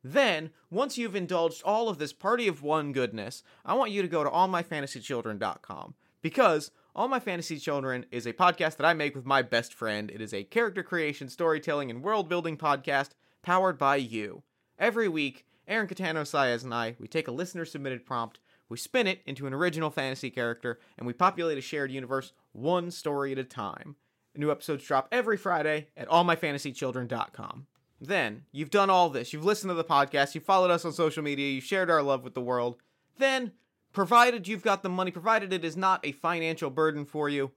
Then, 0.04 0.50
once 0.70 0.98
you've 0.98 1.16
indulged 1.16 1.64
all 1.64 1.88
of 1.88 1.98
this 1.98 2.12
party 2.12 2.48
of 2.48 2.62
one 2.62 2.92
goodness, 2.92 3.42
I 3.64 3.74
want 3.76 3.92
you 3.92 4.02
to 4.02 4.08
go 4.08 4.24
to 4.24 4.30
allmyfantasychildren.com 4.30 5.94
because 6.22 6.72
All 6.96 7.08
My 7.08 7.20
Fantasy 7.20 7.58
Children 7.58 8.06
is 8.12 8.26
a 8.26 8.34
podcast 8.34 8.78
that 8.78 8.86
I 8.86 8.94
make 8.94 9.16
with 9.16 9.26
my 9.26 9.42
best 9.42 9.74
friend. 9.74 10.12
It 10.12 10.22
is 10.22 10.34
a 10.34 10.44
character 10.44 10.84
creation, 10.84 11.30
storytelling, 11.30 11.90
and 11.90 12.04
world 12.04 12.28
building 12.28 12.58
podcast 12.58 13.12
powered 13.44 13.78
by 13.78 13.96
you. 13.96 14.44
Every 14.78 15.08
week, 15.08 15.46
Aaron 15.68 15.88
Catano 15.88 16.24
Saez 16.24 16.64
and 16.64 16.74
I, 16.74 16.96
we 17.00 17.08
take 17.08 17.28
a 17.30 17.32
listener 17.32 17.64
submitted 17.64 18.06
prompt, 18.06 18.40
we 18.68 18.78
spin 18.78 19.08
it 19.08 19.22
into 19.26 19.48
an 19.48 19.54
original 19.54 19.90
fantasy 19.90 20.30
character, 20.30 20.80
and 20.98 21.06
we 21.06 21.14
populate 21.14 21.58
a 21.58 21.62
shared 21.62 21.92
universe 21.92 22.34
one 22.52 22.92
story 22.92 23.32
at 23.32 23.38
a 23.38 23.44
time. 23.44 23.96
New 24.36 24.52
episodes 24.52 24.84
drop 24.84 25.08
every 25.12 25.38
Friday 25.38 25.88
at 25.96 26.10
allmyfantasychildren.com. 26.10 27.68
Then, 28.06 28.44
you've 28.52 28.70
done 28.70 28.90
all 28.90 29.10
this. 29.10 29.32
You've 29.32 29.46
listened 29.46 29.70
to 29.70 29.76
the 29.76 29.84
podcast, 29.84 30.36
you've 30.36 30.44
followed 30.44 30.72
us 30.72 30.84
on 30.84 30.92
social 30.92 31.24
media, 31.24 31.50
you've 31.50 31.64
shared 31.64 31.90
our 31.90 32.04
love 32.04 32.24
with 32.24 32.34
the 32.34 32.42
world. 32.42 32.76
Then, 33.18 33.54
provided 33.94 34.48
you've 34.48 34.62
got 34.62 34.84
the 34.84 34.90
money, 34.90 35.10
provided 35.10 35.54
it 35.54 35.64
is 35.64 35.78
not 35.78 36.06
a 36.06 36.12
financial 36.12 36.70
burden 36.70 37.06
for 37.06 37.30
you, 37.30 37.52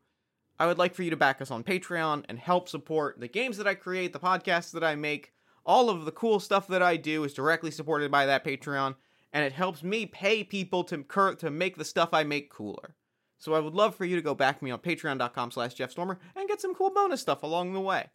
I 0.59 0.67
would 0.67 0.79
like 0.79 0.95
for 0.95 1.03
you 1.03 1.11
to 1.11 1.17
back 1.17 1.43
us 1.43 1.51
on 1.51 1.65
Patreon 1.65 2.25
and 2.29 2.39
help 2.39 2.69
support 2.69 3.21
the 3.21 3.29
games 3.29 3.59
that 3.59 3.67
I 3.67 3.75
create, 3.75 4.13
the 4.13 4.19
podcasts 4.19 4.71
that 4.73 4.85
I 4.85 4.95
make. 4.95 5.33
All 5.67 5.91
of 5.91 6.05
the 6.05 6.13
cool 6.13 6.41
stuff 6.41 6.67
that 6.69 6.83
I 6.83 6.97
do 6.97 7.25
is 7.25 7.35
directly 7.35 7.71
supported 7.71 8.11
by 8.11 8.25
that 8.27 8.45
Patreon, 8.45 8.95
and 9.33 9.45
it 9.45 9.53
helps 9.53 9.83
me 9.83 10.07
pay 10.07 10.45
people 10.45 10.85
to 10.85 11.03
cur- 11.03 11.35
to 11.35 11.51
make 11.51 11.77
the 11.77 11.85
stuff 11.85 12.11
I 12.13 12.25
make 12.25 12.51
cooler. 12.51 12.95
So 13.39 13.53
I 13.53 13.61
would 13.61 13.75
love 13.75 13.95
for 13.95 14.07
you 14.07 14.17
to 14.17 14.23
go 14.23 14.35
back 14.35 14.63
me 14.63 14.71
on 14.71 14.79
patreon.com 14.79 15.51
slash 15.51 15.75
jeffstormer 15.75 16.19
and 16.35 16.49
get 16.49 16.61
some 16.61 16.75
cool 16.75 16.91
bonus 16.91 17.21
stuff 17.21 17.43
along 17.43 17.75
the 17.75 17.81
way. 17.81 18.09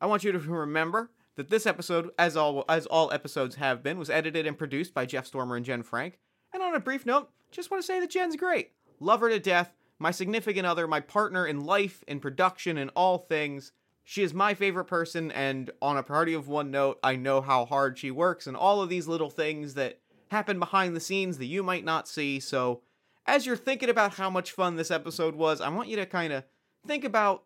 I 0.00 0.06
want 0.06 0.24
you 0.24 0.32
to 0.32 0.38
remember 0.38 1.10
that 1.36 1.50
this 1.50 1.66
episode, 1.66 2.10
as 2.18 2.36
all 2.36 2.64
as 2.68 2.86
all 2.86 3.12
episodes 3.12 3.56
have 3.56 3.82
been, 3.82 3.98
was 3.98 4.10
edited 4.10 4.46
and 4.46 4.58
produced 4.58 4.94
by 4.94 5.06
Jeff 5.06 5.26
Stormer 5.26 5.56
and 5.56 5.64
Jen 5.64 5.82
Frank. 5.82 6.18
And 6.52 6.62
on 6.62 6.74
a 6.74 6.80
brief 6.80 7.04
note, 7.04 7.30
just 7.50 7.70
want 7.70 7.82
to 7.82 7.86
say 7.86 8.00
that 8.00 8.10
Jen's 8.10 8.36
great. 8.36 8.72
Love 9.00 9.20
her 9.20 9.28
to 9.28 9.40
death. 9.40 9.74
My 9.98 10.10
significant 10.10 10.66
other, 10.66 10.86
my 10.86 11.00
partner 11.00 11.46
in 11.46 11.64
life, 11.64 12.04
in 12.08 12.20
production, 12.20 12.78
in 12.78 12.88
all 12.90 13.18
things. 13.18 13.72
She 14.02 14.22
is 14.22 14.34
my 14.34 14.52
favorite 14.54 14.84
person, 14.84 15.32
and 15.32 15.70
on 15.80 15.96
a 15.96 16.02
party 16.02 16.34
of 16.34 16.46
one 16.46 16.70
note, 16.70 16.98
I 17.02 17.16
know 17.16 17.40
how 17.40 17.64
hard 17.64 17.98
she 17.98 18.10
works 18.10 18.46
and 18.46 18.56
all 18.56 18.82
of 18.82 18.90
these 18.90 19.08
little 19.08 19.30
things 19.30 19.74
that 19.74 20.00
happen 20.30 20.58
behind 20.58 20.94
the 20.94 21.00
scenes 21.00 21.38
that 21.38 21.46
you 21.46 21.62
might 21.62 21.84
not 21.84 22.06
see. 22.06 22.38
So, 22.38 22.82
as 23.26 23.46
you're 23.46 23.56
thinking 23.56 23.88
about 23.88 24.14
how 24.14 24.28
much 24.28 24.52
fun 24.52 24.76
this 24.76 24.90
episode 24.90 25.34
was, 25.34 25.60
I 25.60 25.70
want 25.70 25.88
you 25.88 25.96
to 25.96 26.06
kind 26.06 26.32
of 26.32 26.44
think 26.86 27.04
about 27.04 27.44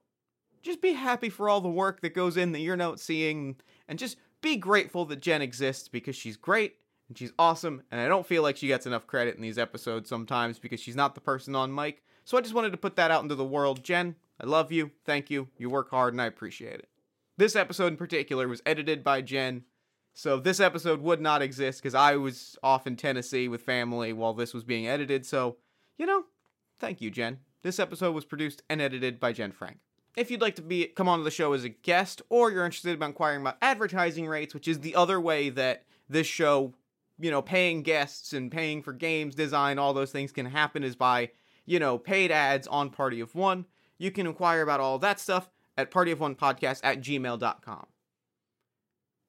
just 0.62 0.82
be 0.82 0.94
happy 0.94 1.28
for 1.28 1.48
all 1.48 1.60
the 1.60 1.68
work 1.68 2.00
that 2.00 2.14
goes 2.14 2.36
in 2.36 2.52
that 2.52 2.60
you're 2.60 2.76
not 2.76 2.98
seeing, 2.98 3.56
and 3.88 3.98
just 3.98 4.16
be 4.40 4.56
grateful 4.56 5.04
that 5.06 5.20
Jen 5.20 5.42
exists 5.42 5.88
because 5.88 6.14
she's 6.14 6.36
great 6.36 6.76
and 7.08 7.16
she's 7.16 7.32
awesome, 7.38 7.82
and 7.90 8.00
I 8.00 8.08
don't 8.08 8.26
feel 8.26 8.42
like 8.42 8.56
she 8.56 8.66
gets 8.66 8.86
enough 8.86 9.06
credit 9.06 9.34
in 9.36 9.42
these 9.42 9.58
episodes 9.58 10.08
sometimes 10.10 10.58
because 10.58 10.80
she's 10.80 10.96
not 10.96 11.14
the 11.14 11.20
person 11.20 11.54
on 11.54 11.74
mic. 11.74 12.02
So 12.24 12.36
I 12.36 12.42
just 12.42 12.54
wanted 12.54 12.72
to 12.72 12.76
put 12.76 12.96
that 12.96 13.10
out 13.10 13.22
into 13.22 13.34
the 13.34 13.44
world. 13.44 13.82
Jen, 13.82 14.16
I 14.38 14.46
love 14.46 14.70
you. 14.70 14.90
Thank 15.06 15.30
you. 15.30 15.48
You 15.56 15.70
work 15.70 15.90
hard, 15.90 16.12
and 16.12 16.20
I 16.20 16.26
appreciate 16.26 16.74
it. 16.74 16.88
This 17.38 17.56
episode 17.56 17.86
in 17.86 17.96
particular 17.96 18.46
was 18.46 18.62
edited 18.66 19.02
by 19.02 19.22
Jen. 19.22 19.64
So 20.12 20.38
this 20.38 20.60
episode 20.60 21.00
would 21.00 21.20
not 21.20 21.40
exist 21.40 21.80
because 21.80 21.94
I 21.94 22.16
was 22.16 22.58
off 22.62 22.86
in 22.86 22.96
Tennessee 22.96 23.48
with 23.48 23.62
family 23.62 24.12
while 24.12 24.34
this 24.34 24.52
was 24.52 24.64
being 24.64 24.86
edited. 24.86 25.24
So, 25.24 25.56
you 25.96 26.04
know, 26.04 26.24
thank 26.78 27.00
you, 27.00 27.10
Jen. 27.10 27.38
This 27.62 27.78
episode 27.78 28.14
was 28.14 28.24
produced 28.24 28.62
and 28.68 28.82
edited 28.82 29.18
by 29.20 29.32
Jen 29.32 29.52
Frank. 29.52 29.78
If 30.18 30.32
you'd 30.32 30.40
like 30.40 30.56
to 30.56 30.62
be 30.62 30.86
come 30.86 31.08
on 31.08 31.22
the 31.22 31.30
show 31.30 31.52
as 31.52 31.62
a 31.62 31.68
guest, 31.68 32.22
or 32.28 32.50
you're 32.50 32.64
interested 32.64 32.94
about 32.94 33.06
inquiring 33.06 33.40
about 33.40 33.56
advertising 33.62 34.26
rates, 34.26 34.52
which 34.52 34.66
is 34.66 34.80
the 34.80 34.96
other 34.96 35.20
way 35.20 35.48
that 35.50 35.84
this 36.08 36.26
show, 36.26 36.74
you 37.20 37.30
know, 37.30 37.40
paying 37.40 37.82
guests 37.82 38.32
and 38.32 38.50
paying 38.50 38.82
for 38.82 38.92
games 38.92 39.36
design, 39.36 39.78
all 39.78 39.94
those 39.94 40.10
things 40.10 40.32
can 40.32 40.46
happen, 40.46 40.82
is 40.82 40.96
by 40.96 41.30
you 41.66 41.78
know 41.78 41.98
paid 41.98 42.32
ads 42.32 42.66
on 42.66 42.90
Party 42.90 43.20
of 43.20 43.34
One. 43.34 43.64
You 43.96 44.10
can 44.10 44.26
inquire 44.26 44.62
about 44.62 44.80
all 44.80 44.98
that 44.98 45.20
stuff 45.20 45.50
at 45.76 45.92
partyofonepodcast 45.92 46.80
at 46.82 47.00
gmail.com. 47.00 47.86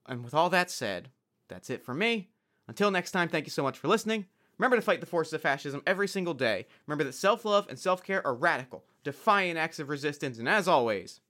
and 0.07 0.23
with 0.23 0.33
all 0.33 0.49
that 0.49 0.71
said, 0.71 1.09
that's 1.47 1.69
it 1.69 1.83
for 1.83 1.93
me. 1.93 2.29
Until 2.67 2.89
next 2.89 3.11
time, 3.11 3.29
thank 3.29 3.45
you 3.45 3.51
so 3.51 3.63
much 3.63 3.77
for 3.77 3.87
listening. 3.87 4.25
Remember 4.59 4.75
to 4.75 4.81
fight 4.81 4.99
the 4.99 5.05
forces 5.07 5.33
of 5.33 5.41
fascism 5.41 5.81
every 5.87 6.07
single 6.07 6.33
day. 6.33 6.67
Remember 6.85 7.05
that 7.05 7.13
self 7.13 7.45
love 7.45 7.65
and 7.69 7.79
self 7.79 8.03
care 8.03 8.25
are 8.27 8.35
radical, 8.35 8.83
defiant 9.03 9.57
acts 9.57 9.79
of 9.79 9.89
resistance, 9.89 10.37
and 10.37 10.47
as 10.47 10.67
always, 10.67 11.21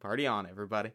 party 0.00 0.26
on, 0.26 0.46
everybody. 0.48 0.92